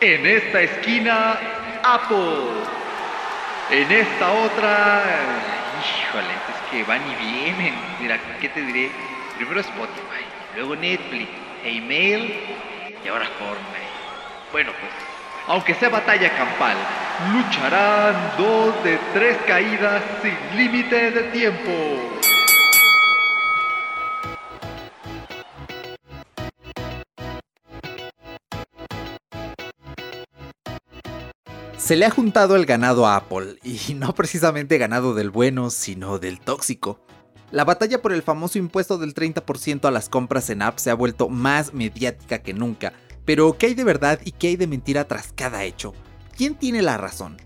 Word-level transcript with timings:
En 0.00 0.24
esta 0.24 0.62
esquina, 0.62 1.40
Apple. 1.82 2.62
En 3.68 3.90
esta 3.90 4.32
otra, 4.32 5.02
híjole, 5.76 6.34
es 6.48 6.70
que 6.70 6.84
van 6.84 7.02
y 7.10 7.16
vienen. 7.16 7.96
Mira, 8.00 8.16
¿qué 8.40 8.48
te 8.48 8.62
diré? 8.62 8.92
Primero 9.36 9.58
Spotify, 9.58 10.22
luego 10.54 10.76
Netflix, 10.76 11.28
email 11.64 12.32
y 13.04 13.08
ahora 13.08 13.26
Fortnite. 13.40 13.90
Bueno, 14.52 14.70
pues, 14.78 14.92
aunque 15.48 15.74
sea 15.74 15.88
batalla 15.88 16.30
campal, 16.36 16.76
lucharán 17.32 18.34
dos 18.38 18.84
de 18.84 18.98
tres 19.12 19.36
caídas 19.48 20.00
sin 20.22 20.56
límite 20.56 21.10
de 21.10 21.22
tiempo. 21.32 22.17
Se 31.88 31.96
le 31.96 32.04
ha 32.04 32.10
juntado 32.10 32.54
el 32.54 32.66
ganado 32.66 33.06
a 33.06 33.16
Apple, 33.16 33.56
y 33.64 33.94
no 33.94 34.14
precisamente 34.14 34.76
ganado 34.76 35.14
del 35.14 35.30
bueno, 35.30 35.70
sino 35.70 36.18
del 36.18 36.38
tóxico. 36.38 37.00
La 37.50 37.64
batalla 37.64 38.02
por 38.02 38.12
el 38.12 38.22
famoso 38.22 38.58
impuesto 38.58 38.98
del 38.98 39.14
30% 39.14 39.86
a 39.86 39.90
las 39.90 40.10
compras 40.10 40.50
en 40.50 40.60
app 40.60 40.76
se 40.76 40.90
ha 40.90 40.94
vuelto 40.94 41.30
más 41.30 41.72
mediática 41.72 42.40
que 42.40 42.52
nunca, 42.52 42.92
pero 43.24 43.56
¿qué 43.56 43.68
hay 43.68 43.74
de 43.74 43.84
verdad 43.84 44.20
y 44.22 44.32
qué 44.32 44.48
hay 44.48 44.56
de 44.56 44.66
mentira 44.66 45.08
tras 45.08 45.32
cada 45.32 45.64
hecho? 45.64 45.94
¿Quién 46.36 46.56
tiene 46.56 46.82
la 46.82 46.98
razón? 46.98 47.38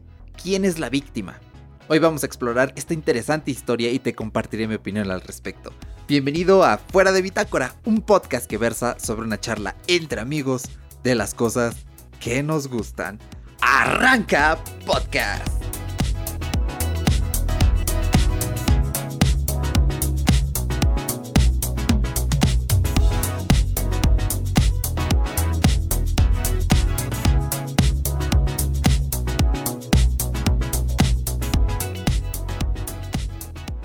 ¿Quién 0.42 0.64
es 0.64 0.80
la 0.80 0.88
víctima? 0.88 1.38
Hoy 1.86 2.00
vamos 2.00 2.24
a 2.24 2.26
explorar 2.26 2.72
esta 2.74 2.94
interesante 2.94 3.52
historia 3.52 3.92
y 3.92 4.00
te 4.00 4.12
compartiré 4.12 4.66
mi 4.66 4.74
opinión 4.74 5.08
al 5.12 5.20
respecto. 5.20 5.72
Bienvenido 6.08 6.64
a 6.64 6.78
Fuera 6.78 7.12
de 7.12 7.22
Bitácora, 7.22 7.76
un 7.84 8.02
podcast 8.02 8.46
que 8.46 8.58
versa 8.58 8.96
sobre 8.98 9.22
una 9.22 9.38
charla 9.38 9.76
entre 9.86 10.20
amigos 10.20 10.64
de 11.04 11.14
las 11.14 11.32
cosas 11.32 11.76
que 12.18 12.42
nos 12.42 12.66
gustan. 12.66 13.20
Arranca 13.62 14.58
Podcast. 14.84 15.61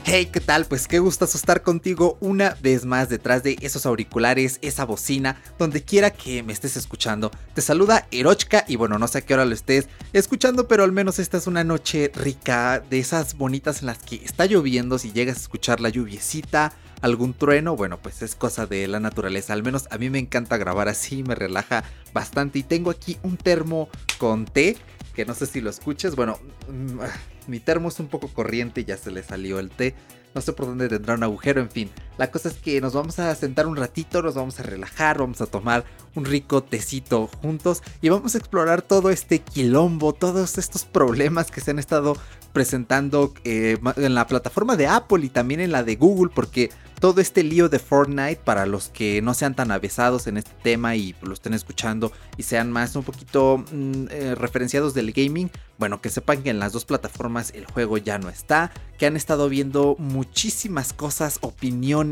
Hey, 0.09 0.29
¿qué 0.31 0.39
tal? 0.39 0.63
Pues 0.63 0.87
qué 0.87 0.99
gusto 0.99 1.25
estar 1.25 1.63
contigo 1.63 2.17
una 2.21 2.55
vez 2.61 2.85
más 2.85 3.09
detrás 3.09 3.43
de 3.43 3.57
esos 3.59 3.85
auriculares, 3.85 4.57
esa 4.61 4.85
bocina, 4.85 5.35
donde 5.59 5.83
quiera 5.83 6.11
que 6.11 6.43
me 6.43 6.53
estés 6.53 6.77
escuchando. 6.77 7.29
Te 7.53 7.61
saluda 7.61 8.07
Erochka 8.11 8.63
y 8.69 8.77
bueno, 8.77 8.97
no 8.99 9.09
sé 9.09 9.17
a 9.17 9.21
qué 9.23 9.33
hora 9.33 9.43
lo 9.43 9.53
estés 9.53 9.89
escuchando, 10.13 10.65
pero 10.69 10.85
al 10.85 10.93
menos 10.93 11.19
esta 11.19 11.35
es 11.35 11.45
una 11.45 11.65
noche 11.65 12.09
rica, 12.15 12.81
de 12.89 12.99
esas 12.99 13.33
bonitas 13.33 13.81
en 13.81 13.87
las 13.87 13.97
que 13.97 14.15
está 14.23 14.45
lloviendo, 14.45 14.97
si 14.97 15.11
llegas 15.11 15.35
a 15.35 15.41
escuchar 15.41 15.81
la 15.81 15.89
lluviecita, 15.89 16.71
algún 17.01 17.33
trueno, 17.33 17.75
bueno, 17.75 17.99
pues 18.01 18.21
es 18.21 18.35
cosa 18.35 18.65
de 18.65 18.87
la 18.87 19.01
naturaleza. 19.01 19.51
Al 19.51 19.61
menos 19.61 19.89
a 19.91 19.97
mí 19.97 20.09
me 20.09 20.19
encanta 20.19 20.55
grabar 20.55 20.87
así, 20.87 21.21
me 21.21 21.35
relaja 21.35 21.83
bastante 22.13 22.59
y 22.59 22.63
tengo 22.63 22.91
aquí 22.91 23.17
un 23.23 23.35
termo 23.35 23.89
con 24.17 24.45
té 24.45 24.77
que 25.13 25.25
no 25.25 25.33
sé 25.33 25.47
si 25.47 25.59
lo 25.59 25.69
escuches. 25.69 26.15
Bueno, 26.15 26.39
mm, 26.69 26.99
mi 27.47 27.59
termo 27.59 27.89
es 27.89 27.99
un 27.99 28.07
poco 28.07 28.27
corriente, 28.27 28.85
ya 28.85 28.97
se 28.97 29.11
le 29.11 29.23
salió 29.23 29.59
el 29.59 29.69
té. 29.69 29.95
No 30.35 30.41
sé 30.41 30.53
por 30.53 30.67
dónde 30.67 30.89
tendrá 30.89 31.15
un 31.15 31.23
agujero, 31.23 31.61
en 31.61 31.69
fin. 31.69 31.89
La 32.17 32.31
cosa 32.31 32.49
es 32.49 32.55
que 32.55 32.81
nos 32.81 32.93
vamos 32.93 33.19
a 33.19 33.33
sentar 33.35 33.67
un 33.67 33.75
ratito, 33.75 34.21
nos 34.21 34.35
vamos 34.35 34.59
a 34.59 34.63
relajar, 34.63 35.19
vamos 35.19 35.41
a 35.41 35.45
tomar 35.45 35.85
un 36.15 36.25
rico 36.25 36.63
tecito 36.63 37.27
juntos 37.27 37.83
y 38.01 38.09
vamos 38.09 38.33
a 38.33 38.39
explorar 38.39 38.81
todo 38.81 39.11
este 39.11 39.39
quilombo, 39.39 40.13
todos 40.13 40.57
estos 40.57 40.83
problemas 40.85 41.51
que 41.51 41.61
se 41.61 41.71
han 41.71 41.79
estado 41.79 42.17
presentando 42.53 43.33
eh, 43.43 43.77
en 43.97 44.15
la 44.15 44.25
plataforma 44.25 44.75
de 44.75 44.87
Apple 44.87 45.23
y 45.25 45.29
también 45.29 45.59
en 45.59 45.71
la 45.71 45.83
de 45.83 45.95
Google, 45.95 46.31
porque 46.33 46.71
todo 46.99 47.21
este 47.21 47.43
lío 47.43 47.69
de 47.69 47.77
Fortnite, 47.77 48.41
para 48.43 48.65
los 48.65 48.89
que 48.89 49.21
no 49.21 49.35
sean 49.35 49.55
tan 49.55 49.71
avesados 49.71 50.25
en 50.25 50.37
este 50.37 50.51
tema 50.63 50.95
y 50.95 51.15
lo 51.21 51.33
estén 51.33 51.53
escuchando 51.53 52.11
y 52.37 52.43
sean 52.43 52.71
más 52.71 52.95
un 52.95 53.03
poquito 53.03 53.63
mm, 53.71 54.05
eh, 54.09 54.35
referenciados 54.35 54.95
del 54.95 55.11
gaming, 55.11 55.51
bueno, 55.77 56.01
que 56.01 56.09
sepan 56.09 56.41
que 56.41 56.49
en 56.49 56.57
las 56.57 56.73
dos 56.73 56.85
plataformas 56.85 57.51
el 57.53 57.65
juego 57.65 57.99
ya 57.99 58.17
no 58.17 58.29
está, 58.29 58.71
que 58.97 59.05
han 59.05 59.15
estado 59.15 59.47
viendo 59.49 59.95
muchísimas 59.99 60.93
cosas, 60.93 61.37
opiniones, 61.41 62.06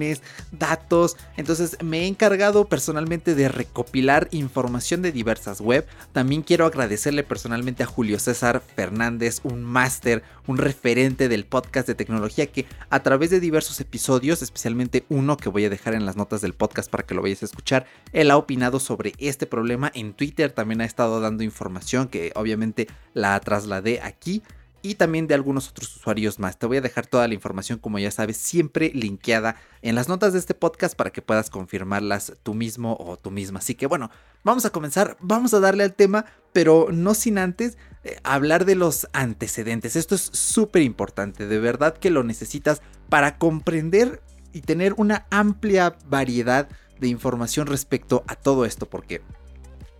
datos, 0.52 1.18
entonces 1.38 1.78
me 1.84 2.02
he 2.02 2.08
encargado 2.08 2.66
personalmente 2.66 3.36
de 3.36 3.50
recopilar 3.50 4.28
información 4.32 5.02
de 5.02 5.12
diversas 5.12 5.62
web, 5.62 5.86
también 6.14 6.42
quiero 6.42 6.66
agradecerle 6.66 7.24
personalmente 7.24 7.84
a 7.84 7.88
Julio 7.88 8.20
César 8.20 8.62
Fernández, 8.76 9.40
un 9.44 9.64
máster, 9.64 10.24
un 10.48 10.58
referente 10.58 11.28
del 11.30 11.46
podcast 11.46 11.88
de 11.88 11.96
tecnología 11.96 12.48
que 12.48 12.66
a 12.90 13.02
través 13.02 13.30
de 13.30 13.40
diversos 13.40 13.80
episodios, 13.80 14.42
especialmente 14.42 15.06
uno 15.10 15.38
que 15.38 15.50
voy 15.50 15.66
a 15.66 15.70
dejar 15.70 15.94
en 15.94 16.06
las 16.06 16.16
notas 16.16 16.42
del 16.42 16.54
podcast 16.54 16.90
para 16.90 17.06
que 17.06 17.16
lo 17.16 17.22
vayas 17.22 17.42
a 17.42 17.46
escuchar, 17.46 17.86
él 18.14 18.32
ha 18.32 18.38
opinado 18.38 18.80
sobre 18.80 19.14
este 19.18 19.46
problema. 19.46 19.92
En 19.94 20.14
Twitter, 20.14 20.52
también 20.52 20.82
ha 20.82 20.86
estado 20.86 21.20
dando 21.20 21.44
información 21.44 22.08
que 22.08 22.32
obviamente 22.36 22.88
la 23.14 23.40
trasladé 23.40 24.02
aquí 24.02 24.44
y 24.86 24.96
también 24.96 25.26
de 25.26 25.34
algunos 25.34 25.70
otros 25.70 25.96
usuarios 25.96 26.38
más. 26.38 26.60
Te 26.60 26.68
voy 26.68 26.78
a 26.78 26.82
dejar 26.82 27.08
toda 27.08 27.28
la 27.28 27.34
información, 27.34 27.80
como 27.80 27.98
ya 27.98 28.12
sabes, 28.12 28.38
siempre 28.38 28.92
linkeada 28.94 29.56
en 29.82 29.96
las 29.96 30.08
notas 30.08 30.34
de 30.34 30.40
este 30.40 30.54
podcast 30.54 30.96
para 30.96 31.10
que 31.10 31.24
puedas 31.24 31.50
confirmarlas 31.50 32.34
tú 32.44 32.54
mismo 32.54 32.96
o 33.00 33.18
tú 33.18 33.32
misma. 33.32 33.60
Así 33.60 33.74
que 33.74 33.88
bueno, 33.88 34.12
vamos 34.44 34.66
a 34.66 34.70
comenzar, 34.70 35.18
vamos 35.22 35.54
a 35.56 35.60
darle 35.60 35.84
al 35.84 35.96
tema, 35.96 36.26
pero 36.54 36.90
no 36.92 37.16
sin 37.16 37.40
antes 37.40 37.78
eh, 38.04 38.18
hablar 38.24 38.66
de 38.66 38.76
los 38.76 39.08
antecedentes. 39.12 39.96
Esto 39.96 40.14
es 40.14 40.22
súper 40.22 40.84
importante, 40.84 41.48
de 41.48 41.60
verdad 41.60 41.98
que 41.98 42.12
lo 42.12 42.24
necesitas 42.24 42.82
para 43.10 43.38
comprender 43.40 44.22
y 44.54 44.62
tener 44.62 44.94
una 44.98 45.26
amplia 45.32 45.98
variedad 46.08 46.70
de 47.00 47.08
información 47.08 47.68
respecto 47.68 48.24
a 48.28 48.36
todo 48.36 48.66
esto, 48.66 48.88
porque 48.88 49.22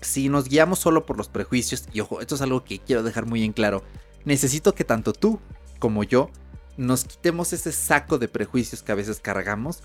si 0.02 0.30
nos 0.30 0.48
guiamos 0.48 0.80
solo 0.80 1.06
por 1.06 1.18
los 1.18 1.28
prejuicios, 1.28 1.88
y 1.92 2.00
ojo, 2.00 2.22
esto 2.22 2.36
es 2.36 2.42
algo 2.42 2.64
que 2.64 2.80
quiero 2.80 3.04
dejar 3.04 3.26
muy 3.26 3.44
en 3.44 3.52
claro, 3.52 3.84
necesito 4.26 4.76
que 4.76 4.84
tanto 4.84 5.14
tú 5.14 5.40
como 5.80 6.04
yo 6.04 6.30
nos 6.78 7.06
quitemos 7.06 7.54
ese 7.54 7.72
saco 7.72 8.18
de 8.18 8.28
prejuicios 8.28 8.84
que 8.84 8.92
a 8.92 8.96
veces 8.96 9.20
cargamos. 9.20 9.80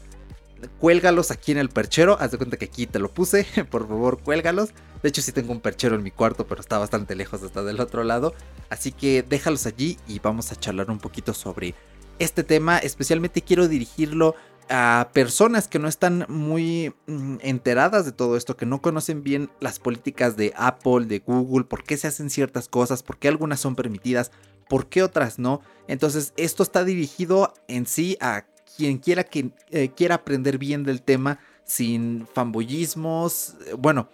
Cuélgalos 0.79 1.31
aquí 1.31 1.53
en 1.53 1.59
el 1.59 1.69
perchero. 1.69 2.19
Haz 2.21 2.33
de 2.33 2.39
cuenta 2.39 2.57
que 2.57 2.67
aquí 2.67 2.87
te 2.87 2.99
lo 2.99 3.11
puse. 3.11 3.47
Por 3.71 3.89
favor, 3.89 4.21
cuélgalos. 4.21 4.71
De 5.03 5.09
hecho, 5.09 5.23
sí 5.23 5.33
tengo 5.33 5.53
un 5.53 5.61
perchero 5.61 5.95
en 5.95 6.03
mi 6.03 6.11
cuarto, 6.11 6.47
pero 6.47 6.61
está 6.61 6.79
bastante 6.79 7.15
lejos, 7.15 7.43
está 7.43 7.63
del 7.63 7.81
otro 7.81 8.05
lado. 8.05 8.35
Así 8.69 8.93
que 8.93 9.23
déjalos 9.23 9.67
allí 9.67 9.99
y 10.07 10.19
vamos 10.19 10.53
a 10.53 10.57
charlar 10.57 10.91
un 10.91 10.99
poquito 10.99 11.33
sobre 11.33 11.75
este 12.19 12.45
tema. 12.45 12.79
Especialmente 12.79 13.43
quiero 13.43 13.69
dirigirlo 13.69 14.35
a 14.71 15.11
personas 15.13 15.67
que 15.67 15.81
no 15.81 15.89
están 15.89 16.25
muy 16.29 16.95
mm, 17.07 17.39
enteradas 17.41 18.05
de 18.05 18.13
todo 18.13 18.37
esto, 18.37 18.57
que 18.57 18.67
no 18.67 18.81
conocen 18.81 19.23
bien 19.25 19.51
las 19.59 19.81
políticas 19.81 20.37
de 20.37 20.53
Apple, 20.57 21.07
de 21.07 21.19
Google, 21.19 21.65
por 21.65 21.83
qué 21.83 21.97
se 21.97 22.07
hacen 22.07 22.31
ciertas 22.31 22.69
cosas, 22.69 23.03
por 23.03 23.19
qué 23.19 23.29
algunas 23.29 23.59
son 23.59 23.75
permitidas, 23.75 24.31
por 24.69 24.89
qué 24.89 25.03
otras 25.03 25.41
no. 25.41 25.61
Entonces 25.89 26.33
esto 26.37 26.63
está 26.63 26.85
dirigido 26.85 27.53
en 27.67 27.85
sí 27.87 28.17
a 28.21 28.47
quien 28.77 28.99
quiera 28.99 29.25
que 29.25 29.51
eh, 29.71 29.91
quiera 29.95 30.15
aprender 30.15 30.57
bien 30.57 30.85
del 30.85 31.03
tema 31.03 31.41
sin 31.65 32.29
fanboyismos. 32.33 33.57
Bueno, 33.77 34.09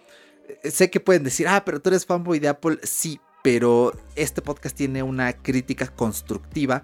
eh, 0.63 0.71
sé 0.71 0.89
que 0.89 0.99
pueden 0.99 1.23
decir, 1.23 1.47
ah, 1.47 1.63
pero 1.63 1.79
tú 1.79 1.89
eres 1.89 2.05
fanboy 2.05 2.39
de 2.39 2.47
Apple, 2.47 2.79
sí, 2.81 3.19
pero 3.43 3.93
este 4.15 4.41
podcast 4.41 4.75
tiene 4.75 5.03
una 5.03 5.33
crítica 5.33 5.87
constructiva 5.87 6.83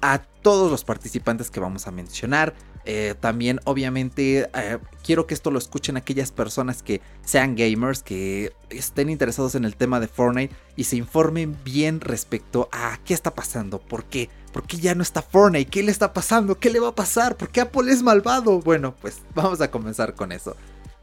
a 0.00 0.22
todos 0.42 0.70
los 0.70 0.84
participantes 0.84 1.50
que 1.50 1.58
vamos 1.58 1.88
a 1.88 1.90
mencionar 1.90 2.54
eh, 2.90 3.14
también 3.20 3.60
obviamente 3.64 4.48
eh, 4.54 4.78
quiero 5.04 5.26
que 5.26 5.34
esto 5.34 5.50
lo 5.50 5.58
escuchen 5.58 5.98
aquellas 5.98 6.32
personas 6.32 6.82
que 6.82 7.02
sean 7.22 7.54
gamers, 7.54 8.02
que 8.02 8.54
estén 8.70 9.10
interesados 9.10 9.54
en 9.54 9.66
el 9.66 9.76
tema 9.76 10.00
de 10.00 10.08
Fortnite 10.08 10.56
y 10.74 10.84
se 10.84 10.96
informen 10.96 11.54
bien 11.64 12.00
respecto 12.00 12.70
a 12.72 12.98
qué 13.04 13.12
está 13.12 13.34
pasando, 13.34 13.78
por 13.78 14.04
qué, 14.04 14.30
por 14.54 14.62
qué 14.62 14.78
ya 14.78 14.94
no 14.94 15.02
está 15.02 15.20
Fortnite, 15.20 15.70
qué 15.70 15.82
le 15.82 15.90
está 15.90 16.14
pasando, 16.14 16.58
qué 16.58 16.70
le 16.70 16.80
va 16.80 16.88
a 16.88 16.94
pasar, 16.94 17.36
por 17.36 17.50
qué 17.50 17.60
Apple 17.60 17.92
es 17.92 18.02
malvado. 18.02 18.60
Bueno, 18.60 18.94
pues 19.02 19.18
vamos 19.34 19.60
a 19.60 19.70
comenzar 19.70 20.14
con 20.14 20.32
eso. 20.32 20.56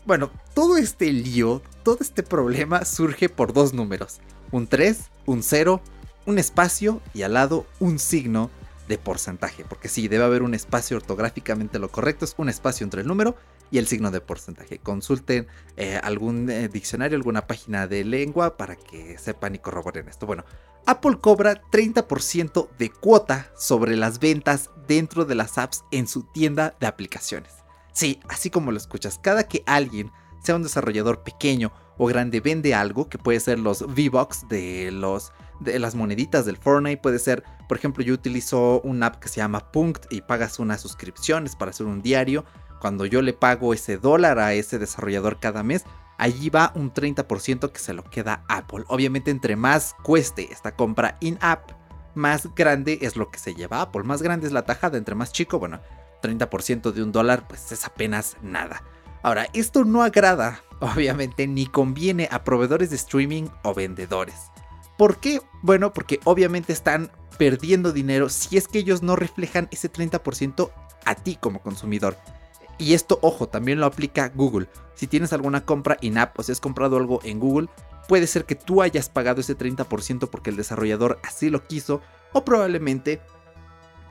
Bueno, 0.08 0.32
todo 0.56 0.78
este 0.78 1.14
lío, 1.14 1.62
todo 1.84 2.00
este 2.02 2.24
problema 2.24 2.84
surge 2.84 3.30
por 3.30 3.54
dos 3.54 3.76
números, 3.76 4.22
un 4.52 4.66
3, 4.66 5.02
un 5.28 5.44
0, 5.44 5.82
un 6.26 6.40
espacio 6.40 7.00
y 7.14 7.22
al 7.22 7.36
lado 7.36 7.68
un 7.80 8.00
signo 8.00 8.50
de 8.88 8.98
porcentaje, 8.98 9.66
porque 9.68 9.90
sí, 9.90 10.08
debe 10.08 10.24
haber 10.24 10.44
un 10.44 10.54
espacio 10.54 10.98
ortográficamente 10.98 11.80
lo 11.80 11.90
correcto, 11.90 12.26
es 12.26 12.36
un 12.38 12.50
espacio 12.50 12.84
entre 12.84 13.02
el 13.02 13.08
número 13.08 13.36
y 13.72 13.78
el 13.78 13.88
signo 13.88 14.12
de 14.12 14.22
porcentaje. 14.22 14.80
Consulten 14.80 15.48
eh, 15.78 16.00
algún 16.04 16.50
eh, 16.50 16.68
diccionario, 16.68 17.18
alguna 17.18 17.48
página 17.48 17.88
de 17.88 18.04
lengua 18.04 18.58
para 18.58 18.76
que 18.76 19.18
sepan 19.18 19.56
y 19.56 19.60
corroboren 19.60 20.08
esto. 20.08 20.26
Bueno, 20.26 20.46
Apple 20.86 21.18
cobra 21.20 21.62
30% 21.72 22.70
de 22.78 22.90
cuota 22.92 23.52
sobre 23.58 23.96
las 23.96 24.20
ventas 24.20 24.70
dentro 24.88 25.26
de 25.26 25.36
las 25.36 25.58
apps 25.58 25.84
en 25.92 26.08
su 26.08 26.24
tienda 26.24 26.76
de 26.80 26.88
aplicaciones. 26.88 27.52
Sí, 27.92 28.20
así 28.30 28.50
como 28.50 28.72
lo 28.72 28.78
escuchas, 28.78 29.20
cada 29.20 29.48
que 29.48 29.64
alguien, 29.66 30.12
sea 30.44 30.56
un 30.56 30.64
desarrollador 30.64 31.24
pequeño 31.24 31.72
o 31.98 32.06
grande 32.06 32.40
vende 32.40 32.76
algo, 32.76 33.10
que 33.10 33.18
puede 33.18 33.40
ser 33.40 33.58
los 33.58 33.82
V-Bucks 33.82 34.48
de, 34.48 34.92
los, 34.92 35.32
de 35.60 35.80
las 35.80 35.96
moneditas 35.96 36.46
del 36.46 36.58
Fortnite, 36.58 37.02
puede 37.02 37.20
ser, 37.20 37.44
por 37.68 37.78
ejemplo, 37.78 38.04
yo 38.04 38.14
utilizo 38.14 38.82
una 38.82 39.08
app 39.08 39.16
que 39.18 39.30
se 39.30 39.38
llama 39.38 39.72
Punkt 39.72 40.12
y 40.12 40.22
pagas 40.22 40.60
unas 40.60 40.82
suscripciones 40.82 41.56
para 41.56 41.72
hacer 41.72 41.86
un 41.86 42.02
diario. 42.02 42.46
Cuando 42.80 43.06
yo 43.06 43.22
le 43.22 43.34
pago 43.34 43.74
ese 43.74 43.98
dólar 43.98 44.40
a 44.40 44.54
ese 44.54 44.80
desarrollador 44.80 45.40
cada 45.40 45.64
mes, 45.64 45.86
allí 46.18 46.50
va 46.50 46.72
un 46.76 46.94
30% 46.94 47.72
que 47.72 47.80
se 47.80 47.94
lo 47.94 48.04
queda 48.04 48.44
Apple. 48.48 48.84
Obviamente 48.88 49.32
entre 49.32 49.56
más 49.56 49.96
cueste 50.04 50.52
esta 50.52 50.76
compra 50.76 51.18
in-app, 51.22 51.72
más 52.16 52.54
grande 52.56 53.00
es 53.02 53.16
lo 53.16 53.30
que 53.30 53.40
se 53.40 53.56
lleva 53.56 53.82
Apple. 53.82 54.04
Más 54.04 54.22
grande 54.22 54.48
es 54.48 54.54
la 54.54 54.66
tajada, 54.66 54.98
entre 54.98 55.16
más 55.16 55.32
chico, 55.32 55.60
bueno, 55.60 55.82
30% 56.22 56.92
de 56.92 57.04
un 57.04 57.12
dólar 57.12 57.48
pues 57.48 57.72
es 57.72 57.86
apenas 57.86 58.38
nada. 58.42 58.82
Ahora, 59.22 59.48
esto 59.54 59.86
no 59.86 60.04
agrada, 60.04 60.62
obviamente, 60.80 61.48
ni 61.48 61.66
conviene 61.66 62.30
a 62.32 62.44
proveedores 62.44 62.90
de 62.90 62.96
streaming 62.96 63.48
o 63.64 63.74
vendedores. 63.74 64.52
¿Por 64.98 65.18
qué? 65.18 65.42
Bueno, 65.62 65.94
porque 65.94 66.20
obviamente 66.24 66.74
están 66.74 67.12
perdiendo 67.38 67.92
dinero 67.92 68.30
si 68.30 68.58
es 68.58 68.68
que 68.68 68.80
ellos 68.80 69.02
no 69.02 69.16
reflejan 69.16 69.68
ese 69.72 69.92
30% 69.92 70.72
a 71.06 71.16
ti 71.16 71.38
como 71.40 71.62
consumidor. 71.62 72.18
Y 72.78 72.94
esto, 72.94 73.20
ojo, 73.22 73.48
también 73.48 73.80
lo 73.80 73.86
aplica 73.86 74.32
Google. 74.34 74.68
Si 74.96 75.08
tienes 75.08 75.34
alguna 75.34 75.66
compra 75.66 75.98
in-app 76.02 76.38
o 76.40 76.44
si 76.44 76.52
has 76.52 76.60
comprado 76.60 76.98
algo 76.98 77.20
en 77.24 77.40
Google, 77.40 77.70
puede 78.08 78.28
ser 78.28 78.46
que 78.46 78.56
tú 78.56 78.82
hayas 78.82 79.10
pagado 79.10 79.42
ese 79.42 79.58
30% 79.58 80.30
porque 80.30 80.50
el 80.50 80.58
desarrollador 80.58 81.20
así 81.24 81.50
lo 81.50 81.66
quiso 81.66 82.02
o 82.34 82.44
probablemente 82.46 83.22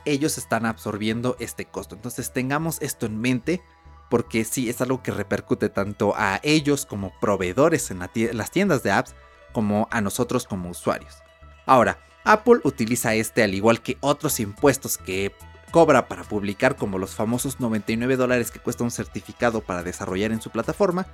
ellos 0.04 0.38
están 0.38 0.66
absorbiendo 0.66 1.36
este 1.38 1.64
costo. 1.64 1.94
Entonces 1.94 2.32
tengamos 2.32 2.81
esto 2.82 3.06
en 3.06 3.20
mente 3.20 3.62
porque 4.10 4.44
sí 4.44 4.69
es 4.69 4.81
algo 4.81 5.02
que 5.02 5.12
repercute 5.12 5.69
tanto 5.70 6.14
a 6.16 6.40
ellos 6.42 6.86
como 6.86 7.12
proveedores 7.20 7.90
en 7.90 8.00
las 8.00 8.50
tiendas 8.50 8.82
de 8.82 8.92
apps 8.92 9.14
como 9.54 9.88
a 9.90 10.02
nosotros 10.02 10.44
como 10.44 10.68
usuarios. 10.68 11.22
Ahora, 11.64 11.98
Apple 12.24 12.60
utiliza 12.64 13.14
este 13.14 13.42
al 13.42 13.54
igual 13.54 13.80
que 13.80 13.96
otros 14.00 14.40
impuestos 14.40 14.98
que 14.98 15.32
cobra 15.70 16.08
para 16.08 16.22
publicar 16.22 16.76
como 16.76 16.98
los 16.98 17.14
famosos 17.14 17.58
99 17.58 18.16
dólares 18.16 18.50
que 18.50 18.60
cuesta 18.60 18.84
un 18.84 18.90
certificado 18.90 19.60
para 19.60 19.82
desarrollar 19.82 20.30
en 20.30 20.40
su 20.40 20.50
plataforma. 20.50 21.06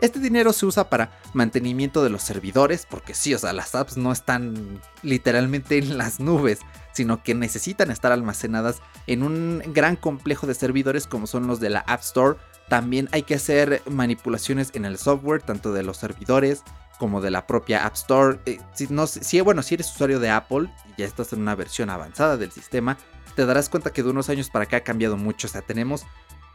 Este 0.00 0.20
dinero 0.20 0.52
se 0.52 0.66
usa 0.66 0.90
para 0.90 1.10
mantenimiento 1.32 2.04
de 2.04 2.10
los 2.10 2.22
servidores, 2.22 2.86
porque 2.88 3.14
sí, 3.14 3.34
o 3.34 3.38
sea, 3.38 3.52
las 3.52 3.74
apps 3.74 3.96
no 3.96 4.12
están 4.12 4.80
literalmente 5.02 5.78
en 5.78 5.96
las 5.96 6.20
nubes, 6.20 6.60
sino 6.92 7.22
que 7.22 7.34
necesitan 7.34 7.90
estar 7.90 8.12
almacenadas 8.12 8.80
en 9.06 9.22
un 9.22 9.62
gran 9.68 9.96
complejo 9.96 10.46
de 10.46 10.54
servidores 10.54 11.06
como 11.06 11.26
son 11.26 11.46
los 11.46 11.60
de 11.60 11.70
la 11.70 11.80
App 11.80 12.00
Store. 12.00 12.38
También 12.68 13.08
hay 13.12 13.22
que 13.22 13.36
hacer 13.36 13.82
manipulaciones 13.86 14.70
en 14.74 14.84
el 14.84 14.98
software, 14.98 15.42
tanto 15.42 15.72
de 15.72 15.82
los 15.82 15.96
servidores 15.98 16.62
como 16.98 17.20
de 17.20 17.30
la 17.30 17.46
propia 17.46 17.86
App 17.86 17.94
Store. 17.94 18.38
Eh, 18.46 18.58
si, 18.74 18.88
si, 19.06 19.40
bueno, 19.40 19.62
si 19.62 19.74
eres 19.74 19.92
usuario 19.92 20.20
de 20.20 20.30
Apple 20.30 20.68
y 20.96 21.00
ya 21.00 21.06
estás 21.06 21.32
en 21.32 21.40
una 21.40 21.54
versión 21.54 21.90
avanzada 21.90 22.36
del 22.36 22.52
sistema, 22.52 22.96
te 23.34 23.46
darás 23.46 23.68
cuenta 23.68 23.92
que 23.92 24.02
de 24.02 24.10
unos 24.10 24.28
años 24.28 24.50
para 24.50 24.64
acá 24.64 24.78
ha 24.78 24.84
cambiado 24.84 25.16
mucho. 25.16 25.46
O 25.46 25.50
sea, 25.50 25.62
tenemos 25.62 26.04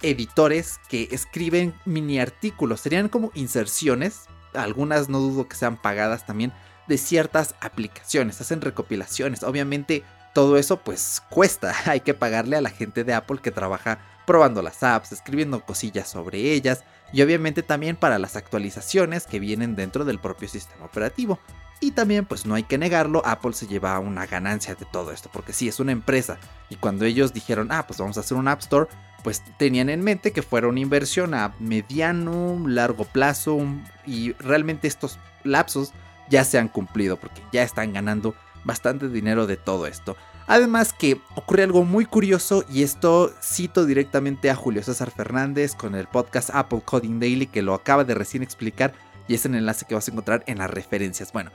editores 0.01 0.79
que 0.89 1.07
escriben 1.11 1.73
mini 1.85 2.19
artículos. 2.19 2.81
Serían 2.81 3.09
como 3.09 3.31
inserciones. 3.33 4.25
Algunas 4.53 5.07
no 5.07 5.19
dudo 5.19 5.47
que 5.47 5.55
sean 5.55 5.81
pagadas 5.81 6.25
también. 6.25 6.51
De 6.87 6.97
ciertas 6.97 7.55
aplicaciones. 7.61 8.41
Hacen 8.41 8.61
recopilaciones. 8.61 9.43
Obviamente 9.43 10.03
todo 10.33 10.57
eso 10.57 10.77
pues 10.77 11.21
cuesta. 11.29 11.73
Hay 11.85 12.01
que 12.01 12.13
pagarle 12.13 12.57
a 12.57 12.61
la 12.61 12.69
gente 12.69 13.03
de 13.03 13.13
Apple 13.13 13.39
que 13.41 13.51
trabaja 13.51 13.99
probando 14.25 14.61
las 14.61 14.83
apps, 14.83 15.11
escribiendo 15.11 15.63
cosillas 15.65 16.09
sobre 16.09 16.53
ellas. 16.53 16.83
Y 17.13 17.21
obviamente 17.21 17.63
también 17.63 17.95
para 17.95 18.19
las 18.19 18.35
actualizaciones 18.35 19.27
que 19.27 19.39
vienen 19.39 19.75
dentro 19.75 20.05
del 20.05 20.19
propio 20.19 20.47
sistema 20.47 20.85
operativo. 20.85 21.39
Y 21.83 21.91
también, 21.91 22.25
pues 22.25 22.45
no 22.45 22.53
hay 22.53 22.61
que 22.61 22.77
negarlo, 22.77 23.23
Apple 23.25 23.53
se 23.53 23.65
lleva 23.65 23.97
una 23.97 24.27
ganancia 24.27 24.75
de 24.75 24.85
todo 24.85 25.11
esto, 25.11 25.31
porque 25.33 25.51
sí, 25.51 25.67
es 25.67 25.79
una 25.79 25.91
empresa. 25.91 26.37
Y 26.69 26.75
cuando 26.75 27.05
ellos 27.05 27.33
dijeron, 27.33 27.69
ah, 27.71 27.87
pues 27.87 27.97
vamos 27.99 28.17
a 28.17 28.19
hacer 28.19 28.37
un 28.37 28.47
App 28.47 28.61
Store, 28.61 28.87
pues 29.23 29.41
tenían 29.57 29.89
en 29.89 30.03
mente 30.03 30.31
que 30.31 30.43
fuera 30.43 30.67
una 30.67 30.79
inversión 30.79 31.33
a 31.33 31.55
mediano, 31.59 32.63
largo 32.67 33.05
plazo. 33.05 33.57
Y 34.05 34.33
realmente 34.33 34.87
estos 34.87 35.17
lapsos 35.43 35.91
ya 36.29 36.43
se 36.43 36.59
han 36.59 36.67
cumplido, 36.67 37.17
porque 37.17 37.41
ya 37.51 37.63
están 37.63 37.93
ganando 37.93 38.35
bastante 38.63 39.09
dinero 39.09 39.47
de 39.47 39.57
todo 39.57 39.87
esto. 39.87 40.15
Además 40.51 40.91
que 40.91 41.21
ocurre 41.37 41.63
algo 41.63 41.85
muy 41.85 42.03
curioso 42.03 42.65
y 42.69 42.83
esto 42.83 43.33
cito 43.41 43.85
directamente 43.85 44.49
a 44.49 44.55
Julio 44.55 44.83
César 44.83 45.09
Fernández 45.09 45.75
con 45.75 45.95
el 45.95 46.07
podcast 46.07 46.49
Apple 46.51 46.81
Coding 46.83 47.21
Daily 47.21 47.47
que 47.47 47.61
lo 47.61 47.73
acaba 47.73 48.03
de 48.03 48.15
recién 48.15 48.43
explicar 48.43 48.91
y 49.29 49.35
es 49.35 49.45
el 49.45 49.55
enlace 49.55 49.85
que 49.85 49.95
vas 49.95 50.09
a 50.09 50.11
encontrar 50.11 50.43
en 50.47 50.57
las 50.57 50.69
referencias. 50.69 51.31
Bueno, 51.31 51.51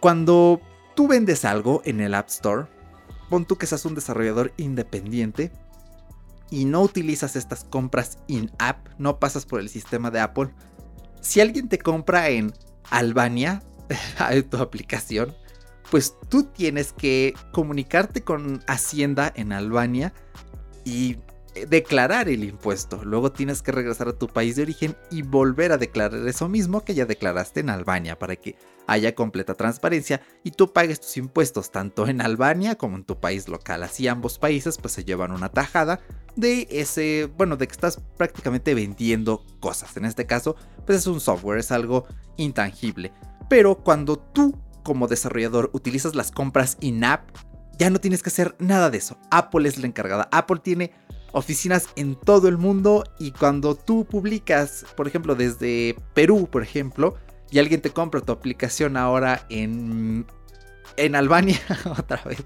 cuando 0.00 0.62
tú 0.96 1.06
vendes 1.06 1.44
algo 1.44 1.82
en 1.84 2.00
el 2.00 2.14
App 2.14 2.28
Store, 2.28 2.64
pon 3.28 3.44
tú 3.44 3.58
que 3.58 3.66
seas 3.66 3.84
un 3.84 3.94
desarrollador 3.94 4.54
independiente 4.56 5.52
y 6.48 6.64
no 6.64 6.80
utilizas 6.80 7.36
estas 7.36 7.64
compras 7.64 8.16
in-app, 8.26 8.88
no 8.96 9.18
pasas 9.18 9.44
por 9.44 9.60
el 9.60 9.68
sistema 9.68 10.10
de 10.10 10.20
Apple. 10.20 10.48
Si 11.20 11.42
alguien 11.42 11.68
te 11.68 11.76
compra 11.76 12.30
en 12.30 12.54
Albania, 12.88 13.62
tu 14.50 14.56
aplicación, 14.56 15.36
pues 15.90 16.16
tú 16.28 16.44
tienes 16.44 16.92
que 16.92 17.34
comunicarte 17.52 18.22
con 18.22 18.62
Hacienda 18.66 19.32
en 19.34 19.52
Albania 19.52 20.14
y 20.84 21.18
eh, 21.54 21.66
declarar 21.66 22.28
el 22.28 22.44
impuesto. 22.44 23.04
Luego 23.04 23.32
tienes 23.32 23.60
que 23.60 23.72
regresar 23.72 24.08
a 24.08 24.12
tu 24.12 24.28
país 24.28 24.54
de 24.54 24.62
origen 24.62 24.96
y 25.10 25.22
volver 25.22 25.72
a 25.72 25.78
declarar 25.78 26.26
eso 26.28 26.48
mismo 26.48 26.84
que 26.84 26.94
ya 26.94 27.06
declaraste 27.06 27.60
en 27.60 27.70
Albania 27.70 28.18
para 28.18 28.36
que 28.36 28.56
haya 28.86 29.14
completa 29.16 29.54
transparencia 29.54 30.20
y 30.44 30.52
tú 30.52 30.72
pagues 30.72 31.00
tus 31.00 31.16
impuestos 31.16 31.70
tanto 31.70 32.06
en 32.06 32.20
Albania 32.20 32.76
como 32.76 32.96
en 32.96 33.04
tu 33.04 33.18
país 33.18 33.48
local. 33.48 33.82
Así 33.82 34.06
ambos 34.06 34.38
países 34.38 34.78
pues 34.78 34.94
se 34.94 35.04
llevan 35.04 35.32
una 35.32 35.48
tajada 35.48 36.00
de 36.36 36.68
ese, 36.70 37.28
bueno, 37.36 37.56
de 37.56 37.66
que 37.66 37.72
estás 37.72 38.00
prácticamente 38.16 38.74
vendiendo 38.74 39.44
cosas. 39.58 39.96
En 39.96 40.04
este 40.04 40.26
caso 40.26 40.54
pues 40.86 40.98
es 40.98 41.06
un 41.08 41.20
software, 41.20 41.58
es 41.58 41.72
algo 41.72 42.06
intangible. 42.36 43.12
Pero 43.48 43.74
cuando 43.82 44.16
tú 44.16 44.56
como 44.82 45.08
desarrollador 45.08 45.70
utilizas 45.72 46.14
las 46.14 46.30
compras 46.32 46.76
in-app, 46.80 47.28
ya 47.78 47.90
no 47.90 48.00
tienes 48.00 48.22
que 48.22 48.28
hacer 48.28 48.54
nada 48.58 48.90
de 48.90 48.98
eso. 48.98 49.18
Apple 49.30 49.68
es 49.68 49.78
la 49.78 49.86
encargada. 49.86 50.28
Apple 50.32 50.60
tiene 50.62 50.92
oficinas 51.32 51.88
en 51.96 52.14
todo 52.14 52.48
el 52.48 52.58
mundo 52.58 53.04
y 53.18 53.32
cuando 53.32 53.74
tú 53.74 54.04
publicas, 54.04 54.84
por 54.96 55.06
ejemplo, 55.06 55.34
desde 55.34 55.96
Perú, 56.14 56.48
por 56.50 56.62
ejemplo, 56.62 57.16
y 57.50 57.58
alguien 57.58 57.80
te 57.80 57.90
compra 57.90 58.20
tu 58.20 58.32
aplicación 58.32 58.96
ahora 58.96 59.46
en 59.48 60.26
en 60.96 61.14
Albania, 61.14 61.58
otra 61.98 62.22
vez. 62.24 62.42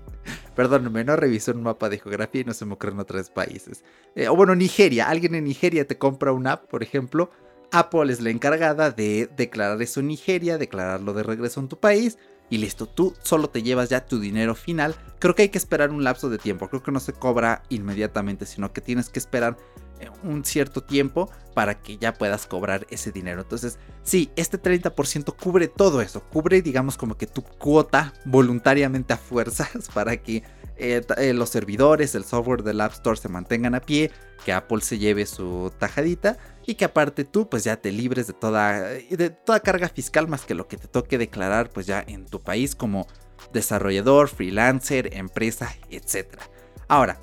Perdóname, 0.54 1.04
no 1.04 1.16
revisó 1.16 1.52
un 1.52 1.62
mapa 1.62 1.88
de 1.88 1.98
geografía 1.98 2.42
y 2.42 2.44
no 2.44 2.54
se 2.54 2.64
me 2.64 2.74
ocurren 2.74 3.00
otros 3.00 3.30
países. 3.30 3.84
Eh, 4.14 4.28
o 4.28 4.36
bueno, 4.36 4.54
Nigeria. 4.54 5.08
Alguien 5.08 5.34
en 5.34 5.44
Nigeria 5.44 5.86
te 5.86 5.98
compra 5.98 6.32
una 6.32 6.52
app, 6.52 6.68
por 6.68 6.82
ejemplo. 6.82 7.30
Apple 7.72 8.12
es 8.12 8.20
la 8.20 8.30
encargada 8.30 8.90
de 8.90 9.28
declarar 9.36 9.80
eso 9.82 10.00
en 10.00 10.08
Nigeria, 10.08 10.58
declararlo 10.58 11.12
de 11.12 11.22
regreso 11.22 11.60
en 11.60 11.68
tu 11.68 11.78
país 11.78 12.18
y 12.50 12.58
listo, 12.58 12.86
tú 12.86 13.14
solo 13.22 13.48
te 13.48 13.62
llevas 13.62 13.88
ya 13.88 14.04
tu 14.04 14.20
dinero 14.20 14.54
final. 14.54 14.94
Creo 15.18 15.34
que 15.34 15.42
hay 15.42 15.48
que 15.48 15.58
esperar 15.58 15.90
un 15.90 16.04
lapso 16.04 16.28
de 16.28 16.38
tiempo, 16.38 16.68
creo 16.68 16.82
que 16.82 16.92
no 16.92 17.00
se 17.00 17.12
cobra 17.12 17.62
inmediatamente, 17.68 18.46
sino 18.46 18.72
que 18.72 18.80
tienes 18.80 19.08
que 19.08 19.18
esperar 19.18 19.56
eh, 20.00 20.10
un 20.22 20.44
cierto 20.44 20.82
tiempo 20.82 21.30
para 21.54 21.80
que 21.80 21.96
ya 21.96 22.12
puedas 22.12 22.46
cobrar 22.46 22.86
ese 22.90 23.12
dinero. 23.12 23.42
Entonces, 23.42 23.78
sí, 24.02 24.30
este 24.36 24.60
30% 24.60 25.34
cubre 25.36 25.68
todo 25.68 26.02
eso, 26.02 26.22
cubre 26.24 26.60
digamos 26.62 26.96
como 26.96 27.16
que 27.16 27.26
tu 27.26 27.42
cuota 27.42 28.12
voluntariamente 28.24 29.14
a 29.14 29.16
fuerzas 29.16 29.88
para 29.94 30.16
que 30.18 30.42
eh, 30.76 31.02
eh, 31.18 31.32
los 31.32 31.50
servidores, 31.50 32.14
el 32.14 32.24
software 32.24 32.62
del 32.62 32.80
App 32.80 32.92
Store 32.92 33.16
se 33.16 33.28
mantengan 33.28 33.74
a 33.74 33.80
pie, 33.80 34.10
que 34.44 34.52
Apple 34.52 34.80
se 34.80 34.98
lleve 34.98 35.26
su 35.26 35.72
tajadita 35.78 36.36
y 36.66 36.74
que 36.74 36.84
aparte 36.84 37.24
tú 37.24 37.48
pues 37.48 37.64
ya 37.64 37.76
te 37.76 37.92
libres 37.92 38.26
de 38.26 38.32
toda, 38.32 38.80
de 38.82 39.30
toda 39.30 39.60
carga 39.60 39.88
fiscal 39.88 40.28
más 40.28 40.44
que 40.44 40.54
lo 40.54 40.66
que 40.66 40.76
te 40.76 40.88
toque 40.88 41.18
declarar 41.18 41.70
pues 41.70 41.86
ya 41.86 42.04
en 42.06 42.26
tu 42.26 42.42
país 42.42 42.74
como 42.74 43.06
desarrollador, 43.52 44.28
freelancer, 44.28 45.14
empresa, 45.14 45.74
etc. 45.90 46.40
Ahora, 46.88 47.18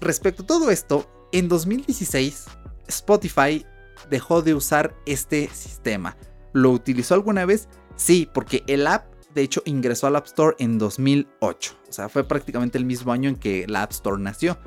respecto 0.00 0.42
a 0.42 0.46
todo 0.46 0.70
esto, 0.70 1.08
en 1.32 1.48
2016 1.48 2.46
Spotify 2.88 3.66
dejó 4.10 4.42
de 4.42 4.54
usar 4.54 4.94
este 5.06 5.48
sistema. 5.52 6.16
¿Lo 6.52 6.70
utilizó 6.70 7.14
alguna 7.14 7.44
vez? 7.44 7.68
Sí, 7.96 8.28
porque 8.32 8.62
el 8.66 8.86
app 8.86 9.11
de 9.34 9.42
hecho 9.42 9.62
ingresó 9.64 10.06
al 10.06 10.16
App 10.16 10.26
Store 10.26 10.56
en 10.58 10.78
2008. 10.78 11.76
O 11.88 11.92
sea, 11.92 12.08
fue 12.08 12.24
prácticamente 12.24 12.78
el 12.78 12.84
mismo 12.84 13.12
año 13.12 13.28
en 13.28 13.36
que 13.36 13.66
la 13.68 13.82
App 13.82 13.92
Store 13.92 14.20
nació. 14.20 14.58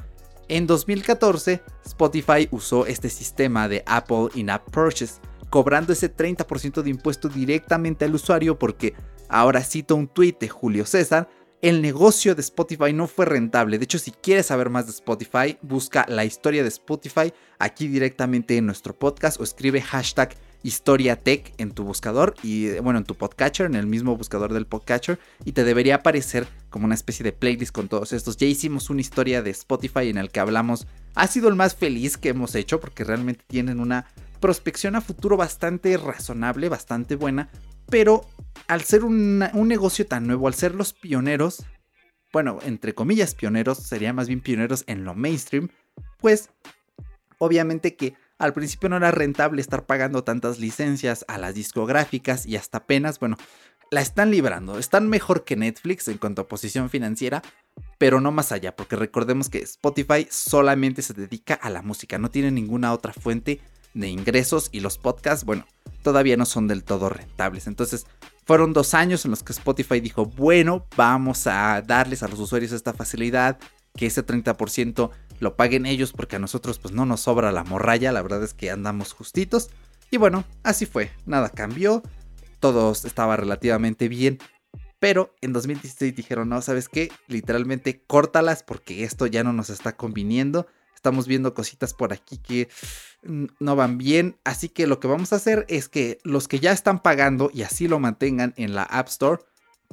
En 0.48 0.68
2014, 0.68 1.64
Spotify 1.86 2.48
usó 2.52 2.86
este 2.86 3.10
sistema 3.10 3.68
de 3.68 3.84
Apple 3.88 4.30
In-App 4.36 4.70
Purchase, 4.70 5.16
cobrando 5.50 5.94
ese 5.94 6.16
30% 6.16 6.84
de 6.84 6.90
impuesto 6.90 7.30
directamente 7.30 8.06
al 8.06 8.14
usuario 8.14 8.60
porque, 8.60 8.94
ahora 9.28 9.64
cito 9.64 9.96
un 9.96 10.08
tweet 10.08 10.38
de 10.40 10.50
Julio 10.50 10.86
César, 10.86 11.28
el 11.62 11.82
negocio 11.82 12.36
de 12.36 12.42
Spotify 12.42 12.94
no 12.94 13.08
fue 13.08 13.26
rentable. 13.26 13.80
De 13.80 13.86
hecho, 13.86 13.98
si 13.98 14.12
quieres 14.12 14.46
saber 14.46 14.70
más 14.70 14.86
de 14.86 14.92
Spotify, 14.92 15.58
busca 15.64 16.06
la 16.08 16.24
historia 16.24 16.62
de 16.62 16.70
Spotify 16.70 17.34
aquí 17.58 17.88
directamente 17.88 18.56
en 18.58 18.68
nuestro 18.68 18.94
podcast 18.94 19.40
o 19.40 19.44
escribe 19.44 19.82
hashtag 19.82 20.36
Historia 20.66 21.16
Tech 21.16 21.54
en 21.60 21.70
tu 21.70 21.84
buscador 21.84 22.34
y 22.42 22.80
bueno, 22.80 22.98
en 22.98 23.06
tu 23.06 23.14
podcatcher, 23.14 23.68
en 23.68 23.76
el 23.76 23.86
mismo 23.86 24.18
buscador 24.18 24.52
del 24.52 24.66
podcatcher 24.66 25.20
y 25.44 25.52
te 25.52 25.64
debería 25.64 25.98
aparecer 25.98 26.48
como 26.72 26.86
una 26.86 26.96
especie 26.96 27.24
de 27.24 27.34
playlist 27.34 27.72
con 27.72 27.88
todos 27.88 28.14
estos. 28.14 28.36
Ya 28.38 28.48
hicimos 28.48 28.90
una 28.90 29.02
historia 29.02 29.44
de 29.44 29.52
Spotify 29.52 30.10
en 30.10 30.18
el 30.18 30.32
que 30.32 30.40
hablamos, 30.40 30.88
ha 31.14 31.28
sido 31.28 31.50
el 31.50 31.56
más 31.56 31.76
feliz 31.76 32.18
que 32.18 32.30
hemos 32.30 32.56
hecho 32.56 32.80
porque 32.80 33.04
realmente 33.04 33.44
tienen 33.46 33.80
una 33.80 34.08
prospección 34.40 34.96
a 34.96 35.02
futuro 35.02 35.38
bastante 35.38 35.96
razonable, 35.98 36.68
bastante 36.68 37.16
buena, 37.16 37.52
pero 37.88 38.28
al 38.68 38.82
ser 38.82 39.04
un 39.04 39.38
negocio 39.68 40.08
tan 40.08 40.26
nuevo, 40.26 40.48
al 40.48 40.56
ser 40.56 40.74
los 40.74 40.94
pioneros, 40.94 41.64
bueno, 42.34 42.58
entre 42.66 42.96
comillas 42.96 43.36
pioneros, 43.36 43.78
serían 43.78 44.16
más 44.16 44.28
bien 44.28 44.42
pioneros 44.42 44.84
en 44.88 45.06
lo 45.06 45.14
mainstream, 45.14 45.70
pues 46.20 46.50
obviamente 47.38 47.96
que 47.96 48.16
al 48.38 48.54
principio 48.54 48.90
no 48.90 48.98
era 48.98 49.12
rentable 49.12 49.62
estar 49.62 49.86
pagando 49.86 50.24
tantas 50.24 50.60
licencias 50.60 51.26
a 51.28 51.38
las 51.38 51.56
discográficas 51.56 52.46
y 52.46 52.56
hasta 52.56 52.80
apenas, 52.80 53.20
bueno, 53.20 53.38
la 53.92 54.02
están 54.02 54.32
librando. 54.32 54.78
Están 54.78 55.08
mejor 55.10 55.44
que 55.44 55.56
Netflix 55.56 56.08
en 56.08 56.18
cuanto 56.18 56.42
a 56.42 56.48
posición 56.48 56.90
financiera, 56.90 57.42
pero 57.98 58.20
no 58.22 58.32
más 58.32 58.52
allá, 58.52 58.76
porque 58.76 58.96
recordemos 58.96 59.50
que 59.50 59.60
Spotify 59.60 60.28
solamente 60.30 61.02
se 61.02 61.14
dedica 61.14 61.54
a 61.54 61.70
la 61.70 61.82
música, 61.82 62.18
no 62.18 62.30
tiene 62.30 62.52
ninguna 62.52 62.94
otra 62.94 63.14
fuente 63.14 63.62
de 63.94 64.10
ingresos 64.10 64.70
y 64.72 64.82
los 64.82 64.98
podcasts, 64.98 65.46
bueno, 65.46 65.66
todavía 66.04 66.36
no 66.36 66.46
son 66.46 66.68
del 66.68 66.84
todo 66.84 67.10
rentables. 67.10 67.68
Entonces, 67.68 68.06
fueron 68.46 68.74
dos 68.74 68.94
años 68.94 69.26
en 69.26 69.32
los 69.32 69.44
que 69.44 69.54
Spotify 69.54 70.02
dijo, 70.02 70.26
bueno, 70.26 70.86
vamos 70.98 71.48
a 71.48 71.82
darles 71.82 72.22
a 72.22 72.28
los 72.28 72.40
usuarios 72.40 72.74
esta 72.74 72.94
facilidad, 72.94 73.58
que 73.96 74.08
ese 74.08 74.26
30% 74.26 75.10
lo 75.40 75.56
paguen 75.56 75.86
ellos 75.86 76.14
porque 76.14 76.36
a 76.36 76.40
nosotros 76.40 76.80
pues 76.80 76.94
no 76.94 77.06
nos 77.06 77.22
sobra 77.22 77.52
la 77.52 77.64
morralla, 77.64 78.12
la 78.12 78.22
verdad 78.22 78.44
es 78.44 78.54
que 78.54 78.72
andamos 78.72 79.14
justitos. 79.14 79.70
Y 80.12 80.18
bueno, 80.18 80.46
así 80.64 80.86
fue, 80.86 81.12
nada 81.26 81.50
cambió, 81.50 82.04
todo 82.60 82.92
estaba 82.92 83.36
relativamente 83.38 84.08
bien. 84.08 84.40
Pero 85.00 85.36
en 85.42 85.54
2016 85.54 86.16
dijeron, 86.16 86.50
no, 86.50 86.62
¿sabes 86.62 86.90
qué? 86.90 87.12
Literalmente 87.28 88.02
córtalas 88.08 88.64
porque 88.64 89.04
esto 89.04 89.28
ya 89.28 89.44
no 89.44 89.54
nos 89.54 89.70
está 89.70 89.96
conviniendo. 89.96 90.68
Estamos 90.96 91.28
viendo 91.28 91.54
cositas 91.54 91.94
por 91.94 92.14
aquí 92.14 92.38
que 92.38 92.70
no 93.60 93.76
van 93.76 93.98
bien. 93.98 94.38
Así 94.44 94.70
que 94.70 94.88
lo 94.88 95.00
que 95.00 95.08
vamos 95.08 95.34
a 95.34 95.36
hacer 95.36 95.66
es 95.70 95.90
que 95.90 96.18
los 96.24 96.48
que 96.48 96.60
ya 96.60 96.72
están 96.72 97.04
pagando 97.04 97.52
y 97.54 97.62
así 97.64 97.88
lo 97.88 98.00
mantengan 98.00 98.54
en 98.58 98.74
la 98.74 98.84
App 98.84 99.10
Store, 99.10 99.44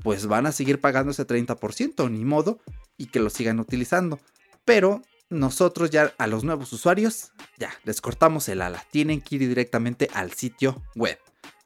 pues 0.02 0.26
van 0.26 0.46
a 0.46 0.52
seguir 0.52 0.80
pagando 0.80 1.10
ese 1.10 1.26
30%, 1.26 2.10
ni 2.10 2.24
modo, 2.24 2.60
y 2.96 3.06
que 3.06 3.20
lo 3.20 3.28
sigan 3.28 3.60
utilizando. 3.60 4.20
Pero 4.64 5.02
nosotros 5.32 5.90
ya 5.90 6.14
a 6.18 6.26
los 6.26 6.44
nuevos 6.44 6.72
usuarios, 6.72 7.32
ya 7.58 7.72
les 7.84 8.00
cortamos 8.00 8.48
el 8.48 8.62
ala. 8.62 8.84
Tienen 8.90 9.20
que 9.20 9.36
ir 9.36 9.48
directamente 9.48 10.08
al 10.14 10.32
sitio 10.32 10.82
web. 10.94 11.18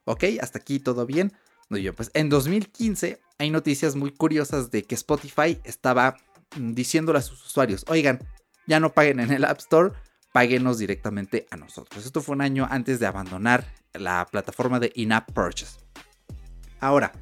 Ok, 0.04 0.24
hasta 0.40 0.58
aquí 0.58 0.78
todo 0.78 1.06
bien. 1.06 1.32
pues 1.96 2.10
en 2.14 2.28
2015 2.28 3.20
hay 3.38 3.50
noticias 3.50 3.96
muy 3.96 4.12
curiosas 4.12 4.70
de 4.70 4.84
que 4.84 4.94
Spotify 4.94 5.60
estaba 5.64 6.16
mm, 6.56 6.72
diciéndole 6.72 7.18
a 7.18 7.22
sus 7.22 7.44
usuarios, 7.44 7.84
oigan, 7.88 8.20
ya 8.66 8.80
no 8.80 8.92
paguen 8.92 9.20
en 9.20 9.32
el 9.32 9.44
App 9.44 9.58
Store, 9.58 9.92
páguenos 10.32 10.78
directamente 10.78 11.46
a 11.50 11.56
nosotros. 11.56 12.06
Esto 12.06 12.20
fue 12.20 12.34
un 12.34 12.42
año 12.42 12.66
antes 12.70 13.00
de 13.00 13.06
abandonar 13.06 13.66
la 13.94 14.26
plataforma 14.30 14.78
de 14.80 14.92
in-app 14.94 15.32
purchase. 15.32 15.78
Ahora, 16.80 17.12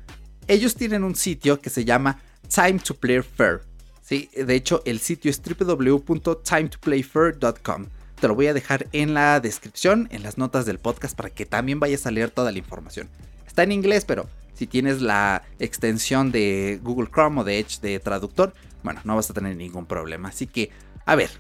ellos 0.46 0.74
tienen 0.74 1.04
un 1.04 1.14
sitio 1.14 1.60
que 1.60 1.70
se 1.70 1.84
llama 1.84 2.20
Time 2.48 2.78
to 2.78 2.94
Play 2.94 3.22
Fair. 3.22 3.73
Sí, 4.04 4.30
de 4.36 4.54
hecho, 4.54 4.82
el 4.84 5.00
sitio 5.00 5.30
es 5.30 5.40
www.timetoplayfair.com. 5.40 7.86
Te 8.20 8.28
lo 8.28 8.34
voy 8.34 8.48
a 8.48 8.54
dejar 8.54 8.86
en 8.92 9.14
la 9.14 9.40
descripción, 9.40 10.08
en 10.10 10.22
las 10.22 10.36
notas 10.36 10.66
del 10.66 10.78
podcast, 10.78 11.16
para 11.16 11.30
que 11.30 11.46
también 11.46 11.80
vayas 11.80 12.04
a 12.04 12.10
leer 12.10 12.30
toda 12.30 12.52
la 12.52 12.58
información. 12.58 13.08
Está 13.46 13.62
en 13.62 13.72
inglés, 13.72 14.04
pero 14.04 14.28
si 14.52 14.66
tienes 14.66 15.00
la 15.00 15.42
extensión 15.58 16.32
de 16.32 16.80
Google 16.82 17.08
Chrome 17.10 17.40
o 17.40 17.44
de 17.44 17.58
Edge 17.58 17.80
de 17.80 17.98
traductor, 17.98 18.52
bueno, 18.82 19.00
no 19.04 19.16
vas 19.16 19.30
a 19.30 19.34
tener 19.34 19.56
ningún 19.56 19.86
problema. 19.86 20.28
Así 20.28 20.46
que, 20.46 20.68
a 21.06 21.16
ver, 21.16 21.30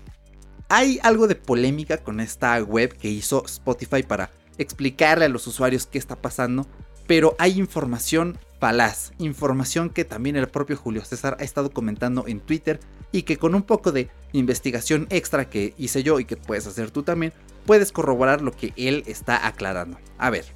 hay 0.70 0.98
algo 1.02 1.26
de 1.26 1.34
polémica 1.34 1.98
con 1.98 2.18
esta 2.18 2.58
web 2.62 2.96
que 2.96 3.10
hizo 3.10 3.44
Spotify 3.44 4.04
para 4.04 4.30
explicarle 4.56 5.26
a 5.26 5.28
los 5.28 5.46
usuarios 5.46 5.84
qué 5.84 5.98
está 5.98 6.16
pasando, 6.16 6.66
pero 7.06 7.36
hay 7.38 7.58
información 7.58 8.38
falaz, 8.64 9.12
información 9.18 9.90
que 9.90 10.06
también 10.06 10.36
el 10.36 10.48
propio 10.48 10.78
Julio 10.78 11.04
César 11.04 11.36
ha 11.38 11.44
estado 11.44 11.70
comentando 11.70 12.24
en 12.26 12.40
Twitter 12.40 12.80
y 13.12 13.24
que 13.24 13.36
con 13.36 13.54
un 13.54 13.62
poco 13.62 13.92
de 13.92 14.08
investigación 14.32 15.06
extra 15.10 15.50
que 15.50 15.74
hice 15.76 16.02
yo 16.02 16.18
y 16.18 16.24
que 16.24 16.38
puedes 16.38 16.66
hacer 16.66 16.90
tú 16.90 17.02
también, 17.02 17.34
puedes 17.66 17.92
corroborar 17.92 18.40
lo 18.40 18.52
que 18.52 18.72
él 18.76 19.04
está 19.06 19.46
aclarando. 19.46 19.98
A 20.16 20.30
ver, 20.30 20.46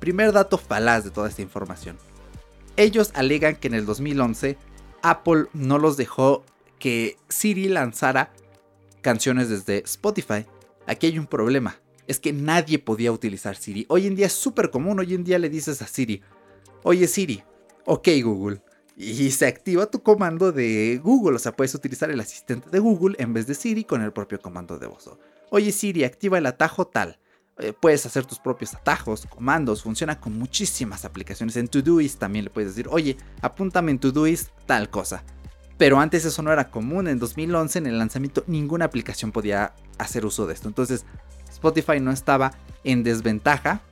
primer 0.00 0.32
dato 0.32 0.56
falaz 0.56 1.04
de 1.04 1.10
toda 1.10 1.28
esta 1.28 1.42
información. 1.42 1.98
Ellos 2.78 3.10
alegan 3.12 3.56
que 3.56 3.68
en 3.68 3.74
el 3.74 3.84
2011 3.84 4.56
Apple 5.02 5.48
no 5.52 5.76
los 5.76 5.98
dejó 5.98 6.46
que 6.78 7.18
Siri 7.28 7.68
lanzara 7.68 8.32
canciones 9.02 9.50
desde 9.50 9.84
Spotify. 9.84 10.46
Aquí 10.86 11.08
hay 11.08 11.18
un 11.18 11.26
problema, 11.26 11.78
es 12.06 12.18
que 12.18 12.32
nadie 12.32 12.78
podía 12.78 13.12
utilizar 13.12 13.54
Siri. 13.54 13.84
Hoy 13.90 14.06
en 14.06 14.16
día 14.16 14.28
es 14.28 14.32
súper 14.32 14.70
común, 14.70 14.98
hoy 14.98 15.12
en 15.12 15.24
día 15.24 15.38
le 15.38 15.50
dices 15.50 15.82
a 15.82 15.86
Siri, 15.86 16.22
oye 16.82 17.06
Siri, 17.06 17.42
ok 17.86 18.08
Google. 18.22 18.62
Y 18.96 19.30
se 19.30 19.46
activa 19.46 19.86
tu 19.86 20.02
comando 20.02 20.52
de 20.52 21.00
Google, 21.02 21.36
o 21.36 21.38
sea, 21.38 21.56
puedes 21.56 21.74
utilizar 21.74 22.10
el 22.10 22.20
asistente 22.20 22.68
de 22.70 22.78
Google 22.78 23.16
en 23.18 23.32
vez 23.32 23.46
de 23.46 23.54
Siri 23.54 23.84
con 23.84 24.02
el 24.02 24.12
propio 24.12 24.40
comando 24.40 24.78
de 24.78 24.86
voz. 24.86 25.10
Oye 25.50 25.72
Siri, 25.72 26.04
activa 26.04 26.38
el 26.38 26.46
atajo 26.46 26.86
tal. 26.86 27.18
Eh, 27.58 27.72
puedes 27.78 28.06
hacer 28.06 28.24
tus 28.24 28.38
propios 28.38 28.74
atajos, 28.74 29.26
comandos, 29.26 29.82
funciona 29.82 30.18
con 30.18 30.38
muchísimas 30.38 31.04
aplicaciones. 31.04 31.56
En 31.56 31.68
Todoist 31.68 32.18
también 32.18 32.46
le 32.46 32.50
puedes 32.50 32.70
decir, 32.70 32.88
oye, 32.90 33.16
apúntame 33.40 33.90
en 33.90 33.98
Todoist 33.98 34.50
tal 34.66 34.88
cosa. 34.88 35.22
Pero 35.76 35.98
antes 35.98 36.24
eso 36.24 36.42
no 36.42 36.52
era 36.52 36.70
común. 36.70 37.08
En 37.08 37.18
2011, 37.18 37.78
en 37.78 37.86
el 37.86 37.98
lanzamiento, 37.98 38.44
ninguna 38.46 38.84
aplicación 38.84 39.32
podía 39.32 39.74
hacer 39.98 40.24
uso 40.24 40.46
de 40.46 40.54
esto. 40.54 40.68
Entonces, 40.68 41.04
Spotify 41.50 42.00
no 42.00 42.10
estaba 42.10 42.52
en 42.84 43.02
desventaja 43.02 43.82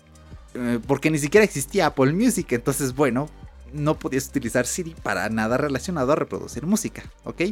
porque 0.86 1.10
ni 1.10 1.18
siquiera 1.18 1.44
existía 1.44 1.86
Apple 1.86 2.12
Music, 2.12 2.52
entonces 2.52 2.94
bueno, 2.94 3.28
no 3.72 3.98
podías 3.98 4.28
utilizar 4.28 4.66
Siri 4.66 4.94
para 4.94 5.28
nada 5.28 5.56
relacionado 5.56 6.12
a 6.12 6.16
reproducir 6.16 6.66
música, 6.66 7.04
¿ok? 7.24 7.42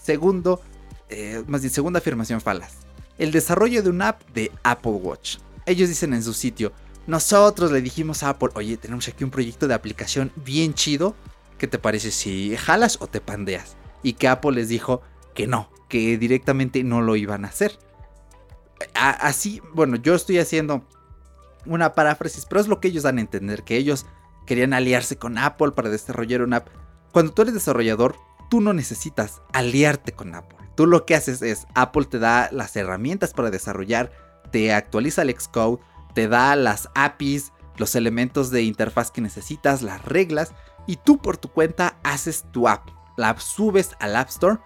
Segundo, 0.00 0.60
eh, 1.08 1.42
más 1.46 1.62
bien 1.62 1.72
segunda 1.72 1.98
afirmación 1.98 2.40
falaz, 2.40 2.74
el 3.18 3.32
desarrollo 3.32 3.82
de 3.82 3.90
una 3.90 4.08
app 4.10 4.22
de 4.32 4.50
Apple 4.62 4.92
Watch. 4.92 5.38
Ellos 5.66 5.88
dicen 5.88 6.14
en 6.14 6.22
su 6.22 6.32
sitio, 6.32 6.72
nosotros 7.06 7.72
le 7.72 7.82
dijimos 7.82 8.22
a 8.22 8.30
Apple, 8.30 8.50
oye, 8.54 8.76
tenemos 8.76 9.08
aquí 9.08 9.24
un 9.24 9.30
proyecto 9.30 9.66
de 9.68 9.74
aplicación 9.74 10.32
bien 10.36 10.74
chido, 10.74 11.14
¿qué 11.58 11.66
te 11.66 11.78
parece 11.78 12.10
si 12.10 12.56
jalas 12.56 12.98
o 13.00 13.06
te 13.06 13.20
pandeas? 13.20 13.76
Y 14.02 14.14
que 14.14 14.28
Apple 14.28 14.52
les 14.52 14.68
dijo 14.68 15.02
que 15.34 15.46
no, 15.46 15.70
que 15.88 16.16
directamente 16.16 16.82
no 16.84 17.02
lo 17.02 17.16
iban 17.16 17.44
a 17.44 17.48
hacer. 17.48 17.78
así, 18.94 19.60
bueno, 19.74 19.96
yo 19.96 20.14
estoy 20.14 20.38
haciendo 20.38 20.84
una 21.66 21.94
paráfrasis, 21.94 22.46
pero 22.46 22.60
es 22.60 22.68
lo 22.68 22.80
que 22.80 22.88
ellos 22.88 23.02
dan 23.02 23.18
a 23.18 23.22
entender, 23.22 23.62
que 23.62 23.76
ellos 23.76 24.06
querían 24.46 24.72
aliarse 24.72 25.16
con 25.16 25.38
Apple 25.38 25.72
para 25.72 25.90
desarrollar 25.90 26.42
una 26.42 26.58
app. 26.58 26.68
Cuando 27.12 27.32
tú 27.32 27.42
eres 27.42 27.54
desarrollador, 27.54 28.16
tú 28.50 28.60
no 28.60 28.72
necesitas 28.72 29.42
aliarte 29.52 30.12
con 30.12 30.34
Apple. 30.34 30.58
Tú 30.76 30.86
lo 30.86 31.06
que 31.06 31.14
haces 31.14 31.42
es, 31.42 31.66
Apple 31.74 32.06
te 32.06 32.18
da 32.18 32.48
las 32.52 32.74
herramientas 32.76 33.32
para 33.32 33.50
desarrollar, 33.50 34.10
te 34.50 34.72
actualiza 34.72 35.22
el 35.22 35.34
Xcode, 35.38 35.80
te 36.14 36.28
da 36.28 36.56
las 36.56 36.88
APIs, 36.94 37.52
los 37.76 37.94
elementos 37.94 38.50
de 38.50 38.62
interfaz 38.62 39.10
que 39.10 39.20
necesitas, 39.20 39.82
las 39.82 40.04
reglas, 40.04 40.52
y 40.86 40.96
tú 40.96 41.18
por 41.18 41.36
tu 41.36 41.48
cuenta 41.50 41.98
haces 42.02 42.44
tu 42.50 42.68
app. 42.68 42.88
La 43.16 43.38
subes 43.38 43.90
al 44.00 44.16
App 44.16 44.28
Store. 44.30 44.58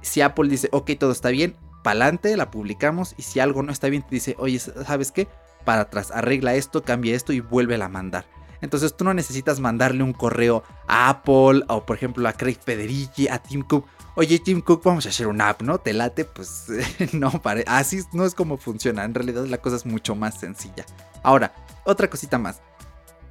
Si 0.00 0.20
Apple 0.20 0.48
dice, 0.48 0.68
ok, 0.72 0.92
todo 0.98 1.12
está 1.12 1.30
bien, 1.30 1.56
pa'lante, 1.82 2.36
la 2.36 2.50
publicamos, 2.50 3.14
y 3.16 3.22
si 3.22 3.40
algo 3.40 3.62
no 3.62 3.72
está 3.72 3.88
bien, 3.88 4.02
te 4.02 4.14
dice, 4.14 4.36
oye, 4.38 4.58
¿sabes 4.58 5.12
qué? 5.12 5.28
Para 5.68 5.82
atrás, 5.82 6.10
arregla 6.14 6.54
esto, 6.54 6.82
cambia 6.82 7.14
esto 7.14 7.34
y 7.34 7.40
vuelve 7.40 7.74
a 7.74 7.88
mandar. 7.90 8.24
Entonces 8.62 8.96
tú 8.96 9.04
no 9.04 9.12
necesitas 9.12 9.60
mandarle 9.60 10.02
un 10.02 10.14
correo 10.14 10.64
a 10.86 11.10
Apple 11.10 11.62
o 11.68 11.84
por 11.84 11.94
ejemplo 11.94 12.26
a 12.26 12.32
Craig 12.32 12.56
Federici, 12.64 13.28
a 13.28 13.38
Tim 13.38 13.60
Cook. 13.60 13.86
Oye 14.14 14.38
Tim 14.38 14.62
Cook, 14.62 14.82
vamos 14.82 15.04
a 15.04 15.10
hacer 15.10 15.26
una 15.26 15.50
app, 15.50 15.60
¿no? 15.60 15.76
¿Te 15.76 15.92
late? 15.92 16.24
Pues 16.24 16.68
no, 17.12 17.30
así 17.66 18.00
no 18.14 18.24
es 18.24 18.34
como 18.34 18.56
funciona. 18.56 19.04
En 19.04 19.12
realidad 19.12 19.44
la 19.44 19.58
cosa 19.58 19.76
es 19.76 19.84
mucho 19.84 20.14
más 20.14 20.40
sencilla. 20.40 20.86
Ahora, 21.22 21.52
otra 21.84 22.08
cosita 22.08 22.38
más. 22.38 22.62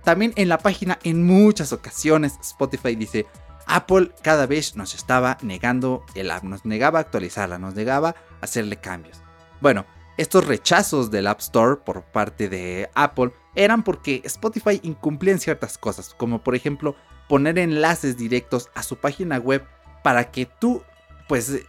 También 0.04 0.34
en 0.36 0.48
la 0.48 0.60
página 0.60 1.00
en 1.02 1.26
muchas 1.26 1.74
ocasiones 1.74 2.38
Spotify 2.40 2.96
dice, 2.96 3.26
Apple 3.66 4.12
cada 4.22 4.46
vez 4.46 4.76
nos 4.76 4.94
estaba 4.94 5.40
negando 5.42 6.06
el 6.14 6.30
app, 6.30 6.44
nos 6.44 6.66
negaba 6.66 7.00
actualizarla, 7.00 7.58
nos 7.58 7.74
negaba 7.74 8.16
hacerle 8.42 8.76
cambios. 8.76 9.18
Bueno, 9.60 9.88
estos 10.18 10.46
rechazos 10.46 11.12
del 11.12 11.28
App 11.28 11.40
Store 11.40 11.78
por 11.86 12.04
parte 12.04 12.50
de 12.50 12.90
Apple 12.96 13.32
eran 13.56 13.84
porque 13.84 14.22
Spotify 14.26 14.80
incumplía 14.84 15.34
en 15.34 15.40
ciertas 15.40 15.78
cosas, 15.78 16.14
como 16.16 16.44
por 16.44 16.56
ejemplo 16.56 16.96
poner 17.30 17.60
enlaces 17.60 18.18
directos 18.18 18.70
a 18.74 18.84
su 18.84 18.98
página 18.98 19.38
web 19.38 19.66
para 20.04 20.32
que 20.32 20.46
tú 20.46 20.82
pues 21.28 21.60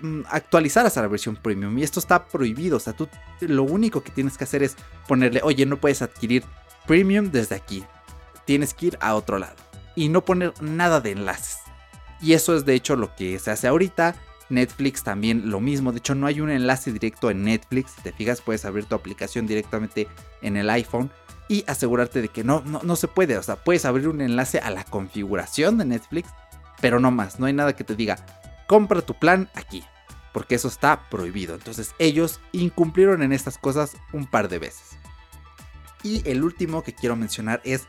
mm, 0.00 0.22
actualizaras 0.28 0.96
a 0.96 1.02
la 1.02 1.08
versión 1.08 1.36
premium 1.36 1.76
y 1.78 1.82
esto 1.82 2.00
está 2.00 2.26
prohibido. 2.26 2.78
O 2.78 2.80
sea, 2.80 2.94
tú 2.94 3.08
lo 3.40 3.62
único 3.62 4.02
que 4.02 4.10
tienes 4.10 4.36
que 4.38 4.44
hacer 4.44 4.62
es 4.62 4.76
ponerle, 5.06 5.40
oye, 5.42 5.66
no 5.66 5.80
puedes 5.80 6.02
adquirir 6.02 6.44
premium 6.86 7.30
desde 7.30 7.54
aquí. 7.54 7.84
Tienes 8.44 8.74
que 8.74 8.86
ir 8.86 8.98
a 9.00 9.14
otro 9.14 9.38
lado 9.38 9.56
y 9.94 10.08
no 10.08 10.24
poner 10.24 10.52
nada 10.60 11.00
de 11.00 11.12
enlaces. 11.12 11.58
Y 12.20 12.32
eso 12.32 12.56
es 12.56 12.64
de 12.64 12.74
hecho 12.74 12.96
lo 12.96 13.14
que 13.14 13.38
se 13.38 13.50
hace 13.50 13.68
ahorita. 13.68 14.16
Netflix 14.48 15.02
también 15.02 15.50
lo 15.50 15.60
mismo. 15.60 15.92
De 15.92 15.98
hecho, 15.98 16.14
no 16.14 16.26
hay 16.26 16.40
un 16.40 16.50
enlace 16.50 16.92
directo 16.92 17.30
en 17.30 17.44
Netflix. 17.44 17.92
Si 17.92 18.02
te 18.02 18.12
fijas, 18.12 18.40
puedes 18.40 18.64
abrir 18.64 18.84
tu 18.84 18.94
aplicación 18.94 19.46
directamente 19.46 20.08
en 20.42 20.56
el 20.56 20.70
iPhone 20.70 21.10
y 21.48 21.64
asegurarte 21.66 22.22
de 22.22 22.28
que 22.28 22.44
no, 22.44 22.62
no, 22.64 22.80
no 22.82 22.96
se 22.96 23.08
puede. 23.08 23.36
O 23.38 23.42
sea, 23.42 23.56
puedes 23.56 23.84
abrir 23.84 24.08
un 24.08 24.20
enlace 24.20 24.58
a 24.58 24.70
la 24.70 24.84
configuración 24.84 25.78
de 25.78 25.84
Netflix, 25.84 26.30
pero 26.80 27.00
no 27.00 27.10
más. 27.10 27.38
No 27.38 27.46
hay 27.46 27.52
nada 27.52 27.74
que 27.74 27.84
te 27.84 27.96
diga, 27.96 28.16
compra 28.66 29.02
tu 29.02 29.14
plan 29.14 29.50
aquí, 29.54 29.84
porque 30.32 30.54
eso 30.54 30.68
está 30.68 31.08
prohibido. 31.08 31.54
Entonces, 31.54 31.94
ellos 31.98 32.40
incumplieron 32.52 33.22
en 33.22 33.32
estas 33.32 33.58
cosas 33.58 33.96
un 34.12 34.26
par 34.26 34.48
de 34.48 34.58
veces. 34.58 34.98
Y 36.02 36.22
el 36.28 36.44
último 36.44 36.82
que 36.82 36.94
quiero 36.94 37.16
mencionar 37.16 37.60
es 37.64 37.86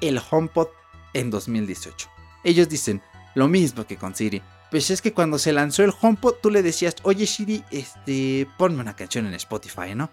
el 0.00 0.20
HomePod 0.30 0.68
en 1.12 1.30
2018. 1.30 2.08
Ellos 2.44 2.68
dicen 2.68 3.02
lo 3.34 3.48
mismo 3.48 3.86
que 3.86 3.96
con 3.96 4.14
Siri. 4.14 4.42
Pues 4.72 4.90
es 4.90 5.02
que 5.02 5.12
cuando 5.12 5.38
se 5.38 5.52
lanzó 5.52 5.84
el 5.84 5.92
HomePod 6.00 6.36
tú 6.42 6.48
le 6.48 6.62
decías, 6.62 6.96
oye 7.02 7.26
Siri, 7.26 7.62
este, 7.70 8.48
ponme 8.56 8.80
una 8.80 8.96
canción 8.96 9.26
en 9.26 9.34
Spotify, 9.34 9.94
¿no? 9.94 10.10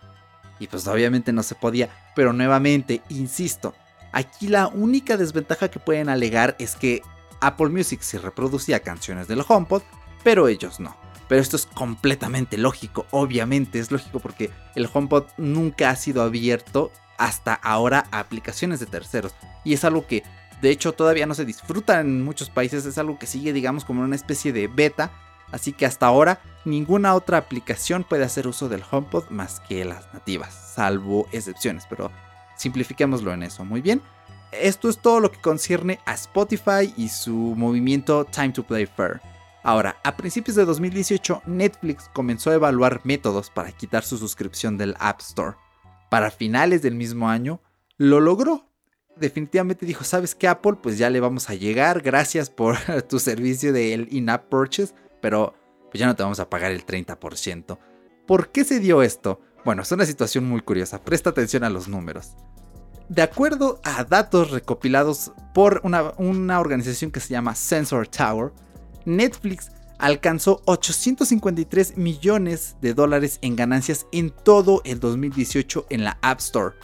Y 0.59 0.67
pues 0.67 0.85
obviamente 0.85 1.31
no 1.31 1.43
se 1.43 1.55
podía, 1.55 1.89
pero 2.13 2.33
nuevamente, 2.33 3.01
insisto, 3.07 3.73
aquí 4.11 4.49
la 4.49 4.67
única 4.67 5.15
desventaja 5.15 5.69
que 5.69 5.79
pueden 5.79 6.09
alegar 6.09 6.57
es 6.59 6.75
que 6.75 7.01
Apple 7.39 7.69
Music 7.69 8.01
se 8.01 8.19
reproducía 8.19 8.81
canciones 8.81 9.29
del 9.29 9.45
HomePod, 9.47 9.81
pero 10.25 10.49
ellos 10.49 10.81
no. 10.81 10.97
Pero 11.29 11.41
esto 11.41 11.55
es 11.55 11.65
completamente 11.65 12.57
lógico, 12.57 13.05
obviamente 13.11 13.79
es 13.79 13.91
lógico 13.91 14.19
porque 14.19 14.51
el 14.75 14.89
HomePod 14.91 15.23
nunca 15.37 15.89
ha 15.89 15.95
sido 15.95 16.21
abierto 16.21 16.91
hasta 17.17 17.53
ahora 17.53 18.07
a 18.11 18.19
aplicaciones 18.19 18.81
de 18.81 18.87
terceros. 18.87 19.33
Y 19.63 19.71
es 19.71 19.85
algo 19.85 20.05
que 20.05 20.23
de 20.61 20.69
hecho 20.71 20.93
todavía 20.93 21.25
no 21.25 21.33
se 21.33 21.45
disfruta 21.45 21.99
en 21.99 22.23
muchos 22.23 22.49
países, 22.49 22.85
es 22.85 22.97
algo 22.97 23.17
que 23.17 23.27
sigue 23.27 23.53
digamos 23.53 23.85
como 23.85 24.01
una 24.01 24.15
especie 24.15 24.53
de 24.53 24.67
beta. 24.67 25.11
Así 25.51 25.73
que 25.73 25.87
hasta 25.87 26.05
ahora 26.05 26.41
ninguna 26.63 27.15
otra 27.15 27.39
aplicación 27.39 28.03
puede 28.03 28.23
hacer 28.23 28.47
uso 28.47 28.69
del 28.69 28.83
HomePod 28.89 29.29
más 29.29 29.59
que 29.61 29.83
las 29.83 30.13
nativas, 30.13 30.53
salvo 30.75 31.27
excepciones, 31.31 31.85
pero 31.89 32.11
simplifiquémoslo 32.55 33.33
en 33.33 33.43
eso, 33.43 33.65
muy 33.65 33.81
bien. 33.81 34.01
Esto 34.51 34.89
es 34.89 34.99
todo 34.99 35.19
lo 35.19 35.31
que 35.31 35.41
concierne 35.41 35.99
a 36.05 36.13
Spotify 36.13 36.93
y 36.97 37.09
su 37.09 37.33
movimiento 37.33 38.25
Time 38.25 38.49
to 38.49 38.63
Play 38.63 38.85
Fair. 38.85 39.21
Ahora, 39.63 39.97
a 40.03 40.15
principios 40.15 40.55
de 40.55 40.65
2018, 40.65 41.43
Netflix 41.45 42.09
comenzó 42.13 42.49
a 42.49 42.55
evaluar 42.55 43.01
métodos 43.03 43.49
para 43.49 43.71
quitar 43.71 44.03
su 44.03 44.17
suscripción 44.17 44.77
del 44.77 44.95
App 44.99 45.19
Store. 45.19 45.57
Para 46.09 46.31
finales 46.31 46.81
del 46.81 46.95
mismo 46.95 47.29
año, 47.29 47.61
lo 47.97 48.19
logró. 48.19 48.68
Definitivamente 49.19 49.85
dijo, 49.85 50.03
¿sabes 50.03 50.35
qué 50.35 50.47
Apple? 50.47 50.77
Pues 50.81 50.97
ya 50.97 51.09
le 51.09 51.19
vamos 51.19 51.49
a 51.49 51.55
llegar, 51.55 52.01
gracias 52.01 52.49
por 52.49 52.77
tu 53.09 53.19
servicio 53.19 53.73
del 53.73 54.07
in-app 54.11 54.49
purchase, 54.49 54.93
pero 55.21 55.53
pues 55.89 55.99
ya 55.99 56.07
no 56.07 56.15
te 56.15 56.23
vamos 56.23 56.39
a 56.39 56.49
pagar 56.49 56.71
el 56.71 56.85
30%. 56.85 57.77
¿Por 58.25 58.51
qué 58.51 58.63
se 58.63 58.79
dio 58.79 59.01
esto? 59.01 59.41
Bueno, 59.65 59.81
es 59.81 59.91
una 59.91 60.05
situación 60.05 60.45
muy 60.45 60.61
curiosa, 60.61 61.03
presta 61.03 61.31
atención 61.31 61.63
a 61.63 61.69
los 61.69 61.87
números. 61.87 62.35
De 63.09 63.23
acuerdo 63.23 63.81
a 63.83 64.03
datos 64.03 64.51
recopilados 64.51 65.31
por 65.53 65.81
una, 65.83 66.13
una 66.17 66.59
organización 66.59 67.11
que 67.11 67.19
se 67.19 67.29
llama 67.29 67.55
Sensor 67.55 68.07
Tower, 68.07 68.51
Netflix 69.05 69.71
alcanzó 69.97 70.61
853 70.65 71.97
millones 71.97 72.77
de 72.81 72.93
dólares 72.93 73.39
en 73.41 73.55
ganancias 73.55 74.05
en 74.11 74.29
todo 74.29 74.81
el 74.85 74.99
2018 74.99 75.87
en 75.89 76.03
la 76.03 76.17
App 76.21 76.39
Store. 76.39 76.75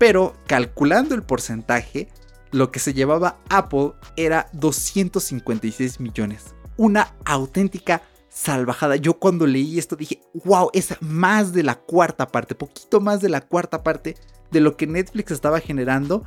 Pero 0.00 0.34
calculando 0.46 1.14
el 1.14 1.22
porcentaje, 1.22 2.08
lo 2.52 2.72
que 2.72 2.78
se 2.80 2.94
llevaba 2.94 3.38
Apple 3.50 3.92
era 4.16 4.48
256 4.54 6.00
millones. 6.00 6.54
Una 6.78 7.14
auténtica 7.26 8.00
salvajada. 8.30 8.96
Yo 8.96 9.18
cuando 9.18 9.46
leí 9.46 9.78
esto 9.78 9.96
dije, 9.96 10.22
wow, 10.46 10.70
es 10.72 10.96
más 11.02 11.52
de 11.52 11.64
la 11.64 11.74
cuarta 11.74 12.28
parte, 12.28 12.54
poquito 12.54 13.02
más 13.02 13.20
de 13.20 13.28
la 13.28 13.42
cuarta 13.42 13.82
parte 13.82 14.16
de 14.50 14.60
lo 14.60 14.74
que 14.78 14.86
Netflix 14.86 15.32
estaba 15.32 15.60
generando. 15.60 16.24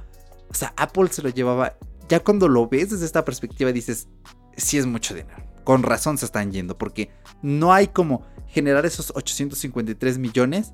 O 0.51 0.53
sea, 0.53 0.71
Apple 0.77 1.07
se 1.09 1.23
lo 1.23 1.29
llevaba. 1.29 1.75
Ya 2.07 2.19
cuando 2.19 2.47
lo 2.47 2.67
ves 2.67 2.91
desde 2.91 3.07
esta 3.07 3.25
perspectiva 3.25 3.71
dices, 3.71 4.07
sí 4.55 4.77
es 4.77 4.85
mucho 4.85 5.15
dinero. 5.15 5.43
Con 5.63 5.81
razón 5.81 6.19
se 6.19 6.25
están 6.25 6.51
yendo, 6.51 6.77
porque 6.77 7.09
no 7.41 7.73
hay 7.73 7.87
como 7.87 8.23
generar 8.45 8.85
esos 8.85 9.11
853 9.15 10.19
millones 10.19 10.73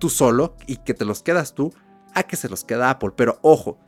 tú 0.00 0.10
solo 0.10 0.56
y 0.66 0.78
que 0.78 0.94
te 0.94 1.04
los 1.04 1.22
quedas 1.22 1.54
tú 1.54 1.72
a 2.14 2.22
que 2.22 2.36
se 2.36 2.48
los 2.48 2.64
queda 2.64 2.90
Apple. 2.90 3.12
Pero 3.16 3.38
ojo, 3.42 3.78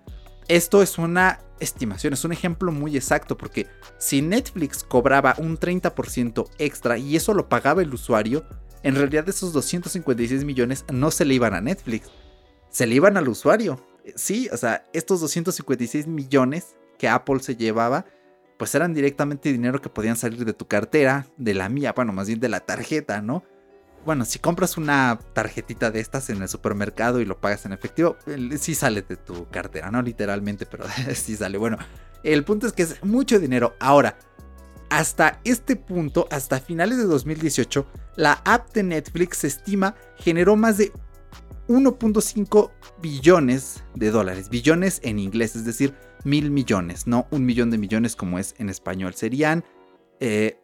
esto 0.48 0.82
es 0.82 0.98
una 0.98 1.40
estimación, 1.60 2.12
es 2.12 2.24
un 2.24 2.32
ejemplo 2.32 2.72
muy 2.72 2.96
exacto 2.96 3.36
porque 3.36 3.66
si 3.98 4.22
Netflix 4.22 4.82
cobraba 4.82 5.34
un 5.38 5.58
30% 5.58 6.48
extra 6.58 6.98
y 6.98 7.16
eso 7.16 7.34
lo 7.34 7.48
pagaba 7.48 7.82
el 7.82 7.92
usuario, 7.92 8.44
en 8.82 8.96
realidad 8.96 9.28
esos 9.28 9.52
256 9.52 10.44
millones 10.44 10.84
no 10.92 11.10
se 11.10 11.24
le 11.24 11.34
iban 11.34 11.54
a 11.54 11.60
Netflix, 11.60 12.10
se 12.70 12.86
le 12.86 12.94
iban 12.94 13.16
al 13.16 13.28
usuario. 13.28 13.84
Sí, 14.16 14.48
o 14.52 14.56
sea, 14.56 14.86
estos 14.92 15.20
256 15.20 16.06
millones 16.06 16.74
que 16.98 17.08
Apple 17.08 17.40
se 17.40 17.56
llevaba, 17.56 18.06
pues 18.58 18.74
eran 18.74 18.94
directamente 18.94 19.52
dinero 19.52 19.80
que 19.80 19.88
podían 19.88 20.16
salir 20.16 20.44
de 20.44 20.52
tu 20.52 20.66
cartera, 20.66 21.26
de 21.36 21.54
la 21.54 21.68
mía, 21.68 21.92
bueno, 21.94 22.12
más 22.12 22.26
bien 22.26 22.40
de 22.40 22.48
la 22.48 22.60
tarjeta, 22.60 23.22
¿no? 23.22 23.44
Bueno, 24.04 24.24
si 24.24 24.38
compras 24.38 24.76
una 24.76 25.18
tarjetita 25.32 25.90
de 25.90 26.00
estas 26.00 26.30
en 26.30 26.42
el 26.42 26.48
supermercado 26.48 27.20
y 27.20 27.24
lo 27.24 27.40
pagas 27.40 27.66
en 27.66 27.72
efectivo, 27.72 28.16
sí 28.58 28.74
sale 28.74 29.02
de 29.02 29.16
tu 29.16 29.48
cartera, 29.48 29.90
no 29.90 30.02
literalmente, 30.02 30.66
pero 30.66 30.84
sí 31.14 31.36
sale. 31.36 31.58
Bueno, 31.58 31.78
el 32.22 32.44
punto 32.44 32.66
es 32.66 32.72
que 32.72 32.82
es 32.82 33.02
mucho 33.04 33.38
dinero. 33.38 33.76
Ahora, 33.80 34.18
hasta 34.90 35.40
este 35.44 35.76
punto, 35.76 36.26
hasta 36.30 36.60
finales 36.60 36.98
de 36.98 37.04
2018, 37.04 37.86
la 38.16 38.42
app 38.44 38.72
de 38.72 38.82
Netflix 38.82 39.38
se 39.38 39.46
estima 39.46 39.94
generó 40.16 40.56
más 40.56 40.78
de 40.78 40.92
1.5 41.68 42.70
billones 43.00 43.84
de 43.94 44.10
dólares. 44.10 44.50
Billones 44.50 45.00
en 45.04 45.18
inglés, 45.18 45.54
es 45.54 45.64
decir, 45.64 45.94
mil 46.24 46.50
millones, 46.50 47.06
no 47.06 47.28
un 47.30 47.46
millón 47.46 47.70
de 47.70 47.78
millones 47.78 48.16
como 48.16 48.38
es 48.38 48.54
en 48.58 48.68
español. 48.68 49.14
Serían 49.14 49.64
eh, 50.18 50.59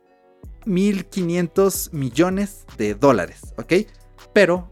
1.500 0.67 1.93
millones 1.93 2.67
de 2.77 2.95
dólares, 2.95 3.55
¿ok? 3.57 3.73
Pero 4.33 4.71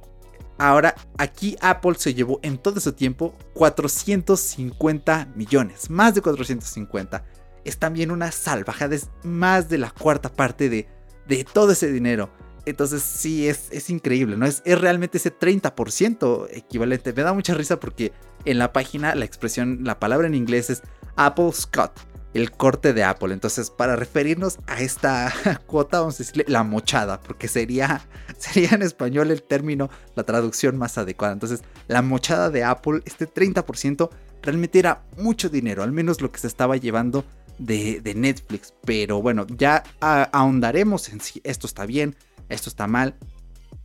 ahora 0.59 0.95
aquí 1.19 1.57
Apple 1.61 1.95
se 1.97 2.15
llevó 2.15 2.41
en 2.43 2.59
todo 2.59 2.79
ese 2.79 2.93
tiempo 2.93 3.35
450 3.55 5.33
millones, 5.35 5.91
más 5.91 6.15
de 6.15 6.21
450. 6.23 7.25
Es 7.65 7.79
también 7.79 8.11
una 8.11 8.31
salvajada, 8.31 8.95
es 8.95 9.09
más 9.23 9.69
de 9.69 9.79
la 9.79 9.91
cuarta 9.91 10.31
parte 10.31 10.69
de, 10.69 10.87
de 11.27 11.45
todo 11.45 11.73
ese 11.73 11.91
dinero. 11.91 12.31
Entonces 12.67 13.03
sí, 13.03 13.49
es, 13.49 13.69
es 13.71 13.91
increíble, 13.91 14.37
¿no? 14.37 14.47
Es, 14.47 14.63
es, 14.65 14.81
realmente 14.81 15.19
ese 15.19 15.37
30% 15.37 16.49
equivalente. 16.51 17.13
Me 17.13 17.23
da 17.23 17.33
mucha 17.33 17.55
risa 17.55 17.79
porque 17.79 18.13
en 18.45 18.59
la 18.59 18.73
página 18.73 19.15
la 19.15 19.25
expresión, 19.25 19.81
la 19.83 19.99
palabra 19.99 20.27
en 20.27 20.35
inglés 20.35 20.71
es 20.71 20.83
Apple 21.17 21.53
Scott 21.53 22.14
el 22.35 22.51
corte 22.51 22.93
de 22.93 23.05
Apple. 23.05 23.33
Entonces, 23.33 23.71
para 23.71 23.97
referirnos 23.97 24.59
a 24.67 24.81
esta 24.81 25.33
cuota, 25.67 26.01
vamos 26.01 26.17
a 26.17 26.19
decirle 26.19 26.45
la 26.49 26.65
mochada, 26.65 27.21
porque 27.21 27.49
sería, 27.49 28.07
sería 28.39 28.71
en 28.73 28.83
español 28.83 29.31
el 29.31 29.43
término, 29.43 29.89
la 30.15 30.25
traducción 30.25 30.77
más 30.77 30.99
adecuada. 30.99 31.33
Entonces, 31.33 31.63
la 31.89 32.03
mochada 32.03 32.51
de 32.51 32.65
Apple, 32.65 33.01
este 33.07 33.29
30%, 33.29 34.11
realmente 34.43 34.79
era 34.79 35.05
mucho 35.17 35.49
dinero, 35.49 35.83
al 35.83 35.93
menos 35.93 36.21
lo 36.21 36.31
que 36.31 36.41
se 36.41 36.49
estaba 36.49 36.77
llevando 36.77 37.25
de, 37.59 38.15
Netflix. 38.15 38.75
Pero 38.85 39.23
bueno, 39.23 39.47
ya 39.49 39.83
ahondaremos 40.01 41.09
en 41.09 41.21
si 41.21 41.41
esto 41.45 41.67
está 41.67 41.87
bien, 41.87 42.17
esto 42.49 42.69
está 42.69 42.87
mal. 42.87 43.15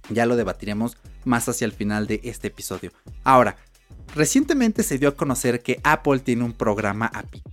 Ya 0.10 0.26
lo 0.26 0.36
debatiremos 0.36 0.98
más 1.24 1.48
hacia 1.48 1.66
el 1.66 1.72
final 1.72 2.08
de 2.08 2.20
este 2.24 2.48
episodio. 2.48 2.92
Ahora, 3.24 3.58
Recientemente 4.16 4.84
se 4.84 4.98
dio 4.98 5.10
a 5.10 5.16
conocer 5.16 5.62
que 5.62 5.80
Apple 5.84 6.20
tiene 6.20 6.44
un 6.44 6.54
programa 6.54 7.12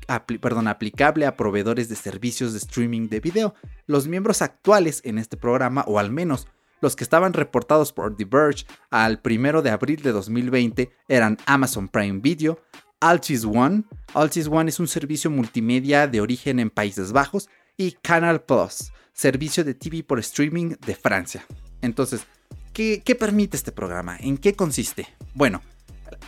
aplicable 0.08 1.26
a 1.26 1.36
proveedores 1.36 1.88
de 1.88 1.96
servicios 1.96 2.52
de 2.52 2.58
streaming 2.58 3.08
de 3.08 3.20
video. 3.20 3.54
Los 3.86 4.08
miembros 4.08 4.40
actuales 4.40 5.02
en 5.04 5.18
este 5.18 5.36
programa, 5.36 5.84
o 5.86 5.98
al 5.98 6.10
menos 6.10 6.48
los 6.80 6.96
que 6.96 7.04
estaban 7.04 7.34
reportados 7.34 7.92
por 7.92 8.16
The 8.16 8.24
Verge 8.24 8.66
al 8.90 9.20
1 9.24 9.62
de 9.62 9.70
abril 9.70 10.02
de 10.02 10.12
2020, 10.12 10.90
eran 11.08 11.36
Amazon 11.46 11.88
Prime 11.88 12.20
Video, 12.20 12.58
Altis 13.00 13.44
One, 13.44 13.84
Altis 14.14 14.48
One 14.48 14.70
es 14.70 14.80
un 14.80 14.88
servicio 14.88 15.30
multimedia 15.30 16.06
de 16.06 16.20
origen 16.20 16.58
en 16.58 16.70
Países 16.70 17.12
Bajos, 17.12 17.48
y 17.76 17.92
Canal 17.92 18.42
Plus, 18.42 18.92
servicio 19.12 19.62
de 19.62 19.74
TV 19.74 20.02
por 20.02 20.18
streaming 20.18 20.76
de 20.86 20.94
Francia. 20.94 21.46
Entonces, 21.82 22.26
¿qué, 22.72 23.02
qué 23.04 23.14
permite 23.14 23.56
este 23.56 23.72
programa? 23.72 24.16
¿En 24.18 24.38
qué 24.38 24.54
consiste? 24.54 25.06
Bueno, 25.34 25.60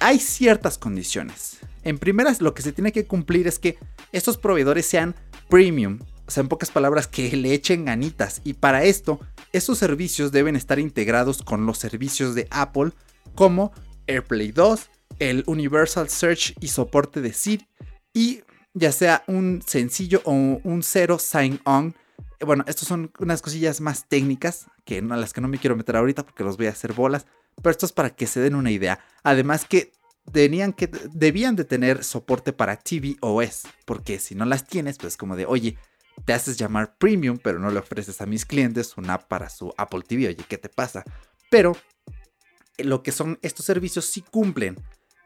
hay 0.00 0.18
ciertas 0.18 0.78
condiciones. 0.78 1.58
En 1.84 1.98
primeras, 1.98 2.40
lo 2.40 2.54
que 2.54 2.62
se 2.62 2.72
tiene 2.72 2.92
que 2.92 3.06
cumplir 3.06 3.46
es 3.46 3.58
que 3.58 3.78
estos 4.12 4.36
proveedores 4.36 4.86
sean 4.86 5.14
premium. 5.48 6.00
O 6.26 6.30
sea, 6.30 6.42
en 6.42 6.48
pocas 6.48 6.70
palabras, 6.70 7.06
que 7.06 7.34
le 7.36 7.54
echen 7.54 7.86
ganitas. 7.86 8.40
Y 8.44 8.54
para 8.54 8.84
esto, 8.84 9.20
esos 9.52 9.78
servicios 9.78 10.32
deben 10.32 10.56
estar 10.56 10.78
integrados 10.78 11.42
con 11.42 11.64
los 11.64 11.78
servicios 11.78 12.34
de 12.34 12.46
Apple 12.50 12.92
como 13.34 13.72
AirPlay 14.06 14.52
2, 14.52 14.90
el 15.18 15.44
Universal 15.46 16.08
Search 16.08 16.54
y 16.60 16.68
soporte 16.68 17.20
de 17.20 17.32
Siri 17.32 17.66
y 18.12 18.42
ya 18.74 18.92
sea 18.92 19.24
un 19.26 19.62
sencillo 19.64 20.22
o 20.24 20.32
un 20.32 20.82
cero 20.82 21.18
sign-on. 21.18 21.94
Bueno, 22.44 22.64
estas 22.66 22.88
son 22.88 23.10
unas 23.18 23.42
cosillas 23.42 23.80
más 23.80 24.08
técnicas 24.08 24.66
que 24.84 25.02
no, 25.02 25.14
a 25.14 25.16
las 25.16 25.32
que 25.32 25.40
no 25.40 25.48
me 25.48 25.58
quiero 25.58 25.76
meter 25.76 25.96
ahorita 25.96 26.24
porque 26.24 26.44
los 26.44 26.56
voy 26.56 26.66
a 26.66 26.70
hacer 26.70 26.92
bolas, 26.92 27.26
pero 27.62 27.70
esto 27.70 27.86
es 27.86 27.92
para 27.92 28.10
que 28.10 28.26
se 28.26 28.40
den 28.40 28.54
una 28.54 28.70
idea. 28.70 29.00
Además 29.22 29.64
que 29.64 29.92
tenían 30.32 30.72
que 30.72 30.88
debían 31.12 31.56
de 31.56 31.64
tener 31.64 32.04
soporte 32.04 32.52
para 32.52 32.76
tvOS, 32.76 33.62
porque 33.84 34.18
si 34.18 34.34
no 34.34 34.44
las 34.44 34.66
tienes, 34.66 34.98
pues 34.98 35.16
como 35.16 35.36
de, 35.36 35.46
oye, 35.46 35.78
te 36.24 36.32
haces 36.32 36.56
llamar 36.56 36.96
premium, 36.98 37.38
pero 37.42 37.58
no 37.58 37.70
le 37.70 37.78
ofreces 37.78 38.20
a 38.20 38.26
mis 38.26 38.44
clientes 38.44 38.96
una 38.96 39.14
app 39.14 39.28
para 39.28 39.48
su 39.48 39.72
Apple 39.76 40.02
TV, 40.06 40.28
oye, 40.28 40.44
¿qué 40.48 40.58
te 40.58 40.68
pasa? 40.68 41.04
Pero 41.50 41.76
lo 42.78 43.02
que 43.02 43.12
son 43.12 43.38
estos 43.42 43.64
servicios 43.64 44.04
sí 44.04 44.22
cumplen 44.22 44.76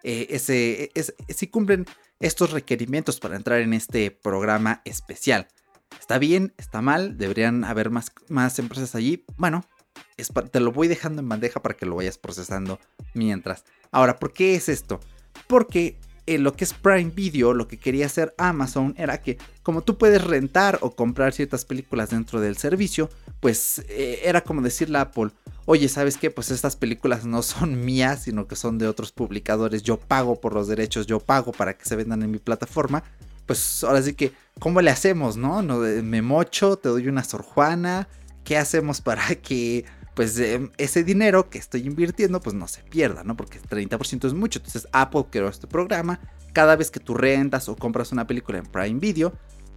eh, 0.03 0.27
ese, 0.31 0.90
sí 1.29 1.47
cumplen 1.47 1.87
estos 2.18 2.51
requerimientos 2.51 3.21
para 3.21 3.37
entrar 3.37 3.61
en 3.61 3.73
este 3.73 4.11
programa 4.11 4.83
especial. 4.85 5.49
Está 5.99 6.18
bien, 6.18 6.55
está 6.57 6.81
mal, 6.81 7.18
deberían 7.18 7.64
haber 7.64 7.90
más, 7.90 8.12
más 8.29 8.59
empresas 8.59 8.95
allí. 8.95 9.25
Bueno, 9.37 9.64
te 10.51 10.61
lo 10.61 10.73
voy 10.73 10.88
dejando 10.88 11.21
en 11.21 11.29
bandeja 11.29 11.61
para 11.61 11.77
que 11.77 11.87
lo 11.87 11.97
vayas 11.97 12.19
procesando 12.19 12.79
mientras. 13.15 13.65
Ahora, 13.91 14.19
¿por 14.19 14.33
qué 14.33 14.55
es 14.55 14.69
esto? 14.69 15.01
Porque 15.47 15.99
eh, 16.27 16.38
lo 16.38 16.55
que 16.55 16.62
es 16.62 16.73
Prime 16.73 17.11
Video, 17.11 17.53
lo 17.53 17.67
que 17.67 17.79
quería 17.79 18.07
hacer 18.07 18.33
Amazon 18.38 18.95
era 18.97 19.21
que 19.21 19.38
como 19.65 19.83
tú 19.83 19.99
puedes 19.99 20.23
rentar 20.23 20.79
o 20.81 20.95
comprar 20.95 21.33
ciertas 21.33 21.65
películas 21.65 22.11
dentro 22.11 22.41
del 22.41 22.57
servicio, 22.57 23.11
pues 23.41 23.85
eh, 23.88 24.21
era 24.23 24.43
como 24.43 24.62
decirle 24.62 24.99
a 24.99 25.03
Apple, 25.03 25.31
oye, 25.65 25.88
¿sabes 25.88 26.17
qué? 26.17 26.31
Pues 26.31 26.53
estas 26.53 26.77
películas 26.77 27.25
no 27.25 27.43
son 27.43 27.85
mías, 27.85 28.23
sino 28.23 28.47
que 28.47 28.55
son 28.55 28.79
de 28.79 28.87
otros 28.87 29.11
publicadores, 29.11 29.83
yo 29.83 29.99
pago 29.99 30.41
por 30.41 30.55
los 30.55 30.69
derechos, 30.69 31.07
yo 31.07 31.19
pago 31.19 31.51
para 31.51 31.77
que 31.77 31.85
se 31.85 31.97
vendan 31.97 32.23
en 32.23 32.31
mi 32.31 32.38
plataforma. 32.38 33.03
Pues 33.47 33.83
ahora 33.83 34.01
sí 34.01 34.15
que, 34.15 34.33
¿cómo 34.61 34.81
le 34.81 34.93
hacemos, 34.93 35.37
no? 35.37 35.62
no 35.62 35.79
me 35.79 36.23
mocho, 36.23 36.77
te 36.77 36.88
doy 36.88 37.09
una 37.09 37.25
sorjuana, 37.25 38.07
¿qué 38.45 38.57
hacemos 38.57 39.01
para 39.01 39.35
que 39.43 39.85
pues 40.15 40.39
em, 40.39 40.71
ese 40.77 41.05
dinero 41.05 41.49
que 41.49 41.59
estoy 41.59 41.87
invirtiendo 41.87 42.41
pues 42.41 42.55
no 42.55 42.69
se 42.69 42.83
pierda, 42.83 43.25
¿no? 43.25 43.37
Porque 43.37 43.61
30% 43.61 44.27
es 44.27 44.35
mucho. 44.35 44.59
Entonces 44.59 44.87
Apple 44.93 45.25
creó 45.31 45.49
este 45.49 45.67
programa. 45.67 46.21
Cada 46.53 46.77
vez 46.77 46.91
que 46.91 47.01
tú 47.01 47.15
rentas 47.15 47.69
o 47.69 47.77
compras 47.77 48.13
una 48.13 48.27
película 48.27 48.59
en 48.59 48.67
Prime 48.67 49.01
Video, 49.01 49.33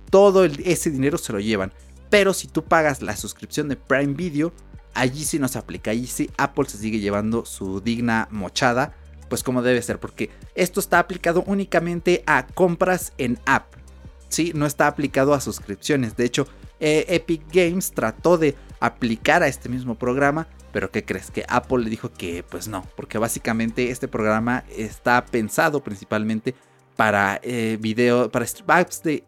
todo 0.10 0.44
ese 0.44 0.92
dinero 0.92 1.18
se 1.18 1.32
lo 1.32 1.40
llevan. 1.40 1.72
Pero 2.10 2.34
si 2.34 2.48
tú 2.48 2.66
pagas 2.66 3.02
la 3.02 3.16
suscripción 3.16 3.70
de 3.70 3.78
Prime 3.78 4.14
Video, 4.14 4.54
allí 4.94 5.24
sí 5.24 5.40
no 5.40 5.48
se 5.48 5.58
aplica. 5.58 5.92
Allí 5.92 6.08
sí 6.08 6.30
Apple 6.38 6.66
se 6.68 6.78
sigue 6.78 7.00
llevando 7.00 7.46
su 7.46 7.80
digna 7.80 8.28
mochada, 8.30 8.94
pues 9.30 9.42
como 9.42 9.62
debe 9.62 9.82
ser. 9.82 10.00
Porque 10.00 10.32
esto 10.54 10.82
está 10.82 11.00
aplicado 11.00 11.44
únicamente 11.48 12.24
a 12.28 12.46
compras 12.46 13.14
en 13.18 13.40
app. 13.46 13.75
Sí, 14.36 14.52
no 14.54 14.66
está 14.66 14.88
aplicado 14.88 15.34
a 15.34 15.40
suscripciones. 15.40 16.18
De 16.18 16.26
hecho, 16.26 16.46
eh, 16.82 17.06
Epic 17.08 17.44
Games 17.54 17.94
trató 17.94 18.38
de 18.38 18.54
aplicar 18.82 19.44
a 19.44 19.48
este 19.48 19.70
mismo 19.70 19.96
programa, 19.96 20.50
pero 20.74 20.92
¿qué 20.92 21.06
crees? 21.06 21.32
Que 21.32 21.46
Apple 21.48 21.86
le 21.86 21.90
dijo 21.90 22.12
que 22.12 22.44
pues 22.44 22.68
no, 22.68 22.86
porque 22.98 23.18
básicamente 23.18 23.92
este 23.92 24.10
programa 24.10 24.66
está 24.76 25.26
pensado 25.26 25.82
principalmente 25.82 26.54
para 26.98 27.40
eh, 27.44 27.78
video, 27.80 28.30
para 28.30 28.46
apps 28.68 29.04
de 29.04 29.24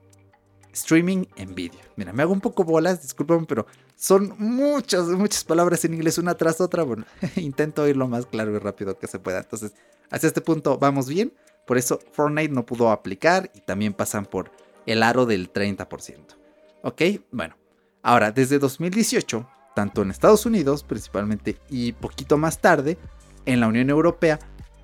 streaming 0.73 1.23
en 1.37 1.55
vídeo. 1.55 1.79
Mira, 1.95 2.11
me 2.11 2.23
hago 2.23 2.33
un 2.33 2.41
poco 2.41 2.65
bolas, 2.65 3.01
discúlpame, 3.01 3.45
pero 3.47 3.65
son 3.95 4.35
muchas, 4.37 5.05
muchas 5.05 5.45
palabras 5.45 5.85
en 5.85 5.93
inglés 5.93 6.17
una 6.17 6.35
tras 6.35 6.59
otra. 6.59 6.83
Bueno, 6.83 7.05
intento 7.37 7.87
ir 7.87 7.95
lo 7.95 8.09
más 8.09 8.25
claro 8.25 8.53
y 8.53 8.59
rápido 8.59 8.99
que 8.99 9.07
se 9.07 9.19
pueda. 9.19 9.39
Entonces, 9.39 9.71
hasta 10.09 10.27
este 10.27 10.41
punto 10.41 10.77
vamos 10.77 11.07
bien. 11.07 11.31
Por 11.65 11.77
eso 11.77 11.97
Fortnite 12.11 12.53
no 12.53 12.65
pudo 12.65 12.91
aplicar 12.91 13.49
y 13.53 13.61
también 13.61 13.93
pasan 13.93 14.25
por 14.25 14.51
el 14.87 15.03
aro 15.03 15.27
del 15.27 15.53
30%. 15.53 16.35
Ok, 16.81 17.01
bueno. 17.31 17.55
Ahora, 18.01 18.31
desde 18.31 18.57
2018, 18.57 19.47
tanto 19.75 20.01
en 20.01 20.09
Estados 20.09 20.45
Unidos 20.45 20.83
principalmente 20.83 21.57
y 21.69 21.91
poquito 21.91 22.37
más 22.37 22.59
tarde, 22.59 22.97
en 23.45 23.59
la 23.59 23.67
Unión 23.67 23.89
Europea, 23.89 24.39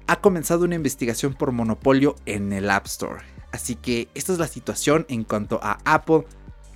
ha 0.07 0.21
comenzado 0.21 0.65
una 0.65 0.75
investigación 0.75 1.33
por 1.33 1.51
monopolio 1.51 2.15
en 2.25 2.53
el 2.53 2.69
App 2.69 2.85
Store. 2.85 3.23
Así 3.51 3.75
que 3.75 4.09
esta 4.13 4.33
es 4.33 4.39
la 4.39 4.47
situación 4.47 5.05
en 5.09 5.23
cuanto 5.23 5.59
a 5.63 5.79
Apple. 5.85 6.25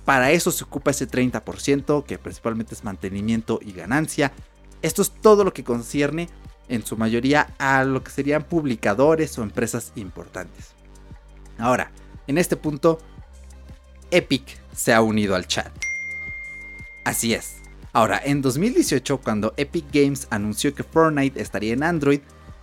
Para 0.04 0.30
eso 0.30 0.50
se 0.50 0.64
ocupa 0.64 0.90
ese 0.90 1.08
30%, 1.08 2.04
que 2.04 2.18
principalmente 2.18 2.74
es 2.74 2.84
mantenimiento 2.84 3.58
y 3.62 3.72
ganancia. 3.72 4.32
Esto 4.80 5.02
es 5.02 5.10
todo 5.10 5.44
lo 5.44 5.52
que 5.52 5.64
concierne 5.64 6.28
en 6.68 6.84
su 6.84 6.96
mayoría 6.96 7.54
a 7.58 7.84
lo 7.84 8.02
que 8.02 8.10
serían 8.10 8.44
publicadores 8.44 9.38
o 9.38 9.42
empresas 9.42 9.92
importantes. 9.96 10.72
Ahora, 11.58 11.90
en 12.26 12.38
este 12.38 12.56
punto, 12.56 12.98
Epic 14.10 14.58
se 14.74 14.92
ha 14.92 15.02
unido 15.02 15.34
al 15.34 15.46
chat. 15.46 15.72
Así 17.04 17.34
es. 17.34 17.56
Ahora, 17.92 18.20
en 18.22 18.42
2018, 18.42 19.18
cuando 19.18 19.54
Epic 19.56 19.86
Games 19.92 20.26
anunció 20.30 20.74
que 20.74 20.82
Fortnite 20.82 21.40
estaría 21.40 21.72
en 21.72 21.82
Android, 21.82 22.20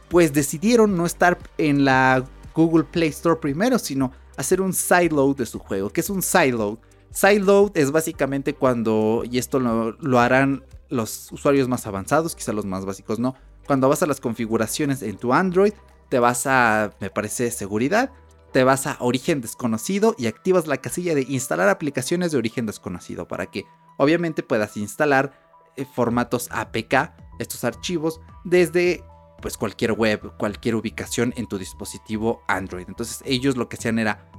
pues 0.10 0.34
decidieron 0.34 0.96
no 0.96 1.06
estar 1.06 1.38
en 1.58 1.84
la 1.84 2.24
Google 2.54 2.86
Play 2.86 3.10
Store 3.10 3.40
primero, 3.40 3.80
sino 3.80 4.12
hacer 4.38 4.62
un 4.62 4.74
sideload 4.74 5.36
de 5.36 5.46
su 5.46 5.60
juego. 5.60 5.90
¿Qué 5.90 6.02
es 6.02 6.10
un 6.10 6.22
sideload? 6.22 6.78
Sideload 7.12 7.72
es 7.76 7.92
básicamente 7.92 8.54
cuando, 8.54 9.24
y 9.30 9.38
esto 9.38 9.60
lo, 9.60 9.94
lo 9.94 10.20
harán 10.20 10.64
los 10.90 11.32
usuarios 11.32 11.68
más 11.68 11.88
avanzados, 11.88 12.36
quizá 12.36 12.54
los 12.54 12.66
más 12.66 12.86
básicos 12.86 13.20
no, 13.20 13.36
cuando 13.66 13.90
vas 13.90 14.04
a 14.04 14.06
las 14.06 14.20
configuraciones 14.20 15.02
en 15.02 15.18
tu 15.18 15.34
Android, 15.34 15.74
te 16.10 16.20
vas 16.20 16.46
a, 16.46 16.92
me 17.00 17.10
parece, 17.10 17.52
seguridad, 17.52 18.12
te 18.56 18.64
vas 18.64 18.88
a 18.88 18.96
origen 19.02 19.42
desconocido 19.42 20.16
y 20.18 20.28
activas 20.28 20.66
la 20.66 20.78
casilla 20.78 21.14
de 21.14 21.26
instalar 21.28 21.68
aplicaciones 21.68 22.32
de 22.32 22.38
origen 22.38 22.66
desconocido 22.66 23.28
para 23.28 23.48
que 23.48 23.66
obviamente 23.98 24.44
puedas 24.44 24.78
instalar 24.78 25.38
eh, 25.76 25.84
formatos 25.84 26.48
APK, 26.52 27.12
estos 27.38 27.66
archivos, 27.66 28.22
desde 28.46 29.04
pues 29.42 29.58
cualquier 29.58 29.92
web, 29.92 30.32
cualquier 30.38 30.76
ubicación 30.76 31.34
en 31.36 31.48
tu 31.48 31.58
dispositivo 31.58 32.44
Android. 32.48 32.86
Entonces 32.88 33.22
ellos 33.26 33.58
lo 33.58 33.68
que 33.68 33.76
hacían 33.76 34.00
era 34.00 34.32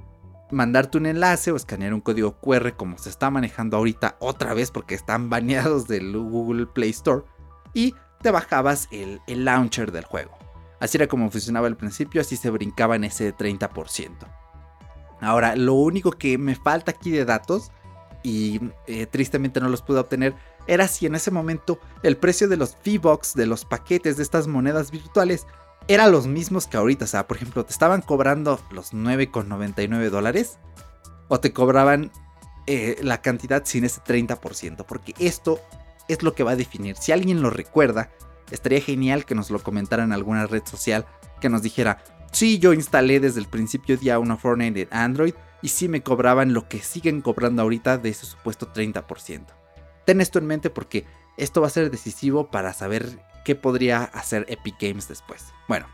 mandarte 0.50 0.96
un 0.96 1.04
enlace 1.04 1.52
o 1.52 1.56
escanear 1.56 1.92
un 1.92 2.00
código 2.00 2.40
QR 2.40 2.74
como 2.74 2.96
se 2.96 3.10
está 3.10 3.28
manejando 3.28 3.76
ahorita 3.76 4.16
otra 4.18 4.54
vez 4.54 4.70
porque 4.70 4.94
están 4.94 5.28
baneados 5.28 5.88
del 5.88 6.16
Google 6.16 6.64
Play 6.64 6.88
Store 6.88 7.24
y 7.74 7.94
te 8.22 8.30
bajabas 8.30 8.88
el, 8.92 9.20
el 9.26 9.44
launcher 9.44 9.92
del 9.92 10.06
juego. 10.06 10.35
Así 10.80 10.98
era 10.98 11.06
como 11.06 11.30
funcionaba 11.30 11.66
al 11.66 11.76
principio, 11.76 12.20
así 12.20 12.36
se 12.36 12.50
brincaba 12.50 12.96
en 12.96 13.04
ese 13.04 13.34
30%. 13.34 14.10
Ahora, 15.20 15.56
lo 15.56 15.74
único 15.74 16.12
que 16.12 16.36
me 16.36 16.54
falta 16.54 16.90
aquí 16.90 17.10
de 17.10 17.24
datos, 17.24 17.70
y 18.22 18.60
eh, 18.86 19.06
tristemente 19.06 19.60
no 19.60 19.68
los 19.68 19.82
pude 19.82 20.00
obtener, 20.00 20.34
era 20.66 20.88
si 20.88 21.06
en 21.06 21.14
ese 21.14 21.30
momento 21.30 21.78
el 22.02 22.16
precio 22.16 22.48
de 22.48 22.56
los 22.56 22.76
V-Bucks, 22.84 23.34
de 23.34 23.46
los 23.46 23.64
paquetes 23.64 24.16
de 24.16 24.22
estas 24.22 24.46
monedas 24.46 24.90
virtuales, 24.90 25.46
eran 25.88 26.10
los 26.10 26.26
mismos 26.26 26.66
que 26.66 26.76
ahorita. 26.76 27.04
O 27.04 27.08
sea, 27.08 27.26
por 27.26 27.36
ejemplo, 27.36 27.64
te 27.64 27.72
estaban 27.72 28.02
cobrando 28.02 28.60
los 28.70 28.92
9,99 28.92 30.10
dólares, 30.10 30.58
o 31.28 31.40
te 31.40 31.52
cobraban 31.52 32.10
eh, 32.66 32.98
la 33.02 33.22
cantidad 33.22 33.64
sin 33.64 33.84
ese 33.84 34.00
30%, 34.00 34.84
porque 34.86 35.14
esto 35.18 35.60
es 36.08 36.22
lo 36.22 36.34
que 36.34 36.42
va 36.42 36.52
a 36.52 36.56
definir. 36.56 36.96
Si 36.96 37.12
alguien 37.12 37.42
lo 37.42 37.50
recuerda, 37.50 38.10
estaría 38.50 38.80
genial 38.80 39.24
que 39.24 39.34
nos 39.34 39.50
lo 39.50 39.62
comentara 39.62 40.04
en 40.04 40.12
alguna 40.12 40.46
red 40.46 40.62
social, 40.64 41.06
que 41.40 41.48
nos 41.48 41.62
dijera, 41.62 42.02
sí, 42.32 42.58
yo 42.58 42.72
instalé 42.72 43.20
desde 43.20 43.40
el 43.40 43.48
principio 43.48 43.96
día 43.96 44.18
una 44.18 44.36
Fortnite 44.36 44.82
en 44.82 44.88
Android 44.90 45.34
y 45.62 45.68
sí 45.68 45.88
me 45.88 46.02
cobraban 46.02 46.52
lo 46.52 46.68
que 46.68 46.80
siguen 46.80 47.22
cobrando 47.22 47.62
ahorita 47.62 47.98
de 47.98 48.10
ese 48.10 48.26
supuesto 48.26 48.72
30%. 48.72 49.46
Ten 50.04 50.20
esto 50.20 50.38
en 50.38 50.46
mente 50.46 50.70
porque 50.70 51.04
esto 51.36 51.60
va 51.60 51.66
a 51.66 51.70
ser 51.70 51.90
decisivo 51.90 52.50
para 52.50 52.72
saber 52.72 53.18
qué 53.44 53.54
podría 53.54 54.04
hacer 54.04 54.46
Epic 54.48 54.76
Games 54.80 55.08
después. 55.08 55.46
Bueno, 55.68 55.86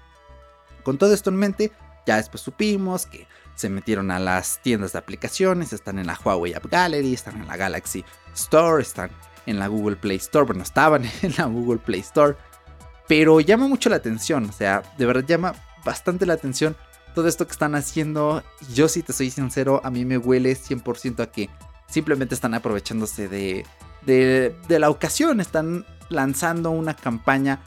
con 0.83 0.99
todo 0.99 1.15
esto 1.15 1.31
en 1.31 1.37
mente, 1.37 1.73
ya 2.07 2.17
después 2.17 2.43
supimos 2.43 3.07
que 3.07 3.27
se 3.55 3.69
metieron 3.69 4.11
a 4.11 4.19
las 4.19 4.61
tiendas 4.63 4.93
de 4.93 4.99
aplicaciones, 4.99 5.73
están 5.73 5.99
en 5.99 6.07
la 6.07 6.19
Huawei 6.23 6.55
App 6.55 6.67
Gallery, 6.67 7.15
están 7.15 7.41
en 7.41 7.47
la 7.47 7.57
Galaxy 7.57 8.05
Store, 8.35 8.83
están 8.83 9.11
en 9.47 9.59
la 9.59 9.67
Google 9.69 9.97
Play 9.97 10.17
Store. 10.17 10.47
Bueno, 10.47 10.63
estaban 10.63 11.05
en 11.23 11.35
la 11.37 11.47
Google 11.47 11.79
Play 11.79 12.01
Store. 12.01 12.37
Pero 13.09 13.41
llama 13.41 13.69
mucho 13.69 13.91
la 13.91 13.97
atención. 13.97 14.49
O 14.49 14.53
sea, 14.53 14.83
de 14.97 15.07
verdad 15.07 15.25
llama 15.27 15.55
bastante 15.85 16.27
la 16.27 16.35
atención 16.35 16.77
todo 17.15 17.29
esto 17.29 17.47
que 17.47 17.53
están 17.53 17.75
haciendo. 17.75 18.43
Yo 18.73 18.89
si 18.89 19.03
te 19.03 19.13
soy 19.13 19.31
sincero, 19.31 19.81
a 19.85 19.91
mí 19.91 20.05
me 20.05 20.19
huele 20.19 20.57
100% 20.57 21.23
a 21.23 21.31
que 21.31 21.51
simplemente 21.89 22.35
están 22.35 22.55
aprovechándose 22.55 23.29
de, 23.29 23.67
de, 24.03 24.57
de 24.69 24.79
la 24.79 24.91
ocasión. 24.91 25.41
Están 25.41 25.85
lanzando 26.09 26.71
una 26.71 26.95
campaña 26.95 27.61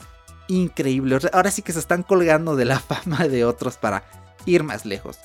increíble. 0.48 1.18
Ahora 1.32 1.50
sí 1.50 1.62
que 1.62 1.72
se 1.72 1.78
están 1.78 2.02
colgando 2.02 2.56
de 2.56 2.64
la 2.64 2.80
fama 2.80 3.28
de 3.28 3.44
otros 3.44 3.76
para 3.76 4.04
ir 4.46 4.62
más 4.62 4.84
lejos. 4.84 5.18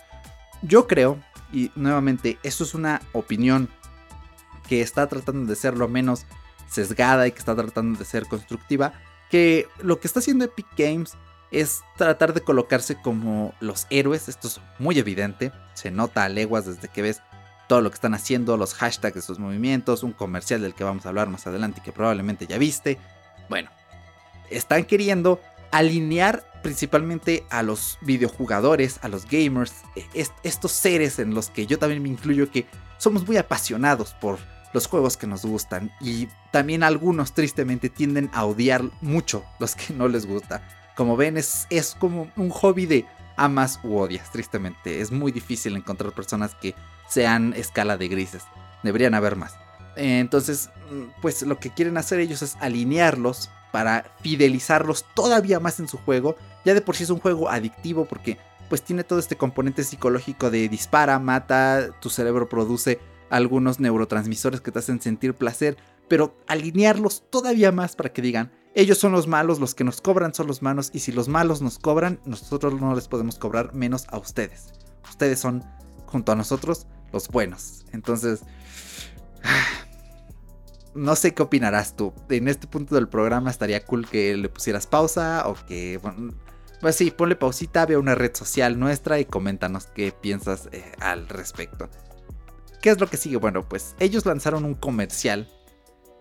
Yo 0.61 0.87
creo, 0.87 1.19
y 1.51 1.71
nuevamente, 1.75 2.37
esto 2.43 2.63
es 2.63 2.73
una 2.73 3.01
opinión 3.13 3.69
que 4.67 4.81
está 4.81 5.07
tratando 5.07 5.49
de 5.49 5.55
ser 5.55 5.77
lo 5.77 5.87
menos 5.87 6.25
sesgada 6.71 7.27
y 7.27 7.31
que 7.31 7.39
está 7.39 7.55
tratando 7.55 7.99
de 7.99 8.05
ser 8.05 8.27
constructiva, 8.27 8.93
que 9.29 9.67
lo 9.81 9.99
que 9.99 10.07
está 10.07 10.19
haciendo 10.19 10.45
Epic 10.45 10.67
Games 10.77 11.13
es 11.51 11.81
tratar 11.97 12.33
de 12.33 12.41
colocarse 12.41 12.95
como 12.95 13.53
los 13.59 13.85
héroes, 13.89 14.29
esto 14.29 14.47
es 14.47 14.61
muy 14.79 14.97
evidente, 14.97 15.51
se 15.73 15.91
nota 15.91 16.23
a 16.23 16.29
leguas 16.29 16.65
desde 16.65 16.87
que 16.87 17.01
ves 17.01 17.21
todo 17.67 17.81
lo 17.81 17.89
que 17.89 17.95
están 17.95 18.13
haciendo, 18.13 18.57
los 18.57 18.73
hashtags 18.73 19.15
de 19.15 19.21
sus 19.21 19.39
movimientos, 19.39 20.03
un 20.03 20.13
comercial 20.13 20.61
del 20.61 20.73
que 20.73 20.83
vamos 20.83 21.05
a 21.05 21.09
hablar 21.09 21.29
más 21.29 21.45
adelante 21.47 21.79
y 21.79 21.83
que 21.83 21.91
probablemente 21.91 22.47
ya 22.47 22.57
viste. 22.57 22.97
Bueno, 23.49 23.69
están 24.49 24.85
queriendo 24.85 25.41
alinear 25.71 26.45
principalmente 26.63 27.45
a 27.49 27.63
los 27.63 27.97
videojugadores, 28.01 28.99
a 29.01 29.07
los 29.07 29.25
gamers, 29.25 29.73
e, 29.95 30.25
estos 30.43 30.71
seres 30.71 31.19
en 31.19 31.33
los 31.33 31.49
que 31.49 31.65
yo 31.65 31.79
también 31.79 32.03
me 32.03 32.09
incluyo 32.09 32.51
que 32.51 32.65
somos 32.97 33.25
muy 33.25 33.37
apasionados 33.37 34.13
por 34.15 34.37
los 34.73 34.87
juegos 34.87 35.17
que 35.17 35.27
nos 35.27 35.45
gustan 35.45 35.91
y 35.99 36.27
también 36.51 36.83
algunos 36.83 37.33
tristemente 37.33 37.89
tienden 37.89 38.29
a 38.33 38.45
odiar 38.45 38.83
mucho 39.01 39.43
los 39.59 39.75
que 39.75 39.93
no 39.93 40.07
les 40.07 40.25
gusta. 40.25 40.61
Como 40.95 41.17
ven 41.17 41.37
es, 41.37 41.67
es 41.69 41.95
como 41.99 42.31
un 42.35 42.49
hobby 42.49 42.85
de 42.85 43.05
amas 43.37 43.79
u 43.83 43.97
odias, 43.97 44.31
tristemente. 44.31 45.01
Es 45.01 45.11
muy 45.11 45.31
difícil 45.31 45.75
encontrar 45.75 46.13
personas 46.13 46.55
que 46.55 46.75
sean 47.09 47.53
escala 47.53 47.97
de 47.97 48.07
grises. 48.07 48.43
Deberían 48.83 49.13
haber 49.13 49.35
más. 49.35 49.55
Entonces, 49.95 50.69
pues 51.21 51.41
lo 51.41 51.59
que 51.59 51.69
quieren 51.69 51.97
hacer 51.97 52.19
ellos 52.19 52.41
es 52.41 52.55
alinearlos 52.59 53.49
para 53.71 54.05
fidelizarlos 54.21 55.05
todavía 55.13 55.59
más 55.59 55.79
en 55.79 55.87
su 55.87 55.97
juego. 55.97 56.35
Ya 56.65 56.73
de 56.73 56.81
por 56.81 56.95
sí 56.95 57.03
es 57.03 57.09
un 57.09 57.19
juego 57.19 57.49
adictivo 57.49 58.05
porque 58.05 58.37
pues 58.69 58.83
tiene 58.83 59.03
todo 59.03 59.19
este 59.19 59.35
componente 59.35 59.83
psicológico 59.83 60.49
de 60.49 60.69
dispara, 60.69 61.19
mata, 61.19 61.89
tu 61.99 62.09
cerebro 62.09 62.47
produce 62.47 62.99
algunos 63.31 63.79
neurotransmisores 63.79 64.61
que 64.61 64.71
te 64.71 64.79
hacen 64.79 65.01
sentir 65.01 65.33
placer, 65.33 65.77
pero 66.07 66.37
alinearlos 66.47 67.23
todavía 67.29 67.71
más 67.71 67.95
para 67.95 68.11
que 68.11 68.21
digan, 68.21 68.51
ellos 68.75 68.97
son 68.97 69.13
los 69.13 69.27
malos, 69.27 69.59
los 69.59 69.73
que 69.73 69.83
nos 69.83 70.01
cobran 70.01 70.33
son 70.33 70.47
los 70.47 70.61
malos 70.61 70.91
y 70.93 70.99
si 70.99 71.11
los 71.11 71.27
malos 71.27 71.61
nos 71.61 71.79
cobran, 71.79 72.19
nosotros 72.25 72.79
no 72.79 72.93
les 72.93 73.07
podemos 73.07 73.39
cobrar 73.39 73.73
menos 73.73 74.05
a 74.09 74.17
ustedes. 74.17 74.73
Ustedes 75.09 75.39
son, 75.39 75.63
junto 76.05 76.33
a 76.33 76.35
nosotros, 76.35 76.87
los 77.13 77.29
buenos. 77.29 77.85
Entonces, 77.93 78.41
no 80.93 81.15
sé 81.15 81.33
qué 81.33 81.41
opinarás 81.41 81.95
tú. 81.95 82.13
En 82.29 82.49
este 82.49 82.67
punto 82.67 82.95
del 82.95 83.07
programa 83.07 83.49
estaría 83.49 83.85
cool 83.85 84.07
que 84.07 84.35
le 84.37 84.49
pusieras 84.49 84.87
pausa 84.87 85.43
o 85.47 85.55
que... 85.67 85.97
Bueno, 85.97 86.33
pues 86.81 86.95
sí, 86.95 87.11
ponle 87.11 87.35
pausita, 87.35 87.85
ve 87.85 87.93
a 87.93 87.99
una 87.99 88.15
red 88.15 88.35
social 88.35 88.79
nuestra 88.79 89.19
y 89.19 89.25
coméntanos 89.25 89.85
qué 89.87 90.11
piensas 90.11 90.67
eh, 90.71 90.83
al 90.99 91.29
respecto. 91.29 91.89
¿Qué 92.81 92.89
es 92.89 92.99
lo 92.99 93.07
que 93.07 93.17
sigue? 93.17 93.37
Bueno, 93.37 93.67
pues 93.67 93.95
ellos 93.99 94.25
lanzaron 94.25 94.65
un 94.65 94.73
comercial. 94.73 95.47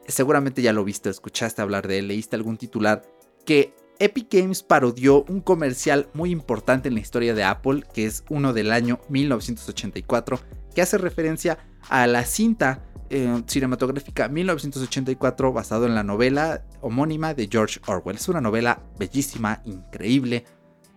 Seguramente 0.07 0.63
ya 0.63 0.73
lo 0.73 0.85
viste, 0.85 1.09
escuchaste 1.09 1.63
hablar 1.63 1.89
de 1.89 1.99
él, 1.99 2.09
leíste 2.09 2.37
algún 2.37 2.59
titular. 2.59 3.03
Que 3.47 3.75
Epic 3.99 4.29
Games 4.31 4.63
parodió 4.63 5.25
un 5.25 5.41
comercial 5.41 6.09
muy 6.13 6.31
importante 6.31 6.89
en 6.89 6.95
la 6.95 7.01
historia 7.01 7.35
de 7.35 7.45
Apple, 7.45 7.85
que 7.95 8.07
es 8.07 8.25
uno 8.29 8.53
del 8.53 8.73
año 8.73 9.01
1984 9.09 10.41
que 10.75 10.83
hace 10.83 10.99
referencia 10.99 11.59
a 11.89 12.07
la 12.07 12.25
cinta 12.25 12.85
eh, 13.11 13.43
cinematográfica 13.47 14.29
1984 14.29 15.53
basado 15.53 15.87
en 15.87 15.95
la 15.95 16.05
novela 16.05 16.65
homónima 16.81 17.35
de 17.35 17.49
George 17.51 17.81
Orwell. 17.87 18.17
Es 18.17 18.29
una 18.29 18.41
novela 18.41 18.83
bellísima, 18.99 19.63
increíble, 19.65 20.45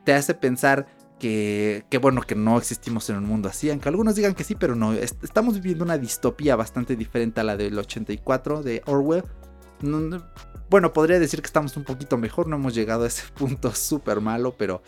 te 0.04 0.14
hace 0.14 0.34
pensar 0.34 0.86
que, 1.24 1.98
bueno, 2.02 2.22
que 2.22 2.36
no 2.36 2.58
existimos 2.58 3.10
en 3.10 3.16
un 3.16 3.26
mundo 3.26 3.48
así, 3.48 3.70
aunque 3.70 3.88
algunos 3.88 4.16
digan 4.16 4.36
que 4.36 4.44
sí, 4.44 4.56
pero 4.56 4.76
no, 4.76 4.92
estamos 4.94 5.56
viviendo 5.56 5.86
una 5.86 5.98
distopía 5.98 6.58
bastante 6.58 6.98
diferente 6.98 7.40
a 7.40 7.46
la 7.46 7.56
del 7.56 7.80
84 7.80 8.62
de 8.62 8.82
Orwell. 8.88 9.24
bueno, 10.70 10.92
podría 10.92 11.20
decir 11.20 11.42
que 11.42 11.48
estamos 11.48 11.78
un 11.78 11.86
poquito 11.86 12.18
mejor, 12.18 12.48
no 12.48 12.58
hemos 12.58 12.76
llegado 12.76 13.06
a 13.06 13.08
ese 13.08 13.24
punto 13.36 13.74
súper 13.74 14.20
malo, 14.20 14.56
pero 14.58 14.82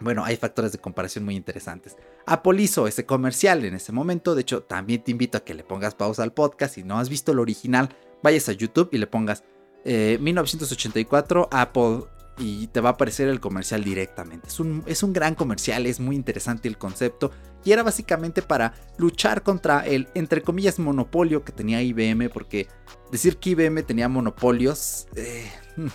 bueno, 0.00 0.22
hay 0.24 0.36
factores 0.36 0.72
de 0.72 0.78
comparación 0.78 1.24
muy 1.24 1.36
interesantes. 1.36 1.96
Apple 2.26 2.60
hizo 2.60 2.86
ese 2.86 3.06
comercial 3.06 3.64
en 3.64 3.74
ese 3.74 3.92
momento. 3.92 4.34
De 4.34 4.42
hecho, 4.42 4.62
también 4.62 5.02
te 5.02 5.12
invito 5.12 5.38
a 5.38 5.44
que 5.44 5.54
le 5.54 5.64
pongas 5.64 5.94
pausa 5.94 6.22
al 6.22 6.34
podcast. 6.34 6.74
Si 6.74 6.82
no 6.82 6.98
has 6.98 7.08
visto 7.08 7.32
el 7.32 7.38
original, 7.38 7.88
vayas 8.22 8.48
a 8.50 8.52
YouTube 8.52 8.90
y 8.92 8.98
le 8.98 9.06
pongas 9.06 9.44
1984 9.84 11.42
eh, 11.44 11.48
Apple 11.50 12.00
y 12.38 12.66
te 12.68 12.80
va 12.80 12.90
a 12.90 12.92
aparecer 12.92 13.28
el 13.28 13.40
comercial 13.40 13.84
directamente. 13.84 14.48
Es 14.48 14.60
un, 14.60 14.82
es 14.86 15.02
un 15.02 15.12
gran 15.12 15.34
comercial, 15.34 15.86
es 15.86 16.00
muy 16.00 16.16
interesante 16.16 16.68
el 16.68 16.78
concepto 16.78 17.30
y 17.64 17.72
era 17.72 17.82
básicamente 17.82 18.42
para 18.42 18.74
luchar 18.98 19.42
contra 19.42 19.86
el, 19.86 20.08
entre 20.14 20.42
comillas, 20.42 20.78
monopolio 20.78 21.44
que 21.44 21.52
tenía 21.52 21.82
IBM, 21.82 22.28
porque 22.28 22.68
decir 23.14 23.36
que 23.36 23.50
IBM 23.50 23.84
tenía 23.84 24.08
monopolios, 24.08 25.06
eh, 25.14 25.48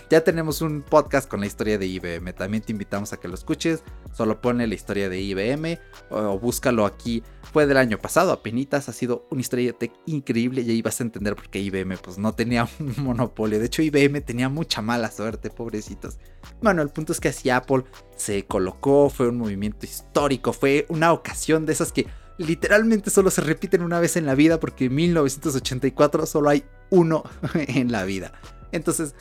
ya 0.08 0.24
tenemos 0.24 0.62
un 0.62 0.80
podcast 0.80 1.28
con 1.28 1.40
la 1.40 1.46
historia 1.46 1.76
de 1.76 1.86
IBM, 1.86 2.32
también 2.32 2.62
te 2.62 2.72
invitamos 2.72 3.12
a 3.12 3.18
que 3.18 3.28
lo 3.28 3.34
escuches, 3.34 3.82
solo 4.14 4.40
pone 4.40 4.66
la 4.66 4.74
historia 4.74 5.10
de 5.10 5.20
IBM 5.20 5.78
o, 6.08 6.38
búscalo 6.38 6.86
aquí, 6.86 7.22
fue 7.52 7.66
del 7.66 7.76
año 7.76 7.98
pasado, 7.98 8.32
apenas 8.32 8.88
ha 8.88 8.92
sido 8.94 9.26
una 9.30 9.42
historia 9.42 9.74
de 9.78 9.92
increíble 10.06 10.62
y 10.62 10.70
ahí 10.70 10.80
vas 10.80 10.98
a 11.00 11.04
entender 11.04 11.36
por 11.36 11.50
qué 11.50 11.60
IBM 11.60 11.98
pues 11.98 12.16
no 12.16 12.34
tenía 12.34 12.66
un 12.80 12.94
monopolio, 13.04 13.58
de 13.58 13.66
hecho 13.66 13.82
IBM 13.82 14.22
tenía 14.22 14.48
mucha 14.48 14.80
mala 14.80 15.10
suerte, 15.10 15.50
pobrecitos. 15.50 16.16
Bueno, 16.62 16.80
el 16.80 16.88
punto 16.88 17.12
es 17.12 17.20
que 17.20 17.28
así 17.28 17.50
Apple 17.50 17.84
se 18.16 18.46
colocó, 18.46 19.10
fue 19.10 19.28
un 19.28 19.36
movimiento 19.36 19.84
histórico, 19.84 20.54
fue 20.54 20.86
una 20.88 21.12
ocasión 21.12 21.66
de 21.66 21.74
esas 21.74 21.92
que 21.92 22.06
literalmente 22.38 23.10
solo 23.10 23.30
se 23.30 23.42
repiten 23.42 23.82
una 23.82 24.00
vez 24.00 24.16
en 24.16 24.24
la 24.24 24.34
vida 24.34 24.58
porque 24.58 24.86
en 24.86 24.94
1984 24.94 26.24
solo 26.24 26.48
hay 26.48 26.64
uno 26.90 27.24
en 27.54 27.92
la 27.92 28.04
vida. 28.04 28.32
Entonces, 28.72 29.14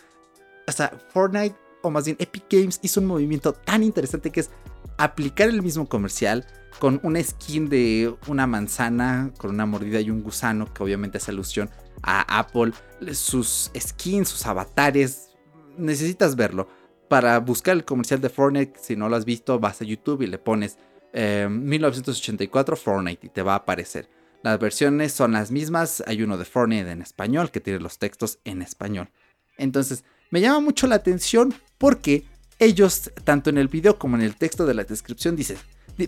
o 0.67 0.71
sea, 0.71 0.91
Fortnite, 1.13 1.55
o 1.81 1.89
más 1.89 2.05
bien 2.05 2.17
Epic 2.19 2.45
Games, 2.49 2.79
hizo 2.81 2.99
un 2.99 3.07
movimiento 3.07 3.53
tan 3.53 3.83
interesante 3.83 4.31
que 4.31 4.41
es 4.41 4.49
aplicar 4.97 5.47
el 5.49 5.61
mismo 5.61 5.87
comercial 5.87 6.45
con 6.79 6.99
una 7.03 7.23
skin 7.23 7.69
de 7.69 8.13
una 8.27 8.47
manzana, 8.47 9.31
con 9.37 9.51
una 9.51 9.65
mordida 9.65 9.99
y 10.01 10.09
un 10.09 10.21
gusano, 10.21 10.71
que 10.73 10.83
obviamente 10.83 11.17
hace 11.17 11.31
alusión 11.31 11.69
a 12.03 12.39
Apple, 12.39 12.73
sus 13.13 13.71
skins, 13.77 14.29
sus 14.29 14.45
avatares. 14.45 15.31
Necesitas 15.77 16.35
verlo. 16.35 16.67
Para 17.07 17.39
buscar 17.39 17.75
el 17.75 17.85
comercial 17.85 18.21
de 18.21 18.29
Fortnite, 18.29 18.79
si 18.79 18.95
no 18.95 19.09
lo 19.09 19.15
has 19.15 19.25
visto, 19.25 19.59
vas 19.59 19.81
a 19.81 19.85
YouTube 19.85 20.21
y 20.21 20.27
le 20.27 20.37
pones 20.37 20.77
1984 21.13 22.75
eh, 22.75 22.77
Fortnite 22.77 23.25
y 23.25 23.29
te 23.29 23.41
va 23.41 23.53
a 23.53 23.57
aparecer. 23.57 24.09
Las 24.41 24.57
versiones 24.57 25.11
son 25.11 25.33
las 25.33 25.51
mismas, 25.51 26.01
hay 26.07 26.23
uno 26.23 26.37
de 26.37 26.45
Fortnite 26.45 26.89
en 26.89 27.01
español 27.01 27.51
que 27.51 27.59
tiene 27.59 27.79
los 27.79 27.97
textos 27.97 28.39
en 28.45 28.61
español. 28.61 29.09
Entonces, 29.57 30.05
me 30.31 30.39
llama 30.39 30.61
mucho 30.61 30.87
la 30.87 30.95
atención 30.95 31.53
porque 31.77 32.25
ellos, 32.57 33.11
tanto 33.25 33.49
en 33.49 33.57
el 33.57 33.67
video 33.67 33.99
como 33.99 34.15
en 34.15 34.21
el 34.21 34.35
texto 34.35 34.65
de 34.65 34.73
la 34.73 34.85
descripción, 34.85 35.35
dicen, 35.35 35.57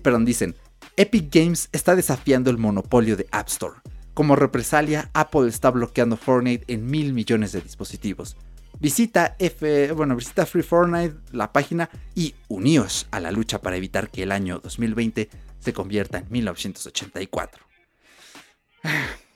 perdón, 0.02 0.24
dicen, 0.24 0.56
Epic 0.96 1.34
Games 1.34 1.70
está 1.74 1.96
desafiando 1.96 2.50
el 2.50 2.58
monopolio 2.58 3.18
de 3.18 3.28
App 3.32 3.50
Store. 3.50 3.80
Como 4.14 4.36
represalia, 4.36 5.10
Apple 5.14 5.50
está 5.50 5.70
bloqueando 5.70 6.16
Fortnite 6.16 6.74
en 6.74 6.86
mil 6.86 7.14
millones 7.14 7.52
de 7.52 7.62
dispositivos. 7.62 8.38
Visita 8.80 9.36
F, 9.40 9.92
bueno, 9.92 10.16
visita 10.16 10.46
Free 10.46 10.64
Fortnite, 10.64 11.16
la 11.32 11.52
página, 11.52 11.90
y 12.16 12.34
uníos 12.48 13.08
a 13.12 13.20
la 13.20 13.32
lucha 13.32 13.62
para 13.62 13.78
evitar 13.78 14.10
que 14.10 14.24
el 14.24 14.32
año 14.32 14.60
2020 14.60 15.30
se 15.60 15.74
convierta 15.74 16.20
en 16.20 16.32
1984. 16.32 17.71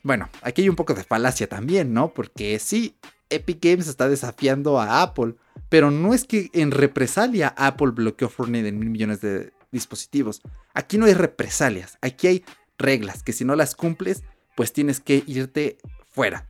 Bueno, 0.03 0.29
aquí 0.43 0.62
hay 0.62 0.69
un 0.69 0.75
poco 0.75 0.93
de 0.93 1.03
falacia 1.03 1.49
también, 1.49 1.93
¿no? 1.93 2.13
Porque 2.13 2.60
sí, 2.60 2.95
Epic 3.29 3.60
Games 3.60 3.88
está 3.88 4.08
desafiando 4.08 4.79
a 4.79 5.01
Apple, 5.01 5.36
pero 5.69 5.89
no 5.89 6.13
es 6.13 6.25
que 6.25 6.49
en 6.53 6.71
represalia 6.71 7.53
Apple 7.58 7.91
bloqueó 7.91 8.29
Fortnite 8.29 8.67
en 8.67 8.77
mil 8.77 8.91
millones 8.91 9.21
de 9.21 9.51
dispositivos. 9.71 10.41
Aquí 10.73 10.97
no 10.97 11.05
hay 11.05 11.13
represalias, 11.13 11.97
aquí 12.01 12.27
hay 12.27 12.45
reglas 12.77 13.23
que 13.23 13.34
si 13.34 13.45
no 13.45 13.55
las 13.55 13.75
cumples, 13.75 14.23
pues 14.55 14.73
tienes 14.73 14.99
que 14.99 15.23
irte 15.25 15.77
fuera. 16.12 16.45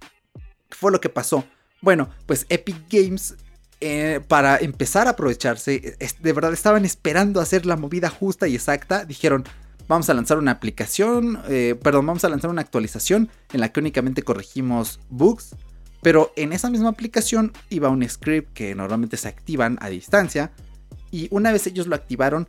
¿Qué 0.69 0.75
fue 0.75 0.91
lo 0.91 0.99
que 0.99 1.09
pasó? 1.09 1.45
Bueno, 1.81 2.09
pues 2.25 2.45
Epic 2.49 2.75
Games 2.89 3.35
eh, 3.81 4.21
para 4.27 4.57
empezar 4.57 5.07
a 5.07 5.11
aprovecharse, 5.11 5.97
de 6.19 6.33
verdad 6.33 6.53
estaban 6.53 6.85
esperando 6.85 7.41
hacer 7.41 7.65
la 7.65 7.75
movida 7.75 8.09
justa 8.09 8.47
y 8.47 8.55
exacta. 8.55 9.05
Dijeron, 9.05 9.43
vamos 9.87 10.09
a 10.09 10.13
lanzar 10.13 10.37
una 10.37 10.51
aplicación, 10.51 11.39
eh, 11.47 11.75
perdón, 11.81 12.05
vamos 12.05 12.23
a 12.23 12.29
lanzar 12.29 12.49
una 12.49 12.61
actualización 12.61 13.29
en 13.53 13.61
la 13.61 13.71
que 13.71 13.79
únicamente 13.79 14.23
corregimos 14.23 14.99
bugs 15.09 15.55
pero 16.05 16.31
en 16.35 16.53
esa 16.53 16.69
misma 16.69 16.89
aplicación 16.89 17.51
iba 17.71 17.89
un 17.89 18.07
script 18.07 18.53
que 18.53 18.75
normalmente 18.75 19.17
se 19.17 19.27
activan 19.27 19.79
a 19.81 19.89
distancia. 19.89 20.51
Y 21.09 21.27
una 21.31 21.51
vez 21.51 21.65
ellos 21.65 21.87
lo 21.87 21.95
activaron, 21.95 22.47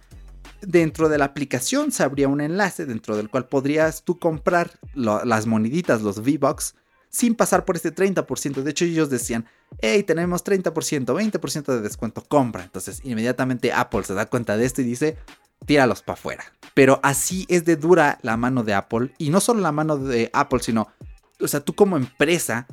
dentro 0.61 1.09
de 1.09 1.17
la 1.17 1.25
aplicación 1.25 1.91
se 1.91 2.03
abría 2.03 2.29
un 2.29 2.43
enlace 2.43 2.85
dentro 2.85 3.17
del 3.17 3.31
cual 3.31 3.49
podrías 3.49 4.05
tú 4.05 4.19
comprar 4.19 4.73
las 4.95 5.47
moneditas, 5.47 6.03
los 6.03 6.19
V-Bucks, 6.19 6.75
sin 7.17 7.35
pasar 7.35 7.65
por 7.65 7.77
este 7.77 7.95
30%. 7.95 8.63
De 8.63 8.71
hecho, 8.71 8.85
ellos 8.85 9.09
decían, 9.09 9.47
hey, 9.81 10.03
tenemos 10.03 10.45
30%, 10.45 11.07
20% 11.07 11.65
de 11.65 11.81
descuento, 11.81 12.23
compra. 12.23 12.63
Entonces, 12.63 13.01
inmediatamente 13.05 13.73
Apple 13.73 14.05
se 14.05 14.13
da 14.13 14.27
cuenta 14.27 14.59
de 14.59 14.67
esto 14.67 14.83
y 14.83 14.85
dice, 14.85 15.17
tíralos 15.65 16.03
para 16.03 16.19
afuera. 16.19 16.45
Pero 16.75 17.01
así 17.03 17.47
es 17.49 17.65
de 17.65 17.77
dura 17.77 18.19
la 18.21 18.37
mano 18.37 18.65
de 18.65 18.75
Apple. 18.75 19.15
Y 19.17 19.31
no 19.31 19.41
solo 19.41 19.63
la 19.63 19.73
mano 19.73 19.97
de 19.97 20.29
Apple, 20.35 20.61
sino 20.61 20.89
o 21.41 21.49
sea, 21.49 21.61
tú 21.61 21.75
como 21.75 21.97
empresa, 21.97 22.67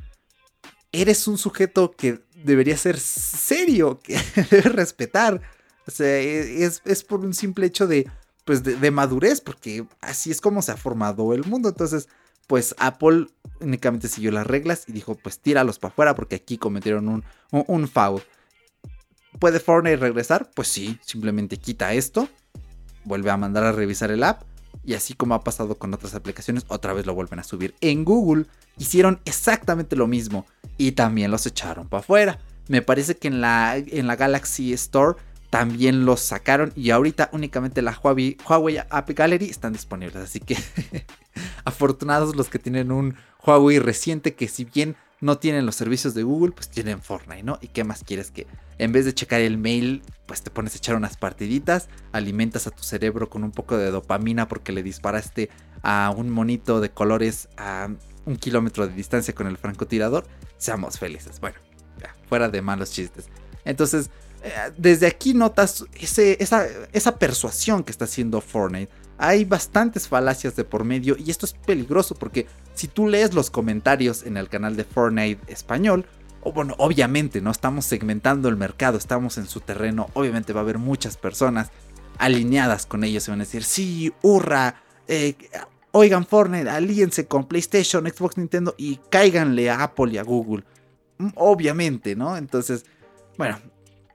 eres 0.91 1.25
un 1.27 1.37
sujeto 1.37 1.91
que 1.91 2.21
debería 2.43 2.75
ser 2.75 2.99
serio, 2.99 3.99
que 4.03 4.19
debe 4.51 4.69
respetar. 4.69 5.41
O 5.87 5.91
sea, 5.91 6.19
e, 6.19 6.65
es, 6.65 7.03
por 7.03 7.21
un 7.21 7.33
simple 7.33 7.65
hecho 7.65 7.87
de, 7.87 8.09
pues, 8.43 8.61
de, 8.63 8.91
madurez, 8.91 9.39
porque 9.39 9.85
así 10.01 10.31
es 10.31 10.41
como 10.41 10.61
se 10.61 10.73
ha 10.73 10.77
formado 10.77 11.33
el 11.33 11.45
mundo. 11.45 11.69
Entonces, 11.69 12.09
pues 12.47 12.75
Apple 12.77 13.27
únicamente 13.59 14.07
siguió 14.07 14.31
las 14.31 14.47
reglas 14.47 14.83
y 14.87 14.91
dijo, 14.91 15.15
pues 15.15 15.39
tíralos 15.39 15.79
para 15.79 15.91
afuera 15.91 16.15
porque 16.15 16.35
aquí 16.35 16.57
cometieron 16.57 17.07
un, 17.07 17.23
un, 17.51 17.87
foul. 17.87 18.21
¿Puede 19.39 19.59
Fortnite 19.59 19.97
regresar? 19.97 20.51
Pues 20.53 20.67
sí, 20.67 20.99
simplemente 21.01 21.57
quita 21.57 21.93
esto, 21.93 22.27
vuelve 23.05 23.31
a 23.31 23.37
mandar 23.37 23.63
a 23.63 23.71
revisar 23.71 24.11
el 24.11 24.23
app 24.23 24.43
y 24.83 24.95
así 24.95 25.13
como 25.13 25.35
ha 25.35 25.43
pasado 25.43 25.75
con 25.75 25.93
otras 25.93 26.13
aplicaciones, 26.13 26.65
otra 26.67 26.93
vez 26.93 27.05
lo 27.05 27.15
vuelven 27.15 27.39
a 27.39 27.43
subir. 27.43 27.73
En 27.81 28.03
Google 28.03 28.45
hicieron 28.77 29.21
exactamente 29.25 29.95
lo 29.95 30.07
mismo 30.07 30.45
y 30.77 30.93
también 30.93 31.31
los 31.31 31.45
echaron 31.45 31.87
para 31.87 32.01
afuera. 32.01 32.39
Me 32.67 32.81
parece 32.81 33.15
que 33.15 33.27
en 33.27 33.41
la, 33.41 33.77
en 33.77 34.07
la 34.07 34.15
Galaxy 34.15 34.73
Store 34.73 35.17
también 35.53 36.03
los 36.03 36.19
sacaron 36.19 36.73
y 36.75 36.89
ahorita 36.89 37.29
únicamente 37.31 37.83
la 37.83 37.91
Huawei, 37.91 38.37
Huawei 38.43 38.79
App 38.89 39.11
Gallery 39.11 39.51
están 39.51 39.71
disponibles. 39.71 40.15
Así 40.15 40.39
que 40.39 40.57
afortunados 41.63 42.35
los 42.35 42.49
que 42.49 42.57
tienen 42.57 42.91
un 42.91 43.13
Huawei 43.45 43.77
reciente 43.77 44.33
que 44.33 44.47
si 44.47 44.65
bien 44.65 44.95
no 45.21 45.37
tienen 45.37 45.67
los 45.67 45.75
servicios 45.75 46.15
de 46.15 46.23
Google, 46.23 46.53
pues 46.53 46.69
tienen 46.69 47.03
Fortnite, 47.03 47.43
¿no? 47.43 47.59
¿Y 47.61 47.67
qué 47.67 47.83
más 47.83 48.03
quieres 48.03 48.31
que 48.31 48.47
en 48.79 48.93
vez 48.93 49.05
de 49.05 49.13
checar 49.13 49.41
el 49.41 49.59
mail, 49.59 50.01
pues 50.25 50.41
te 50.41 50.49
pones 50.49 50.73
a 50.73 50.77
echar 50.77 50.95
unas 50.95 51.17
partiditas, 51.17 51.87
alimentas 52.13 52.65
a 52.65 52.71
tu 52.71 52.81
cerebro 52.81 53.29
con 53.29 53.43
un 53.43 53.51
poco 53.51 53.77
de 53.77 53.91
dopamina 53.91 54.47
porque 54.47 54.71
le 54.71 54.81
disparaste 54.81 55.51
a 55.83 56.11
un 56.17 56.31
monito 56.31 56.81
de 56.81 56.89
colores 56.89 57.47
a 57.57 57.89
un 58.25 58.37
kilómetro 58.37 58.87
de 58.87 58.95
distancia 58.95 59.35
con 59.35 59.45
el 59.45 59.57
francotirador? 59.57 60.25
Seamos 60.57 60.97
felices. 60.97 61.39
Bueno, 61.39 61.59
fuera 62.27 62.49
de 62.49 62.63
malos 62.63 62.91
chistes. 62.91 63.29
Entonces, 63.65 64.09
desde 64.77 65.07
aquí 65.07 65.33
notas 65.33 65.85
esa, 65.99 67.17
persuasión 67.17 67.83
que 67.83 67.91
está 67.91 68.05
haciendo 68.05 68.41
Fortnite 68.41 68.91
hay 69.17 69.45
bastantes 69.45 70.07
falacias 70.07 70.55
de 70.55 70.63
por 70.63 70.83
medio 70.83 71.15
y 71.17 71.31
esto 71.31 71.45
es 71.45 71.53
peligroso 71.53 72.15
porque 72.15 72.47
si 72.73 72.87
tú 72.87 73.07
lees 73.07 73.33
los 73.33 73.49
comentarios 73.49 74.23
en 74.23 74.37
el 74.37 74.49
canal 74.49 74.75
de 74.75 74.83
Fortnite 74.83 75.39
español, 75.51 76.05
o 76.41 76.51
bueno, 76.51 76.75
obviamente 76.77 77.39
no 77.39 77.51
estamos 77.51 77.85
segmentando 77.85 78.49
el 78.49 78.57
mercado, 78.57 78.97
estamos 78.97 79.37
en 79.37 79.47
su 79.47 79.61
terreno, 79.61 80.09
obviamente 80.13 80.51
va 80.51 80.59
a 80.59 80.63
haber 80.63 80.77
muchas 80.77 81.15
personas 81.15 81.71
alineadas 82.17 82.85
con 82.85 83.03
ellos 83.03 83.27
y 83.27 83.31
van 83.31 83.41
a 83.41 83.45
decir, 83.45 83.63
sí, 83.63 84.11
hurra, 84.21 84.83
eh, 85.07 85.35
oigan 85.91 86.25
Fortnite, 86.25 86.69
alíense 86.69 87.27
con 87.27 87.47
PlayStation, 87.47 88.05
Xbox, 88.05 88.37
Nintendo 88.37 88.75
y 88.77 88.99
cáiganle 89.09 89.69
a 89.69 89.83
Apple 89.83 90.13
y 90.13 90.17
a 90.17 90.23
Google. 90.23 90.63
Mm, 91.17 91.29
obviamente, 91.35 92.15
¿no? 92.15 92.35
Entonces, 92.35 92.85
bueno, 93.37 93.57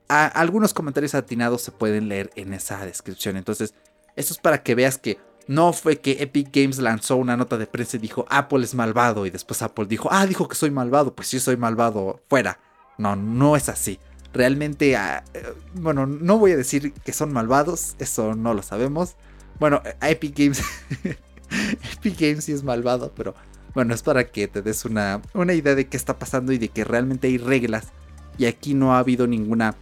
algunos 0.08 0.74
comentarios 0.74 1.14
atinados 1.14 1.62
se 1.62 1.70
pueden 1.70 2.08
leer 2.08 2.30
en 2.34 2.54
esa 2.54 2.84
descripción. 2.84 3.36
Entonces, 3.36 3.74
esto 4.16 4.32
es 4.32 4.38
para 4.38 4.62
que 4.62 4.74
veas 4.74 4.98
que 4.98 5.18
no 5.46 5.72
fue 5.72 5.98
que 6.00 6.22
Epic 6.22 6.50
Games 6.52 6.78
lanzó 6.78 7.16
una 7.16 7.36
nota 7.36 7.56
de 7.56 7.66
prensa 7.66 7.96
y 7.96 8.00
dijo 8.00 8.26
Apple 8.28 8.64
es 8.64 8.74
malvado 8.74 9.26
y 9.26 9.30
después 9.30 9.62
Apple 9.62 9.86
dijo, 9.86 10.08
ah, 10.12 10.26
dijo 10.26 10.46
que 10.46 10.54
soy 10.54 10.70
malvado, 10.70 11.14
pues 11.14 11.28
sí 11.28 11.40
soy 11.40 11.56
malvado, 11.56 12.20
fuera. 12.28 12.60
No, 12.98 13.16
no 13.16 13.56
es 13.56 13.68
así. 13.68 13.98
Realmente, 14.32 14.96
ah, 14.96 15.24
eh, 15.32 15.54
bueno, 15.74 16.06
no 16.06 16.38
voy 16.38 16.52
a 16.52 16.56
decir 16.56 16.92
que 16.92 17.12
son 17.12 17.32
malvados, 17.32 17.96
eso 17.98 18.34
no 18.34 18.52
lo 18.54 18.62
sabemos. 18.62 19.16
Bueno, 19.58 19.82
Epic 20.02 20.36
Games, 20.36 20.62
Epic 21.96 22.18
Games 22.18 22.44
sí 22.44 22.52
es 22.52 22.62
malvado, 22.62 23.12
pero 23.16 23.34
bueno, 23.74 23.94
es 23.94 24.02
para 24.02 24.24
que 24.24 24.48
te 24.48 24.60
des 24.60 24.84
una, 24.84 25.22
una 25.32 25.54
idea 25.54 25.74
de 25.74 25.86
qué 25.88 25.96
está 25.96 26.18
pasando 26.18 26.52
y 26.52 26.58
de 26.58 26.68
que 26.68 26.84
realmente 26.84 27.28
hay 27.28 27.38
reglas. 27.38 27.88
Y 28.36 28.44
aquí 28.44 28.74
no 28.74 28.94
ha 28.94 28.98
habido 28.98 29.26
ninguna 29.26 29.76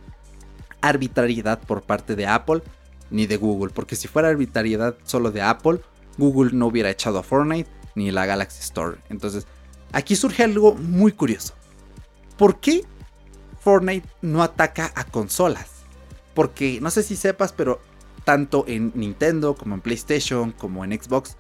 arbitrariedad 0.80 1.60
por 1.60 1.82
parte 1.82 2.16
de 2.16 2.26
Apple 2.26 2.62
ni 3.10 3.26
de 3.26 3.36
Google, 3.36 3.72
porque 3.72 3.96
si 3.96 4.08
fuera 4.08 4.28
arbitrariedad 4.28 4.96
solo 5.04 5.30
de 5.30 5.42
Apple, 5.42 5.80
Google 6.18 6.50
no 6.52 6.66
hubiera 6.66 6.90
echado 6.90 7.18
a 7.18 7.22
Fortnite 7.22 7.70
ni 7.94 8.10
la 8.10 8.26
Galaxy 8.26 8.60
Store. 8.60 8.98
Entonces, 9.08 9.46
aquí 9.92 10.16
surge 10.16 10.42
algo 10.42 10.74
muy 10.74 11.12
curioso. 11.12 11.54
¿Por 12.36 12.60
qué 12.60 12.84
Fortnite 13.60 14.08
no 14.22 14.42
ataca 14.42 14.92
a 14.94 15.04
consolas? 15.04 15.70
Porque 16.34 16.80
no 16.80 16.90
sé 16.90 17.02
si 17.02 17.16
sepas, 17.16 17.52
pero 17.52 17.80
tanto 18.24 18.64
en 18.66 18.92
Nintendo 18.94 19.54
como 19.54 19.74
en 19.74 19.80
PlayStation, 19.80 20.52
como 20.52 20.84
en 20.84 20.92
Xbox 21.00 21.36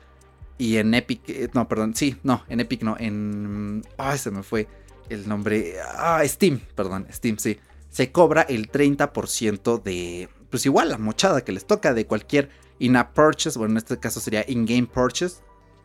y 0.56 0.76
en 0.76 0.94
Epic, 0.94 1.28
eh, 1.28 1.50
no, 1.52 1.68
perdón, 1.68 1.94
sí, 1.94 2.16
no, 2.22 2.44
en 2.48 2.60
Epic 2.60 2.82
no, 2.82 2.96
en... 2.98 3.82
Ay, 3.98 4.18
se 4.18 4.30
me 4.30 4.42
fue 4.42 4.68
el 5.10 5.28
nombre. 5.28 5.74
Ah, 5.96 6.22
Steam, 6.24 6.60
perdón, 6.74 7.06
Steam, 7.12 7.38
sí. 7.38 7.58
Se 7.96 8.12
cobra 8.12 8.42
el 8.42 8.70
30% 8.70 9.82
de, 9.82 10.28
pues 10.50 10.66
igual 10.66 10.90
la 10.90 10.98
mochada 10.98 11.42
que 11.42 11.50
les 11.50 11.66
toca 11.66 11.94
de 11.94 12.06
cualquier 12.06 12.50
in-app 12.78 13.14
purchase, 13.14 13.58
bueno, 13.58 13.72
en 13.72 13.78
este 13.78 13.98
caso 13.98 14.20
sería 14.20 14.44
in-game 14.46 14.86
purchase. 14.86 15.36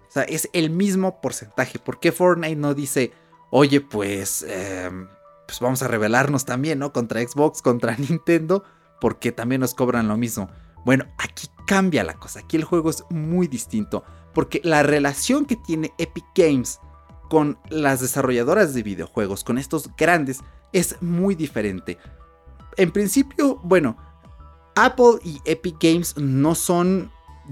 O 0.10 0.12
sea, 0.12 0.24
es 0.24 0.50
el 0.52 0.71
mismo 0.71 1.21
porcentaje. 1.21 1.80
¿Por 1.80 2.02
qué 2.02 2.12
Fortnite 2.12 2.58
no 2.58 2.74
dice, 2.74 3.13
oye, 3.50 3.80
pues, 3.80 4.45
em, 4.45 5.08
pues 5.47 5.62
vamos 5.62 5.84
a 5.84 5.88
rebelarnos 5.88 6.43
también, 6.43 6.80
¿no? 6.80 6.91
Contra 6.91 7.21
Xbox, 7.21 7.62
contra 7.62 7.95
Nintendo, 7.97 8.65
porque 9.00 9.32
también 9.32 9.62
nos 9.62 9.74
cobran 9.74 10.10
lo 10.10 10.17
mismo. 10.17 10.50
Bueno, 10.84 11.06
aquí 11.17 11.47
cambia 11.65 12.04
la 12.04 12.15
cosa. 12.15 12.41
Aquí 12.41 12.58
el 12.58 12.65
juego 12.65 12.89
es 12.89 13.06
muy 13.10 13.47
distinto. 13.47 14.04
Porque 14.34 14.60
la 14.65 14.84
relación 14.84 15.45
que 15.45 15.56
tiene 15.56 15.93
Epic 15.97 16.26
Games 16.36 16.82
con 17.30 17.58
las 17.69 18.02
desarrolladoras 18.02 18.74
de 18.74 18.84
videojuegos, 18.84 19.45
con 19.45 19.58
estos 19.58 19.95
grandes, 19.95 20.41
es 20.74 21.02
muy 21.02 21.36
diferente. 21.36 21.98
En 22.78 22.92
principio, 22.92 23.60
bueno, 23.64 23.98
Apple 24.76 25.20
y 25.24 25.42
Epic 25.46 25.78
Games 25.82 26.18
no 26.18 26.56
son 26.56 27.12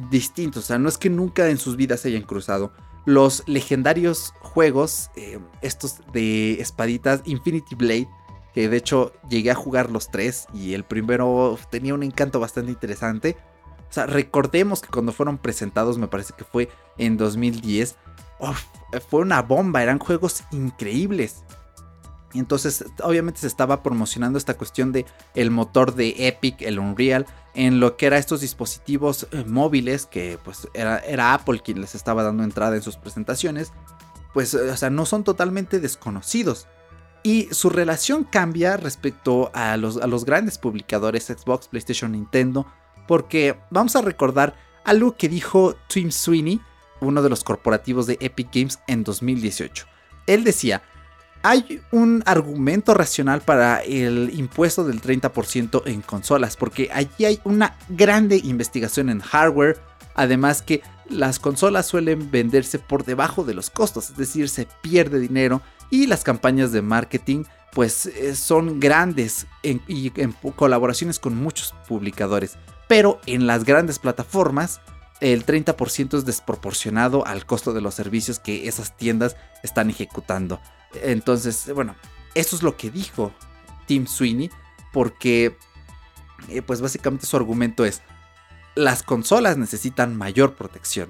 distintos, 0.10 0.64
o 0.64 0.68
sea, 0.68 0.80
no 0.80 0.88
es 0.88 0.98
que 0.98 1.10
nunca 1.10 1.50
en 1.50 1.58
sus 1.58 1.76
vidas 1.76 2.02
se 2.02 2.10
hayan 2.10 2.24
cruzado. 2.24 2.72
Los 3.06 3.44
legendarios 3.48 4.34
juegos, 4.42 5.10
eh, 5.16 5.40
estos 5.62 5.98
de 6.14 6.62
espaditas 6.62 7.22
Infinity 7.26 7.76
Blade, 7.76 8.10
que 8.54 8.70
de 8.70 8.78
hecho 8.78 9.14
llegué 9.30 9.52
a 9.52 9.56
jugar 9.56 9.90
los 9.90 10.10
tres 10.10 10.48
y 10.54 10.74
el 10.74 10.84
primero 10.84 11.58
tenía 11.70 11.94
un 11.94 12.04
encanto 12.04 12.40
bastante 12.40 12.72
interesante. 12.72 13.38
O 13.90 13.94
sea, 13.94 14.06
recordemos 14.06 14.82
que 14.82 14.90
cuando 14.90 15.12
fueron 15.12 15.38
presentados, 15.38 15.98
me 15.98 16.08
parece 16.08 16.34
que 16.38 16.44
fue 16.44 16.70
en 16.98 17.18
2010, 17.18 17.96
fue 19.08 19.22
una 19.22 19.42
bomba, 19.42 19.84
eran 19.84 20.00
juegos 20.00 20.44
increíbles. 20.52 21.44
Entonces, 22.34 22.86
obviamente 23.02 23.42
se 23.42 23.48
estaba 23.48 23.82
promocionando 23.82 24.38
esta 24.38 24.56
cuestión 24.56 24.92
de 24.92 25.06
el 25.34 25.50
motor 25.50 25.96
de 25.96 26.28
Epic, 26.28 26.62
el 26.62 26.80
Unreal, 26.80 27.26
en 27.56 27.80
lo 27.80 27.98
que 27.98 28.06
eran 28.06 28.20
estos 28.20 28.42
dispositivos 28.42 29.28
eh, 29.32 29.44
móviles 29.48 30.06
que 30.06 30.38
pues 30.44 30.68
era, 30.74 31.00
era, 31.00 31.34
Apple 31.34 31.62
quien 31.64 31.82
les 31.82 31.96
estaba 31.96 32.24
dando 32.24 32.44
entrada 32.44 32.76
en 32.76 32.84
sus 32.84 32.98
presentaciones. 32.98 33.72
Pues, 34.34 34.54
o 34.54 34.78
sea, 34.78 34.92
no 34.92 35.06
son 35.06 35.24
totalmente 35.24 35.80
desconocidos. 35.80 36.68
Y 37.24 37.50
su 37.52 37.70
relación 37.70 38.24
cambia 38.24 38.78
respecto 38.78 39.52
a 39.54 39.76
los, 39.78 39.98
a 39.98 40.08
los 40.08 40.24
grandes 40.24 40.58
publicadores 40.58 41.26
Xbox, 41.26 41.68
PlayStation, 41.68 42.12
Nintendo. 42.12 42.66
Porque 43.08 43.58
vamos 43.72 43.96
a 43.96 44.02
recordar 44.02 44.56
algo 44.86 45.18
que 45.18 45.28
dijo 45.28 45.76
Tim 45.88 46.12
Sweeney, 46.12 46.62
uno 47.02 47.24
de 47.24 47.30
los 47.30 47.44
corporativos 47.44 48.06
de 48.06 48.18
Epic 48.22 48.50
Games 48.54 48.80
en 48.88 49.04
2018. 49.04 49.86
Él 50.28 50.44
decía, 50.44 50.84
hay 51.42 51.82
un 51.92 52.24
argumento 52.26 52.94
racional 52.94 53.42
para 53.42 53.82
el 53.84 54.32
impuesto 54.38 54.84
del 54.84 55.02
30% 55.02 55.84
en 55.86 56.02
consolas, 56.02 56.58
porque 56.58 56.90
allí 56.94 57.26
hay 57.26 57.40
una 57.44 57.78
grande 57.90 58.38
investigación 58.44 59.10
en 59.10 59.22
hardware, 59.22 59.78
además 60.16 60.62
que 60.62 60.82
las 61.10 61.40
consolas 61.40 61.88
suelen 61.88 62.30
venderse 62.30 62.78
por 62.78 63.06
debajo 63.06 63.44
de 63.44 63.54
los 63.54 63.70
costos, 63.70 64.10
es 64.10 64.18
decir, 64.18 64.50
se 64.50 64.68
pierde 64.82 65.20
dinero 65.20 65.62
y 65.90 66.08
las 66.08 66.24
campañas 66.24 66.72
de 66.72 66.82
marketing 66.82 67.46
pues 67.72 68.08
eh, 68.08 68.36
son 68.36 68.80
grandes 68.80 69.46
y 69.64 70.12
en 70.20 70.34
colaboraciones 70.56 71.20
con 71.20 71.36
muchos 71.36 71.74
publicadores, 71.88 72.58
pero 72.88 73.22
en 73.26 73.48
las 73.48 73.64
grandes 73.64 74.00
plataformas 74.00 74.82
el 75.20 75.46
30% 75.46 76.18
es 76.18 76.26
desproporcionado 76.26 77.26
al 77.26 77.46
costo 77.46 77.74
de 77.74 77.82
los 77.82 77.94
servicios 77.94 78.40
que 78.40 78.68
esas 78.68 78.96
tiendas 78.96 79.36
están 79.64 79.90
ejecutando. 79.90 80.60
Entonces, 80.94 81.72
bueno, 81.74 81.96
eso 82.36 82.56
es 82.56 82.64
lo 82.64 82.78
que 82.78 82.90
dijo 82.90 83.32
Tim 83.86 84.08
Sweeney, 84.08 84.50
porque, 84.92 85.58
eh, 86.48 86.62
pues 86.62 86.82
básicamente 86.82 87.26
su 87.26 87.38
argumento 87.38 87.86
es, 87.86 88.02
las 88.76 89.04
consolas 89.04 89.58
necesitan 89.58 90.16
mayor 90.16 90.56
protección. 90.56 91.10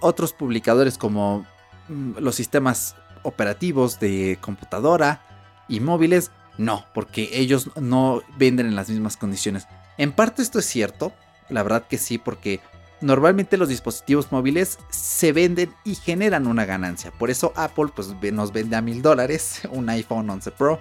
otros 0.00 0.32
publicadores 0.32 0.98
como 0.98 1.44
mm, 1.88 2.18
los 2.18 2.36
sistemas 2.36 2.94
operativos 3.24 3.98
de 3.98 4.38
computadora 4.40 5.64
y 5.68 5.80
móviles, 5.80 6.30
no, 6.58 6.84
porque 6.94 7.30
ellos 7.32 7.70
no 7.76 8.22
venden 8.36 8.66
en 8.66 8.76
las 8.76 8.88
mismas 8.88 9.16
condiciones. 9.16 9.66
En 9.96 10.12
parte 10.12 10.42
esto 10.42 10.60
es 10.60 10.66
cierto, 10.66 11.12
la 11.48 11.62
verdad 11.62 11.86
que 11.88 11.98
sí, 11.98 12.18
porque 12.18 12.60
normalmente 13.00 13.56
los 13.56 13.68
dispositivos 13.68 14.32
móviles 14.32 14.78
se 14.90 15.32
venden 15.32 15.74
y 15.84 15.94
generan 15.94 16.46
una 16.46 16.64
ganancia. 16.64 17.10
Por 17.12 17.30
eso 17.30 17.52
Apple 17.56 17.86
pues, 17.94 18.14
nos 18.32 18.52
vende 18.52 18.76
a 18.76 18.80
mil 18.80 19.02
dólares 19.02 19.62
un 19.70 19.88
iPhone 19.88 20.28
11 20.28 20.50
Pro, 20.52 20.80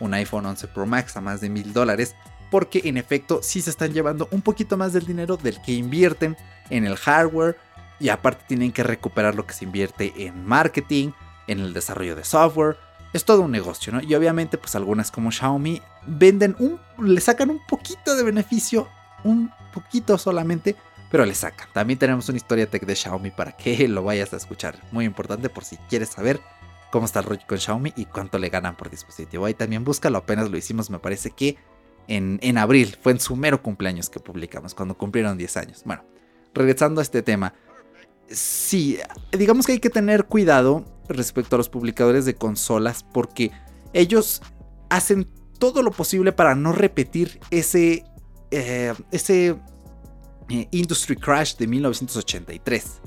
un 0.00 0.14
iPhone 0.14 0.46
11 0.46 0.68
Pro 0.68 0.86
Max 0.86 1.16
a 1.16 1.20
más 1.20 1.40
de 1.40 1.48
mil 1.48 1.72
dólares. 1.72 2.14
Porque 2.50 2.82
en 2.84 2.96
efecto 2.96 3.40
sí 3.42 3.62
se 3.62 3.70
están 3.70 3.92
llevando 3.92 4.28
un 4.30 4.42
poquito 4.42 4.76
más 4.76 4.92
del 4.92 5.06
dinero 5.06 5.36
del 5.36 5.60
que 5.62 5.72
invierten 5.72 6.36
en 6.70 6.84
el 6.84 6.96
hardware. 6.96 7.56
Y 7.98 8.10
aparte 8.10 8.44
tienen 8.46 8.72
que 8.72 8.82
recuperar 8.82 9.34
lo 9.34 9.46
que 9.46 9.54
se 9.54 9.64
invierte 9.64 10.12
en 10.16 10.44
marketing, 10.44 11.12
en 11.46 11.60
el 11.60 11.72
desarrollo 11.72 12.14
de 12.14 12.24
software. 12.24 12.76
Es 13.12 13.24
todo 13.24 13.42
un 13.42 13.50
negocio, 13.50 13.92
¿no? 13.92 14.02
Y 14.02 14.14
obviamente 14.14 14.58
pues 14.58 14.74
algunas 14.74 15.10
como 15.10 15.30
Xiaomi 15.30 15.80
venden 16.06 16.56
un, 16.58 16.80
le 16.98 17.20
sacan 17.20 17.50
un 17.50 17.60
poquito 17.66 18.16
de 18.16 18.24
beneficio, 18.24 18.88
un 19.22 19.52
poquito 19.72 20.18
solamente, 20.18 20.76
pero 21.14 21.26
le 21.26 21.34
sacan. 21.36 21.68
También 21.72 21.96
tenemos 21.96 22.28
una 22.28 22.38
historia 22.38 22.68
tech 22.68 22.84
de 22.84 22.96
Xiaomi 22.96 23.30
para 23.30 23.56
que 23.56 23.86
lo 23.88 24.02
vayas 24.02 24.32
a 24.32 24.36
escuchar. 24.36 24.80
Muy 24.90 25.04
importante 25.04 25.48
por 25.48 25.62
si 25.62 25.76
quieres 25.88 26.08
saber 26.08 26.40
cómo 26.90 27.06
está 27.06 27.20
el 27.20 27.26
rollo 27.26 27.42
con 27.46 27.56
Xiaomi 27.56 27.92
y 27.94 28.06
cuánto 28.06 28.36
le 28.36 28.48
ganan 28.48 28.76
por 28.76 28.90
dispositivo. 28.90 29.44
Ahí 29.46 29.54
también 29.54 29.84
búscalo, 29.84 30.18
apenas 30.18 30.50
lo 30.50 30.56
hicimos, 30.56 30.90
me 30.90 30.98
parece 30.98 31.30
que 31.30 31.56
en, 32.08 32.40
en 32.42 32.58
abril, 32.58 32.98
fue 33.00 33.12
en 33.12 33.20
su 33.20 33.36
mero 33.36 33.62
cumpleaños 33.62 34.10
que 34.10 34.18
publicamos, 34.18 34.74
cuando 34.74 34.98
cumplieron 34.98 35.38
10 35.38 35.56
años. 35.56 35.82
Bueno, 35.84 36.04
regresando 36.52 37.00
a 37.00 37.02
este 37.02 37.22
tema. 37.22 37.54
Sí, 38.28 38.98
digamos 39.30 39.66
que 39.66 39.72
hay 39.74 39.78
que 39.78 39.90
tener 39.90 40.24
cuidado 40.24 40.84
respecto 41.08 41.54
a 41.54 41.58
los 41.58 41.68
publicadores 41.68 42.24
de 42.24 42.34
consolas 42.34 43.04
porque 43.04 43.52
ellos 43.92 44.42
hacen 44.90 45.28
todo 45.60 45.84
lo 45.84 45.92
posible 45.92 46.32
para 46.32 46.56
no 46.56 46.72
repetir 46.72 47.38
ese, 47.52 48.02
eh, 48.50 48.94
ese 49.12 49.54
eh, 50.48 50.68
Industry 50.70 51.16
Crash 51.16 51.56
de 51.56 51.66
1983. 51.66 53.00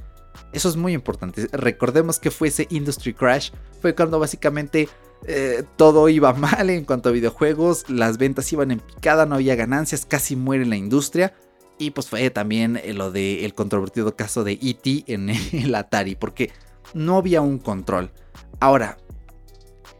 Eso 0.54 0.70
es 0.70 0.76
muy 0.76 0.94
importante. 0.94 1.48
Recordemos 1.52 2.20
que 2.20 2.32
fue 2.32 2.48
ese 2.48 2.68
Industry 2.70 3.14
Crash. 3.14 3.52
Fue 3.82 3.94
cuando 3.94 4.20
básicamente 4.20 4.90
eh, 5.26 5.64
todo 5.76 6.10
iba 6.10 6.34
mal 6.34 6.70
en 6.70 6.86
cuanto 6.86 7.10
a 7.10 7.12
videojuegos. 7.12 7.90
Las 7.90 8.18
ventas 8.18 8.52
iban 8.54 8.72
en 8.72 8.80
picada, 8.80 9.26
no 9.26 9.36
había 9.36 9.56
ganancias, 9.56 10.06
casi 10.06 10.36
muere 10.36 10.66
la 10.66 10.78
industria. 10.78 11.34
Y 11.78 11.92
pues 11.92 12.08
fue 12.08 12.30
también 12.32 12.82
lo 12.96 13.12
del 13.12 13.54
controvertido 13.54 14.16
caso 14.16 14.44
de 14.44 14.54
E.T. 14.54 15.04
en 15.08 15.30
el 15.52 15.76
Atari. 15.76 16.16
Porque 16.16 16.52
no 16.94 17.18
había 17.18 17.42
un 17.42 17.60
control. 17.60 18.12
Ahora, 18.60 18.98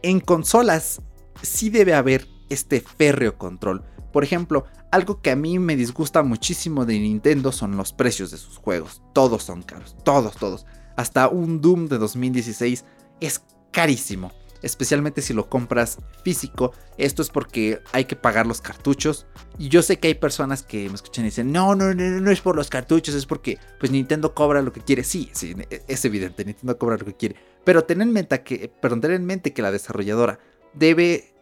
en 0.02 0.20
consolas 0.20 1.00
sí 1.42 1.70
debe 1.70 1.94
haber 1.94 2.26
este 2.48 2.80
férreo 2.80 3.36
control. 3.36 3.84
Por 4.12 4.24
ejemplo, 4.24 4.64
algo 4.90 5.20
que 5.20 5.30
a 5.30 5.36
mí 5.36 5.58
me 5.58 5.76
disgusta 5.76 6.22
muchísimo 6.22 6.86
de 6.86 6.98
Nintendo 6.98 7.52
son 7.52 7.76
los 7.76 7.92
precios 7.92 8.30
de 8.30 8.38
sus 8.38 8.56
juegos. 8.56 9.02
Todos 9.12 9.42
son 9.42 9.62
caros, 9.62 9.96
todos, 10.04 10.36
todos. 10.36 10.66
Hasta 10.96 11.28
un 11.28 11.60
Doom 11.60 11.88
de 11.88 11.98
2016 11.98 12.84
es 13.20 13.42
carísimo. 13.70 14.32
Especialmente 14.60 15.22
si 15.22 15.34
lo 15.34 15.48
compras 15.48 15.98
físico. 16.24 16.72
Esto 16.96 17.22
es 17.22 17.30
porque 17.30 17.80
hay 17.92 18.06
que 18.06 18.16
pagar 18.16 18.46
los 18.46 18.60
cartuchos. 18.60 19.26
Y 19.56 19.68
yo 19.68 19.82
sé 19.82 19.98
que 19.98 20.08
hay 20.08 20.14
personas 20.14 20.64
que 20.64 20.88
me 20.88 20.96
escuchan 20.96 21.24
y 21.24 21.28
dicen, 21.28 21.52
no, 21.52 21.76
no, 21.76 21.94
no, 21.94 22.20
no 22.20 22.30
es 22.30 22.40
por 22.40 22.56
los 22.56 22.68
cartuchos, 22.68 23.14
es 23.14 23.26
porque 23.26 23.58
pues 23.78 23.92
Nintendo 23.92 24.34
cobra 24.34 24.62
lo 24.62 24.72
que 24.72 24.80
quiere. 24.80 25.04
Sí, 25.04 25.30
sí, 25.32 25.54
es 25.86 26.04
evidente, 26.04 26.44
Nintendo 26.44 26.76
cobra 26.76 26.96
lo 26.96 27.04
que 27.04 27.14
quiere. 27.14 27.36
Pero 27.64 27.84
ten 27.84 28.02
en 28.02 28.12
mente 28.12 28.42
que, 28.42 28.68
perdón, 28.80 29.00
ten 29.00 29.12
en 29.12 29.26
mente 29.26 29.52
que 29.52 29.62
la 29.62 29.70
desarrolladora 29.70 30.40
debe 30.74 31.34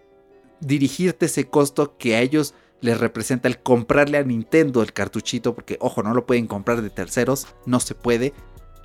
dirigirte 0.61 1.27
ese 1.27 1.49
costo 1.49 1.97
que 1.97 2.17
a 2.17 2.21
ellos 2.21 2.55
les 2.81 2.99
representa 2.99 3.49
el 3.49 3.59
comprarle 3.59 4.19
a 4.19 4.23
Nintendo 4.23 4.83
el 4.83 4.93
cartuchito, 4.93 5.55
porque 5.55 5.79
ojo, 5.81 6.03
no 6.03 6.15
lo 6.15 6.27
pueden 6.27 6.47
comprar 6.47 6.83
de 6.83 6.91
terceros, 6.91 7.47
no 7.65 7.81
se 7.81 7.95
puede. 7.95 8.33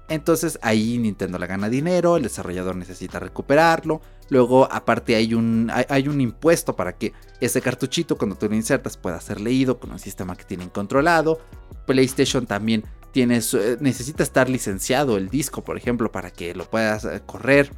Entonces 0.10 0.60
ahí 0.62 0.98
Nintendo 0.98 1.40
le 1.40 1.48
gana 1.48 1.70
dinero, 1.70 2.18
el 2.18 2.24
desarrollador 2.24 2.76
necesita 2.76 3.20
recuperarlo. 3.20 4.02
Luego 4.30 4.68
aparte 4.72 5.16
hay 5.16 5.34
un, 5.34 5.72
hay, 5.88 6.08
un 6.08 6.20
impuesto 6.20 6.76
para 6.76 6.98
que 6.98 7.14
ese 7.40 7.62
cartuchito 7.62 8.18
cuando 8.18 8.36
tú 8.36 8.50
lo 8.50 8.56
insertas 8.56 8.98
pueda 8.98 9.20
ser 9.22 9.40
leído 9.40 9.80
con 9.80 9.92
un 9.92 10.00
sistema 10.00 10.36
que 10.36 10.44
tienen 10.44 10.70
controlado. 10.70 11.40
PlayStation 11.86 12.46
también 12.46 12.84
tiene, 13.12 13.38
eh, 13.38 13.78
necesita 13.80 14.24
estar 14.24 14.50
licenciado 14.50 15.18
el 15.18 15.30
disco, 15.30 15.64
por 15.64 15.78
ejemplo, 15.78 16.12
para 16.12 16.32
que 16.32 16.56
lo 16.56 16.70
puedas 16.70 17.06
eh, 17.06 17.22
correr. 17.26 17.72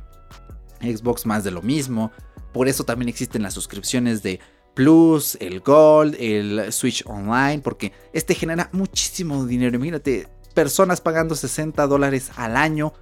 Xbox 0.81 1.25
más 1.25 1.43
de 1.43 1.51
lo 1.51 1.61
mismo. 1.61 2.11
Por 2.53 2.67
eso 2.67 2.83
también 2.83 3.09
existen 3.09 3.41
las 3.41 3.53
suscripciones 3.53 4.23
de 4.23 4.39
Plus, 4.73 5.37
el 5.39 5.59
Gold, 5.59 6.15
el 6.19 6.71
Switch 6.71 7.03
Online, 7.05 7.59
porque 7.59 7.91
este 8.13 8.35
genera 8.35 8.69
muchísimo 8.71 9.45
dinero. 9.45 9.75
Imagínate, 9.75 10.27
personas 10.53 11.01
pagando 11.01 11.35
60 11.35 11.85
dólares 11.87 12.31
al 12.35 12.55
año. 12.55 12.93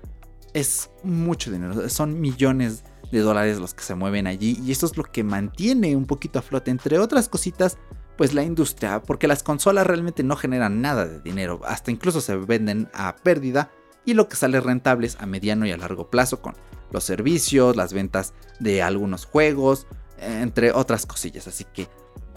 Es 0.53 0.89
mucho 1.03 1.51
dinero, 1.51 1.87
son 1.89 2.19
millones 2.19 2.83
de 3.11 3.19
dólares 3.19 3.59
los 3.59 3.73
que 3.73 3.83
se 3.83 3.95
mueven 3.95 4.27
allí 4.27 4.59
y 4.63 4.71
esto 4.71 4.85
es 4.85 4.97
lo 4.97 5.03
que 5.03 5.23
mantiene 5.23 5.95
un 5.95 6.05
poquito 6.05 6.39
a 6.39 6.41
flote, 6.41 6.71
entre 6.71 6.99
otras 6.99 7.29
cositas, 7.29 7.77
pues 8.17 8.33
la 8.33 8.43
industria, 8.43 9.01
porque 9.01 9.27
las 9.27 9.43
consolas 9.43 9.87
realmente 9.87 10.23
no 10.23 10.35
generan 10.35 10.81
nada 10.81 11.05
de 11.05 11.19
dinero, 11.19 11.61
hasta 11.65 11.91
incluso 11.91 12.21
se 12.21 12.35
venden 12.35 12.89
a 12.93 13.15
pérdida 13.15 13.71
y 14.05 14.13
lo 14.13 14.27
que 14.27 14.35
sale 14.35 14.59
rentable 14.59 15.07
es 15.07 15.17
a 15.19 15.25
mediano 15.25 15.65
y 15.65 15.71
a 15.71 15.77
largo 15.77 16.09
plazo 16.09 16.41
con 16.41 16.55
los 16.91 17.03
servicios, 17.03 17.75
las 17.75 17.93
ventas 17.93 18.33
de 18.59 18.81
algunos 18.81 19.25
juegos, 19.25 19.87
entre 20.19 20.71
otras 20.71 21.05
cosillas. 21.05 21.47
Así 21.47 21.65
que 21.73 21.87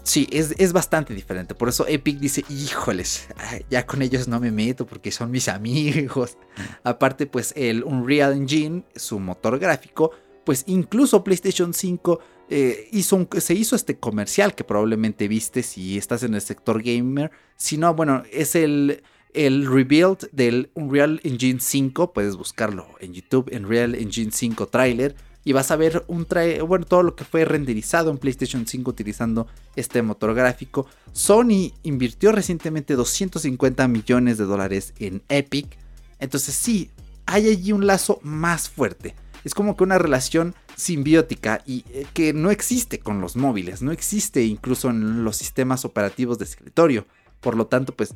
sí, 0.03 0.27
es, 0.31 0.73
bastante 0.73 1.13
diferente. 1.13 1.55
Por 1.55 1.69
eso 1.69 1.85
Epic 1.87 2.19
dice, 2.19 2.43
híjoles, 2.49 3.27
ya 3.69 3.85
con 3.85 4.01
ellos 4.01 4.27
no 4.27 4.39
me 4.39 4.51
meto 4.51 4.85
porque 4.85 5.11
son 5.11 5.31
mis 5.31 5.47
amigos. 5.47 6.37
Aparte, 6.83 7.27
pues 7.27 7.53
el 7.55 7.83
Unreal 7.83 8.33
Engine, 8.33 8.83
su 8.95 9.19
motor 9.19 9.59
gráfico, 9.59 10.11
pues 10.45 10.63
incluso 10.67 11.23
PlayStation 11.23 11.73
5 11.73 12.19
eh, 12.47 12.89
hizo 12.91 13.27
se 13.39 13.55
hizo 13.55 13.75
este 13.75 13.97
comercial 13.97 14.53
que 14.53 14.63
probablemente 14.63 15.27
viste 15.27 15.63
si 15.63 15.97
estás 15.97 16.23
en 16.23 16.35
el 16.35 16.41
sector 16.41 16.81
gamer. 16.83 17.31
Si 17.55 17.77
no, 17.77 17.93
bueno, 17.95 18.23
es 18.31 18.55
el 18.55 19.03
el 19.35 19.67
rebuild 19.67 20.29
del 20.31 20.69
Unreal 20.73 21.19
Engine 21.23 21.59
5, 21.59 22.13
puedes 22.13 22.35
buscarlo 22.35 22.87
en 22.99 23.13
YouTube, 23.13 23.51
Unreal 23.53 23.93
Engine 23.95 24.31
5 24.31 24.67
trailer, 24.67 25.15
y 25.43 25.53
vas 25.53 25.69
a 25.69 25.75
ver 25.75 26.03
un 26.07 26.25
bueno, 26.67 26.85
todo 26.85 27.03
lo 27.03 27.15
que 27.15 27.23
fue 27.23 27.45
renderizado 27.45 28.09
en 28.09 28.17
PlayStation 28.17 28.65
5 28.65 28.89
utilizando 28.89 29.47
este 29.75 30.01
motor 30.01 30.33
gráfico. 30.33 30.87
Sony 31.11 31.71
invirtió 31.83 32.31
recientemente 32.31 32.95
250 32.95 33.87
millones 33.87 34.37
de 34.37 34.45
dólares 34.45 34.93
en 34.99 35.21
Epic, 35.29 35.77
entonces 36.19 36.55
sí, 36.55 36.89
hay 37.25 37.49
allí 37.49 37.73
un 37.73 37.85
lazo 37.85 38.19
más 38.23 38.69
fuerte. 38.69 39.15
Es 39.43 39.53
como 39.53 39.77
que 39.77 39.83
una 39.83 39.99
relación 39.99 40.55
simbiótica 40.75 41.61
y 41.67 41.85
eh, 41.89 42.07
que 42.13 42.33
no 42.33 42.49
existe 42.49 42.99
con 42.99 43.21
los 43.21 43.35
móviles, 43.35 43.83
no 43.83 43.91
existe 43.91 44.43
incluso 44.43 44.89
en 44.89 45.23
los 45.23 45.35
sistemas 45.35 45.85
operativos 45.85 46.39
de 46.39 46.45
escritorio. 46.45 47.05
Por 47.41 47.55
lo 47.55 47.67
tanto, 47.67 47.95
pues 47.95 48.15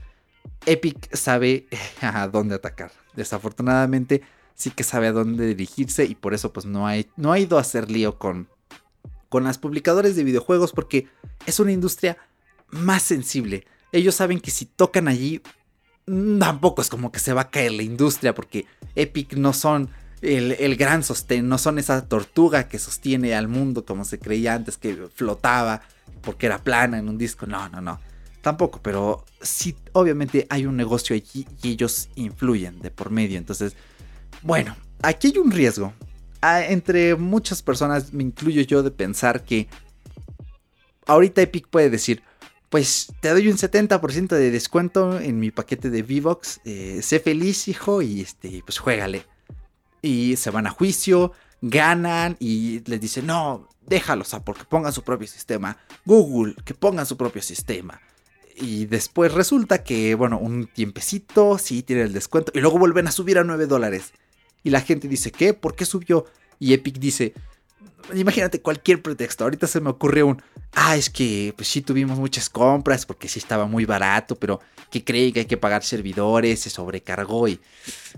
Epic 0.65 1.15
sabe 1.15 1.67
a 2.01 2.27
dónde 2.27 2.55
atacar. 2.55 2.91
Desafortunadamente 3.15 4.21
sí 4.55 4.71
que 4.71 4.83
sabe 4.83 5.07
a 5.07 5.13
dónde 5.13 5.47
dirigirse 5.47 6.05
y 6.05 6.15
por 6.15 6.33
eso 6.33 6.51
pues 6.51 6.65
no, 6.65 6.87
no 7.15 7.31
ha 7.31 7.39
ido 7.39 7.57
a 7.57 7.61
hacer 7.61 7.89
lío 7.89 8.17
con, 8.17 8.49
con 9.29 9.43
las 9.43 9.57
publicadores 9.57 10.15
de 10.15 10.23
videojuegos 10.23 10.73
porque 10.73 11.07
es 11.45 11.59
una 11.59 11.71
industria 11.71 12.17
más 12.69 13.03
sensible. 13.03 13.65
Ellos 13.91 14.15
saben 14.15 14.39
que 14.39 14.51
si 14.51 14.65
tocan 14.65 15.07
allí 15.07 15.41
mm, 16.07 16.39
tampoco 16.39 16.81
es 16.81 16.89
como 16.89 17.11
que 17.11 17.19
se 17.19 17.33
va 17.33 17.41
a 17.41 17.49
caer 17.49 17.71
la 17.71 17.83
industria 17.83 18.35
porque 18.35 18.65
Epic 18.95 19.33
no 19.33 19.53
son 19.53 19.89
el, 20.21 20.75
gran 20.75 21.03
sostén, 21.03 21.47
no 21.47 21.57
son 21.57 21.79
esa 21.79 22.05
tortuga 22.05 22.67
que 22.67 22.79
sostiene 22.79 23.35
al 23.35 23.47
mundo 23.47 23.85
como 23.85 24.03
se 24.03 24.19
creía 24.19 24.53
antes 24.53 24.77
que 24.77 25.07
flotaba 25.15 25.81
porque 26.21 26.47
era 26.47 26.61
plana 26.61 26.99
en 26.99 27.07
un 27.07 27.17
disco. 27.17 27.45
No, 27.45 27.69
no, 27.69 27.81
no. 27.81 27.99
Tampoco, 28.41 28.79
pero 28.81 29.25
sí, 29.41 29.75
obviamente 29.93 30.47
hay 30.49 30.65
un 30.65 30.77
negocio 30.77 31.15
allí 31.15 31.45
y 31.61 31.71
ellos 31.71 32.09
influyen 32.15 32.79
de 32.81 32.89
por 32.89 33.09
medio. 33.09 33.37
Entonces, 33.37 33.75
bueno, 34.41 34.75
aquí 35.01 35.27
hay 35.27 35.37
un 35.37 35.51
riesgo. 35.51 35.93
Ah, 36.41 36.63
entre 36.63 37.15
muchas 37.15 37.61
personas, 37.61 38.13
me 38.13 38.23
incluyo 38.23 38.61
yo, 38.61 38.81
de 38.81 38.91
pensar 38.91 39.43
que 39.43 39.67
ahorita 41.05 41.41
Epic 41.41 41.67
puede 41.67 41.89
decir, 41.89 42.23
pues 42.69 43.11
te 43.19 43.29
doy 43.29 43.49
un 43.49 43.57
70% 43.57 44.27
de 44.29 44.51
descuento 44.51 45.19
en 45.19 45.39
mi 45.39 45.51
paquete 45.51 45.89
de 45.89 46.01
V-Box. 46.01 46.61
Eh, 46.63 47.01
sé 47.01 47.19
feliz, 47.19 47.67
hijo, 47.67 48.01
y 48.01 48.21
este, 48.21 48.61
pues 48.65 48.77
juégale. 48.77 49.25
Y 50.01 50.37
se 50.37 50.49
van 50.49 50.67
a 50.67 50.69
juicio, 50.69 51.33
ganan 51.61 52.37
y 52.39 52.81
les 52.85 53.01
dicen, 53.01 53.25
no, 53.25 53.67
déjalos 53.85 54.33
a 54.33 54.45
porque 54.45 54.63
pongan 54.63 54.93
su 54.93 55.03
propio 55.03 55.27
sistema. 55.27 55.77
Google, 56.05 56.55
que 56.63 56.73
pongan 56.73 57.05
su 57.05 57.17
propio 57.17 57.41
sistema. 57.41 57.99
Y 58.62 58.86
después 58.86 59.34
resulta 59.34 59.84
que, 59.84 60.16
bueno, 60.16 60.38
un 60.38 60.68
tiempecito, 60.68 61.57
sí, 61.57 61.82
tiene 61.84 62.03
el 62.03 62.14
descuento. 62.14 62.51
Y 62.53 62.60
luego 62.60 62.78
vuelven 62.78 63.07
a 63.07 63.12
subir 63.12 63.38
a 63.38 63.43
9 63.43 63.68
dólares. 63.68 64.12
Y 64.64 64.70
la 64.70 64.82
gente 64.82 65.07
dice, 65.07 65.32
¿qué? 65.32 65.53
¿Por 65.53 65.76
qué 65.76 65.86
subió? 65.86 66.26
Y 66.60 66.74
Epic 66.74 66.99
dice, 66.99 67.34
imagínate 68.14 68.62
cualquier 68.62 69.01
pretexto. 69.01 69.45
Ahorita 69.45 69.68
se 69.68 69.80
me 69.80 69.89
ocurre 69.89 70.24
un, 70.24 70.41
ah, 70.74 70.97
es 70.97 71.10
que 71.10 71.53
pues 71.55 71.70
sí 71.70 71.82
tuvimos 71.82 72.20
muchas 72.20 72.49
compras 72.49 73.05
porque 73.05 73.30
sí 73.30 73.39
estaba 73.39 73.66
muy 73.66 73.86
barato, 73.86 74.36
pero 74.36 74.60
que 74.91 75.03
cree 75.03 75.32
que 75.32 75.41
hay 75.41 75.45
que 75.45 75.57
pagar 75.57 75.84
servidores, 75.84 76.60
se 76.60 76.70
sobrecargó 76.70 77.47
y 77.47 77.60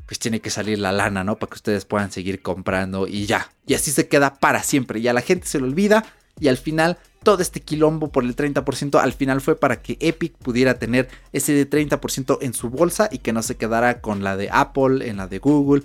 pues 0.05 0.19
tiene 0.19 0.39
que 0.39 0.49
salir 0.49 0.79
la 0.79 0.91
lana, 0.91 1.23
¿no? 1.23 1.37
Para 1.37 1.51
que 1.51 1.55
ustedes 1.55 1.85
puedan 1.85 2.11
seguir 2.11 2.41
comprando 2.41 3.07
y 3.07 3.25
ya. 3.25 3.51
Y 3.67 3.75
así 3.75 3.91
se 3.91 4.07
queda 4.07 4.35
para 4.35 4.63
siempre. 4.63 4.99
Y 4.99 5.07
a 5.07 5.13
la 5.13 5.21
gente 5.21 5.47
se 5.47 5.59
le 5.59 5.65
olvida 5.65 6.03
y 6.41 6.49
al 6.49 6.57
final 6.57 6.97
todo 7.23 7.41
este 7.41 7.61
quilombo 7.61 8.11
por 8.11 8.23
el 8.23 8.35
30% 8.35 8.99
al 8.99 9.13
final 9.13 9.39
fue 9.41 9.55
para 9.55 9.81
que 9.81 9.97
Epic 10.01 10.33
pudiera 10.37 10.79
tener 10.79 11.07
ese 11.31 11.69
30% 11.69 12.39
en 12.41 12.53
su 12.53 12.69
bolsa 12.69 13.07
y 13.11 13.19
que 13.19 13.31
no 13.31 13.43
se 13.43 13.55
quedara 13.55 14.01
con 14.01 14.23
la 14.23 14.35
de 14.35 14.49
Apple, 14.51 15.07
en 15.07 15.17
la 15.17 15.27
de 15.27 15.37
Google, 15.37 15.83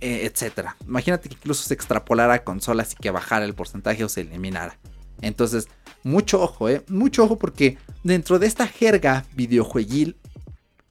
eh, 0.00 0.30
etcétera. 0.30 0.76
Imagínate 0.86 1.28
que 1.28 1.34
incluso 1.34 1.64
se 1.64 1.74
extrapolara 1.74 2.34
a 2.34 2.44
consolas 2.44 2.92
y 2.92 3.02
que 3.02 3.10
bajara 3.10 3.44
el 3.44 3.54
porcentaje 3.54 4.04
o 4.04 4.08
se 4.08 4.20
eliminara. 4.20 4.78
Entonces, 5.22 5.68
mucho 6.04 6.40
ojo, 6.40 6.68
¿eh? 6.68 6.84
Mucho 6.86 7.24
ojo 7.24 7.36
porque 7.36 7.78
dentro 8.04 8.38
de 8.38 8.46
esta 8.46 8.68
jerga 8.68 9.24
videojueguil, 9.34 10.16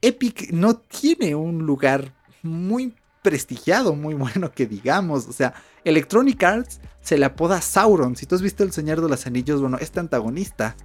Epic 0.02 0.52
no 0.52 0.76
tiene 0.76 1.36
un 1.36 1.66
lugar 1.66 2.12
muy 2.44 2.94
prestigiado, 3.26 3.96
muy 3.96 4.14
bueno 4.14 4.52
que 4.52 4.68
digamos. 4.68 5.28
O 5.28 5.34
sea, 5.34 5.56
Electronic 5.84 6.44
Arts 6.44 6.80
se 7.02 7.18
le 7.18 7.26
apoda 7.26 7.60
Sauron. 7.60 8.16
Si 8.16 8.28
tú 8.28 8.36
has 8.36 8.44
visto 8.44 8.64
El 8.64 8.72
Señor 8.72 9.02
de 9.02 9.10
los 9.10 9.26
Anillos, 9.26 9.62
bueno, 9.62 9.78
este 9.82 10.00
antagonista, 10.00 10.76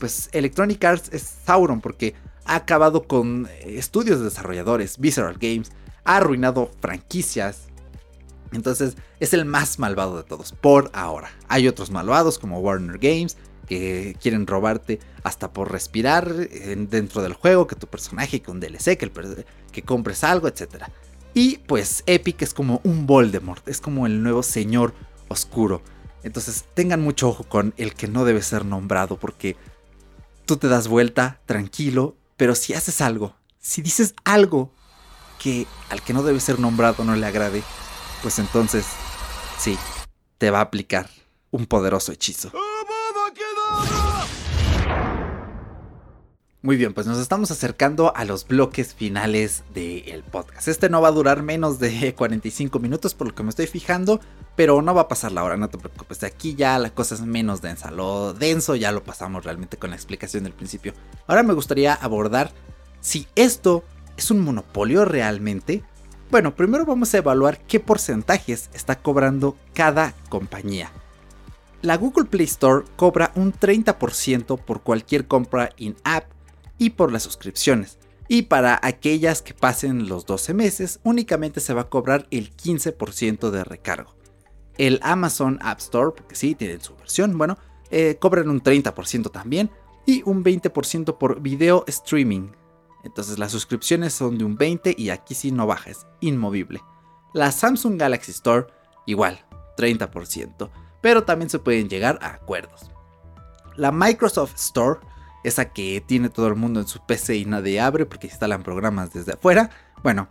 pues 0.00 0.28
Electronic 0.32 0.84
Arts 0.84 1.10
es 1.12 1.22
Sauron 1.46 1.80
porque 1.80 2.14
ha 2.46 2.56
acabado 2.56 3.04
con 3.04 3.48
estudios 3.64 4.18
de 4.18 4.24
desarrolladores, 4.24 4.98
Visceral 4.98 5.38
Games, 5.38 5.70
ha 6.02 6.16
arruinado 6.16 6.68
franquicias. 6.80 7.68
Entonces 8.52 8.96
es 9.20 9.32
el 9.32 9.44
más 9.44 9.78
malvado 9.78 10.16
de 10.16 10.24
todos, 10.24 10.50
por 10.50 10.90
ahora. 10.94 11.30
Hay 11.46 11.68
otros 11.68 11.92
malvados 11.92 12.40
como 12.40 12.58
Warner 12.58 12.98
Games, 12.98 13.36
que 13.68 14.16
quieren 14.20 14.48
robarte 14.48 14.98
hasta 15.22 15.52
por 15.52 15.70
respirar 15.70 16.34
dentro 16.34 17.22
del 17.22 17.34
juego, 17.34 17.68
que 17.68 17.76
tu 17.76 17.86
personaje 17.86 18.42
con 18.42 18.58
DLC, 18.58 18.98
que, 18.98 19.10
que 19.72 19.82
compres 19.82 20.24
algo, 20.24 20.48
etc. 20.48 20.84
Y 21.34 21.58
pues 21.58 22.04
Epic 22.06 22.42
es 22.42 22.54
como 22.54 22.80
un 22.84 23.06
Voldemort, 23.06 23.66
es 23.68 23.80
como 23.80 24.06
el 24.06 24.22
nuevo 24.22 24.42
señor 24.42 24.94
oscuro. 25.28 25.82
Entonces 26.22 26.64
tengan 26.74 27.00
mucho 27.00 27.28
ojo 27.28 27.44
con 27.44 27.74
el 27.76 27.94
que 27.94 28.08
no 28.08 28.24
debe 28.24 28.40
ser 28.40 28.64
nombrado 28.64 29.18
porque 29.18 29.56
tú 30.46 30.56
te 30.56 30.68
das 30.68 30.88
vuelta 30.88 31.40
tranquilo, 31.44 32.16
pero 32.36 32.54
si 32.54 32.72
haces 32.72 33.00
algo, 33.00 33.34
si 33.58 33.82
dices 33.82 34.14
algo 34.24 34.72
que 35.38 35.66
al 35.90 36.02
que 36.02 36.14
no 36.14 36.22
debe 36.22 36.40
ser 36.40 36.60
nombrado 36.60 37.04
no 37.04 37.16
le 37.16 37.26
agrade, 37.26 37.62
pues 38.22 38.38
entonces 38.38 38.86
sí, 39.58 39.76
te 40.38 40.50
va 40.50 40.60
a 40.60 40.62
aplicar 40.62 41.10
un 41.50 41.66
poderoso 41.66 42.12
hechizo. 42.12 42.52
Muy 46.64 46.78
bien, 46.78 46.94
pues 46.94 47.06
nos 47.06 47.18
estamos 47.18 47.50
acercando 47.50 48.16
a 48.16 48.24
los 48.24 48.48
bloques 48.48 48.94
finales 48.94 49.64
del 49.74 50.22
podcast. 50.22 50.66
Este 50.66 50.88
no 50.88 51.02
va 51.02 51.08
a 51.08 51.12
durar 51.12 51.42
menos 51.42 51.78
de 51.78 52.14
45 52.16 52.78
minutos 52.78 53.12
por 53.12 53.26
lo 53.26 53.34
que 53.34 53.42
me 53.42 53.50
estoy 53.50 53.66
fijando, 53.66 54.18
pero 54.56 54.80
no 54.80 54.94
va 54.94 55.02
a 55.02 55.08
pasar 55.08 55.32
la 55.32 55.44
hora, 55.44 55.58
no 55.58 55.68
te 55.68 55.76
preocupes. 55.76 56.20
De 56.20 56.26
aquí 56.26 56.54
ya 56.54 56.78
la 56.78 56.88
cosa 56.88 57.16
es 57.16 57.20
menos 57.20 57.60
densa. 57.60 57.90
Lo 57.90 58.32
denso 58.32 58.76
ya 58.76 58.92
lo 58.92 59.04
pasamos 59.04 59.44
realmente 59.44 59.76
con 59.76 59.90
la 59.90 59.96
explicación 59.96 60.44
del 60.44 60.54
principio. 60.54 60.94
Ahora 61.26 61.42
me 61.42 61.52
gustaría 61.52 61.92
abordar 61.92 62.50
si 63.02 63.26
esto 63.34 63.84
es 64.16 64.30
un 64.30 64.40
monopolio 64.40 65.04
realmente. 65.04 65.84
Bueno, 66.30 66.54
primero 66.56 66.86
vamos 66.86 67.12
a 67.12 67.18
evaluar 67.18 67.60
qué 67.66 67.78
porcentajes 67.78 68.70
está 68.72 69.02
cobrando 69.02 69.58
cada 69.74 70.14
compañía. 70.30 70.90
La 71.82 71.98
Google 71.98 72.24
Play 72.24 72.46
Store 72.46 72.86
cobra 72.96 73.32
un 73.34 73.52
30% 73.52 74.58
por 74.58 74.80
cualquier 74.80 75.26
compra 75.26 75.68
in-app 75.76 76.33
y 76.78 76.90
por 76.90 77.12
las 77.12 77.22
suscripciones. 77.22 77.98
Y 78.28 78.42
para 78.42 78.80
aquellas 78.82 79.42
que 79.42 79.54
pasen 79.54 80.08
los 80.08 80.24
12 80.26 80.54
meses, 80.54 81.00
únicamente 81.02 81.60
se 81.60 81.74
va 81.74 81.82
a 81.82 81.90
cobrar 81.90 82.26
el 82.30 82.56
15% 82.56 83.50
de 83.50 83.64
recargo. 83.64 84.14
El 84.78 84.98
Amazon 85.02 85.58
App 85.62 85.78
Store, 85.78 86.12
porque 86.16 86.34
sí, 86.34 86.54
tienen 86.54 86.80
su 86.80 86.96
versión, 86.96 87.36
bueno, 87.36 87.58
eh, 87.90 88.16
cobran 88.18 88.48
un 88.48 88.62
30% 88.62 89.30
también 89.30 89.70
y 90.06 90.22
un 90.24 90.42
20% 90.42 91.18
por 91.18 91.40
video 91.40 91.84
streaming. 91.86 92.50
Entonces 93.04 93.38
las 93.38 93.52
suscripciones 93.52 94.14
son 94.14 94.38
de 94.38 94.44
un 94.44 94.56
20% 94.56 94.94
y 94.96 95.10
aquí 95.10 95.34
sí 95.34 95.52
no 95.52 95.66
baja, 95.66 95.90
es 95.90 96.06
inmovible. 96.20 96.80
La 97.34 97.52
Samsung 97.52 97.98
Galaxy 97.98 98.32
Store, 98.32 98.66
igual, 99.06 99.44
30%, 99.76 100.70
pero 101.02 101.24
también 101.24 101.50
se 101.50 101.58
pueden 101.58 101.88
llegar 101.88 102.18
a 102.22 102.28
acuerdos. 102.28 102.90
La 103.76 103.92
Microsoft 103.92 104.54
Store 104.54 105.00
esa 105.44 105.66
que 105.72 106.02
tiene 106.04 106.30
todo 106.30 106.48
el 106.48 106.56
mundo 106.56 106.80
en 106.80 106.88
su 106.88 107.04
PC 107.04 107.36
y 107.36 107.44
nadie 107.44 107.80
abre 107.80 108.06
porque 108.06 108.26
instalan 108.26 108.62
programas 108.62 109.12
desde 109.12 109.34
afuera. 109.34 109.70
Bueno, 110.02 110.28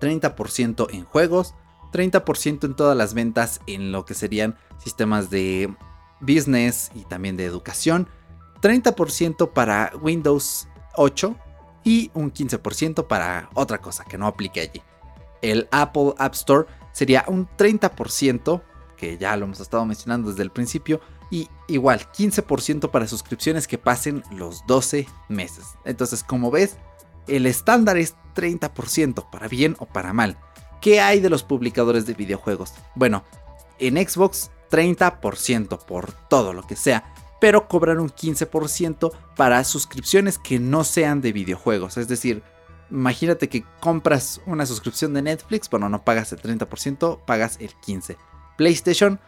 30% 0.00 0.88
en 0.92 1.04
juegos, 1.04 1.54
30% 1.92 2.64
en 2.64 2.74
todas 2.74 2.96
las 2.96 3.14
ventas 3.14 3.60
en 3.66 3.90
lo 3.90 4.04
que 4.04 4.14
serían 4.14 4.56
sistemas 4.78 5.30
de 5.30 5.74
business 6.20 6.90
y 6.94 7.04
también 7.04 7.36
de 7.36 7.44
educación, 7.44 8.08
30% 8.60 9.52
para 9.52 9.92
Windows 10.00 10.68
8 10.96 11.36
y 11.84 12.10
un 12.14 12.32
15% 12.32 13.06
para 13.06 13.50
otra 13.54 13.78
cosa 13.78 14.04
que 14.04 14.18
no 14.18 14.26
aplique 14.26 14.60
allí. 14.60 14.82
El 15.40 15.68
Apple 15.72 16.14
App 16.18 16.34
Store 16.34 16.68
sería 16.92 17.24
un 17.26 17.48
30%, 17.48 18.62
que 18.96 19.18
ya 19.18 19.36
lo 19.36 19.46
hemos 19.46 19.60
estado 19.60 19.84
mencionando 19.84 20.30
desde 20.30 20.44
el 20.44 20.50
principio, 20.50 21.00
y 21.32 21.48
igual, 21.66 22.00
15% 22.12 22.90
para 22.90 23.08
suscripciones 23.08 23.66
que 23.66 23.78
pasen 23.78 24.22
los 24.30 24.66
12 24.66 25.08
meses. 25.30 25.64
Entonces, 25.86 26.22
como 26.22 26.50
ves, 26.50 26.76
el 27.26 27.46
estándar 27.46 27.96
es 27.96 28.16
30%, 28.36 29.30
para 29.30 29.48
bien 29.48 29.74
o 29.78 29.86
para 29.86 30.12
mal. 30.12 30.38
¿Qué 30.82 31.00
hay 31.00 31.20
de 31.20 31.30
los 31.30 31.42
publicadores 31.42 32.04
de 32.04 32.12
videojuegos? 32.12 32.74
Bueno, 32.94 33.24
en 33.78 33.96
Xbox 33.96 34.50
30% 34.70 35.78
por 35.86 36.12
todo 36.12 36.52
lo 36.52 36.66
que 36.66 36.76
sea, 36.76 37.14
pero 37.40 37.66
cobran 37.66 37.98
un 37.98 38.10
15% 38.10 39.10
para 39.34 39.64
suscripciones 39.64 40.38
que 40.38 40.58
no 40.58 40.84
sean 40.84 41.22
de 41.22 41.32
videojuegos. 41.32 41.96
Es 41.96 42.08
decir, 42.08 42.42
imagínate 42.90 43.48
que 43.48 43.64
compras 43.80 44.42
una 44.44 44.66
suscripción 44.66 45.14
de 45.14 45.22
Netflix, 45.22 45.70
bueno, 45.70 45.88
no 45.88 46.04
pagas 46.04 46.30
el 46.32 46.42
30%, 46.42 47.24
pagas 47.24 47.56
el 47.58 47.70
15%. 47.80 48.18
PlayStation 48.58 49.18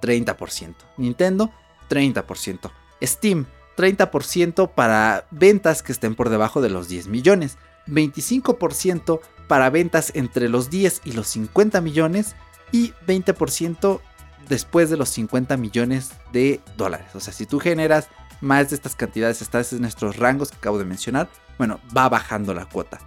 30%. 0.00 0.74
Nintendo, 0.96 1.50
30%. 1.88 2.70
Steam, 3.02 3.46
30% 3.76 4.70
para 4.70 5.26
ventas 5.30 5.82
que 5.82 5.92
estén 5.92 6.14
por 6.14 6.30
debajo 6.30 6.60
de 6.60 6.70
los 6.70 6.88
10 6.88 7.08
millones. 7.08 7.58
25% 7.86 9.20
para 9.48 9.68
ventas 9.70 10.12
entre 10.14 10.48
los 10.48 10.70
10 10.70 11.02
y 11.04 11.12
los 11.12 11.28
50 11.28 11.80
millones. 11.80 12.34
Y 12.72 12.92
20% 13.06 14.00
después 14.48 14.90
de 14.90 14.96
los 14.96 15.08
50 15.10 15.56
millones 15.56 16.12
de 16.32 16.60
dólares. 16.76 17.08
O 17.14 17.20
sea, 17.20 17.32
si 17.32 17.46
tú 17.46 17.60
generas 17.60 18.08
más 18.40 18.70
de 18.70 18.76
estas 18.76 18.94
cantidades, 18.94 19.42
estás 19.42 19.72
en 19.72 19.80
nuestros 19.80 20.16
rangos 20.16 20.50
que 20.50 20.56
acabo 20.56 20.78
de 20.78 20.84
mencionar, 20.84 21.28
bueno, 21.58 21.80
va 21.96 22.08
bajando 22.08 22.54
la 22.54 22.66
cuota. 22.66 22.98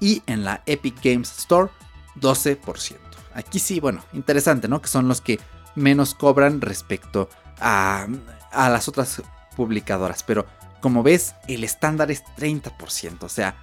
Y 0.00 0.22
en 0.26 0.44
la 0.44 0.62
Epic 0.66 0.96
Games 1.02 1.30
Store, 1.38 1.70
12%. 2.18 2.96
Aquí 3.34 3.58
sí, 3.58 3.80
bueno, 3.80 4.02
interesante, 4.12 4.66
¿no? 4.66 4.80
Que 4.82 4.88
son 4.88 5.08
los 5.08 5.20
que 5.20 5.38
menos 5.74 6.14
cobran 6.14 6.60
respecto 6.60 7.28
a, 7.60 8.06
las 8.52 8.88
otras 8.88 9.22
publicadoras. 9.56 10.22
Pero 10.22 10.46
como 10.80 11.02
ves, 11.02 11.34
el 11.48 11.64
estándar 11.64 12.10
es 12.10 12.24
30%. 12.36 13.22
O 13.22 13.28
sea, 13.28 13.56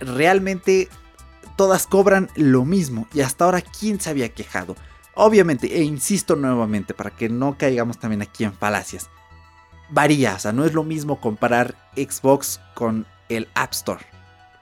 realmente 0.00 0.88
todas 1.56 1.86
cobran 1.86 2.28
lo 2.36 2.64
mismo. 2.64 3.06
Y 3.12 3.20
hasta 3.20 3.44
ahora, 3.44 3.62
¿quién 3.62 4.00
se 4.00 4.10
había 4.10 4.28
quejado? 4.30 4.76
Obviamente, 5.14 5.76
e 5.76 5.82
insisto 5.82 6.36
nuevamente, 6.36 6.94
para 6.94 7.10
que 7.10 7.28
no 7.28 7.58
caigamos 7.58 7.98
también 7.98 8.22
aquí 8.22 8.44
en 8.44 8.54
falacias. 8.54 9.10
Varía, 9.90 10.36
o 10.36 10.38
sea, 10.38 10.52
no 10.52 10.64
es 10.64 10.72
lo 10.72 10.84
mismo 10.84 11.20
comparar 11.20 11.76
Xbox 11.94 12.60
con 12.74 13.06
el 13.28 13.48
App 13.54 13.72
Store. 13.72 14.04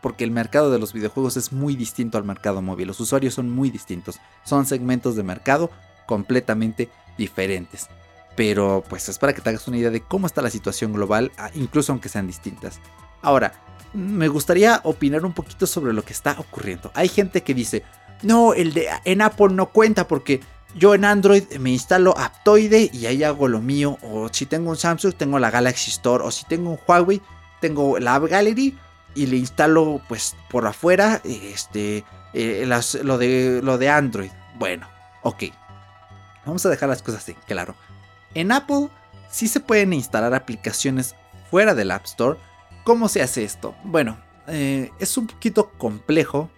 Porque 0.02 0.24
el 0.24 0.30
mercado 0.30 0.70
de 0.70 0.78
los 0.78 0.92
videojuegos 0.92 1.36
es 1.36 1.52
muy 1.52 1.76
distinto 1.76 2.18
al 2.18 2.24
mercado 2.24 2.62
móvil. 2.62 2.88
Los 2.88 3.00
usuarios 3.00 3.34
son 3.34 3.50
muy 3.50 3.70
distintos. 3.70 4.18
Son 4.44 4.66
segmentos 4.66 5.14
de 5.14 5.22
mercado 5.22 5.70
completamente 6.11 6.88
diferentes. 7.16 7.86
Pero 8.34 8.82
pues 8.88 9.08
es 9.08 9.18
para 9.18 9.32
que 9.32 9.40
te 9.40 9.50
hagas 9.50 9.68
una 9.68 9.78
idea 9.78 9.90
de 9.90 10.00
cómo 10.00 10.26
está 10.26 10.42
la 10.42 10.50
situación 10.50 10.92
global, 10.92 11.30
ah, 11.38 11.50
incluso 11.54 11.92
aunque 11.92 12.08
sean 12.08 12.26
distintas. 12.26 12.80
Ahora, 13.22 13.52
me 13.92 14.26
gustaría 14.26 14.80
opinar 14.82 15.24
un 15.24 15.32
poquito 15.32 15.68
sobre 15.68 15.92
lo 15.92 16.02
que 16.02 16.12
está 16.12 16.34
ocurriendo. 16.38 16.90
Hay 16.94 17.08
gente 17.08 17.44
que 17.44 17.54
dice, 17.54 17.84
no, 18.22 18.54
el 18.54 18.72
de 18.74 18.88
en 19.04 19.22
Apple 19.22 19.50
no 19.50 19.66
cuenta 19.66 20.08
porque 20.08 20.40
yo 20.74 20.94
en 20.94 21.04
Android 21.04 21.44
me 21.61 21.70
instalo 21.70 22.12
Aptoide 22.18 22.90
y 22.92 23.06
ahí 23.06 23.22
hago 23.22 23.46
lo 23.46 23.61
mío. 23.61 23.98
O 24.02 24.28
si 24.32 24.46
tengo 24.46 24.70
un 24.70 24.76
Samsung, 24.76 25.14
tengo 25.14 25.38
la 25.38 25.52
Galaxy 25.52 25.90
Store. 25.92 26.24
O 26.24 26.32
si 26.32 26.44
tengo 26.46 26.70
un 26.70 26.78
Huawei, 26.86 27.22
tengo 27.61 28.00
la 28.00 28.16
App 28.16 28.24
Gallery 28.24 28.76
y 29.14 29.26
le 29.26 29.36
instalo 29.36 30.00
pues 30.08 30.34
por 30.50 30.66
afuera 30.66 31.20
este, 31.24 32.04
eh, 32.32 32.68
lo, 33.04 33.18
de, 33.18 33.61
lo 33.62 33.78
de 33.78 33.88
Android. 33.88 34.30
Bueno, 34.58 34.88
ok. 35.22 35.44
Vamos 36.51 36.66
a 36.66 36.70
dejar 36.70 36.88
las 36.88 37.01
cosas 37.01 37.28
en 37.28 37.36
claro. 37.46 37.76
En 38.34 38.51
Apple 38.51 38.88
sí 39.30 39.46
se 39.46 39.61
pueden 39.61 39.92
instalar 39.92 40.34
aplicaciones 40.34 41.14
fuera 41.48 41.76
del 41.76 41.92
App 41.92 42.07
Store. 42.07 42.40
¿Cómo 42.82 43.09
se 43.09 43.22
hace 43.22 43.44
esto? 43.44 43.76
Bueno, 43.84 44.18
eh, 44.48 44.90
es 44.98 45.16
un 45.16 45.28
poquito 45.28 45.70
complejo 45.78 46.51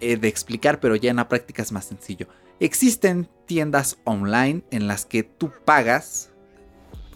eh, 0.00 0.16
de 0.16 0.26
explicar, 0.26 0.80
pero 0.80 0.96
ya 0.96 1.10
en 1.10 1.16
la 1.18 1.28
práctica 1.28 1.62
es 1.62 1.70
más 1.70 1.84
sencillo. 1.84 2.26
Existen 2.58 3.28
tiendas 3.46 3.98
online 4.02 4.64
en 4.72 4.88
las 4.88 5.06
que 5.06 5.22
tú 5.22 5.52
pagas 5.64 6.30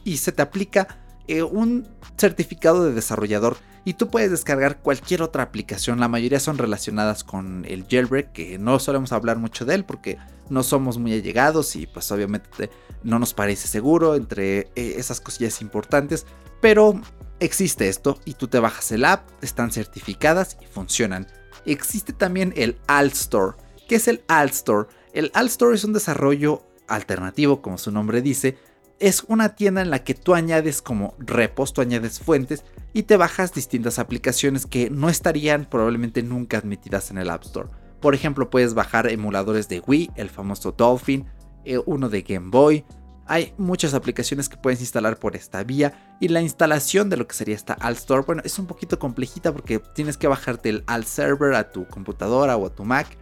y 0.04 0.18
se 0.18 0.30
te 0.30 0.42
aplica 0.42 1.04
eh, 1.26 1.42
un 1.42 1.88
certificado 2.16 2.84
de 2.84 2.92
desarrollador 2.92 3.56
y 3.84 3.94
tú 3.94 4.08
puedes 4.08 4.30
descargar 4.30 4.78
cualquier 4.78 5.22
otra 5.22 5.42
aplicación. 5.42 6.00
La 6.00 6.08
mayoría 6.08 6.40
son 6.40 6.58
relacionadas 6.58 7.22
con 7.22 7.64
el 7.68 7.86
jailbreak, 7.88 8.32
que 8.32 8.58
no 8.58 8.78
solemos 8.78 9.12
hablar 9.12 9.36
mucho 9.38 9.64
de 9.64 9.74
él 9.74 9.84
porque 9.84 10.18
no 10.48 10.62
somos 10.62 10.98
muy 10.98 11.12
allegados 11.12 11.76
y 11.76 11.86
pues 11.86 12.10
obviamente 12.10 12.70
no 13.02 13.18
nos 13.18 13.34
parece 13.34 13.68
seguro 13.68 14.14
entre 14.14 14.70
eh, 14.74 14.94
esas 14.96 15.20
cosillas 15.20 15.60
importantes. 15.60 16.26
Pero 16.60 17.00
existe 17.40 17.88
esto 17.88 18.18
y 18.24 18.34
tú 18.34 18.48
te 18.48 18.58
bajas 18.58 18.90
el 18.92 19.04
app, 19.04 19.28
están 19.42 19.70
certificadas 19.70 20.56
y 20.62 20.66
funcionan. 20.66 21.26
Existe 21.66 22.12
también 22.12 22.54
el 22.56 22.78
Alt 22.86 23.12
Store. 23.12 23.56
¿Qué 23.88 23.96
es 23.96 24.08
el 24.08 24.24
Alt 24.28 24.52
Store? 24.52 24.88
El 25.12 25.30
Alt 25.34 25.50
Store 25.50 25.74
es 25.74 25.84
un 25.84 25.92
desarrollo 25.92 26.62
alternativo, 26.88 27.60
como 27.60 27.78
su 27.78 27.90
nombre 27.90 28.22
dice, 28.22 28.58
es 28.98 29.24
una 29.28 29.56
tienda 29.56 29.82
en 29.82 29.90
la 29.90 30.04
que 30.04 30.14
tú 30.14 30.34
añades 30.34 30.82
como 30.82 31.14
repos, 31.18 31.72
tú 31.72 31.80
añades 31.80 32.20
fuentes 32.20 32.64
y 32.92 33.04
te 33.04 33.16
bajas 33.16 33.52
distintas 33.52 33.98
aplicaciones 33.98 34.66
que 34.66 34.90
no 34.90 35.08
estarían 35.08 35.64
probablemente 35.64 36.22
nunca 36.22 36.58
admitidas 36.58 37.10
en 37.10 37.18
el 37.18 37.30
App 37.30 37.44
Store. 37.44 37.68
Por 38.00 38.14
ejemplo, 38.14 38.50
puedes 38.50 38.74
bajar 38.74 39.10
emuladores 39.10 39.68
de 39.68 39.80
Wii, 39.80 40.12
el 40.16 40.30
famoso 40.30 40.72
Dolphin, 40.72 41.26
eh, 41.64 41.78
uno 41.86 42.08
de 42.08 42.22
Game 42.22 42.50
Boy. 42.50 42.84
Hay 43.26 43.54
muchas 43.56 43.94
aplicaciones 43.94 44.48
que 44.48 44.58
puedes 44.58 44.80
instalar 44.80 45.18
por 45.18 45.34
esta 45.34 45.64
vía 45.64 46.16
y 46.20 46.28
la 46.28 46.42
instalación 46.42 47.08
de 47.08 47.16
lo 47.16 47.26
que 47.26 47.34
sería 47.34 47.54
esta 47.54 47.72
Alt 47.74 47.98
Store, 47.98 48.22
bueno, 48.26 48.42
es 48.44 48.58
un 48.58 48.66
poquito 48.66 48.98
complejita 48.98 49.52
porque 49.52 49.80
tienes 49.94 50.18
que 50.18 50.28
bajarte 50.28 50.68
el 50.68 50.84
Alt 50.86 51.06
Server 51.06 51.54
a 51.54 51.72
tu 51.72 51.86
computadora 51.88 52.56
o 52.56 52.66
a 52.66 52.74
tu 52.74 52.84
Mac 52.84 53.16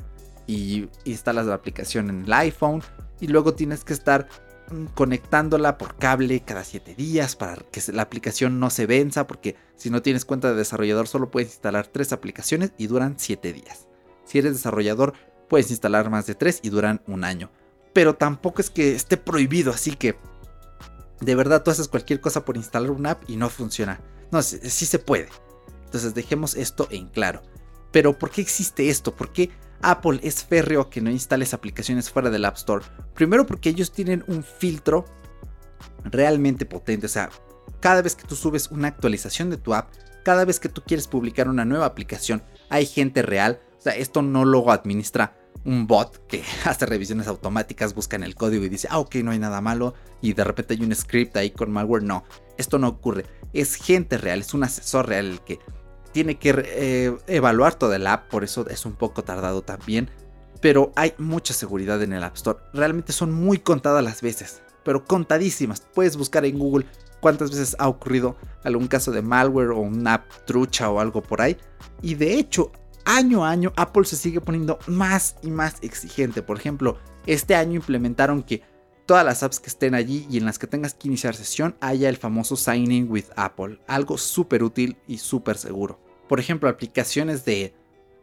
y 0.46 0.88
instalas 1.04 1.46
la 1.46 1.54
aplicación 1.54 2.10
en 2.10 2.24
el 2.24 2.32
iPhone 2.32 2.82
y 3.20 3.28
luego 3.28 3.54
tienes 3.54 3.84
que 3.84 3.92
estar 3.92 4.28
conectándola 4.94 5.78
por 5.78 5.96
cable 5.96 6.40
cada 6.40 6.64
7 6.64 6.94
días 6.94 7.36
para 7.36 7.56
que 7.56 7.80
la 7.92 8.02
aplicación 8.02 8.60
no 8.60 8.70
se 8.70 8.86
venza, 8.86 9.26
porque 9.26 9.56
si 9.76 9.90
no 9.90 10.02
tienes 10.02 10.24
cuenta 10.24 10.50
de 10.50 10.56
desarrollador 10.56 11.08
solo 11.08 11.30
puedes 11.30 11.50
instalar 11.50 11.86
3 11.86 12.12
aplicaciones 12.12 12.72
y 12.78 12.86
duran 12.86 13.14
7 13.18 13.52
días. 13.52 13.86
Si 14.24 14.38
eres 14.38 14.52
desarrollador 14.52 15.14
puedes 15.48 15.70
instalar 15.70 16.10
más 16.10 16.26
de 16.26 16.34
3 16.34 16.60
y 16.62 16.70
duran 16.70 17.02
un 17.06 17.24
año. 17.24 17.50
Pero 17.92 18.14
tampoco 18.14 18.60
es 18.60 18.70
que 18.70 18.94
esté 18.94 19.16
prohibido, 19.16 19.72
así 19.72 19.92
que 19.92 20.16
de 21.20 21.34
verdad 21.34 21.62
tú 21.62 21.70
haces 21.70 21.88
cualquier 21.88 22.20
cosa 22.20 22.44
por 22.44 22.56
instalar 22.56 22.90
una 22.90 23.12
app 23.12 23.28
y 23.28 23.36
no 23.36 23.50
funciona. 23.50 24.00
No, 24.30 24.42
sí, 24.42 24.58
sí 24.62 24.86
se 24.86 24.98
puede. 24.98 25.28
Entonces 25.84 26.14
dejemos 26.14 26.54
esto 26.54 26.88
en 26.90 27.08
claro. 27.08 27.42
Pero 27.93 28.18
¿por 28.18 28.30
qué 28.30 28.40
existe 28.40 28.88
esto? 28.88 29.14
¿Por 29.14 29.32
qué 29.32 29.51
Apple 29.82 30.20
es 30.22 30.45
férreo 30.45 30.88
que 30.88 31.01
no 31.01 31.11
instales 31.11 31.55
aplicaciones 31.55 32.11
fuera 32.11 32.30
del 32.30 32.45
App 32.45 32.57
Store. 32.57 32.84
Primero 33.14 33.47
porque 33.47 33.68
ellos 33.68 33.93
tienen 33.93 34.24
un 34.28 34.45
filtro 34.45 35.05
realmente 36.05 36.64
potente. 36.64 37.07
O 37.07 37.09
sea, 37.09 37.30
cada 37.80 38.01
vez 38.01 38.14
que 38.14 38.26
tú 38.26 38.36
subes 38.36 38.70
una 38.70 38.88
actualización 38.88 39.51
de 39.51 39.57
tu 39.57 39.74
app, 39.74 39.93
cada 40.24 40.45
vez 40.45 40.61
que 40.61 40.68
tú 40.68 40.82
quieres 40.86 41.09
publicar 41.09 41.49
una 41.49 41.64
nueva 41.64 41.86
aplicación, 41.86 42.43
hay 42.70 42.86
gente 42.86 43.22
real. 43.22 43.61
O 43.78 43.82
sea, 43.82 43.97
esto 43.97 44.22
no 44.22 44.45
lo 44.45 44.70
administra 44.70 45.36
un 45.64 45.86
bot 45.86 46.26
que 46.28 46.45
hace 46.64 46.86
revisiones 46.86 47.26
automáticas, 47.26 47.95
busca 47.95 48.14
en 48.16 48.22
el 48.22 48.36
código 48.36 48.64
y 48.64 48.68
dice, 48.68 48.86
ah, 48.90 49.01
ok, 49.01 49.16
no 49.16 49.32
hay 49.32 49.40
nada 49.40 49.61
malo. 49.61 49.95
Y 50.20 50.34
de 50.34 50.45
repente 50.45 50.74
hay 50.74 50.84
un 50.84 50.95
script 50.95 51.36
ahí 51.36 51.51
con 51.51 51.72
malware. 51.72 52.05
No, 52.05 52.22
esto 52.57 52.78
no 52.78 52.86
ocurre. 52.86 53.26
Es 53.53 53.74
gente 53.74 54.16
real, 54.16 54.40
es 54.40 54.55
un 54.55 54.62
asesor 54.62 55.09
real 55.09 55.26
el 55.26 55.40
que 55.40 55.59
tiene 56.12 56.38
que 56.38 56.54
eh, 56.56 57.16
evaluar 57.26 57.74
toda 57.74 57.98
la 57.98 58.14
app, 58.14 58.28
por 58.28 58.44
eso 58.44 58.66
es 58.68 58.86
un 58.86 58.92
poco 58.92 59.24
tardado 59.24 59.62
también. 59.62 60.10
Pero 60.60 60.92
hay 60.94 61.14
mucha 61.18 61.54
seguridad 61.54 62.00
en 62.02 62.12
el 62.12 62.22
App 62.22 62.36
Store. 62.36 62.58
Realmente 62.72 63.12
son 63.12 63.32
muy 63.32 63.58
contadas 63.58 64.04
las 64.04 64.22
veces, 64.22 64.62
pero 64.84 65.04
contadísimas. 65.04 65.80
Puedes 65.92 66.16
buscar 66.16 66.44
en 66.44 66.58
Google 66.58 66.86
cuántas 67.20 67.50
veces 67.50 67.74
ha 67.78 67.88
ocurrido 67.88 68.36
algún 68.62 68.86
caso 68.86 69.10
de 69.10 69.22
malware 69.22 69.70
o 69.70 69.80
una 69.80 70.14
app 70.14 70.30
trucha 70.44 70.90
o 70.90 71.00
algo 71.00 71.22
por 71.22 71.40
ahí. 71.40 71.56
Y 72.00 72.14
de 72.14 72.34
hecho, 72.34 72.70
año 73.04 73.44
a 73.44 73.50
año 73.50 73.72
Apple 73.76 74.04
se 74.04 74.16
sigue 74.16 74.40
poniendo 74.40 74.78
más 74.86 75.36
y 75.42 75.50
más 75.50 75.76
exigente. 75.82 76.42
Por 76.42 76.58
ejemplo, 76.58 76.98
este 77.26 77.54
año 77.54 77.76
implementaron 77.76 78.42
que 78.42 78.62
todas 79.12 79.26
las 79.26 79.42
apps 79.42 79.60
que 79.60 79.68
estén 79.68 79.94
allí 79.94 80.26
y 80.30 80.38
en 80.38 80.46
las 80.46 80.58
que 80.58 80.66
tengas 80.66 80.94
que 80.94 81.06
iniciar 81.06 81.34
sesión 81.34 81.76
haya 81.80 82.08
el 82.08 82.16
famoso 82.16 82.56
Signing 82.56 83.10
with 83.10 83.26
Apple, 83.36 83.78
algo 83.86 84.16
súper 84.16 84.62
útil 84.62 84.96
y 85.06 85.18
súper 85.18 85.58
seguro. 85.58 86.00
Por 86.30 86.40
ejemplo, 86.40 86.66
aplicaciones 86.66 87.44
de 87.44 87.74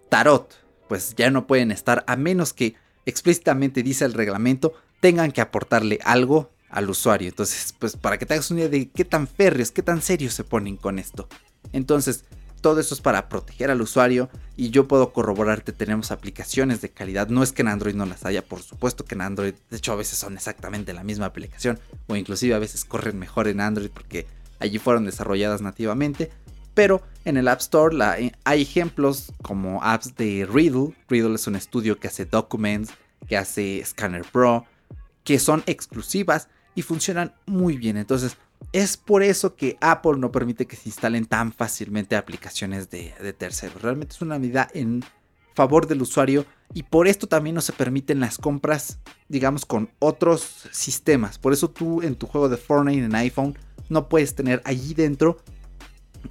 tarot, 0.09 0.51
pues 0.87 1.13
ya 1.15 1.29
no 1.29 1.45
pueden 1.45 1.69
estar 1.69 2.03
a 2.07 2.15
menos 2.15 2.53
que 2.53 2.73
explícitamente 3.05 3.83
dice 3.83 4.03
el 4.03 4.15
reglamento 4.15 4.73
tengan 4.99 5.31
que 5.31 5.41
aportarle 5.41 5.99
algo 6.03 6.49
al 6.71 6.89
usuario. 6.89 7.29
Entonces, 7.29 7.75
pues 7.77 7.95
para 7.95 8.17
que 8.17 8.25
te 8.25 8.33
hagas 8.33 8.49
una 8.49 8.61
idea 8.61 8.69
de 8.69 8.89
qué 8.89 9.05
tan 9.05 9.27
férreos, 9.27 9.69
qué 9.69 9.83
tan 9.83 10.01
serios 10.01 10.33
se 10.33 10.43
ponen 10.43 10.75
con 10.75 10.97
esto. 10.97 11.27
Entonces, 11.71 12.25
todo 12.62 12.80
eso 12.80 12.93
es 12.93 13.01
para 13.01 13.30
proteger 13.30 13.72
al 13.72 13.82
usuario 13.82 14.30
y 14.55 14.70
yo 14.70 14.88
puedo 14.88 15.14
corroborarte, 15.14 15.72
tenemos 15.72 16.12
aplicaciones 16.12 16.82
de 16.82 16.89
calidad. 16.89 17.28
No 17.30 17.43
es 17.43 17.51
que 17.51 17.62
en 17.62 17.70
Android 17.70 17.95
no 17.95 18.05
las 18.05 18.26
haya, 18.26 18.43
por 18.43 18.62
supuesto 18.62 19.05
que 19.05 19.16
en 19.16 19.22
Android, 19.22 19.53
de 19.70 19.78
hecho 19.78 19.93
a 19.93 19.95
veces 19.95 20.18
son 20.18 20.36
exactamente 20.36 20.93
la 20.93 21.03
misma 21.03 21.26
aplicación 21.26 21.80
o 22.07 22.16
inclusive 22.16 22.53
a 22.55 22.60
veces 22.60 22.86
corren 22.86 23.18
mejor 23.18 23.47
en 23.47 23.62
Android 23.62 23.89
porque 23.89 24.28
allí 24.60 24.80
fueron 24.80 25.05
desarrolladas 25.05 25.62
nativamente. 25.62 26.32
Pero 26.74 27.01
en 27.26 27.38
el 27.38 27.47
App 27.47 27.60
Store 27.60 27.95
eh, 28.18 28.32
hay 28.43 28.62
ejemplos 28.62 29.34
como 29.41 29.84
apps 29.84 30.16
de 30.16 30.47
Riddle. 30.49 30.93
Riddle 31.10 31.36
es 31.36 31.47
un 31.47 31.55
estudio 31.55 31.99
que 31.99 32.07
hace 32.07 32.26
Documents, 32.26 32.91
que 33.28 33.38
hace 33.38 33.84
Scanner 33.86 34.24
Pro, 34.24 34.66
que 35.24 35.39
son 35.39 35.64
exclusivas 35.66 36.47
y 36.76 36.82
funcionan 36.82 37.34
muy 37.45 37.78
bien. 37.78 37.97
Entonces, 37.97 38.38
es 38.72 38.97
por 38.97 39.24
eso 39.24 39.55
que 39.55 39.78
Apple 39.82 40.18
no 40.18 40.32
permite 40.32 40.68
que 40.68 40.76
se 40.76 40.89
instalen 40.89 41.26
tan 41.26 41.51
fácilmente 41.51 42.16
aplicaciones 42.16 42.89
de, 42.89 43.14
terceros. 43.38 43.82
Realmente 43.82 44.16
es 44.16 44.22
una 44.22 44.38
medida 44.38 44.68
en 44.74 45.03
favor 45.55 45.88
del 45.88 46.01
usuario 46.01 46.45
y 46.74 46.84
por 46.84 47.07
esto 47.07 47.28
también 47.28 47.55
no 47.55 47.62
se 47.62 47.74
permiten 47.74 48.20
las 48.20 48.38
compras, 48.38 48.99
digamos, 49.28 49.66
con 49.66 49.89
otros 49.99 50.68
sistemas. 50.72 51.39
Por 51.39 51.53
eso 51.53 51.70
tú 51.70 52.01
en 52.01 52.16
tu 52.16 52.28
juego 52.28 52.47
de 52.47 52.57
Fortnite 52.57 53.03
en 53.03 53.16
iPhone 53.16 53.57
no 53.89 54.07
puedes 54.07 54.36
tener 54.36 54.62
allí 54.66 54.93
dentro 54.93 55.38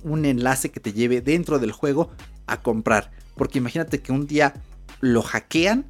un 0.03 0.25
enlace 0.25 0.71
que 0.71 0.81
te 0.81 0.93
lleve 0.93 1.21
dentro 1.21 1.59
del 1.59 1.73
juego 1.73 2.11
a 2.47 2.61
comprar. 2.63 3.11
Porque 3.37 3.59
imagínate 3.59 4.01
que 4.01 4.13
un 4.13 4.27
día 4.27 4.55
lo 5.01 5.23
hackean 5.23 5.87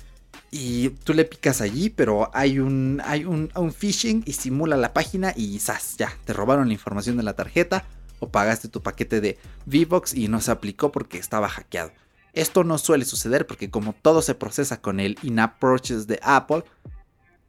y 0.51 0.91
tú 0.91 1.13
le 1.15 1.25
picas 1.25 1.61
allí, 1.61 1.91
pero 1.91 2.31
hay 2.33 2.59
un, 2.59 3.03
hay 3.05 3.25
un, 3.25 3.51
phishing 3.73 4.23
y 4.27 4.33
simula 4.33 4.77
la 4.77 4.95
página 4.95 5.33
y 5.37 5.59
¡zas! 5.59 5.97
Ya, 5.99 6.13
te 6.25 6.33
robaron 6.33 6.69
la 6.69 6.75
información 6.75 7.17
de 7.17 7.23
la 7.23 7.35
tarjeta 7.35 7.85
o 8.19 8.31
pagaste 8.31 8.69
tu 8.69 8.83
paquete 8.83 9.21
de 9.21 9.39
V-Box 9.67 10.15
y 10.15 10.29
no 10.29 10.41
se 10.41 10.51
aplicó 10.51 10.91
porque 10.91 11.19
estaba 11.19 11.49
hackeado. 11.49 11.93
Esto 12.33 12.65
no 12.65 12.79
suele 12.79 13.05
suceder 13.05 13.47
porque 13.47 13.71
como 13.71 13.93
todo 13.93 14.23
se 14.23 14.35
procesa 14.35 14.81
con 14.81 15.01
el 15.01 15.19
in-app 15.23 15.59
purchase 15.59 16.07
de 16.07 16.19
Apple, 16.23 16.65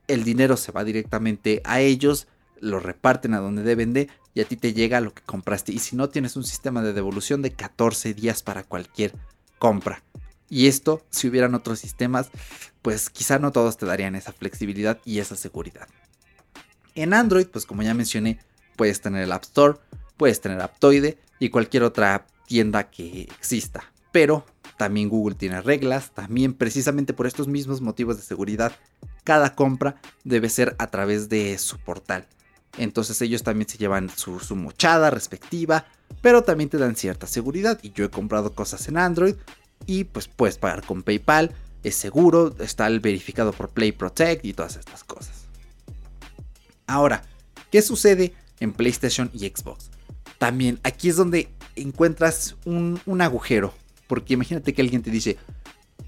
el 0.08 0.24
dinero 0.24 0.58
se 0.58 0.72
va 0.72 0.84
directamente 0.84 1.62
a 1.64 1.80
ellos, 1.80 2.28
lo 2.60 2.80
reparten 2.80 3.34
a 3.34 3.40
donde 3.40 3.64
deben 3.64 3.94
de 3.94 4.10
y 4.34 4.42
a 4.42 4.46
ti 4.46 4.58
te 4.58 4.74
llega 4.74 5.00
lo 5.00 5.14
que 5.14 5.22
compraste. 5.22 5.72
Y 5.72 5.80
si 5.80 5.96
no 5.96 6.10
tienes 6.10 6.36
un 6.36 6.44
sistema 6.44 6.82
de 6.82 6.94
devolución 6.94 7.42
de 7.42 7.52
14 7.52 8.14
días 8.14 8.44
para 8.44 8.64
cualquier 8.64 9.14
compra. 9.58 10.04
Y 10.50 10.68
esto, 10.68 11.06
si 11.10 11.28
hubieran 11.28 11.56
otros 11.56 11.80
sistemas, 11.80 12.30
pues 12.82 13.10
quizá 13.10 13.40
no 13.40 13.52
todos 13.52 13.78
te 13.78 13.86
darían 13.86 14.16
esa 14.16 14.34
flexibilidad 14.34 15.00
y 15.06 15.20
esa 15.20 15.36
seguridad. 15.36 15.88
En 16.96 17.14
Android, 17.14 17.48
pues 17.48 17.66
como 17.66 17.84
ya 17.84 17.94
mencioné, 17.94 18.40
puedes 18.76 19.02
tener 19.02 19.24
el 19.24 19.32
App 19.32 19.44
Store, 19.44 19.78
puedes 20.18 20.42
tener 20.42 20.62
Aptoide 20.62 21.18
y 21.40 21.50
cualquier 21.50 21.84
otra 21.84 22.26
tienda 22.48 22.90
que 22.90 23.22
exista. 23.22 23.84
Pero 24.12 24.46
también 24.78 25.10
Google 25.10 25.36
tiene 25.36 25.62
reglas, 25.62 26.12
también 26.12 26.54
precisamente 26.54 27.14
por 27.14 27.28
estos 27.28 27.48
mismos 27.48 27.82
motivos 27.82 28.18
de 28.18 28.24
seguridad, 28.24 28.72
cada 29.24 29.54
compra 29.54 30.02
debe 30.24 30.50
ser 30.50 30.76
a 30.80 30.88
través 30.88 31.30
de 31.30 31.58
su 31.58 31.78
portal. 31.78 32.28
Entonces 32.78 33.22
ellos 33.22 33.44
también 33.44 33.68
se 33.68 33.78
llevan 33.78 34.10
su, 34.10 34.40
su 34.40 34.56
mochada 34.56 35.10
respectiva, 35.10 35.86
pero 36.22 36.44
también 36.44 36.70
te 36.70 36.78
dan 36.78 36.96
cierta 36.96 37.28
seguridad. 37.28 37.80
Y 37.82 37.92
yo 37.92 38.06
he 38.06 38.10
comprado 38.10 38.54
cosas 38.54 38.88
en 38.88 38.98
Android 38.98 39.36
y 39.86 40.04
pues 40.06 40.28
puedes 40.28 40.58
pagar 40.58 40.86
con 40.86 41.04
PayPal, 41.04 41.54
es 41.84 41.96
seguro, 41.96 42.56
está 42.60 42.88
el 42.88 43.00
verificado 43.00 43.54
por 43.54 43.70
Play 43.70 43.92
Protect 43.92 44.46
y 44.46 44.54
todas 44.54 44.76
estas 44.76 45.04
cosas. 45.04 45.46
Ahora, 46.88 47.24
¿qué 47.72 47.82
sucede 47.82 48.34
en 48.60 48.74
PlayStation 48.74 49.30
y 49.34 49.48
Xbox? 49.48 49.90
También 50.38 50.80
aquí 50.84 51.10
es 51.10 51.16
donde 51.16 51.50
encuentras 51.76 52.56
un, 52.66 53.00
un 53.06 53.22
agujero, 53.22 53.74
porque 54.08 54.34
imagínate 54.34 54.74
que 54.74 54.82
alguien 54.82 55.04
te 55.04 55.12
dice, 55.12 55.38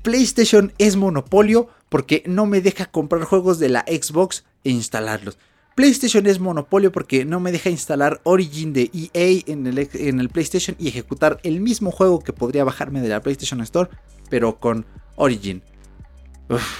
PlayStation 0.01 0.73
es 0.77 0.95
monopolio 0.95 1.69
porque 1.89 2.23
no 2.25 2.45
me 2.45 2.61
deja 2.61 2.85
comprar 2.87 3.23
juegos 3.23 3.59
de 3.59 3.69
la 3.69 3.85
Xbox 3.87 4.43
e 4.63 4.71
instalarlos. 4.71 5.37
PlayStation 5.75 6.27
es 6.27 6.39
monopolio 6.39 6.91
porque 6.91 7.23
no 7.23 7.39
me 7.39 7.51
deja 7.51 7.69
instalar 7.69 8.19
Origin 8.23 8.73
de 8.73 8.91
EA 8.93 9.41
en 9.47 9.67
el, 9.67 10.29
PlayStation 10.29 10.75
y 10.77 10.89
ejecutar 10.89 11.39
el 11.43 11.61
mismo 11.61 11.91
juego 11.91 12.19
que 12.19 12.33
podría 12.33 12.63
bajarme 12.63 13.01
de 13.01 13.09
la 13.09 13.21
PlayStation 13.21 13.61
Store, 13.61 13.89
pero 14.29 14.59
con 14.59 14.85
Origin. 15.15 15.63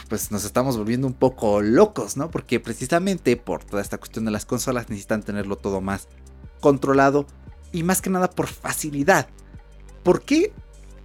pues 0.10 0.32
nos 0.32 0.44
estamos 0.44 0.78
volviendo 0.78 1.08
un 1.08 1.14
poco 1.14 1.62
locos, 1.62 2.18
¿no? 2.18 2.30
Porque 2.30 2.60
precisamente 2.60 3.38
por 3.38 3.64
toda 3.64 3.82
esta 3.82 3.98
cuestión 3.98 4.26
de 4.26 4.32
las 4.32 4.46
consolas 4.46 4.90
necesitan 4.90 5.24
tenerlo 5.24 5.56
todo 5.56 5.80
más 5.80 6.10
controlado 6.60 7.26
y 7.72 7.84
más 7.84 8.02
que 8.02 8.10
nada 8.10 8.30
por 8.30 8.48
facilidad. 8.48 9.28
¿Por 10.04 10.24
qué 10.24 10.52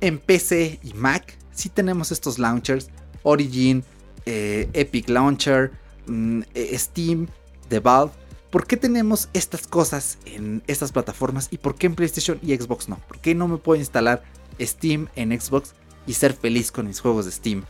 en 0.01 0.19
PC 0.19 0.81
y 0.83 0.93
Mac 0.95 1.39
sí 1.53 1.69
tenemos 1.69 2.11
estos 2.11 2.41
launchers? 2.41 2.89
Origin, 3.23 3.85
eh, 4.25 4.69
Epic 4.73 5.09
Launcher, 5.09 5.71
mm, 6.07 6.43
eh, 6.55 6.79
Steam, 6.79 7.29
de 7.69 7.81
Valve. 7.81 8.13
¿Por 8.51 8.67
qué 8.67 8.77
tenemos 8.77 9.29
estas 9.33 9.67
cosas 9.67 10.19
en 10.25 10.63
estas 10.67 10.93
plataformas 10.93 11.49
y 11.51 11.59
por 11.59 11.75
qué 11.75 11.87
en 11.87 11.95
PlayStation 11.95 12.39
y 12.43 12.57
Xbox 12.57 12.89
no? 12.89 12.99
¿Por 13.09 13.19
qué 13.21 13.35
no 13.35 13.49
me 13.49 13.59
puedo 13.59 13.79
instalar 13.79 14.23
Steam 14.61 15.09
en 15.17 15.39
Xbox 15.39 15.75
y 16.07 16.15
ser 16.15 16.33
feliz 16.33 16.73
con 16.73 16.87
mis 16.87 17.01
juegos 17.01 17.25
de 17.25 17.33
Steam? 17.33 17.65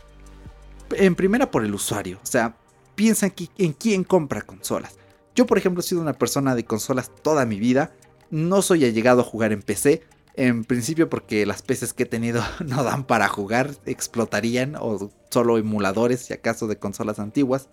En 0.91 1.15
primera 1.15 1.51
por 1.51 1.65
el 1.65 1.73
usuario, 1.73 2.19
o 2.23 2.25
sea, 2.25 2.55
piensa 2.95 3.31
en 3.57 3.73
quién 3.73 4.03
compra 4.03 4.41
consolas. 4.43 4.97
Yo 5.35 5.45
por 5.45 5.57
ejemplo 5.57 5.81
he 5.81 5.83
sido 5.83 6.01
una 6.01 6.13
persona 6.13 6.55
de 6.55 6.65
consolas 6.65 7.11
toda 7.21 7.45
mi 7.45 7.59
vida, 7.59 7.91
no 8.29 8.61
soy 8.61 8.85
allegado 8.85 9.21
a 9.21 9.25
jugar 9.25 9.51
en 9.51 9.61
PC, 9.61 10.03
en 10.37 10.63
principio 10.63 11.09
porque 11.09 11.45
las 11.45 11.63
PCs 11.63 11.93
que 11.93 12.03
he 12.03 12.05
tenido 12.05 12.41
no 12.65 12.83
dan 12.83 13.03
para 13.05 13.27
jugar, 13.27 13.71
explotarían 13.85 14.75
o 14.79 15.11
solo 15.29 15.57
emuladores 15.57 16.21
si 16.21 16.33
acaso 16.33 16.67
de 16.67 16.77
consolas 16.77 17.19
antiguas. 17.19 17.69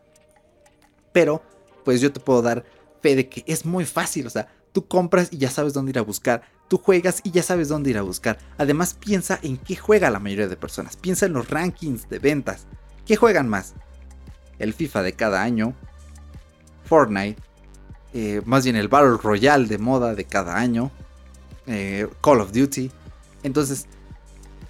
Pero 1.13 1.43
pues 1.85 2.01
yo 2.01 2.13
te 2.13 2.21
puedo 2.21 2.43
dar 2.43 2.65
fe 3.01 3.17
de 3.17 3.29
que 3.29 3.45
es 3.47 3.65
muy 3.65 3.85
fácil, 3.85 4.27
o 4.27 4.31
sea, 4.31 4.49
tú 4.73 4.87
compras 4.87 5.29
y 5.31 5.39
ya 5.39 5.51
sabes 5.51 5.73
dónde 5.73 5.91
ir 5.91 5.99
a 5.99 6.03
buscar, 6.03 6.43
tú 6.69 6.79
juegas 6.79 7.21
y 7.23 7.31
ya 7.31 7.43
sabes 7.43 7.69
dónde 7.69 7.91
ir 7.91 7.99
a 7.99 8.03
buscar. 8.03 8.39
Además 8.59 8.95
piensa 8.95 9.39
en 9.43 9.57
qué 9.57 9.77
juega 9.77 10.11
la 10.11 10.19
mayoría 10.19 10.49
de 10.49 10.57
personas, 10.57 10.97
piensa 10.97 11.27
en 11.27 11.33
los 11.33 11.49
rankings 11.49 12.09
de 12.09 12.19
ventas. 12.19 12.67
¿Qué 13.07 13.17
juegan 13.17 13.49
más? 13.49 13.75
El 14.59 14.73
FIFA 14.73 15.03
de 15.03 15.13
cada 15.13 15.43
año, 15.43 15.75
Fortnite, 16.85 17.41
eh, 18.15 18.43
más 18.45 18.65
bien 18.65 18.77
el 18.77 18.89
Battle 18.89 19.19
Royale 19.23 19.67
de 19.67 19.79
moda 19.79 20.15
de 20.15 20.25
cada 20.25 20.57
año, 20.57 20.91
eh, 21.67 22.09
Call 22.23 22.41
of 22.41 22.53
Duty. 22.53 22.91
Entonces, 23.43 23.87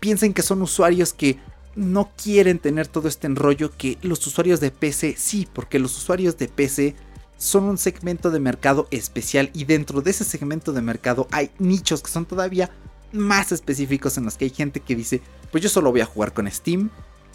piensen 0.01 0.35
que 0.35 0.43
son 0.43 0.63
usuarios 0.63 1.13
que 1.13 1.39
no 1.77 2.13
quieren 2.17 2.59
tener 2.59 2.87
todo 2.87 3.09
este 3.09 3.27
enrollo 3.27 3.73
que 3.77 3.99
los 4.03 4.27
usuarios 4.27 4.61
de 4.61 4.71
PC 4.71 5.15
sí, 5.17 5.49
porque 5.53 5.79
los 5.79 5.97
usuarios 5.97 6.37
de 6.39 6.49
PC 6.49 6.95
son 7.37 7.65
un 7.65 7.79
segmento 7.79 8.31
de 8.31 8.41
mercado 8.41 8.87
especial 8.91 9.51
y 9.53 9.65
dentro 9.65 10.01
de 10.01 10.11
ese 10.11 10.25
segmento 10.25 10.73
de 10.73 10.83
mercado 10.83 11.29
hay 11.31 11.51
nichos 11.59 12.03
que 12.03 12.11
son 12.11 12.27
todavía 12.27 12.71
más 13.13 13.53
específicos 13.53 14.17
en 14.19 14.25
los 14.25 14.37
que 14.37 14.47
hay 14.47 14.51
gente 14.51 14.81
que 14.81 14.97
dice, 14.97 15.21
pues 15.51 15.63
yo 15.63 15.69
solo 15.69 15.91
voy 15.91 16.01
a 16.01 16.07
jugar 16.07 16.33
con 16.33 16.51
Steam 16.51 16.91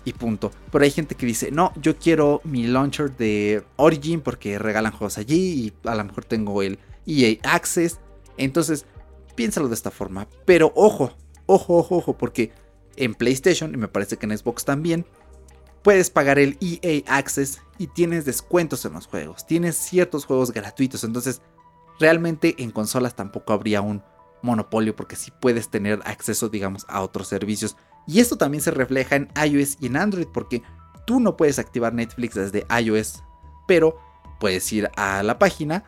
y 0.05 0.13
punto. 0.13 0.51
Pero 0.71 0.83
hay 0.83 0.91
gente 0.91 1.15
que 1.15 1.25
dice, 1.25 1.51
no, 1.51 1.73
yo 1.81 1.97
quiero 1.97 2.41
mi 2.43 2.67
launcher 2.67 3.15
de 3.15 3.63
Origin 3.77 4.21
porque 4.21 4.59
regalan 4.59 4.91
juegos 4.91 5.17
allí 5.17 5.37
y 5.37 5.87
a 5.87 5.95
lo 5.95 6.03
mejor 6.03 6.25
tengo 6.25 6.61
el 6.61 6.79
EA 7.05 7.37
Access. 7.43 7.99
Entonces, 8.37 8.85
piénsalo 9.35 9.67
de 9.67 9.75
esta 9.75 9.91
forma. 9.91 10.27
Pero 10.45 10.71
ojo, 10.75 11.15
ojo, 11.45 11.77
ojo, 11.77 11.97
ojo, 11.97 12.17
porque 12.17 12.51
en 12.99 13.15
PlayStation 13.15 13.73
y 13.73 13.77
me 13.77 13.87
parece 13.87 14.17
que 14.17 14.25
en 14.25 14.37
Xbox 14.37 14.65
también, 14.65 15.05
puedes 15.83 16.09
pagar 16.09 16.39
el 16.39 16.57
EA 16.61 17.01
Access 17.07 17.61
y 17.77 17.87
tienes 17.87 18.25
descuentos 18.25 18.85
en 18.85 18.93
los 18.93 19.07
juegos. 19.07 19.45
Tienes 19.45 19.75
ciertos 19.75 20.25
juegos 20.25 20.51
gratuitos. 20.51 21.03
Entonces, 21.03 21.41
realmente 21.99 22.55
en 22.59 22.71
consolas 22.71 23.15
tampoco 23.15 23.53
habría 23.53 23.81
un 23.81 24.03
monopolio 24.41 24.95
porque 24.95 25.15
sí 25.15 25.31
puedes 25.41 25.69
tener 25.69 25.99
acceso, 26.05 26.49
digamos, 26.49 26.85
a 26.89 27.01
otros 27.01 27.27
servicios. 27.27 27.75
Y 28.07 28.19
esto 28.19 28.37
también 28.37 28.61
se 28.61 28.71
refleja 28.71 29.15
en 29.15 29.29
iOS 29.45 29.77
y 29.79 29.87
en 29.87 29.97
Android 29.97 30.27
porque 30.33 30.61
tú 31.05 31.19
no 31.19 31.37
puedes 31.37 31.59
activar 31.59 31.93
Netflix 31.93 32.35
desde 32.35 32.65
iOS, 32.81 33.23
pero 33.67 33.99
puedes 34.39 34.71
ir 34.71 34.89
a 34.95 35.23
la 35.23 35.39
página, 35.39 35.83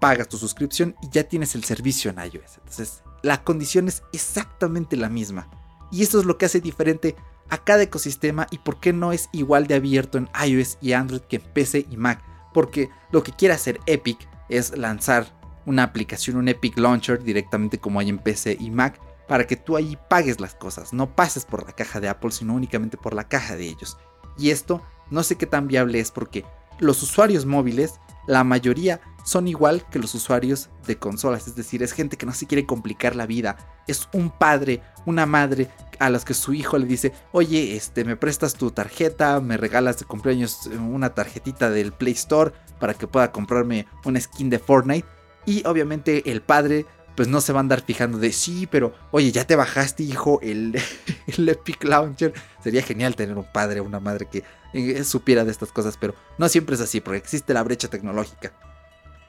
pagas 0.00 0.28
tu 0.28 0.36
suscripción 0.36 0.94
y 1.02 1.08
ya 1.10 1.24
tienes 1.24 1.54
el 1.54 1.64
servicio 1.64 2.10
en 2.10 2.18
iOS. 2.18 2.58
Entonces, 2.58 3.02
la 3.22 3.42
condición 3.42 3.88
es 3.88 4.02
exactamente 4.12 4.96
la 4.96 5.08
misma. 5.08 5.48
Y 5.90 6.02
esto 6.02 6.18
es 6.18 6.26
lo 6.26 6.38
que 6.38 6.46
hace 6.46 6.60
diferente 6.60 7.16
a 7.48 7.58
cada 7.58 7.82
ecosistema 7.82 8.46
y 8.50 8.58
por 8.58 8.80
qué 8.80 8.92
no 8.92 9.12
es 9.12 9.28
igual 9.32 9.66
de 9.66 9.74
abierto 9.74 10.18
en 10.18 10.28
iOS 10.44 10.78
y 10.80 10.92
Android 10.92 11.20
que 11.22 11.36
en 11.36 11.42
PC 11.42 11.86
y 11.90 11.96
Mac. 11.96 12.22
Porque 12.52 12.90
lo 13.12 13.22
que 13.22 13.32
quiere 13.32 13.54
hacer 13.54 13.80
Epic 13.86 14.28
es 14.48 14.76
lanzar 14.76 15.26
una 15.66 15.82
aplicación, 15.82 16.36
un 16.36 16.48
Epic 16.48 16.78
Launcher 16.78 17.22
directamente 17.22 17.78
como 17.78 18.00
hay 18.00 18.08
en 18.08 18.18
PC 18.18 18.56
y 18.58 18.70
Mac, 18.70 19.00
para 19.28 19.46
que 19.46 19.56
tú 19.56 19.76
ahí 19.76 19.98
pagues 20.08 20.40
las 20.40 20.54
cosas, 20.54 20.92
no 20.92 21.14
pases 21.14 21.44
por 21.44 21.66
la 21.66 21.72
caja 21.72 22.00
de 22.00 22.08
Apple, 22.08 22.30
sino 22.30 22.54
únicamente 22.54 22.96
por 22.96 23.14
la 23.14 23.28
caja 23.28 23.56
de 23.56 23.66
ellos. 23.66 23.98
Y 24.38 24.50
esto 24.50 24.82
no 25.10 25.22
sé 25.22 25.36
qué 25.36 25.46
tan 25.46 25.66
viable 25.66 25.98
es 25.98 26.10
porque 26.10 26.44
los 26.78 27.02
usuarios 27.02 27.46
móviles, 27.46 28.00
la 28.26 28.44
mayoría 28.44 29.00
son 29.24 29.48
igual 29.48 29.84
que 29.90 29.98
los 29.98 30.14
usuarios 30.14 30.70
de 30.86 30.98
consolas, 30.98 31.48
es 31.48 31.56
decir, 31.56 31.82
es 31.82 31.92
gente 31.92 32.16
que 32.16 32.26
no 32.26 32.32
se 32.32 32.46
quiere 32.46 32.64
complicar 32.64 33.16
la 33.16 33.26
vida, 33.26 33.56
es 33.88 34.08
un 34.12 34.30
padre, 34.30 34.82
una 35.04 35.26
madre 35.26 35.68
a 35.98 36.10
los 36.10 36.24
que 36.24 36.34
su 36.34 36.54
hijo 36.54 36.78
le 36.78 36.86
dice, 36.86 37.12
oye, 37.32 37.76
este, 37.76 38.04
me 38.04 38.16
prestas 38.16 38.54
tu 38.54 38.70
tarjeta, 38.70 39.40
me 39.40 39.56
regalas 39.56 39.98
de 39.98 40.04
cumpleaños 40.04 40.66
una 40.66 41.14
tarjetita 41.14 41.70
del 41.70 41.92
Play 41.92 42.12
Store 42.12 42.52
para 42.78 42.94
que 42.94 43.08
pueda 43.08 43.32
comprarme 43.32 43.86
una 44.04 44.20
skin 44.20 44.50
de 44.50 44.58
Fortnite. 44.58 45.06
Y 45.46 45.66
obviamente 45.66 46.30
el 46.30 46.42
padre 46.42 46.86
pues 47.16 47.28
no 47.28 47.40
se 47.40 47.52
va 47.52 47.60
a 47.60 47.62
andar 47.62 47.80
fijando 47.80 48.18
de 48.18 48.30
sí, 48.30 48.68
pero 48.70 48.94
oye, 49.10 49.32
ya 49.32 49.46
te 49.46 49.56
bajaste, 49.56 50.02
hijo, 50.02 50.38
el, 50.42 50.78
el 51.26 51.48
Epic 51.48 51.82
Launcher. 51.84 52.34
Sería 52.62 52.82
genial 52.82 53.16
tener 53.16 53.36
un 53.36 53.50
padre 53.50 53.80
o 53.80 53.84
una 53.84 54.00
madre 54.00 54.28
que 54.30 54.44
eh, 54.74 55.02
supiera 55.04 55.44
de 55.44 55.50
estas 55.50 55.72
cosas, 55.72 55.96
pero 55.96 56.14
no 56.38 56.48
siempre 56.48 56.74
es 56.74 56.80
así, 56.80 57.00
porque 57.00 57.18
existe 57.18 57.54
la 57.54 57.62
brecha 57.62 57.88
tecnológica. 57.88 58.52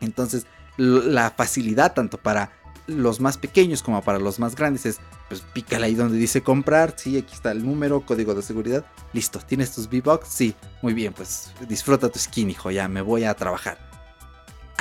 Entonces, 0.01 0.45
la 0.77 1.31
facilidad 1.31 1.93
tanto 1.93 2.17
para 2.17 2.51
los 2.87 3.19
más 3.19 3.37
pequeños 3.37 3.83
como 3.83 4.01
para 4.01 4.19
los 4.19 4.39
más 4.39 4.55
grandes 4.55 4.85
es, 4.85 4.99
pues 5.27 5.41
pícale 5.41 5.87
ahí 5.87 5.95
donde 5.95 6.17
dice 6.17 6.41
comprar, 6.41 6.93
sí, 6.97 7.17
aquí 7.17 7.33
está 7.33 7.51
el 7.51 7.65
número, 7.65 8.05
código 8.05 8.33
de 8.33 8.41
seguridad, 8.41 8.85
listo, 9.13 9.39
¿tienes 9.39 9.73
tus 9.73 9.87
V-Bucks? 9.87 10.27
Sí, 10.29 10.55
muy 10.81 10.93
bien, 10.93 11.13
pues 11.13 11.51
disfruta 11.67 12.09
tu 12.09 12.19
skin, 12.19 12.49
hijo, 12.49 12.71
ya 12.71 12.87
me 12.87 13.01
voy 13.01 13.25
a 13.25 13.33
trabajar. 13.33 13.86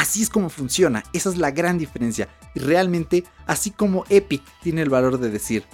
Así 0.06 0.22
es 0.22 0.30
como 0.30 0.48
funciona, 0.50 1.02
esa 1.12 1.30
es 1.30 1.36
la 1.36 1.50
gran 1.50 1.78
diferencia. 1.78 2.28
Y 2.54 2.60
realmente, 2.60 3.24
así 3.46 3.70
como 3.70 4.04
Epic 4.08 4.42
tiene 4.62 4.82
el 4.82 4.88
valor 4.88 5.18
de 5.18 5.30
decir, 5.30 5.64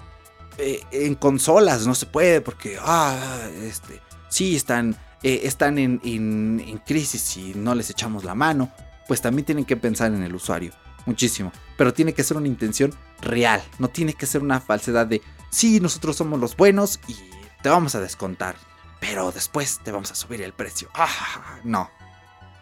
eh, 0.58 0.80
en 0.90 1.14
consolas 1.14 1.86
no 1.86 1.94
se 1.94 2.06
puede 2.06 2.40
porque, 2.40 2.78
ah, 2.80 3.40
este, 3.62 4.00
sí, 4.28 4.56
están, 4.56 4.96
eh, 5.22 5.42
están 5.44 5.78
en, 5.78 6.00
en 6.02 6.78
crisis 6.86 7.36
y 7.36 7.52
no 7.54 7.74
les 7.74 7.90
echamos 7.90 8.24
la 8.24 8.34
mano 8.34 8.72
pues 9.06 9.20
también 9.20 9.44
tienen 9.44 9.64
que 9.64 9.76
pensar 9.76 10.12
en 10.12 10.22
el 10.22 10.34
usuario. 10.34 10.72
Muchísimo. 11.04 11.52
Pero 11.76 11.92
tiene 11.92 12.14
que 12.14 12.22
ser 12.22 12.36
una 12.36 12.46
intención 12.46 12.94
real. 13.20 13.62
No 13.78 13.88
tiene 13.88 14.14
que 14.14 14.26
ser 14.26 14.42
una 14.42 14.60
falsedad 14.60 15.06
de, 15.06 15.20
sí, 15.50 15.80
nosotros 15.80 16.16
somos 16.16 16.38
los 16.38 16.56
buenos 16.56 17.00
y 17.08 17.16
te 17.62 17.68
vamos 17.68 17.94
a 17.94 18.00
descontar. 18.00 18.56
Pero 19.00 19.32
después 19.32 19.80
te 19.82 19.90
vamos 19.90 20.10
a 20.12 20.14
subir 20.14 20.42
el 20.42 20.52
precio. 20.52 20.88
Ah, 20.94 21.58
no. 21.64 21.90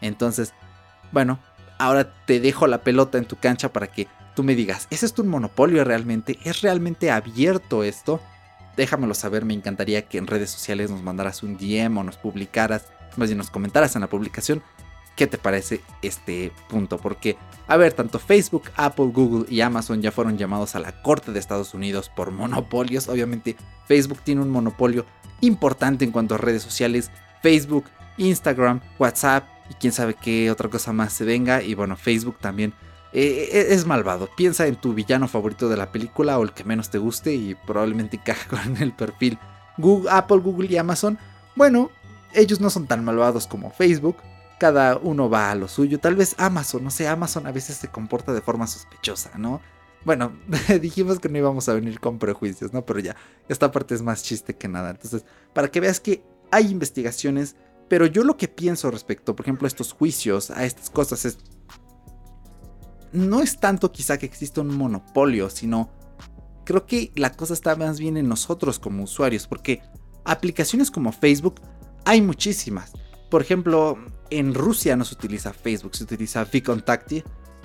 Entonces, 0.00 0.54
bueno, 1.12 1.38
ahora 1.80 2.12
te 2.26 2.40
dejo 2.40 2.66
la 2.66 2.82
pelota 2.82 3.18
en 3.18 3.24
tu 3.24 3.36
cancha 3.36 3.72
para 3.72 3.88
que 3.88 4.06
tú 4.36 4.42
me 4.42 4.54
digas, 4.54 4.86
¿es 4.90 5.02
esto 5.02 5.22
un 5.22 5.28
monopolio 5.28 5.82
realmente? 5.84 6.38
¿Es 6.44 6.60
realmente 6.60 7.10
abierto 7.10 7.84
esto? 7.84 8.20
Déjamelo 8.76 9.14
saber, 9.14 9.44
me 9.44 9.54
encantaría 9.54 10.06
que 10.06 10.18
en 10.18 10.26
redes 10.26 10.50
sociales 10.50 10.90
nos 10.90 11.02
mandaras 11.02 11.42
un 11.42 11.56
DM 11.56 11.98
o 11.98 12.04
nos 12.04 12.16
publicaras, 12.16 12.86
más 13.16 13.28
bien 13.28 13.38
nos 13.38 13.50
comentaras 13.50 13.94
en 13.96 14.02
la 14.02 14.08
publicación 14.08 14.62
¿Qué 15.20 15.26
te 15.26 15.36
parece 15.36 15.82
este 16.00 16.50
punto? 16.70 16.96
Porque, 16.96 17.36
a 17.68 17.76
ver, 17.76 17.92
tanto 17.92 18.18
Facebook, 18.18 18.70
Apple, 18.76 19.10
Google 19.12 19.44
y 19.50 19.60
Amazon 19.60 20.00
ya 20.00 20.12
fueron 20.12 20.38
llamados 20.38 20.74
a 20.74 20.78
la 20.78 21.02
Corte 21.02 21.30
de 21.30 21.38
Estados 21.38 21.74
Unidos 21.74 22.08
por 22.08 22.30
monopolios. 22.30 23.06
Obviamente, 23.06 23.54
Facebook 23.86 24.20
tiene 24.24 24.40
un 24.40 24.48
monopolio 24.48 25.04
importante 25.42 26.06
en 26.06 26.10
cuanto 26.10 26.36
a 26.36 26.38
redes 26.38 26.62
sociales. 26.62 27.10
Facebook, 27.42 27.84
Instagram, 28.16 28.80
WhatsApp 28.98 29.46
y 29.70 29.74
quién 29.74 29.92
sabe 29.92 30.14
qué 30.14 30.50
otra 30.50 30.68
cosa 30.68 30.92
más 30.92 31.12
se 31.12 31.24
venga. 31.24 31.62
Y 31.62 31.74
bueno, 31.74 31.96
Facebook 31.96 32.36
también 32.40 32.74
eh, 33.12 33.48
eh, 33.52 33.66
es 33.70 33.86
malvado. 33.86 34.28
Piensa 34.36 34.66
en 34.66 34.76
tu 34.76 34.92
villano 34.92 35.28
favorito 35.28 35.68
de 35.68 35.76
la 35.76 35.90
película 35.90 36.38
o 36.38 36.42
el 36.42 36.52
que 36.52 36.64
menos 36.64 36.90
te 36.90 36.98
guste 36.98 37.32
y 37.34 37.54
probablemente 37.66 38.16
encaja 38.16 38.48
con 38.50 38.76
el 38.82 38.92
perfil. 38.92 39.38
Google, 39.78 40.10
Apple, 40.10 40.38
Google 40.38 40.68
y 40.70 40.76
Amazon. 40.76 41.18
Bueno, 41.56 41.90
ellos 42.34 42.60
no 42.60 42.68
son 42.68 42.86
tan 42.86 43.04
malvados 43.04 43.46
como 43.46 43.70
Facebook 43.70 44.16
cada 44.60 44.98
uno 44.98 45.30
va 45.30 45.50
a 45.50 45.54
lo 45.54 45.66
suyo. 45.68 45.98
Tal 45.98 46.14
vez 46.14 46.34
Amazon, 46.36 46.84
no 46.84 46.90
sé, 46.90 47.08
Amazon 47.08 47.46
a 47.46 47.50
veces 47.50 47.78
se 47.78 47.88
comporta 47.88 48.34
de 48.34 48.42
forma 48.42 48.66
sospechosa, 48.66 49.38
¿no? 49.38 49.62
Bueno, 50.04 50.32
dijimos 50.82 51.18
que 51.18 51.30
no 51.30 51.38
íbamos 51.38 51.68
a 51.70 51.72
venir 51.72 51.98
con 51.98 52.18
prejuicios, 52.18 52.74
¿no? 52.74 52.84
Pero 52.84 53.00
ya, 53.00 53.16
esta 53.48 53.72
parte 53.72 53.94
es 53.94 54.02
más 54.02 54.22
chiste 54.22 54.54
que 54.54 54.68
nada. 54.68 54.90
Entonces, 54.90 55.24
para 55.54 55.70
que 55.70 55.80
veas 55.80 55.98
que 55.98 56.22
hay 56.50 56.70
investigaciones 56.70 57.56
Pero 57.90 58.06
yo 58.06 58.22
lo 58.22 58.36
que 58.36 58.46
pienso 58.46 58.88
respecto, 58.92 59.34
por 59.34 59.44
ejemplo, 59.44 59.66
a 59.66 59.68
estos 59.68 59.92
juicios, 59.92 60.52
a 60.52 60.64
estas 60.64 60.90
cosas, 60.90 61.24
es... 61.24 61.38
No 63.12 63.40
es 63.40 63.58
tanto 63.58 63.90
quizá 63.90 64.16
que 64.16 64.26
exista 64.26 64.60
un 64.60 64.76
monopolio, 64.76 65.50
sino 65.50 65.90
creo 66.64 66.86
que 66.86 67.10
la 67.16 67.32
cosa 67.32 67.52
está 67.52 67.74
más 67.74 67.98
bien 67.98 68.16
en 68.16 68.28
nosotros 68.28 68.78
como 68.78 69.02
usuarios, 69.02 69.48
porque 69.48 69.82
aplicaciones 70.24 70.88
como 70.92 71.10
Facebook 71.10 71.60
hay 72.04 72.22
muchísimas. 72.22 72.92
Por 73.28 73.42
ejemplo, 73.42 73.98
en 74.30 74.54
Rusia 74.54 74.94
no 74.94 75.04
se 75.04 75.16
utiliza 75.16 75.52
Facebook, 75.52 75.96
se 75.96 76.04
utiliza 76.04 76.44
VKontakte. 76.44 77.24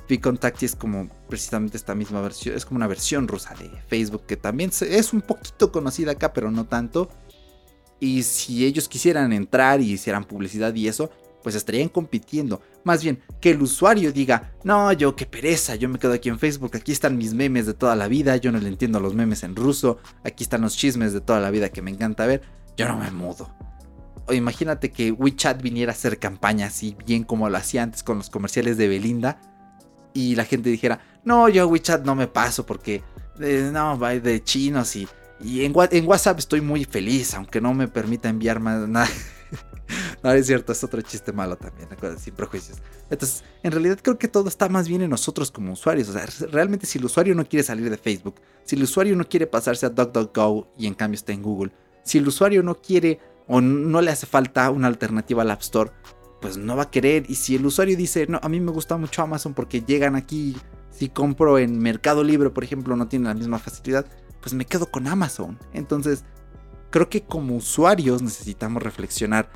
VKontakte 0.09 0.65
es 0.65 0.75
como 0.75 1.07
precisamente 1.29 1.77
esta 1.77 1.93
misma 1.93 2.21
versión, 2.21 2.55
es 2.55 2.65
como 2.65 2.77
una 2.77 2.87
versión 2.87 3.27
rusa 3.27 3.53
de 3.53 3.69
Facebook 3.87 4.25
que 4.25 4.37
también 4.37 4.71
es 4.81 5.13
un 5.13 5.21
poquito 5.21 5.71
conocida 5.71 6.13
acá, 6.13 6.33
pero 6.33 6.49
no 6.49 6.65
tanto. 6.65 7.09
Y 7.99 8.23
si 8.23 8.65
ellos 8.65 8.87
quisieran 8.87 9.33
entrar 9.33 9.81
y 9.81 9.91
hicieran 9.93 10.25
publicidad 10.25 10.73
y 10.75 10.87
eso, 10.87 11.09
pues 11.45 11.53
estarían 11.53 11.89
compitiendo. 11.89 12.59
Más 12.83 13.03
bien, 13.03 13.21
que 13.39 13.51
el 13.51 13.61
usuario 13.61 14.11
diga, 14.11 14.53
no, 14.63 14.91
yo 14.93 15.15
qué 15.15 15.27
pereza, 15.27 15.75
yo 15.75 15.87
me 15.87 15.99
quedo 15.99 16.13
aquí 16.13 16.27
en 16.27 16.39
Facebook, 16.39 16.71
aquí 16.73 16.91
están 16.91 17.19
mis 17.19 17.35
memes 17.35 17.67
de 17.67 17.75
toda 17.75 17.95
la 17.95 18.07
vida, 18.07 18.35
yo 18.37 18.51
no 18.51 18.57
le 18.57 18.67
entiendo 18.67 18.99
los 18.99 19.13
memes 19.13 19.43
en 19.43 19.55
ruso, 19.55 19.99
aquí 20.23 20.43
están 20.43 20.61
los 20.61 20.75
chismes 20.75 21.13
de 21.13 21.21
toda 21.21 21.39
la 21.39 21.51
vida 21.51 21.69
que 21.69 21.83
me 21.83 21.91
encanta 21.91 22.25
ver, 22.25 22.41
yo 22.75 22.87
no 22.87 22.97
me 22.97 23.11
mudo. 23.11 23.53
O 24.25 24.33
imagínate 24.33 24.91
que 24.91 25.11
WeChat 25.11 25.61
viniera 25.61 25.91
a 25.91 25.95
hacer 25.95 26.17
campaña 26.17 26.65
así, 26.65 26.97
bien 27.05 27.23
como 27.23 27.47
lo 27.47 27.57
hacía 27.57 27.83
antes 27.83 28.01
con 28.01 28.17
los 28.17 28.31
comerciales 28.31 28.77
de 28.77 28.87
Belinda, 28.87 29.39
y 30.15 30.33
la 30.33 30.45
gente 30.45 30.71
dijera, 30.71 30.99
no, 31.23 31.47
yo 31.47 31.61
a 31.61 31.67
WeChat 31.67 32.05
no 32.05 32.15
me 32.15 32.25
paso 32.25 32.65
porque, 32.65 33.03
eh, 33.39 33.69
no, 33.71 33.99
va 33.99 34.15
de 34.15 34.43
chinos 34.43 34.95
y 34.95 35.07
y 35.39 35.65
en, 35.65 35.73
WhatsApp 35.75 36.39
estoy 36.39 36.61
muy 36.61 36.85
feliz, 36.85 37.33
aunque 37.33 37.59
no 37.59 37.73
me 37.73 37.87
permita 37.87 38.29
enviar 38.29 38.59
más 38.59 38.87
nada. 38.87 39.09
no, 40.23 40.31
es 40.31 40.47
cierto, 40.47 40.71
es 40.71 40.83
otro 40.83 41.01
chiste 41.01 41.31
malo 41.33 41.57
también, 41.57 41.89
sin 42.17 42.33
prejuicios. 42.33 42.77
Entonces, 43.09 43.43
en 43.63 43.71
realidad 43.71 43.99
creo 44.01 44.17
que 44.17 44.27
todo 44.27 44.47
está 44.47 44.69
más 44.69 44.87
bien 44.87 45.01
en 45.01 45.09
nosotros 45.09 45.51
como 45.51 45.73
usuarios. 45.73 46.09
O 46.09 46.13
sea, 46.13 46.25
realmente 46.51 46.85
si 46.85 46.99
el 46.99 47.05
usuario 47.05 47.35
no 47.35 47.45
quiere 47.45 47.63
salir 47.63 47.89
de 47.89 47.97
Facebook, 47.97 48.35
si 48.63 48.75
el 48.75 48.83
usuario 48.83 49.15
no 49.15 49.27
quiere 49.27 49.47
pasarse 49.47 49.85
a 49.85 49.89
DuckDuckGo 49.89 50.73
y 50.77 50.87
en 50.87 50.93
cambio 50.93 51.15
está 51.15 51.33
en 51.33 51.43
Google, 51.43 51.71
si 52.03 52.17
el 52.17 52.27
usuario 52.27 52.63
no 52.63 52.75
quiere 52.75 53.19
o 53.47 53.61
no 53.61 54.01
le 54.01 54.11
hace 54.11 54.25
falta 54.25 54.69
una 54.69 54.87
alternativa 54.87 55.41
al 55.41 55.51
App 55.51 55.61
Store, 55.61 55.91
pues 56.41 56.57
no 56.57 56.75
va 56.75 56.83
a 56.83 56.91
querer. 56.91 57.25
Y 57.29 57.35
si 57.35 57.55
el 57.55 57.65
usuario 57.65 57.97
dice, 57.97 58.25
no, 58.27 58.39
a 58.41 58.49
mí 58.49 58.59
me 58.59 58.71
gusta 58.71 58.97
mucho 58.97 59.21
Amazon 59.21 59.53
porque 59.53 59.81
llegan 59.81 60.15
aquí, 60.15 60.55
si 60.91 61.09
compro 61.09 61.59
en 61.59 61.77
Mercado 61.79 62.23
Libre, 62.23 62.49
por 62.49 62.63
ejemplo, 62.63 62.95
no 62.95 63.07
tiene 63.07 63.27
la 63.27 63.33
misma 63.33 63.59
facilidad, 63.59 64.05
pues 64.45 64.53
me 64.53 64.65
quedo 64.65 64.91
con 64.91 65.07
Amazon. 65.07 65.57
Entonces, 65.73 66.23
creo 66.91 67.09
que 67.09 67.23
como 67.23 67.55
usuarios 67.55 68.21
necesitamos 68.21 68.83
reflexionar 68.83 69.49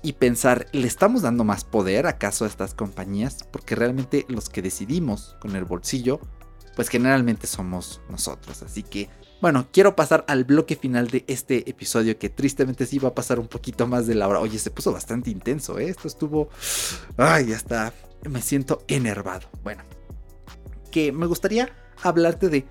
y 0.00 0.12
pensar, 0.12 0.68
¿le 0.70 0.86
estamos 0.86 1.22
dando 1.22 1.42
más 1.42 1.64
poder 1.64 2.06
acaso 2.06 2.44
a 2.44 2.46
estas 2.46 2.72
compañías? 2.72 3.38
Porque 3.50 3.74
realmente 3.74 4.26
los 4.28 4.48
que 4.48 4.62
decidimos 4.62 5.34
con 5.40 5.56
el 5.56 5.64
bolsillo, 5.64 6.20
pues 6.76 6.88
generalmente 6.88 7.48
somos 7.48 8.00
nosotros. 8.08 8.62
Así 8.62 8.84
que, 8.84 9.10
bueno, 9.42 9.66
quiero 9.72 9.96
pasar 9.96 10.24
al 10.28 10.44
bloque 10.44 10.76
final 10.76 11.08
de 11.08 11.24
este 11.26 11.68
episodio 11.68 12.16
que 12.16 12.28
tristemente 12.28 12.86
sí 12.86 13.00
va 13.00 13.08
a 13.08 13.14
pasar 13.16 13.40
un 13.40 13.48
poquito 13.48 13.88
más 13.88 14.06
de 14.06 14.14
la 14.14 14.28
hora. 14.28 14.38
Oye, 14.38 14.60
se 14.60 14.70
puso 14.70 14.92
bastante 14.92 15.30
intenso, 15.30 15.80
¿eh? 15.80 15.88
Esto 15.88 16.06
estuvo... 16.06 16.48
Ay, 17.16 17.46
ya 17.46 17.56
está. 17.56 17.92
Me 18.30 18.40
siento 18.40 18.84
enervado. 18.86 19.48
Bueno, 19.64 19.82
que 20.92 21.10
me 21.10 21.26
gustaría 21.26 21.70
hablarte 22.04 22.48
de 22.48 22.68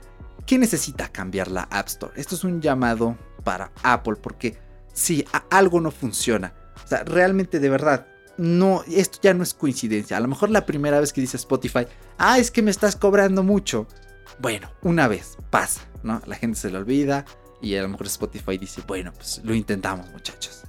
¿Qué 0.48 0.58
necesita 0.58 1.10
cambiar 1.10 1.52
la 1.52 1.64
App 1.64 1.88
Store? 1.88 2.14
Esto 2.16 2.36
es 2.36 2.46
un 2.46 2.62
llamado 2.62 3.18
para 3.44 3.70
Apple 3.84 4.16
porque 4.16 4.58
si 4.94 5.26
algo 5.50 5.82
no 5.82 5.92
funciona, 5.92 6.54
o 6.82 6.88
sea, 6.88 7.04
realmente 7.04 7.60
de 7.60 7.70
verdad, 7.70 8.08
no, 8.38 8.82
esto 8.88 9.20
ya 9.22 9.34
no 9.34 9.44
es 9.44 9.54
coincidencia. 9.54 10.16
A 10.16 10.22
lo 10.22 10.30
mejor 10.30 10.50
la 10.50 10.66
primera 10.66 11.02
vez 11.02 11.12
que 11.12 11.20
dice 11.20 11.36
Spotify, 11.36 11.86
ah, 12.18 12.40
es 12.40 12.50
que 12.50 12.62
me 12.62 12.72
estás 12.72 12.96
cobrando 12.96 13.44
mucho. 13.44 13.88
Bueno, 14.40 14.72
una 14.84 15.10
vez 15.10 15.38
pasa, 15.50 15.82
¿no? 16.02 16.22
La 16.26 16.36
gente 16.36 16.58
se 16.58 16.72
le 16.72 16.78
olvida 16.78 17.26
y 17.62 17.76
a 17.76 17.82
lo 17.82 17.90
mejor 17.90 18.08
Spotify 18.08 18.58
dice, 18.58 18.82
bueno, 18.88 19.12
pues 19.12 19.42
lo 19.44 19.54
intentamos 19.54 20.10
muchachos. 20.12 20.62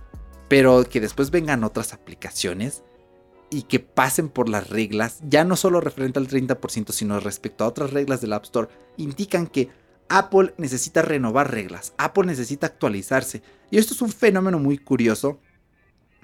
Pero 0.49 0.83
que 0.91 1.01
después 1.01 1.31
vengan 1.31 1.62
otras 1.62 1.93
aplicaciones 1.93 2.83
y 3.51 3.63
que 3.63 3.81
pasen 3.81 4.29
por 4.29 4.49
las 4.49 4.69
reglas, 4.69 5.19
ya 5.29 5.45
no 5.45 5.57
solo 5.57 5.81
referente 5.81 6.19
al 6.19 6.29
30%, 6.29 6.93
sino 6.93 7.21
respecto 7.21 7.65
a 7.65 7.69
otras 7.69 7.93
reglas 7.93 8.21
del 8.21 8.33
App 8.33 8.45
Store, 8.45 8.69
indican 8.97 9.47
que 9.47 9.71
Apple 10.09 10.55
necesita 10.59 11.03
renovar 11.03 11.51
reglas, 11.51 11.93
Apple 11.99 12.27
necesita 12.27 12.67
actualizarse. 12.67 13.43
Y 13.71 13.79
esto 13.79 13.95
es 13.95 14.03
un 14.03 14.11
fenómeno 14.11 14.59
muy 14.59 14.79
curioso, 14.79 15.39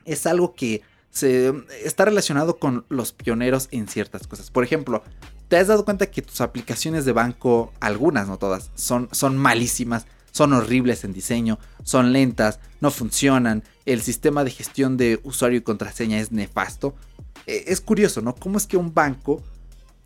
es 0.04 0.26
algo 0.26 0.54
que 0.54 0.82
se, 1.10 1.52
está 1.84 2.04
relacionado 2.04 2.58
con 2.58 2.84
los 2.88 3.12
pioneros 3.12 3.68
en 3.70 3.88
ciertas 3.88 4.26
cosas. 4.26 4.50
Por 4.50 4.64
ejemplo, 4.64 5.02
¿te 5.48 5.56
has 5.56 5.68
dado 5.68 5.84
cuenta 5.84 6.10
que 6.10 6.22
tus 6.22 6.40
aplicaciones 6.40 7.04
de 7.04 7.12
banco, 7.12 7.72
algunas, 7.80 8.28
no 8.28 8.38
todas, 8.38 8.70
son, 8.74 9.08
son 9.12 9.38
malísimas? 9.38 10.06
Son 10.32 10.52
horribles 10.52 11.04
en 11.04 11.12
diseño, 11.12 11.60
son 11.84 12.12
lentas, 12.12 12.58
no 12.80 12.90
funcionan, 12.90 13.62
el 13.86 14.02
sistema 14.02 14.42
de 14.42 14.50
gestión 14.50 14.96
de 14.96 15.20
usuario 15.22 15.58
y 15.58 15.62
contraseña 15.62 16.18
es 16.18 16.32
nefasto. 16.32 16.96
Eh, 17.46 17.64
es 17.68 17.80
curioso, 17.80 18.20
¿no? 18.20 18.34
¿Cómo 18.34 18.58
es 18.58 18.66
que 18.66 18.76
un 18.76 18.94
banco 18.94 19.42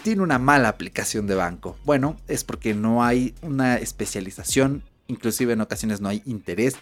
tiene 0.02 0.22
una 0.22 0.38
mala 0.38 0.68
aplicación 0.68 1.26
de 1.26 1.34
banco? 1.34 1.76
Bueno, 1.84 2.16
es 2.28 2.44
porque 2.44 2.74
no 2.74 3.04
hay 3.04 3.34
una 3.42 3.76
especialización, 3.76 4.82
inclusive 5.06 5.52
en 5.52 5.60
ocasiones 5.60 6.00
no 6.00 6.08
hay 6.08 6.22
interés 6.26 6.76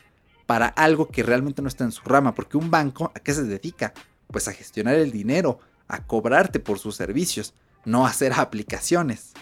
para 0.47 0.69
algo 0.69 1.09
que 1.09 1.23
realmente 1.23 1.61
no 1.61 1.69
está 1.69 1.85
en 1.85 1.93
su 1.93 2.03
rama, 2.05 2.35
porque 2.35 2.57
un 2.57 2.71
banco, 2.71 3.11
¿a 3.15 3.21
qué 3.21 3.35
se 3.35 3.43
dedica? 3.43 3.93
Pues 4.29 4.49
a 4.49 4.53
gestionar 4.53 4.95
el 4.95 5.11
dinero, 5.11 5.59
a 5.89 6.07
cobrarte 6.07 6.61
por 6.61 6.79
sus 6.79 6.97
servicios, 6.97 7.53
no 7.85 8.07
a 8.07 8.11
hacer 8.11 8.33
aplicaciones. 8.33 9.33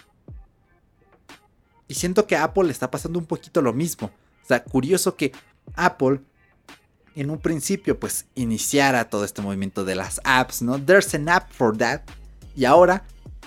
Y 1.87 1.93
siento 1.93 2.25
que 2.25 2.35
a 2.35 2.43
Apple 2.43 2.65
le 2.65 2.71
está 2.71 2.89
pasando 2.89 3.19
un 3.19 3.25
poquito 3.25 3.61
lo 3.61 3.73
mismo. 3.73 4.07
O 4.43 4.47
sea, 4.47 4.63
curioso 4.63 5.15
que 5.15 5.31
Apple 5.75 6.21
en 7.15 7.29
un 7.29 7.39
principio 7.39 7.99
pues 7.99 8.25
iniciara 8.35 9.09
todo 9.09 9.25
este 9.25 9.41
movimiento 9.41 9.85
de 9.85 9.95
las 9.95 10.21
apps, 10.23 10.61
¿no? 10.61 10.79
There's 10.79 11.13
an 11.15 11.29
app 11.29 11.51
for 11.51 11.77
that. 11.77 12.01
Y 12.55 12.65
ahora, 12.65 13.03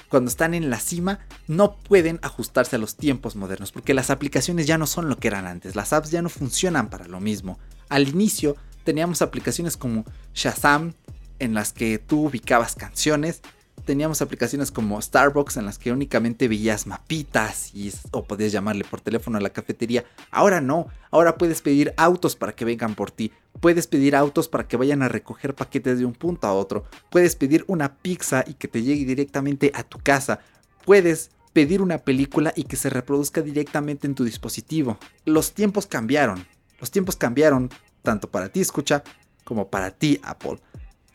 cuando 0.09 0.31
están 0.31 0.55
en 0.55 0.71
la 0.71 0.81
cima, 0.81 1.21
no 1.47 1.77
pueden 1.77 2.19
ajustarse 2.23 2.77
a 2.77 2.79
los 2.79 2.97
tiempos 2.97 3.37
modernos, 3.37 3.73
porque 3.73 3.95
las 3.95 4.11
aplicaciones 4.11 4.67
ya 4.67 4.79
no 4.79 4.87
son 4.87 5.09
lo 5.09 5.17
que 5.17 5.29
eran 5.29 5.47
antes, 5.47 5.77
las 5.77 5.93
apps 5.93 6.11
ya 6.11 6.23
no 6.23 6.29
funcionan 6.29 6.89
para 6.91 7.07
lo 7.07 7.21
mismo. 7.21 7.59
Al 7.89 8.09
inicio 8.09 8.57
teníamos 8.85 9.23
aplicaciones 9.23 9.77
como 9.77 10.05
Shazam, 10.35 10.95
en 11.39 11.55
las 11.55 11.73
que 11.73 11.99
tú 11.99 12.27
ubicabas 12.27 12.75
canciones, 12.75 13.43
teníamos 13.89 14.21
aplicaciones 14.21 14.71
como 14.71 15.01
Starbucks 15.01 15.57
en 15.57 15.65
las 15.65 15.79
que 15.79 15.93
únicamente 15.93 16.47
veías 16.47 16.87
mapitas 16.87 17.75
y, 17.75 17.91
o 18.11 18.23
podías 18.23 18.53
llamarle 18.53 18.85
por 18.85 19.01
teléfono 19.01 19.39
a 19.39 19.41
la 19.41 19.49
cafetería. 19.49 20.05
Ahora 20.31 20.61
no, 20.61 20.89
ahora 21.11 21.39
puedes 21.39 21.63
pedir 21.63 21.95
autos 21.97 22.37
para 22.37 22.53
que 22.53 22.67
vengan 22.67 22.95
por 22.95 23.11
ti. 23.11 23.33
Puedes 23.61 23.87
pedir 23.87 24.15
autos 24.15 24.47
para 24.47 24.69
que 24.69 24.77
vayan 24.77 25.01
a 25.01 25.09
recoger 25.09 25.55
paquetes 25.55 25.99
de 25.99 26.05
un 26.05 26.13
punto 26.13 26.47
a 26.47 26.53
otro. 26.53 26.85
Puedes 27.09 27.35
pedir 27.35 27.65
una 27.67 27.95
pizza 27.95 28.45
y 28.47 28.53
que 28.53 28.69
te 28.69 28.83
llegue 28.83 29.07
directamente 29.07 29.73
a 29.75 29.85
tu 29.85 29.99
casa. 30.01 30.41
Puedes 30.85 31.31
pedir 31.55 31.81
una 31.81 31.97
película 31.97 32.53
y 32.55 32.65
que 32.65 32.77
se 32.77 32.91
reproduzca 32.91 33.41
directamente 33.41 34.07
en 34.07 34.15
tu 34.15 34.23
dispositivo. 34.23 34.99
Los 35.25 35.55
tiempos 35.55 35.87
cambiaron. 35.87 36.47
Los 36.79 36.91
tiempos 36.91 37.17
cambiaron 37.17 37.71
tanto 38.03 38.31
para 38.31 38.51
ti, 38.51 38.61
escucha, 38.61 39.03
como 39.45 39.71
para 39.71 39.93
ti, 39.93 40.21
Apple. 40.25 40.59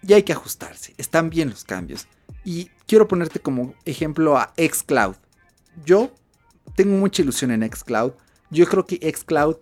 Y 0.01 0.13
hay 0.13 0.24
que 0.24 0.34
ajustarse. 0.34 0.95
Están 0.97 1.30
bien 1.30 1.51
los 1.51 1.63
cambios. 1.65 2.07
Y 2.46 2.70
quiero 2.88 3.08
ponerte 3.08 3.39
como 3.39 3.74
ejemplo 3.86 4.38
a 4.38 4.54
Xcloud. 4.58 5.16
Yo 5.86 6.12
tengo 6.76 6.98
mucha 6.98 7.22
ilusión 7.22 7.52
en 7.52 7.70
Xcloud. 7.72 8.14
Yo 8.50 8.66
creo 8.68 8.86
que 8.86 9.12
Xcloud 9.12 9.58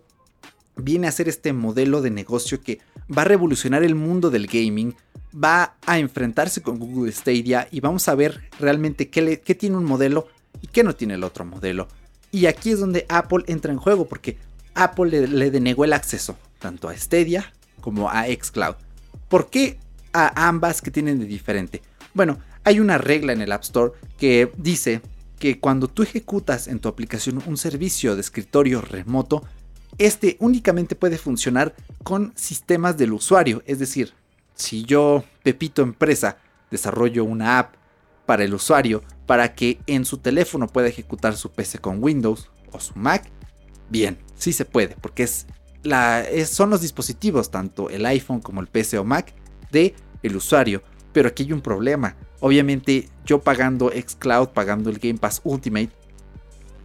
viene 0.76 1.06
a 1.06 1.12
ser 1.12 1.28
este 1.28 1.52
modelo 1.52 2.00
de 2.02 2.10
negocio 2.10 2.60
que 2.60 2.80
va 3.16 3.22
a 3.22 3.26
revolucionar 3.26 3.82
el 3.82 3.94
mundo 3.94 4.30
del 4.30 4.46
gaming, 4.46 4.94
va 5.32 5.76
a 5.86 5.98
enfrentarse 5.98 6.62
con 6.62 6.78
Google 6.78 7.12
Stadia 7.12 7.68
y 7.70 7.80
vamos 7.80 8.08
a 8.08 8.14
ver 8.14 8.48
realmente 8.58 9.08
qué, 9.10 9.36
tiene 9.54 9.76
un 9.76 9.84
modelo 9.84 10.28
y 10.60 10.66
qué 10.66 10.82
no 10.82 10.94
tiene 10.94 11.14
el 11.14 11.24
otro 11.24 11.44
modelo. 11.44 11.88
Y 12.30 12.46
aquí 12.46 12.70
es 12.70 12.80
donde 12.80 13.04
Apple 13.08 13.44
entra 13.46 13.72
en 13.72 13.78
juego 13.78 14.06
porque 14.06 14.38
Apple 14.74 15.10
le, 15.10 15.28
le 15.28 15.50
denegó 15.50 15.84
el 15.84 15.92
acceso 15.92 16.36
tanto 16.58 16.88
a 16.88 16.96
Stadia 16.96 17.52
como 17.80 18.08
a 18.08 18.24
Xcloud. 18.26 18.76
¿Por 19.28 19.50
qué 19.50 19.78
a 20.12 20.48
ambas 20.48 20.80
que 20.80 20.90
tienen 20.90 21.18
de 21.18 21.26
diferente? 21.26 21.82
Bueno, 22.14 22.38
hay 22.64 22.80
una 22.80 22.98
regla 22.98 23.32
en 23.32 23.42
el 23.42 23.52
App 23.52 23.62
Store 23.62 23.92
que 24.18 24.52
dice 24.56 25.00
que 25.38 25.58
cuando 25.58 25.88
tú 25.88 26.02
ejecutas 26.02 26.68
en 26.68 26.78
tu 26.78 26.88
aplicación 26.88 27.42
un 27.46 27.56
servicio 27.56 28.14
de 28.14 28.20
escritorio 28.20 28.80
remoto, 28.80 29.42
este 29.98 30.36
únicamente 30.40 30.94
puede 30.94 31.18
funcionar 31.18 31.74
con 32.04 32.32
sistemas 32.36 32.96
del 32.96 33.12
usuario. 33.12 33.62
Es 33.66 33.78
decir, 33.78 34.14
si 34.54 34.84
yo, 34.84 35.24
Pepito 35.42 35.82
Empresa, 35.82 36.38
desarrollo 36.70 37.24
una 37.24 37.58
app 37.58 37.74
para 38.24 38.44
el 38.44 38.54
usuario 38.54 39.02
para 39.26 39.54
que 39.54 39.80
en 39.86 40.04
su 40.04 40.18
teléfono 40.18 40.66
pueda 40.68 40.88
ejecutar 40.88 41.36
su 41.36 41.50
PC 41.50 41.78
con 41.78 42.02
Windows 42.02 42.50
o 42.70 42.80
su 42.80 42.94
Mac, 42.96 43.28
bien, 43.90 44.18
sí 44.36 44.52
se 44.52 44.64
puede, 44.64 44.96
porque 45.00 45.26
son 45.26 46.70
los 46.70 46.80
dispositivos, 46.80 47.50
tanto 47.50 47.90
el 47.90 48.06
iPhone 48.06 48.40
como 48.40 48.60
el 48.60 48.68
PC 48.68 48.98
o 48.98 49.04
Mac, 49.04 49.34
de 49.72 49.94
el 50.22 50.36
usuario. 50.36 50.82
Pero 51.12 51.28
aquí 51.28 51.42
hay 51.42 51.52
un 51.52 51.60
problema. 51.60 52.16
Obviamente 52.42 53.08
yo 53.24 53.40
pagando 53.40 53.90
xCloud, 53.90 54.48
pagando 54.48 54.90
el 54.90 54.98
Game 54.98 55.18
Pass 55.18 55.40
Ultimate, 55.44 55.90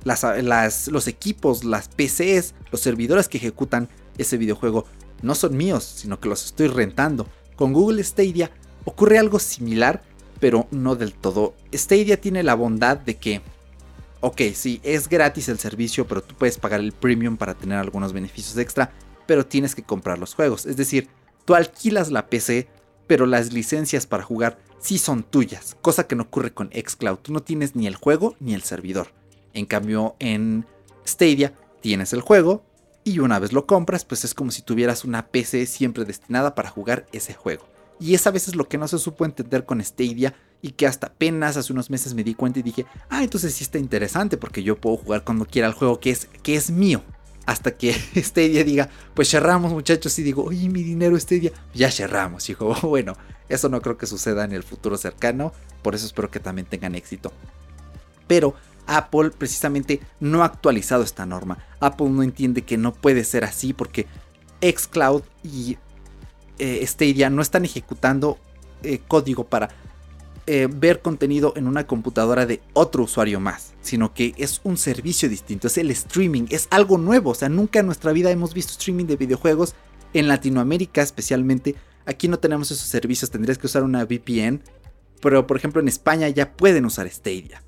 los 0.06 1.08
equipos, 1.08 1.64
las 1.64 1.90
PCs, 1.90 2.54
los 2.72 2.80
servidores 2.80 3.28
que 3.28 3.40
ejecutan 3.40 3.90
ese 4.20 4.38
videojuego 4.38 4.86
no 5.24 5.34
son 5.34 5.58
míos, 5.58 5.84
sino 5.84 6.20
que 6.20 6.30
los 6.30 6.46
estoy 6.46 6.68
rentando. 6.68 7.28
Con 7.56 7.74
Google 7.74 8.04
Stadia 8.04 8.52
ocurre 8.86 9.18
algo 9.18 9.40
similar, 9.40 10.04
pero 10.40 10.68
no 10.70 10.96
del 10.96 11.14
todo. 11.14 11.56
Stadia 11.74 12.22
tiene 12.22 12.44
la 12.44 12.54
bondad 12.54 12.98
de 12.98 13.16
que, 13.16 13.42
ok, 14.22 14.42
sí, 14.54 14.80
es 14.84 15.10
gratis 15.10 15.50
el 15.50 15.58
servicio, 15.58 16.08
pero 16.08 16.22
tú 16.22 16.36
puedes 16.36 16.60
pagar 16.60 16.82
el 16.82 16.92
premium 16.92 17.36
para 17.36 17.56
tener 17.56 17.80
algunos 17.80 18.14
beneficios 18.14 18.58
extra, 18.58 18.92
pero 19.26 19.44
tienes 19.44 19.74
que 19.74 19.82
comprar 19.82 20.20
los 20.20 20.36
juegos. 20.36 20.68
Es 20.68 20.78
decir, 20.78 21.10
tú 21.46 21.56
alquilas 21.56 22.12
la 22.12 22.28
PC, 22.28 22.68
pero 23.08 23.26
las 23.26 23.52
licencias 23.54 24.06
para 24.06 24.22
jugar 24.22 24.60
sí 24.80 24.98
son 24.98 25.24
tuyas, 25.24 25.78
cosa 25.82 26.08
que 26.08 26.16
no 26.16 26.24
ocurre 26.24 26.54
con 26.54 26.70
Xcloud. 26.72 27.18
Tú 27.18 27.34
no 27.34 27.42
tienes 27.42 27.76
ni 27.76 27.88
el 27.88 27.96
juego 27.96 28.36
ni 28.40 28.54
el 28.54 28.64
servidor. 28.64 29.08
En 29.54 29.66
cambio, 29.66 30.16
en 30.20 30.66
Stadia 31.06 31.54
tienes 31.82 32.14
el 32.14 32.22
juego 32.22 32.64
y 33.04 33.20
una 33.20 33.40
vez 33.40 33.54
lo 33.54 33.66
compras, 33.66 34.06
pues 34.06 34.26
es 34.26 34.34
como 34.34 34.52
si 34.52 34.62
tuvieras 34.62 35.06
una 35.06 35.28
PC 35.28 35.66
siempre 35.66 36.06
destinada 36.06 36.56
para 36.56 36.70
jugar 36.70 37.06
ese 37.12 37.34
juego. 37.34 37.66
Y 38.00 38.14
es 38.14 38.28
a 38.28 38.32
veces 38.32 38.56
lo 38.56 38.68
que 38.68 38.78
no 38.78 38.88
se 38.88 39.00
supo 39.00 39.26
entender 39.26 39.66
con 39.66 39.84
Stadia 39.84 40.36
y 40.62 40.72
que 40.72 40.88
hasta 40.88 41.08
apenas 41.08 41.58
hace 41.58 41.74
unos 41.74 41.90
meses 41.90 42.14
me 42.14 42.24
di 42.24 42.36
cuenta 42.36 42.60
y 42.60 42.64
dije, 42.64 42.86
ah, 43.10 43.24
entonces 43.24 43.54
sí 43.56 43.64
está 43.64 43.80
interesante 43.80 44.38
porque 44.38 44.62
yo 44.62 44.80
puedo 44.80 44.98
jugar 44.98 45.24
cuando 45.24 45.46
quiera 45.46 45.68
el 45.68 45.74
juego 45.74 46.00
que 46.00 46.12
es, 46.12 46.28
que 46.44 46.56
es 46.56 46.70
mío. 46.70 47.02
Hasta 47.48 47.72
que 47.72 47.94
Stadia 48.16 48.64
diga, 48.64 48.90
pues 49.16 49.32
cerramos 49.32 49.72
muchachos 49.72 50.20
y 50.20 50.24
digo, 50.24 50.44
oye, 50.44 50.70
mi 50.70 50.84
dinero 50.84 51.20
Stadia, 51.20 51.52
ya 51.74 51.90
cerramos. 51.90 52.46
Digo, 52.46 52.76
bueno, 52.84 53.16
eso 53.50 53.70
no 53.70 53.82
creo 53.82 53.98
que 53.98 54.06
suceda 54.06 54.44
en 54.44 54.52
el 54.52 54.62
futuro 54.62 54.98
cercano, 54.98 55.54
por 55.82 55.96
eso 55.96 56.06
espero 56.06 56.30
que 56.30 56.40
también 56.40 56.68
tengan 56.68 56.94
éxito. 56.94 57.32
Pero 58.28 58.54
Apple 58.86 59.32
precisamente 59.32 60.02
no 60.20 60.44
ha 60.44 60.48
actualizado 60.48 61.02
esta 61.04 61.26
norma. 61.26 61.58
Apple 61.80 62.10
no 62.10 62.22
entiende 62.22 62.62
que 62.62 62.78
no 62.78 62.94
puede 62.94 63.24
ser 63.24 63.44
así 63.44 63.74
porque 63.74 64.06
xCloud 64.62 65.24
y 65.44 65.78
eh, 66.60 66.86
Stadia 66.86 67.30
no 67.30 67.42
están 67.42 67.66
ejecutando 67.66 68.38
eh, 68.84 69.00
código 69.08 69.46
para 69.46 69.70
eh, 70.50 70.68
ver 70.74 71.02
contenido 71.02 71.54
en 71.58 71.68
una 71.68 71.86
computadora 71.86 72.46
de 72.46 72.62
otro 72.74 73.04
usuario 73.04 73.42
más, 73.42 73.74
sino 73.82 74.14
que 74.14 74.34
es 74.38 74.62
un 74.64 74.78
servicio 74.78 75.28
distinto, 75.28 75.68
es 75.68 75.78
el 75.78 75.92
streaming, 75.92 76.46
es 76.50 76.68
algo 76.72 76.98
nuevo, 76.98 77.32
o 77.32 77.36
sea, 77.36 77.50
nunca 77.50 77.80
en 77.80 77.86
nuestra 77.86 78.14
vida 78.14 78.32
hemos 78.32 78.54
visto 78.54 78.72
streaming 78.72 79.06
de 79.06 79.18
videojuegos 79.18 79.76
en 80.14 80.30
Latinoamérica 80.30 81.02
especialmente. 81.02 81.76
Aquí 82.06 82.30
no 82.30 82.40
tenemos 82.40 82.72
esos 82.72 82.88
servicios, 82.88 83.30
tendrías 83.30 83.58
que 83.58 83.68
usar 83.68 83.84
una 83.84 84.06
VPN, 84.06 84.62
pero 85.22 85.46
por 85.46 85.58
ejemplo 85.58 85.82
en 85.82 85.90
España 85.90 86.30
ya 86.30 86.54
pueden 86.54 86.86
usar 86.86 87.10
Stadia. 87.10 87.62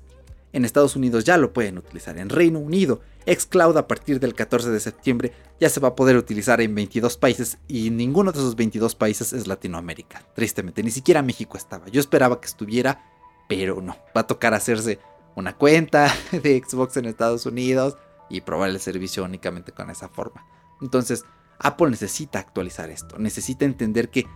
En 0.52 0.64
Estados 0.64 0.96
Unidos 0.96 1.24
ya 1.24 1.36
lo 1.36 1.52
pueden 1.52 1.78
utilizar. 1.78 2.18
En 2.18 2.28
Reino 2.28 2.58
Unido, 2.58 3.00
xCloud 3.26 3.76
a 3.76 3.86
partir 3.86 4.18
del 4.18 4.34
14 4.34 4.70
de 4.70 4.80
septiembre 4.80 5.32
ya 5.60 5.68
se 5.68 5.80
va 5.80 5.88
a 5.88 5.94
poder 5.94 6.16
utilizar 6.16 6.60
en 6.60 6.74
22 6.74 7.16
países 7.16 7.58
y 7.68 7.90
ninguno 7.90 8.32
de 8.32 8.38
esos 8.38 8.56
22 8.56 8.94
países 8.94 9.32
es 9.32 9.46
Latinoamérica. 9.46 10.24
Tristemente, 10.34 10.82
ni 10.82 10.90
siquiera 10.90 11.22
México 11.22 11.56
estaba. 11.56 11.86
Yo 11.88 12.00
esperaba 12.00 12.40
que 12.40 12.46
estuviera, 12.46 13.04
pero 13.48 13.80
no. 13.80 13.96
Va 14.16 14.22
a 14.22 14.26
tocar 14.26 14.54
hacerse 14.54 14.98
una 15.36 15.56
cuenta 15.56 16.12
de 16.32 16.62
Xbox 16.66 16.96
en 16.96 17.06
Estados 17.06 17.46
Unidos 17.46 17.96
y 18.28 18.40
probar 18.40 18.70
el 18.70 18.80
servicio 18.80 19.24
únicamente 19.24 19.72
con 19.72 19.90
esa 19.90 20.08
forma. 20.08 20.46
Entonces, 20.80 21.24
Apple 21.58 21.90
necesita 21.90 22.38
actualizar 22.38 22.90
esto. 22.90 23.18
Necesita 23.18 23.64
entender 23.64 24.08
que 24.08 24.26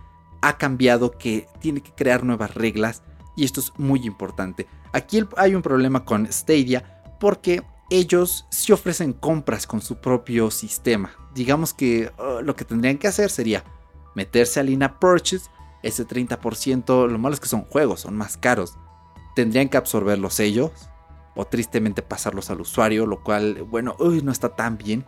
ha 0.41 0.57
cambiado, 0.57 1.11
que 1.11 1.47
tiene 1.59 1.81
que 1.81 1.91
crear 1.91 2.23
nuevas 2.23 2.53
reglas 2.53 3.01
y 3.35 3.43
esto 3.43 3.59
es 3.59 3.73
muy 3.77 4.05
importante. 4.05 4.67
Aquí 4.93 5.23
hay 5.37 5.55
un 5.55 5.61
problema 5.61 6.05
con 6.05 6.31
Stadia 6.31 7.03
porque 7.19 7.63
ellos 7.89 8.45
sí 8.49 8.71
ofrecen 8.71 9.13
compras 9.13 9.67
con 9.67 9.81
su 9.81 9.97
propio 9.97 10.49
sistema. 10.51 11.11
Digamos 11.33 11.73
que 11.73 12.11
uh, 12.17 12.41
lo 12.41 12.55
que 12.55 12.65
tendrían 12.65 12.97
que 12.97 13.07
hacer 13.07 13.29
sería 13.29 13.63
meterse 14.15 14.59
al 14.59 14.69
in 14.69 14.83
purchase. 14.99 15.49
Ese 15.83 16.07
30%, 16.07 17.07
lo 17.07 17.19
malo 17.19 17.35
es 17.35 17.39
que 17.39 17.47
son 17.47 17.65
juegos, 17.65 18.01
son 18.01 18.15
más 18.15 18.37
caros. 18.37 18.75
Tendrían 19.35 19.69
que 19.69 19.77
absorberlos 19.77 20.39
ellos 20.39 20.71
o 21.35 21.45
tristemente 21.45 22.01
pasarlos 22.01 22.49
al 22.49 22.61
usuario, 22.61 23.05
lo 23.05 23.21
cual, 23.21 23.61
bueno, 23.63 23.95
no 23.99 24.31
está 24.31 24.55
tan 24.55 24.77
bien. 24.77 25.05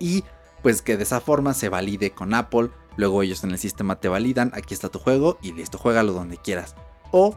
Y 0.00 0.24
pues 0.62 0.82
que 0.82 0.96
de 0.96 1.04
esa 1.04 1.20
forma 1.20 1.54
se 1.54 1.68
valide 1.68 2.10
con 2.10 2.34
Apple. 2.34 2.70
Luego 2.96 3.22
ellos 3.22 3.44
en 3.44 3.52
el 3.52 3.58
sistema 3.58 4.00
te 4.00 4.08
validan, 4.08 4.50
aquí 4.54 4.74
está 4.74 4.88
tu 4.88 4.98
juego 4.98 5.38
y 5.40 5.52
listo, 5.52 5.78
juégalo 5.78 6.12
donde 6.12 6.36
quieras 6.36 6.74
o 7.12 7.36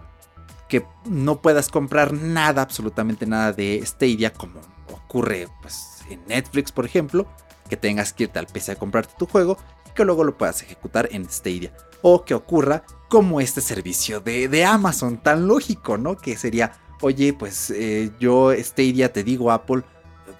que 0.73 0.85
no 1.05 1.39
puedas 1.39 1.69
comprar 1.69 2.13
nada, 2.13 2.61
absolutamente 2.61 3.27
nada 3.27 3.53
de 3.53 3.79
Stadia, 3.85 4.33
como 4.33 4.59
ocurre 4.91 5.47
pues, 5.61 5.99
en 6.09 6.25
Netflix, 6.25 6.71
por 6.71 6.85
ejemplo, 6.85 7.27
que 7.69 7.77
tengas 7.77 8.11
que 8.13 8.23
irte 8.23 8.39
al 8.39 8.47
PC 8.47 8.71
a 8.71 8.75
comprarte 8.75 9.13
tu 9.17 9.27
juego 9.27 9.57
y 9.87 9.91
que 9.91 10.03
luego 10.03 10.23
lo 10.23 10.35
puedas 10.35 10.63
ejecutar 10.63 11.09
en 11.11 11.29
Stadia. 11.29 11.71
O 12.01 12.25
que 12.25 12.33
ocurra 12.33 12.83
como 13.07 13.39
este 13.39 13.61
servicio 13.61 14.19
de, 14.19 14.65
Amazon, 14.65 15.21
tan 15.21 15.47
lógico, 15.47 15.97
¿no? 15.99 16.17
Que 16.17 16.35
sería, 16.37 16.71
oye, 17.01 17.33
pues 17.33 17.69
eh, 17.69 18.11
yo 18.19 18.51
Stadia 18.51 19.13
te 19.13 19.23
digo, 19.23 19.51
Apple, 19.51 19.83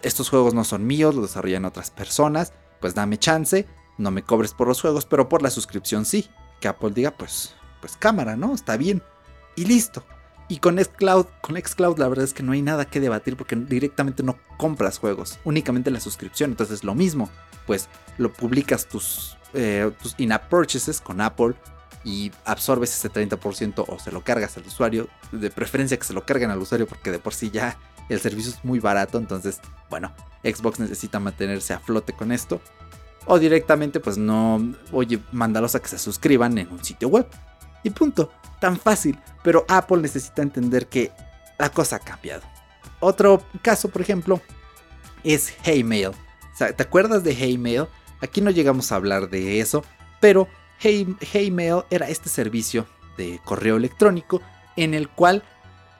estos 0.02 0.30
juegos 0.30 0.56
no 0.56 0.64
son 0.64 0.88
míos, 0.88 1.14
los 1.14 1.28
desarrollan 1.28 1.66
otras 1.66 1.92
personas, 1.92 2.54
pues 2.82 2.96
dame 2.96 3.20
chance, 3.20 3.68
no 4.00 4.10
me 4.10 4.24
cobres 4.24 4.54
por 4.54 4.68
los 4.68 4.82
juegos, 4.82 5.06
pero 5.06 5.30
por 5.30 5.44
la 5.44 5.52
suscripción 5.52 6.06
sí. 6.06 6.28
Que 6.60 6.70
Apple 6.70 6.92
diga, 6.96 7.12
pues, 7.12 7.54
pues 7.82 7.96
cámara, 7.98 8.36
¿no? 8.36 8.56
Está 8.56 8.78
bien 8.78 9.04
y 9.56 9.66
listo. 9.66 10.04
Y 10.48 10.58
con 10.58 10.78
Xcloud, 10.78 11.26
con 11.42 11.56
Xcloud 11.56 11.98
la 11.98 12.08
verdad 12.08 12.26
es 12.26 12.34
que 12.34 12.44
no 12.44 12.52
hay 12.52 12.62
nada 12.62 12.86
que 12.86 13.00
debatir 13.00 13.38
porque 13.38 13.56
directamente 13.56 14.24
no 14.24 14.38
compras 14.58 15.00
juegos, 15.00 15.40
únicamente 15.44 15.90
la 15.90 16.00
suscripción. 16.00 16.52
Entonces 16.52 16.84
lo 16.84 16.96
mismo, 16.96 17.30
pues 17.66 17.88
lo 18.18 18.32
publicas 18.32 18.88
tus, 18.88 19.38
eh, 19.54 19.92
in-app 20.18 20.50
purchases 20.50 21.00
con 21.00 21.22
Apple 21.22 21.56
y 22.04 22.32
absorbes 22.46 22.94
ese 22.94 23.10
30% 23.10 23.86
o 23.88 24.00
se 24.00 24.12
lo 24.12 24.22
cargas 24.22 24.58
al 24.58 24.66
usuario. 24.68 25.08
De 25.32 25.50
preferencia 25.50 25.98
que 25.98 26.04
se 26.04 26.14
lo 26.14 26.26
carguen 26.26 26.52
al 26.52 26.60
usuario 26.60 26.88
porque 26.88 27.12
de 27.12 27.20
por 27.20 27.34
sí 27.34 27.50
ya 27.50 27.78
el 28.10 28.20
servicio 28.20 28.52
es 28.52 28.64
muy 28.66 28.80
barato. 28.80 29.18
Entonces, 29.18 29.62
bueno, 29.90 30.12
Xbox 30.44 30.80
necesita 30.80 31.20
mantenerse 31.20 31.74
a 31.74 31.80
flote 31.80 32.14
con 32.14 32.32
esto. 32.32 32.62
O 33.26 33.40
directamente, 33.40 34.02
pues 34.02 34.18
no, 34.18 34.76
oye, 34.92 35.20
mándalos 35.32 35.76
a 35.76 35.80
que 35.80 35.88
se 35.88 35.98
suscriban 35.98 36.58
en 36.58 36.70
un 36.70 36.84
sitio 36.84 37.08
web. 37.08 37.26
Y 37.84 37.90
punto 37.90 38.30
tan 38.64 38.80
fácil, 38.80 39.20
pero 39.44 39.66
Apple 39.68 39.98
necesita 39.98 40.42
entender 40.42 40.88
que 40.88 41.12
la 41.60 41.70
cosa 41.70 41.98
ha 41.98 42.00
cambiado. 42.00 42.44
Otro 43.02 43.44
caso, 43.62 43.90
por 43.90 44.02
ejemplo, 44.02 44.40
es 45.26 45.54
Heymail. 45.66 46.12
¿Te 46.58 46.82
acuerdas 46.82 47.26
de 47.26 47.32
Heymail? 47.32 47.88
Aquí 48.22 48.40
no 48.40 48.52
llegamos 48.52 48.90
a 48.90 48.96
hablar 48.96 49.30
de 49.30 49.60
eso, 49.60 49.84
pero 50.22 50.48
hey, 50.80 51.14
era 51.90 52.08
este 52.08 52.30
servicio 52.30 52.88
de 53.18 53.42
correo 53.44 53.76
electrónico 53.76 54.42
en 54.78 54.94
el 54.94 55.10
cual 55.10 55.44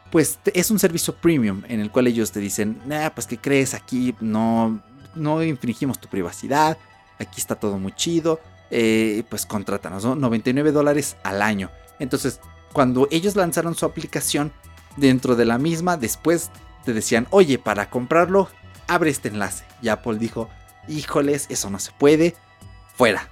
pues 0.10 0.40
es 0.54 0.72
un 0.72 0.80
servicio 0.80 1.18
premium 1.18 1.64
en 1.68 1.82
el 1.82 1.92
cual 1.92 2.08
ellos 2.08 2.32
te 2.32 2.40
dicen, 2.40 2.82
nah, 2.86 3.10
pues 3.10 3.28
que 3.28 3.40
crees 3.40 3.74
aquí 3.74 4.16
no 4.22 4.82
no 5.16 5.44
infringimos 5.44 6.00
tu 6.00 6.08
privacidad, 6.08 6.78
aquí 7.20 7.42
está 7.42 7.56
todo 7.56 7.78
muy 7.78 7.92
chido, 7.92 8.40
eh, 8.72 9.24
pues 9.28 9.46
contrátanos, 9.46 10.06
¿no? 10.06 10.16
99 10.16 10.72
dólares 10.72 11.18
al 11.24 11.42
año. 11.42 11.70
Entonces 12.00 12.40
cuando 12.74 13.08
ellos 13.12 13.36
lanzaron 13.36 13.76
su 13.76 13.86
aplicación, 13.86 14.52
dentro 14.98 15.36
de 15.36 15.46
la 15.46 15.58
misma, 15.58 15.98
después 15.98 16.52
te 16.84 16.94
decían, 16.94 17.28
oye, 17.30 17.58
para 17.58 17.90
comprarlo, 17.90 18.50
abre 18.88 19.10
este 19.10 19.30
enlace. 19.30 19.66
Y 19.82 19.90
Apple 19.90 20.18
dijo, 20.18 20.50
híjoles, 20.88 21.48
eso 21.50 21.70
no 21.70 21.80
se 21.80 21.92
puede, 21.92 22.36
fuera. 22.96 23.30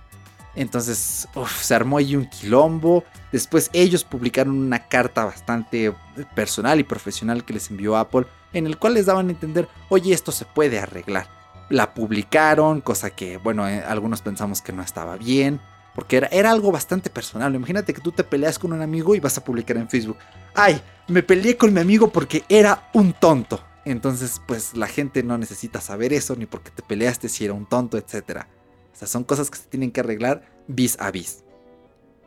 Entonces 0.56 1.28
se 1.62 1.76
armó 1.76 1.98
ahí 1.98 2.16
un 2.16 2.26
quilombo. 2.26 3.04
Después 3.32 3.70
ellos 3.74 4.04
publicaron 4.04 4.58
una 4.58 4.88
carta 4.88 5.26
bastante 5.26 5.94
personal 6.36 6.80
y 6.80 6.84
profesional 6.84 7.46
que 7.46 7.54
les 7.54 7.70
envió 7.70 7.96
Apple, 7.98 8.26
en 8.54 8.68
el 8.68 8.78
cual 8.78 8.96
les 8.96 9.06
daban 9.06 9.28
a 9.28 9.32
entender, 9.32 9.70
oye, 9.90 10.14
esto 10.14 10.32
se 10.32 10.46
puede 10.46 10.80
arreglar. 10.80 11.28
La 11.70 11.94
publicaron, 11.94 12.82
cosa 12.82 13.12
que, 13.12 13.38
bueno, 13.38 13.68
eh, 13.68 13.82
algunos 13.88 14.22
pensamos 14.22 14.62
que 14.62 14.74
no 14.74 14.82
estaba 14.82 15.16
bien. 15.16 15.62
Porque 15.96 16.18
era, 16.18 16.28
era, 16.28 16.52
algo 16.52 16.72
bastante 16.72 17.10
personal. 17.10 17.54
Imagínate 17.54 17.94
que 17.94 18.02
tú 18.02 18.12
te 18.12 18.24
peleas 18.24 18.58
con 18.58 18.72
un 18.72 18.82
amigo 18.82 19.14
y 19.16 19.20
vas 19.20 19.38
a 19.38 19.44
publicar 19.44 19.78
en 19.78 19.90
Facebook. 19.90 20.18
Ay, 20.56 20.82
me 21.08 21.24
peleé 21.24 21.58
con 21.58 21.74
mi 21.74 21.82
amigo 21.82 22.12
porque 22.12 22.44
era 22.48 22.90
un 22.94 23.14
tonto. 23.14 23.62
Entonces, 23.84 24.42
pues 24.48 24.76
la 24.76 24.88
gente 24.88 25.24
no 25.24 25.38
necesita 25.38 25.82
saber 25.82 26.14
eso, 26.14 26.36
ni 26.36 26.46
porque 26.46 26.72
te 26.72 26.84
peleaste 26.84 27.30
si 27.30 27.46
era 27.46 27.54
un 27.54 27.66
tonto, 27.66 27.98
etc. 27.98 28.46
O 28.94 28.98
sea, 28.98 29.08
son 29.08 29.24
cosas 29.24 29.50
que 29.50 29.58
se 29.58 29.68
tienen 29.68 29.92
que 29.92 30.00
arreglar 30.02 30.44
vis 30.68 30.98
a 31.00 31.12
vis. 31.12 31.44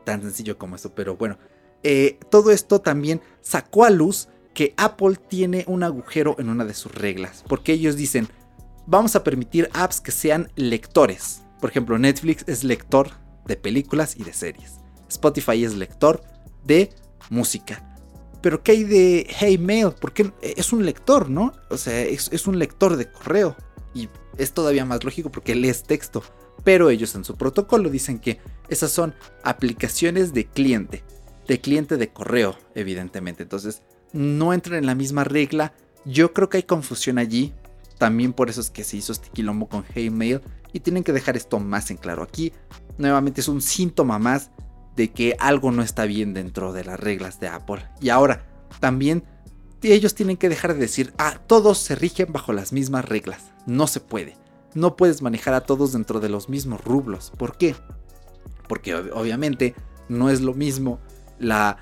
Tan 0.04 0.22
sencillo 0.22 0.58
como 0.58 0.76
eso, 0.76 0.94
pero 0.94 1.16
bueno. 1.16 1.38
Eh, 1.82 2.18
todo 2.30 2.50
esto 2.50 2.80
también 2.80 3.20
sacó 3.40 3.84
a 3.84 3.90
luz 3.90 4.28
que 4.54 4.72
Apple 4.76 5.16
tiene 5.28 5.64
un 5.66 5.82
agujero 5.82 6.36
en 6.38 6.48
una 6.48 6.64
de 6.64 6.74
sus 6.74 6.94
reglas. 6.94 7.44
Porque 7.46 7.72
ellos 7.72 7.96
dicen, 7.96 8.28
vamos 8.86 9.16
a 9.16 9.24
permitir 9.24 9.68
apps 9.74 10.00
que 10.00 10.12
sean 10.12 10.50
lectores. 10.56 11.42
Por 11.60 11.70
ejemplo, 11.70 11.98
Netflix 11.98 12.44
es 12.46 12.64
lector 12.64 13.10
de 13.46 13.56
películas 13.56 14.16
y 14.16 14.24
de 14.24 14.32
series. 14.32 14.80
Spotify 15.08 15.64
es 15.64 15.74
lector 15.74 16.22
de 16.64 16.90
música. 17.30 17.96
Pero 18.40 18.62
¿qué 18.62 18.72
hay 18.72 18.84
de 18.84 19.26
Hey 19.30 19.58
Mail? 19.58 19.92
Porque 19.98 20.32
es 20.42 20.72
un 20.72 20.84
lector, 20.84 21.30
¿no? 21.30 21.52
O 21.70 21.78
sea, 21.78 22.02
es, 22.02 22.28
es 22.30 22.46
un 22.46 22.58
lector 22.58 22.96
de 22.96 23.10
correo. 23.10 23.56
Y 23.94 24.08
es 24.36 24.52
todavía 24.52 24.84
más 24.84 25.04
lógico 25.04 25.30
porque 25.30 25.54
lees 25.54 25.84
texto. 25.84 26.22
Pero 26.62 26.90
ellos 26.90 27.14
en 27.14 27.24
su 27.24 27.36
protocolo 27.36 27.90
dicen 27.90 28.18
que 28.18 28.40
esas 28.68 28.90
son 28.90 29.14
aplicaciones 29.42 30.34
de 30.34 30.46
cliente. 30.46 31.04
De 31.46 31.60
cliente 31.60 31.96
de 31.96 32.08
correo, 32.08 32.56
evidentemente. 32.74 33.42
Entonces, 33.42 33.82
no 34.12 34.52
entran 34.52 34.78
en 34.78 34.86
la 34.86 34.94
misma 34.94 35.24
regla. 35.24 35.74
Yo 36.04 36.32
creo 36.32 36.48
que 36.48 36.58
hay 36.58 36.62
confusión 36.64 37.18
allí. 37.18 37.52
También 37.98 38.32
por 38.32 38.50
eso 38.50 38.60
es 38.60 38.70
que 38.70 38.84
se 38.84 38.96
hizo 38.96 39.12
este 39.12 39.28
quilombo 39.30 39.68
con 39.68 39.84
Mail 40.12 40.40
Y 40.72 40.80
tienen 40.80 41.04
que 41.04 41.12
dejar 41.12 41.36
esto 41.36 41.60
más 41.60 41.90
en 41.90 41.96
claro. 41.96 42.22
Aquí, 42.22 42.52
nuevamente, 42.98 43.40
es 43.40 43.48
un 43.48 43.62
síntoma 43.62 44.18
más 44.18 44.50
de 44.96 45.10
que 45.10 45.36
algo 45.38 45.72
no 45.72 45.82
está 45.82 46.04
bien 46.04 46.34
dentro 46.34 46.72
de 46.72 46.84
las 46.84 46.98
reglas 46.98 47.40
de 47.40 47.48
Apple. 47.48 47.84
Y 48.00 48.08
ahora, 48.10 48.46
también 48.80 49.24
ellos 49.82 50.14
tienen 50.14 50.36
que 50.36 50.48
dejar 50.48 50.74
de 50.74 50.80
decir, 50.80 51.12
ah, 51.18 51.40
todos 51.46 51.78
se 51.78 51.94
rigen 51.94 52.32
bajo 52.32 52.52
las 52.52 52.72
mismas 52.72 53.04
reglas. 53.04 53.52
No 53.66 53.86
se 53.86 54.00
puede. 54.00 54.36
No 54.74 54.96
puedes 54.96 55.22
manejar 55.22 55.54
a 55.54 55.62
todos 55.62 55.92
dentro 55.92 56.20
de 56.20 56.28
los 56.28 56.48
mismos 56.48 56.82
rublos. 56.82 57.32
¿Por 57.36 57.56
qué? 57.56 57.76
Porque 58.68 58.94
obviamente 58.94 59.74
no 60.08 60.30
es 60.30 60.40
lo 60.40 60.54
mismo 60.54 61.00
la 61.38 61.78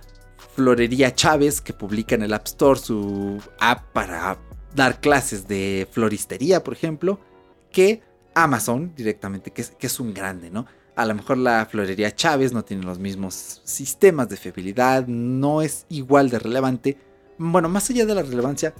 Florería 0.55 1.15
Chávez 1.15 1.61
que 1.61 1.73
publica 1.73 2.15
en 2.15 2.23
el 2.23 2.35
App 2.35 2.47
Store 2.47 2.79
su 2.79 3.41
app 3.61 3.93
para 3.93 4.39
dar 4.75 5.01
clases 5.01 5.47
de 5.49 5.87
floristería, 5.91 6.63
por 6.63 6.75
ejemplo, 6.75 7.21
que 7.71 8.03
Amazon 8.35 8.93
directamente, 8.97 9.51
que 9.51 9.63
es, 9.63 9.71
que 9.71 9.87
es 9.87 10.01
un 10.01 10.15
grande, 10.15 10.51
¿no? 10.51 10.67
A 10.95 11.07
lo 11.07 11.15
mejor 11.15 11.39
la 11.39 11.67
Florería 11.67 12.15
Chávez 12.15 12.53
no 12.53 12.65
tiene 12.65 12.85
los 12.85 12.99
mismos 12.99 13.63
sistemas 13.65 14.29
de 14.29 14.37
fiabilidad, 14.37 15.07
no 15.07 15.63
es 15.63 15.87
igual 15.89 16.29
de 16.29 16.39
relevante. 16.39 16.99
Bueno, 17.39 17.69
más 17.71 17.89
allá 17.89 18.05
de 18.05 18.15
la 18.15 18.23
relevancia, 18.23 18.75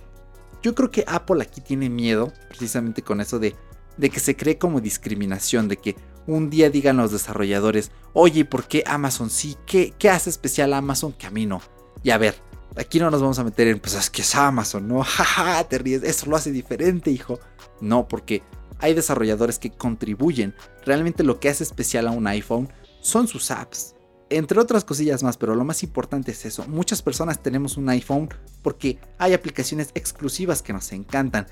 yo 0.63 0.75
creo 0.75 0.91
que 0.91 1.05
Apple 1.07 1.43
aquí 1.43 1.61
tiene 1.63 1.89
miedo, 1.89 2.33
precisamente 2.49 3.03
con 3.03 3.21
eso 3.21 3.39
de, 3.39 3.57
que 3.99 4.21
se 4.21 4.37
cree 4.37 4.59
como 4.59 4.81
discriminación, 4.81 5.69
de 5.69 5.79
que 5.79 5.97
un 6.27 6.51
día 6.51 6.69
digan 6.69 6.99
los 6.99 7.13
desarrolladores, 7.13 7.91
oye, 8.13 8.45
¿por 8.45 8.65
qué 8.69 8.85
Amazon 8.87 9.31
sí? 9.31 9.57
¿Qué, 9.67 9.95
qué 9.99 10.11
hace 10.11 10.29
especial 10.29 10.75
a 10.75 10.79
Amazon 10.79 11.13
que 11.13 11.27
a 11.27 11.31
mí 11.31 11.47
no? 11.47 11.63
Y 12.03 12.11
a 12.11 12.19
ver, 12.19 12.35
aquí 12.77 12.99
no 12.99 13.11
nos 13.11 13.21
vamos 13.21 13.39
a 13.39 13.45
meter 13.45 13.69
en, 13.69 13.81
pues 13.81 13.95
es 13.95 14.11
que 14.11 14.23
es 14.23 14.35
Amazon, 14.35 14.89
¿no? 14.89 15.03
Jaja, 15.05 15.65
te 15.65 15.79
ríes, 15.79 16.03
eso 16.03 16.27
lo 16.27 16.37
hace 16.37 16.51
diferente, 16.53 17.11
hijo. 17.11 17.39
No, 17.81 18.09
porque 18.09 18.43
hay 18.79 18.95
desarrolladores 18.95 19.59
que 19.59 19.71
contribuyen. 19.71 20.55
Realmente 20.85 21.23
lo 21.23 21.41
que 21.41 21.49
hace 21.49 21.65
especial 21.65 22.07
a 22.09 22.11
un 22.11 22.27
iPhone 22.27 22.69
son 23.01 23.29
sus 23.29 23.51
apps. 23.51 23.95
Entre 24.31 24.59
otras 24.59 24.85
cosillas 24.85 25.23
más, 25.23 25.37
pero 25.37 25.55
lo 25.55 25.65
más 25.65 25.83
importante 25.83 26.33
es 26.33 26.47
eso. 26.47 26.67
Muchas 26.67 27.03
personas 27.03 27.43
tenemos 27.43 27.77
un 27.77 27.89
iPhone 27.91 28.31
porque 28.63 28.99
hay 29.19 29.35
aplicaciones 29.35 29.91
exclusivas 29.95 30.63
que 30.63 30.73
nos 30.73 30.91
encantan. 30.93 31.47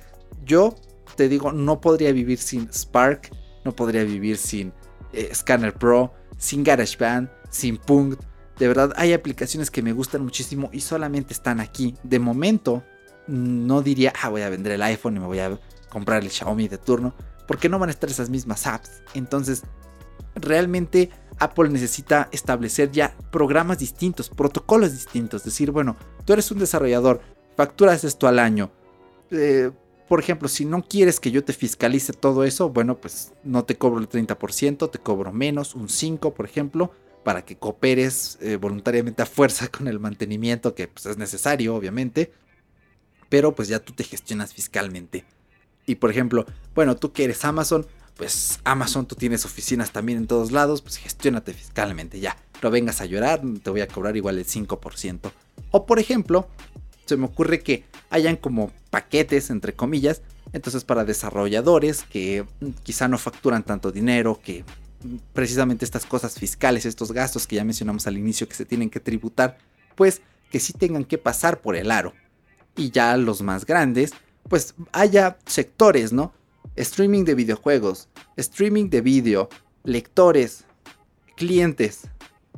Yo 0.44 0.74
te 1.16 1.28
digo, 1.28 1.52
no 1.52 1.80
podría 1.80 2.12
vivir 2.12 2.38
sin 2.38 2.72
Spark, 2.72 3.30
no 3.64 3.76
podría 3.76 4.04
vivir 4.04 4.38
sin 4.38 4.72
eh, 5.12 5.30
Scanner 5.34 5.74
Pro, 5.74 6.12
sin 6.38 6.64
GarageBand, 6.64 7.30
sin 7.50 7.76
Punkt. 7.76 8.22
De 8.60 8.68
verdad, 8.68 8.92
hay 8.96 9.14
aplicaciones 9.14 9.70
que 9.70 9.80
me 9.80 9.94
gustan 9.94 10.22
muchísimo 10.22 10.68
y 10.70 10.82
solamente 10.82 11.32
están 11.32 11.60
aquí. 11.60 11.96
De 12.02 12.18
momento, 12.18 12.84
no 13.26 13.80
diría, 13.80 14.12
ah, 14.22 14.28
voy 14.28 14.42
a 14.42 14.50
vender 14.50 14.72
el 14.72 14.82
iPhone 14.82 15.16
y 15.16 15.20
me 15.20 15.24
voy 15.24 15.38
a 15.38 15.58
comprar 15.88 16.22
el 16.22 16.30
Xiaomi 16.30 16.68
de 16.68 16.76
turno, 16.76 17.14
porque 17.48 17.70
no 17.70 17.78
van 17.78 17.88
a 17.88 17.92
estar 17.92 18.10
esas 18.10 18.28
mismas 18.28 18.66
apps. 18.66 19.02
Entonces, 19.14 19.62
realmente 20.34 21.08
Apple 21.38 21.70
necesita 21.70 22.28
establecer 22.32 22.92
ya 22.92 23.16
programas 23.32 23.78
distintos, 23.78 24.28
protocolos 24.28 24.92
distintos. 24.92 25.42
Decir, 25.42 25.70
bueno, 25.70 25.96
tú 26.26 26.34
eres 26.34 26.50
un 26.50 26.58
desarrollador, 26.58 27.22
facturas 27.56 28.04
esto 28.04 28.28
al 28.28 28.38
año. 28.38 28.70
Eh, 29.30 29.70
por 30.06 30.20
ejemplo, 30.20 30.48
si 30.48 30.66
no 30.66 30.82
quieres 30.82 31.18
que 31.18 31.30
yo 31.30 31.42
te 31.42 31.54
fiscalice 31.54 32.12
todo 32.12 32.44
eso, 32.44 32.68
bueno, 32.68 32.98
pues 32.98 33.32
no 33.42 33.64
te 33.64 33.78
cobro 33.78 34.00
el 34.00 34.08
30%, 34.10 34.90
te 34.90 34.98
cobro 34.98 35.32
menos, 35.32 35.74
un 35.74 35.88
5%, 35.88 36.34
por 36.34 36.44
ejemplo, 36.44 36.92
para 37.22 37.44
que 37.44 37.56
cooperes 37.56 38.38
eh, 38.40 38.56
voluntariamente 38.56 39.22
a 39.22 39.26
fuerza 39.26 39.68
con 39.68 39.88
el 39.88 40.00
mantenimiento 40.00 40.74
que 40.74 40.88
pues, 40.88 41.06
es 41.06 41.18
necesario, 41.18 41.74
obviamente. 41.74 42.32
Pero 43.28 43.54
pues 43.54 43.68
ya 43.68 43.78
tú 43.78 43.92
te 43.92 44.04
gestionas 44.04 44.52
fiscalmente. 44.52 45.24
Y 45.86 45.96
por 45.96 46.10
ejemplo, 46.10 46.46
bueno, 46.74 46.96
tú 46.96 47.12
que 47.12 47.24
eres 47.24 47.44
Amazon, 47.44 47.86
pues 48.16 48.60
Amazon 48.64 49.06
tú 49.06 49.14
tienes 49.14 49.44
oficinas 49.44 49.92
también 49.92 50.18
en 50.18 50.26
todos 50.26 50.52
lados, 50.52 50.82
pues 50.82 50.96
gestiónate 50.96 51.54
fiscalmente 51.54 52.20
ya. 52.20 52.36
No 52.62 52.70
vengas 52.70 53.00
a 53.00 53.06
llorar, 53.06 53.40
te 53.62 53.70
voy 53.70 53.80
a 53.80 53.88
cobrar 53.88 54.16
igual 54.16 54.38
el 54.38 54.46
5%. 54.46 55.32
O 55.70 55.86
por 55.86 55.98
ejemplo, 55.98 56.48
se 57.06 57.16
me 57.16 57.26
ocurre 57.26 57.60
que 57.60 57.84
hayan 58.10 58.36
como 58.36 58.72
paquetes, 58.90 59.50
entre 59.50 59.72
comillas, 59.72 60.22
entonces 60.52 60.84
para 60.84 61.04
desarrolladores 61.04 62.02
que 62.02 62.44
quizá 62.82 63.08
no 63.08 63.18
facturan 63.18 63.62
tanto 63.62 63.92
dinero, 63.92 64.40
que 64.42 64.64
precisamente 65.32 65.84
estas 65.84 66.06
cosas 66.06 66.38
fiscales, 66.38 66.84
estos 66.86 67.12
gastos 67.12 67.46
que 67.46 67.56
ya 67.56 67.64
mencionamos 67.64 68.06
al 68.06 68.18
inicio 68.18 68.48
que 68.48 68.54
se 68.54 68.64
tienen 68.64 68.90
que 68.90 69.00
tributar, 69.00 69.58
pues 69.94 70.22
que 70.50 70.60
sí 70.60 70.72
tengan 70.72 71.04
que 71.04 71.18
pasar 71.18 71.60
por 71.60 71.76
el 71.76 71.90
aro. 71.90 72.12
Y 72.76 72.90
ya 72.90 73.16
los 73.16 73.42
más 73.42 73.66
grandes, 73.66 74.12
pues 74.48 74.74
haya 74.92 75.38
sectores, 75.46 76.12
¿no? 76.12 76.32
Streaming 76.76 77.24
de 77.24 77.34
videojuegos, 77.34 78.08
streaming 78.36 78.88
de 78.90 79.00
video, 79.00 79.48
lectores, 79.84 80.64
clientes, 81.36 82.02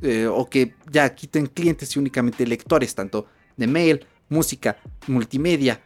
eh, 0.02 0.26
o 0.26 0.48
que 0.48 0.74
ya 0.90 1.14
quiten 1.14 1.46
clientes 1.46 1.94
y 1.94 1.98
únicamente 1.98 2.46
lectores, 2.46 2.94
tanto 2.94 3.26
de 3.56 3.66
mail 3.66 4.06
música, 4.32 4.78
multimedia. 5.06 5.80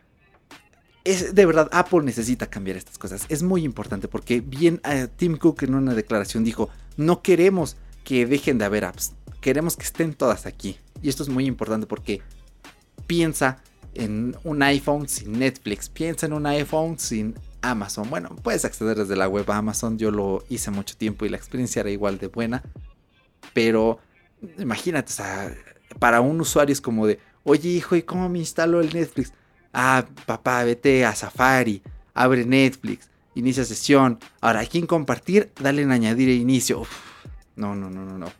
Es, 1.07 1.37
de 1.37 1.47
verdad, 1.47 1.69
Apple 1.71 2.03
necesita 2.03 2.49
cambiar 2.49 2.77
estas 2.77 2.99
cosas. 2.99 3.27
Es 3.29 3.43
muy 3.43 3.65
importante 3.65 4.09
porque 4.09 4.41
bien 4.41 4.81
eh, 4.85 5.07
Tim 5.17 5.37
Cook 5.37 5.63
en 5.63 5.77
una 5.77 5.95
declaración 5.95 6.43
dijo, 6.43 6.69
no 6.97 7.23
queremos 7.23 7.77
que 8.03 8.27
dejen 8.27 8.59
de 8.59 8.65
haber 8.65 8.85
apps, 8.85 9.13
queremos 9.41 9.77
que 9.77 9.85
estén 9.85 10.15
todas 10.15 10.47
aquí. 10.47 10.79
Y 11.03 11.09
esto 11.09 11.23
es 11.23 11.29
muy 11.29 11.47
importante 11.47 11.87
porque 11.87 12.23
piensa 13.07 13.63
en 13.95 14.37
un 14.43 14.63
iPhone 14.63 15.09
sin 15.09 15.39
Netflix, 15.39 15.89
piensa 15.89 16.27
en 16.27 16.33
un 16.33 16.45
iPhone 16.47 16.99
sin 16.99 17.37
Amazon. 17.63 18.11
Bueno, 18.11 18.35
puedes 18.43 18.65
acceder 18.65 18.99
desde 18.99 19.15
la 19.15 19.29
web 19.29 19.49
a 19.51 19.59
Amazon, 19.59 19.99
yo 19.99 20.11
lo 20.11 20.45
hice 20.49 20.73
mucho 20.73 20.97
tiempo 20.97 21.25
y 21.25 21.29
la 21.29 21.37
experiencia 21.37 21.81
era 21.81 21.91
igual 21.91 22.19
de 22.19 22.27
buena. 22.27 22.65
Pero 23.55 24.01
imagínate, 24.59 25.13
para 26.01 26.21
un 26.21 26.41
usuario 26.41 26.73
es 26.73 26.81
como 26.81 27.07
de, 27.07 27.21
Oye, 27.49 27.69
hijo, 27.69 27.95
¿y 27.95 28.03
cómo 28.03 28.29
me 28.29 28.41
instalo 28.41 28.81
el 28.81 28.93
Netflix? 28.93 29.33
Ah, 29.79 30.07
papá, 30.25 30.65
vete 30.65 31.05
a 31.05 31.15
Safari, 31.15 31.83
abre 32.15 32.47
Netflix, 32.47 33.11
inicia 33.35 33.63
sesión. 33.63 34.19
Ahora, 34.41 34.61
aquí 34.61 34.79
en 34.79 34.87
compartir, 34.87 35.53
dale 35.61 35.83
en 35.83 35.93
añadir 35.93 36.31
e 36.31 36.35
inicio. 36.35 36.85
no, 37.57 37.75
no, 37.75 37.91
no, 37.91 38.07
no, 38.07 38.17
no. 38.17 38.33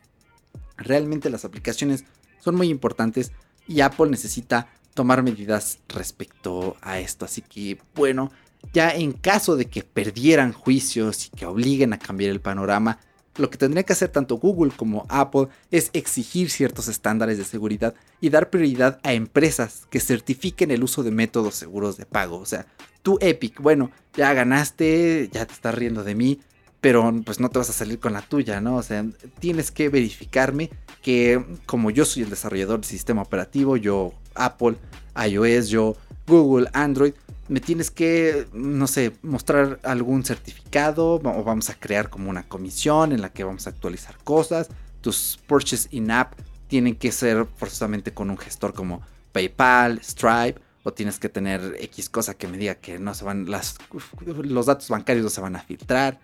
Realmente 0.77 1.29
las 1.29 1.45
aplicaciones 1.45 2.05
son 2.39 2.55
muy 2.55 2.69
importantes 2.69 3.31
y 3.67 3.81
Apple 3.81 4.09
necesita 4.09 4.67
tomar 4.95 5.21
medidas 5.21 5.77
respecto 5.89 6.75
a 6.81 6.97
esto. 6.97 7.25
Así 7.25 7.43
que, 7.43 7.77
bueno, 7.93 8.31
ya 8.73 8.89
en 8.89 9.11
caso 9.11 9.55
de 9.55 9.65
que 9.65 9.83
perdieran 9.83 10.53
juicios 10.53 11.27
y 11.27 11.29
que 11.37 11.45
obliguen 11.45 11.93
a 11.93 11.99
cambiar 11.99 12.31
el 12.31 12.41
panorama, 12.41 12.97
lo 13.37 13.49
que 13.49 13.57
tendría 13.57 13.83
que 13.83 13.93
hacer 13.93 14.09
tanto 14.09 14.37
Google 14.37 14.71
como 14.75 15.05
Apple 15.09 15.47
es 15.71 15.89
exigir 15.93 16.49
ciertos 16.49 16.87
estándares 16.87 17.37
de 17.37 17.43
seguridad 17.43 17.93
y 18.19 18.29
dar 18.29 18.49
prioridad 18.49 18.99
a 19.03 19.13
empresas 19.13 19.87
que 19.89 19.99
certifiquen 19.99 20.71
el 20.71 20.83
uso 20.83 21.03
de 21.03 21.11
métodos 21.11 21.55
seguros 21.55 21.97
de 21.97 22.05
pago. 22.05 22.37
O 22.37 22.45
sea, 22.45 22.65
tú 23.03 23.17
Epic, 23.21 23.61
bueno, 23.61 23.91
ya 24.15 24.33
ganaste, 24.33 25.29
ya 25.31 25.45
te 25.45 25.53
estás 25.53 25.75
riendo 25.75 26.03
de 26.03 26.15
mí, 26.15 26.39
pero 26.81 27.13
pues 27.25 27.39
no 27.39 27.49
te 27.49 27.59
vas 27.59 27.69
a 27.69 27.73
salir 27.73 27.99
con 27.99 28.13
la 28.13 28.21
tuya, 28.21 28.61
¿no? 28.61 28.75
O 28.77 28.83
sea, 28.83 29.05
tienes 29.39 29.71
que 29.71 29.89
verificarme 29.89 30.69
que 31.01 31.43
como 31.65 31.91
yo 31.91 32.05
soy 32.05 32.23
el 32.23 32.29
desarrollador 32.29 32.81
del 32.81 32.89
sistema 32.89 33.21
operativo, 33.21 33.77
yo 33.77 34.13
Apple, 34.35 34.75
iOS, 35.15 35.69
yo 35.69 35.95
Google, 36.27 36.69
Android, 36.73 37.13
me 37.49 37.59
tienes 37.59 37.91
que, 37.91 38.47
no 38.53 38.87
sé, 38.87 39.13
mostrar 39.21 39.79
algún 39.83 40.23
certificado 40.25 41.15
o 41.15 41.43
vamos 41.43 41.69
a 41.69 41.75
crear 41.75 42.09
como 42.09 42.29
una 42.29 42.47
comisión 42.47 43.11
en 43.11 43.21
la 43.21 43.29
que 43.29 43.43
vamos 43.43 43.67
a 43.67 43.69
actualizar 43.69 44.17
cosas. 44.23 44.69
Tus 45.01 45.39
purchase 45.47 45.87
in-app 45.91 46.33
tienen 46.67 46.95
que 46.95 47.11
ser 47.11 47.45
forzosamente 47.55 48.13
con 48.13 48.29
un 48.29 48.37
gestor 48.37 48.73
como 48.73 49.01
PayPal, 49.31 50.01
Stripe 50.03 50.59
o 50.83 50.93
tienes 50.93 51.19
que 51.19 51.29
tener 51.29 51.75
X 51.79 52.09
cosa 52.09 52.33
que 52.33 52.47
me 52.47 52.57
diga 52.57 52.75
que 52.75 52.99
no 52.99 53.13
se 53.13 53.23
van 53.23 53.45
los 53.45 54.65
datos 54.65 54.89
bancarios 54.89 55.23
no 55.23 55.29
se 55.29 55.41
van 55.41 55.55
a 55.55 55.61
filtrar. 55.61 56.19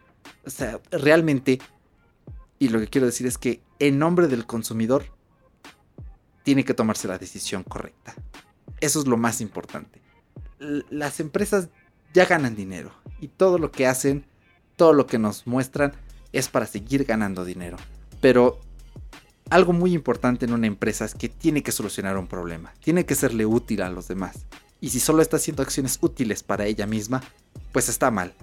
O 0.45 0.49
sea, 0.49 0.79
realmente 0.91 1.59
y 2.59 2.69
lo 2.69 2.79
que 2.79 2.87
quiero 2.87 3.07
decir 3.07 3.27
es 3.27 3.37
que 3.37 3.61
en 3.79 3.99
nombre 3.99 4.27
del 4.27 4.45
consumidor 4.45 5.05
tiene 6.43 6.65
que 6.65 6.73
tomarse 6.73 7.07
la 7.07 7.17
decisión 7.17 7.63
correcta. 7.63 8.13
Eso 8.79 8.99
es 8.99 9.07
lo 9.07 9.17
más 9.17 9.41
importante 9.41 10.02
las 10.59 11.19
empresas 11.19 11.69
ya 12.13 12.25
ganan 12.25 12.55
dinero 12.55 12.91
y 13.19 13.27
todo 13.27 13.57
lo 13.57 13.71
que 13.71 13.87
hacen, 13.87 14.25
todo 14.75 14.93
lo 14.93 15.07
que 15.07 15.19
nos 15.19 15.47
muestran 15.47 15.93
es 16.31 16.47
para 16.49 16.65
seguir 16.65 17.05
ganando 17.05 17.45
dinero. 17.45 17.77
Pero 18.21 18.59
algo 19.49 19.73
muy 19.73 19.93
importante 19.93 20.45
en 20.45 20.53
una 20.53 20.67
empresa 20.67 21.05
es 21.05 21.13
que 21.15 21.29
tiene 21.29 21.63
que 21.63 21.71
solucionar 21.71 22.17
un 22.17 22.27
problema, 22.27 22.73
tiene 22.79 23.05
que 23.05 23.15
serle 23.15 23.45
útil 23.45 23.81
a 23.81 23.89
los 23.89 24.07
demás. 24.07 24.45
Y 24.79 24.89
si 24.89 24.99
solo 24.99 25.21
está 25.21 25.37
haciendo 25.37 25.63
acciones 25.63 25.97
útiles 26.01 26.43
para 26.43 26.65
ella 26.65 26.85
misma, 26.85 27.23
pues 27.71 27.87
está 27.89 28.11
mal. 28.11 28.33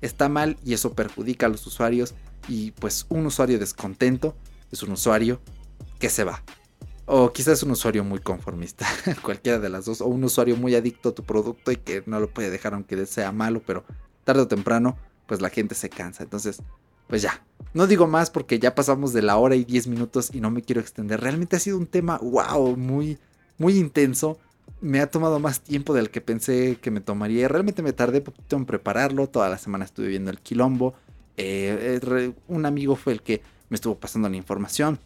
Está 0.00 0.28
mal 0.28 0.56
y 0.64 0.72
eso 0.72 0.94
perjudica 0.94 1.46
a 1.46 1.48
los 1.50 1.66
usuarios 1.66 2.14
y 2.48 2.70
pues 2.72 3.04
un 3.10 3.26
usuario 3.26 3.58
descontento 3.58 4.34
es 4.72 4.82
un 4.82 4.92
usuario 4.92 5.40
que 5.98 6.08
se 6.08 6.24
va. 6.24 6.42
O 7.12 7.32
quizás 7.32 7.60
un 7.64 7.72
usuario 7.72 8.04
muy 8.04 8.20
conformista, 8.20 8.86
cualquiera 9.22 9.58
de 9.58 9.68
las 9.68 9.84
dos. 9.84 10.00
O 10.00 10.06
un 10.06 10.22
usuario 10.22 10.54
muy 10.54 10.76
adicto 10.76 11.08
a 11.08 11.12
tu 11.12 11.24
producto 11.24 11.72
y 11.72 11.76
que 11.76 12.04
no 12.06 12.20
lo 12.20 12.30
puede 12.30 12.50
dejar 12.50 12.72
aunque 12.72 13.04
sea 13.04 13.32
malo, 13.32 13.60
pero 13.66 13.84
tarde 14.22 14.42
o 14.42 14.46
temprano, 14.46 14.96
pues 15.26 15.40
la 15.40 15.50
gente 15.50 15.74
se 15.74 15.88
cansa. 15.88 16.22
Entonces, 16.22 16.62
pues 17.08 17.20
ya. 17.20 17.44
No 17.74 17.88
digo 17.88 18.06
más 18.06 18.30
porque 18.30 18.60
ya 18.60 18.76
pasamos 18.76 19.12
de 19.12 19.22
la 19.22 19.36
hora 19.38 19.56
y 19.56 19.64
10 19.64 19.88
minutos 19.88 20.30
y 20.32 20.40
no 20.40 20.52
me 20.52 20.62
quiero 20.62 20.80
extender. 20.80 21.20
Realmente 21.20 21.56
ha 21.56 21.58
sido 21.58 21.78
un 21.78 21.88
tema, 21.88 22.16
wow, 22.18 22.76
muy, 22.76 23.18
muy 23.58 23.76
intenso. 23.76 24.38
Me 24.80 25.00
ha 25.00 25.10
tomado 25.10 25.40
más 25.40 25.62
tiempo 25.62 25.92
del 25.92 26.10
que 26.10 26.20
pensé 26.20 26.78
que 26.80 26.92
me 26.92 27.00
tomaría. 27.00 27.48
Realmente 27.48 27.82
me 27.82 27.92
tardé 27.92 28.20
poquito 28.20 28.54
en 28.54 28.66
prepararlo. 28.66 29.26
Toda 29.26 29.48
la 29.48 29.58
semana 29.58 29.84
estuve 29.84 30.06
viendo 30.06 30.30
el 30.30 30.38
quilombo. 30.38 30.94
Eh, 31.36 32.32
un 32.46 32.66
amigo 32.66 32.94
fue 32.94 33.14
el 33.14 33.22
que 33.22 33.42
me 33.68 33.74
estuvo 33.74 33.96
pasando 33.98 34.28
la 34.28 34.36
información 34.36 35.00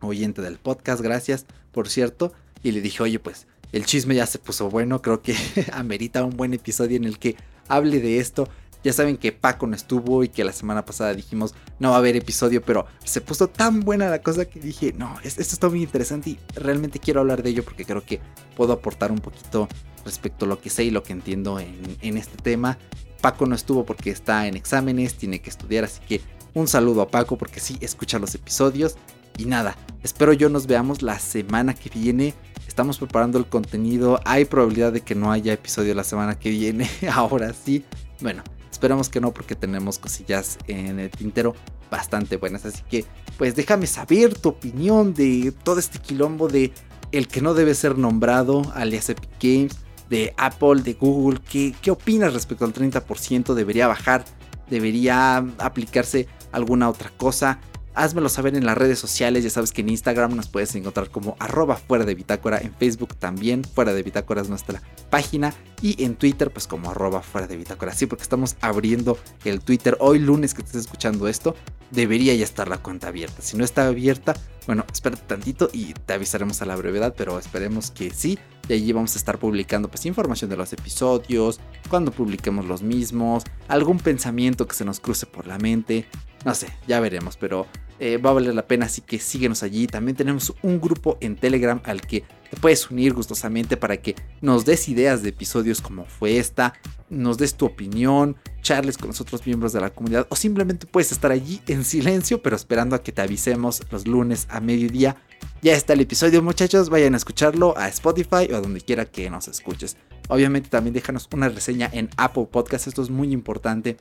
oyente 0.00 0.42
del 0.42 0.58
podcast, 0.58 1.00
gracias, 1.00 1.46
por 1.72 1.88
cierto. 1.88 2.32
Y 2.62 2.72
le 2.72 2.80
dije, 2.80 3.02
oye, 3.02 3.18
pues 3.18 3.46
el 3.72 3.84
chisme 3.84 4.14
ya 4.14 4.26
se 4.26 4.38
puso 4.38 4.70
bueno, 4.70 5.02
creo 5.02 5.22
que 5.22 5.36
amerita 5.72 6.24
un 6.24 6.36
buen 6.36 6.54
episodio 6.54 6.96
en 6.96 7.04
el 7.04 7.18
que 7.18 7.36
hable 7.68 8.00
de 8.00 8.18
esto. 8.18 8.48
Ya 8.82 8.94
saben 8.94 9.18
que 9.18 9.32
Paco 9.32 9.66
no 9.66 9.76
estuvo 9.76 10.24
y 10.24 10.30
que 10.30 10.42
la 10.42 10.52
semana 10.52 10.86
pasada 10.86 11.12
dijimos 11.12 11.54
no 11.78 11.90
va 11.90 11.96
a 11.96 11.98
haber 11.98 12.16
episodio, 12.16 12.62
pero 12.62 12.86
se 13.04 13.20
puso 13.20 13.48
tan 13.48 13.80
buena 13.80 14.08
la 14.08 14.22
cosa 14.22 14.46
que 14.46 14.58
dije, 14.58 14.94
no, 14.96 15.18
esto 15.22 15.42
está 15.42 15.68
muy 15.68 15.82
interesante 15.82 16.30
y 16.30 16.38
realmente 16.54 16.98
quiero 16.98 17.20
hablar 17.20 17.42
de 17.42 17.50
ello 17.50 17.62
porque 17.62 17.84
creo 17.84 18.02
que 18.02 18.20
puedo 18.56 18.72
aportar 18.72 19.12
un 19.12 19.18
poquito 19.18 19.68
respecto 20.04 20.46
a 20.46 20.48
lo 20.48 20.58
que 20.58 20.70
sé 20.70 20.84
y 20.84 20.90
lo 20.90 21.02
que 21.02 21.12
entiendo 21.12 21.60
en, 21.60 21.98
en 22.00 22.16
este 22.16 22.38
tema. 22.38 22.78
Paco 23.20 23.44
no 23.44 23.54
estuvo 23.54 23.84
porque 23.84 24.10
está 24.10 24.46
en 24.46 24.56
exámenes, 24.56 25.14
tiene 25.14 25.40
que 25.40 25.50
estudiar, 25.50 25.84
así 25.84 26.00
que 26.08 26.22
un 26.54 26.66
saludo 26.66 27.02
a 27.02 27.10
Paco 27.10 27.36
porque 27.36 27.60
sí 27.60 27.76
escucha 27.80 28.18
los 28.18 28.34
episodios. 28.34 28.96
Y 29.36 29.46
nada, 29.46 29.76
espero 30.02 30.32
yo 30.32 30.48
nos 30.48 30.66
veamos 30.66 31.02
la 31.02 31.18
semana 31.18 31.74
que 31.74 31.90
viene. 31.90 32.34
Estamos 32.66 32.98
preparando 32.98 33.38
el 33.38 33.46
contenido. 33.46 34.20
Hay 34.24 34.44
probabilidad 34.44 34.92
de 34.92 35.00
que 35.00 35.14
no 35.14 35.32
haya 35.32 35.52
episodio 35.52 35.94
la 35.94 36.04
semana 36.04 36.38
que 36.38 36.50
viene. 36.50 36.88
Ahora 37.12 37.52
sí. 37.52 37.84
Bueno, 38.20 38.42
esperamos 38.70 39.08
que 39.08 39.20
no 39.20 39.32
porque 39.32 39.54
tenemos 39.54 39.98
cosillas 39.98 40.58
en 40.68 41.00
el 41.00 41.10
tintero 41.10 41.54
bastante 41.90 42.36
buenas. 42.36 42.64
Así 42.64 42.82
que 42.88 43.04
pues 43.38 43.56
déjame 43.56 43.86
saber 43.86 44.38
tu 44.38 44.50
opinión 44.50 45.14
de 45.14 45.52
todo 45.64 45.80
este 45.80 45.98
quilombo 45.98 46.48
de 46.48 46.72
el 47.12 47.26
que 47.26 47.40
no 47.40 47.54
debe 47.54 47.74
ser 47.74 47.98
nombrado, 47.98 48.70
alias 48.74 49.08
Epic 49.08 49.30
Games, 49.40 49.76
de 50.08 50.34
Apple, 50.36 50.82
de 50.82 50.94
Google. 50.94 51.40
¿Qué, 51.48 51.74
qué 51.80 51.90
opinas 51.90 52.34
respecto 52.34 52.64
al 52.64 52.72
30%? 52.72 53.54
¿Debería 53.54 53.88
bajar? 53.88 54.24
¿Debería 54.68 55.38
aplicarse 55.58 56.28
alguna 56.52 56.88
otra 56.88 57.10
cosa? 57.16 57.60
Házmelo 58.00 58.28
saber 58.28 58.56
en 58.56 58.64
las 58.64 58.76
redes 58.76 58.98
sociales. 58.98 59.44
Ya 59.44 59.50
sabes 59.50 59.72
que 59.72 59.82
en 59.82 59.90
Instagram 59.90 60.34
nos 60.34 60.48
puedes 60.48 60.74
encontrar 60.74 61.10
como 61.10 61.36
arroba 61.38 61.76
fuera 61.76 62.04
de 62.04 62.14
bitácora. 62.14 62.58
En 62.58 62.74
Facebook 62.74 63.14
también 63.16 63.62
fuera 63.62 63.92
de 63.92 64.02
bitácora 64.02 64.40
es 64.40 64.48
nuestra 64.48 64.82
página. 65.10 65.54
Y 65.82 66.02
en 66.02 66.16
Twitter 66.16 66.50
pues 66.50 66.66
como 66.66 66.90
arroba 66.90 67.22
fuera 67.22 67.46
de 67.46 67.56
bitácora. 67.56 67.92
Sí, 67.92 68.06
porque 68.06 68.22
estamos 68.22 68.56
abriendo 68.60 69.18
el 69.44 69.60
Twitter. 69.60 69.96
Hoy 70.00 70.18
lunes 70.18 70.54
que 70.54 70.62
estés 70.62 70.82
escuchando 70.82 71.28
esto, 71.28 71.54
debería 71.90 72.34
ya 72.34 72.44
estar 72.44 72.68
la 72.68 72.78
cuenta 72.78 73.08
abierta. 73.08 73.42
Si 73.42 73.56
no 73.56 73.64
está 73.64 73.86
abierta, 73.86 74.34
bueno, 74.66 74.86
espérate 74.92 75.22
tantito 75.26 75.68
y 75.72 75.92
te 75.92 76.14
avisaremos 76.14 76.62
a 76.62 76.66
la 76.66 76.76
brevedad. 76.76 77.14
Pero 77.16 77.38
esperemos 77.38 77.90
que 77.90 78.10
sí. 78.10 78.38
Y 78.68 78.72
allí 78.72 78.92
vamos 78.92 79.14
a 79.16 79.18
estar 79.18 79.38
publicando 79.38 79.88
pues 79.88 80.06
información 80.06 80.48
de 80.48 80.56
los 80.56 80.72
episodios, 80.72 81.58
cuando 81.88 82.12
publiquemos 82.12 82.66
los 82.66 82.82
mismos, 82.82 83.42
algún 83.66 83.98
pensamiento 83.98 84.68
que 84.68 84.76
se 84.76 84.84
nos 84.84 85.00
cruce 85.00 85.26
por 85.26 85.48
la 85.48 85.58
mente. 85.58 86.06
No 86.44 86.54
sé, 86.54 86.68
ya 86.86 87.00
veremos, 87.00 87.36
pero 87.36 87.66
eh, 87.98 88.16
va 88.16 88.30
a 88.30 88.32
valer 88.32 88.54
la 88.54 88.66
pena, 88.66 88.86
así 88.86 89.02
que 89.02 89.18
síguenos 89.18 89.62
allí. 89.62 89.86
También 89.86 90.16
tenemos 90.16 90.54
un 90.62 90.80
grupo 90.80 91.18
en 91.20 91.36
Telegram 91.36 91.82
al 91.84 92.00
que 92.00 92.24
te 92.50 92.56
puedes 92.56 92.90
unir 92.90 93.12
gustosamente 93.12 93.76
para 93.76 93.98
que 93.98 94.16
nos 94.40 94.64
des 94.64 94.88
ideas 94.88 95.22
de 95.22 95.28
episodios 95.28 95.82
como 95.82 96.06
fue 96.06 96.38
esta, 96.38 96.72
nos 97.10 97.36
des 97.36 97.54
tu 97.54 97.66
opinión, 97.66 98.36
charles 98.62 98.96
con 98.96 99.08
los 99.08 99.20
otros 99.20 99.46
miembros 99.46 99.72
de 99.74 99.80
la 99.80 99.90
comunidad 99.90 100.26
o 100.30 100.36
simplemente 100.36 100.86
puedes 100.86 101.12
estar 101.12 101.30
allí 101.30 101.60
en 101.66 101.84
silencio 101.84 102.42
pero 102.42 102.56
esperando 102.56 102.96
a 102.96 103.02
que 103.02 103.12
te 103.12 103.22
avisemos 103.22 103.82
los 103.90 104.06
lunes 104.06 104.46
a 104.48 104.60
mediodía. 104.60 105.16
Ya 105.62 105.74
está 105.74 105.92
el 105.92 106.00
episodio 106.00 106.42
muchachos, 106.42 106.88
vayan 106.88 107.14
a 107.14 107.18
escucharlo 107.18 107.76
a 107.76 107.88
Spotify 107.88 108.48
o 108.50 108.56
a 108.56 108.60
donde 108.60 108.80
quiera 108.80 109.04
que 109.04 109.28
nos 109.28 109.46
escuches. 109.46 109.96
Obviamente 110.28 110.70
también 110.70 110.94
déjanos 110.94 111.28
una 111.32 111.48
reseña 111.48 111.90
en 111.92 112.08
Apple 112.16 112.48
Podcast, 112.50 112.86
esto 112.86 113.02
es 113.02 113.10
muy 113.10 113.32
importante. 113.32 113.96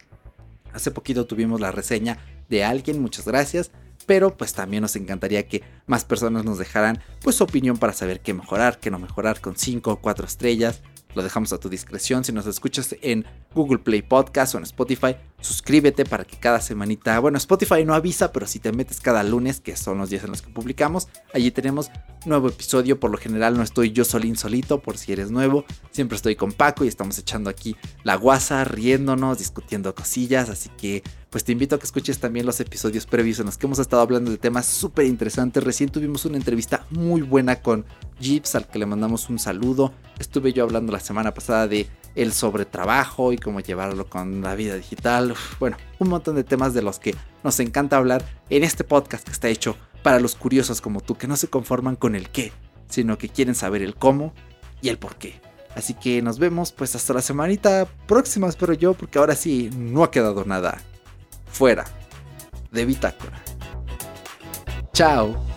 Hace 0.73 0.91
poquito 0.91 1.25
tuvimos 1.25 1.59
la 1.59 1.71
reseña 1.71 2.17
de 2.49 2.63
alguien, 2.63 3.01
muchas 3.01 3.25
gracias 3.25 3.71
pero 4.09 4.35
pues 4.35 4.53
también 4.53 4.81
nos 4.81 4.95
encantaría 4.95 5.47
que 5.47 5.61
más 5.85 6.03
personas 6.03 6.43
nos 6.43 6.57
dejaran 6.57 6.99
pues 7.21 7.35
su 7.35 7.43
opinión 7.43 7.77
para 7.77 7.93
saber 7.93 8.21
qué 8.21 8.33
mejorar, 8.33 8.79
qué 8.79 8.89
no 8.89 8.97
mejorar 8.97 9.39
con 9.39 9.55
5 9.55 9.91
o 9.91 9.95
4 9.97 10.25
estrellas. 10.25 10.81
Lo 11.13 11.21
dejamos 11.21 11.53
a 11.53 11.59
tu 11.59 11.69
discreción. 11.69 12.23
Si 12.23 12.31
nos 12.31 12.47
escuchas 12.47 12.95
en 13.03 13.27
Google 13.53 13.77
Play 13.77 14.01
Podcast 14.01 14.55
o 14.55 14.57
en 14.57 14.63
Spotify, 14.63 15.15
suscríbete 15.41 16.05
para 16.05 16.25
que 16.25 16.37
cada 16.37 16.61
semanita, 16.61 17.19
bueno, 17.19 17.37
Spotify 17.37 17.85
no 17.85 17.93
avisa, 17.93 18.31
pero 18.31 18.47
si 18.47 18.59
te 18.59 18.71
metes 18.71 18.99
cada 18.99 19.23
lunes, 19.23 19.61
que 19.61 19.75
son 19.75 19.97
los 19.97 20.09
días 20.09 20.23
en 20.23 20.31
los 20.31 20.41
que 20.41 20.49
publicamos, 20.49 21.07
allí 21.33 21.51
tenemos 21.51 21.91
nuevo 22.25 22.49
episodio. 22.49 22.99
Por 22.99 23.11
lo 23.11 23.17
general 23.17 23.55
no 23.55 23.63
estoy 23.63 23.91
yo 23.91 24.03
solín 24.03 24.35
solito, 24.35 24.79
por 24.81 24.97
si 24.97 25.13
eres 25.13 25.31
nuevo. 25.31 25.65
Siempre 25.91 26.15
estoy 26.15 26.35
con 26.35 26.51
Paco 26.51 26.85
y 26.85 26.87
estamos 26.87 27.17
echando 27.17 27.49
aquí 27.49 27.75
la 28.03 28.15
guasa, 28.15 28.63
riéndonos, 28.63 29.37
discutiendo 29.37 29.93
cosillas. 29.95 30.49
Así 30.49 30.69
que 30.77 31.03
pues 31.29 31.43
te 31.43 31.51
invito 31.51 31.75
a 31.75 31.79
que 31.79 31.85
escuches 31.85 32.19
también 32.19 32.45
los 32.45 32.59
episodios 32.59 33.05
previos 33.05 33.39
en 33.39 33.45
los 33.45 33.57
que 33.57 33.67
hemos 33.67 33.79
estado 33.79 34.01
hablando 34.01 34.31
de 34.31 34.37
temas 34.37 34.65
súper 34.65 35.05
interesantes. 35.05 35.63
Recién 35.63 35.89
tuvimos 35.89 36.25
una 36.25 36.37
entrevista 36.37 36.85
muy 36.89 37.21
buena 37.21 37.61
con 37.61 37.85
Jeeps, 38.19 38.55
al 38.55 38.67
que 38.67 38.79
le 38.79 38.85
mandamos 38.85 39.29
un 39.29 39.39
saludo. 39.39 39.93
Estuve 40.17 40.53
yo 40.53 40.63
hablando 40.63 40.91
la 40.91 40.99
semana 40.99 41.33
pasada 41.33 41.67
de 41.67 41.87
el 42.15 42.33
sobretrabajo 42.33 43.31
y 43.31 43.37
cómo 43.37 43.59
llevarlo 43.59 44.09
con 44.09 44.41
la 44.41 44.55
vida 44.55 44.75
digital. 44.75 45.28
Bueno, 45.59 45.77
un 45.99 46.09
montón 46.09 46.35
de 46.35 46.43
temas 46.43 46.73
de 46.73 46.81
los 46.81 46.99
que 46.99 47.15
nos 47.43 47.59
encanta 47.59 47.97
hablar 47.97 48.23
en 48.49 48.63
este 48.63 48.83
podcast 48.83 49.25
que 49.25 49.31
está 49.31 49.47
hecho 49.47 49.75
para 50.03 50.19
los 50.19 50.35
curiosos 50.35 50.81
como 50.81 51.01
tú, 51.01 51.17
que 51.17 51.27
no 51.27 51.35
se 51.35 51.47
conforman 51.47 51.95
con 51.95 52.15
el 52.15 52.29
qué, 52.29 52.51
sino 52.87 53.17
que 53.17 53.29
quieren 53.29 53.55
saber 53.55 53.81
el 53.81 53.95
cómo 53.95 54.33
y 54.81 54.89
el 54.89 54.97
por 54.97 55.15
qué. 55.15 55.41
Así 55.75 55.93
que 55.93 56.21
nos 56.21 56.39
vemos 56.39 56.71
pues 56.71 56.95
hasta 56.95 57.13
la 57.13 57.21
semanita 57.21 57.87
próxima, 58.07 58.47
espero 58.47 58.73
yo, 58.73 58.93
porque 58.93 59.19
ahora 59.19 59.35
sí 59.35 59.69
no 59.75 60.03
ha 60.03 60.11
quedado 60.11 60.43
nada 60.45 60.81
fuera 61.51 61.85
de 62.71 62.85
Bitácora. 62.85 63.41
Chao. 64.93 65.48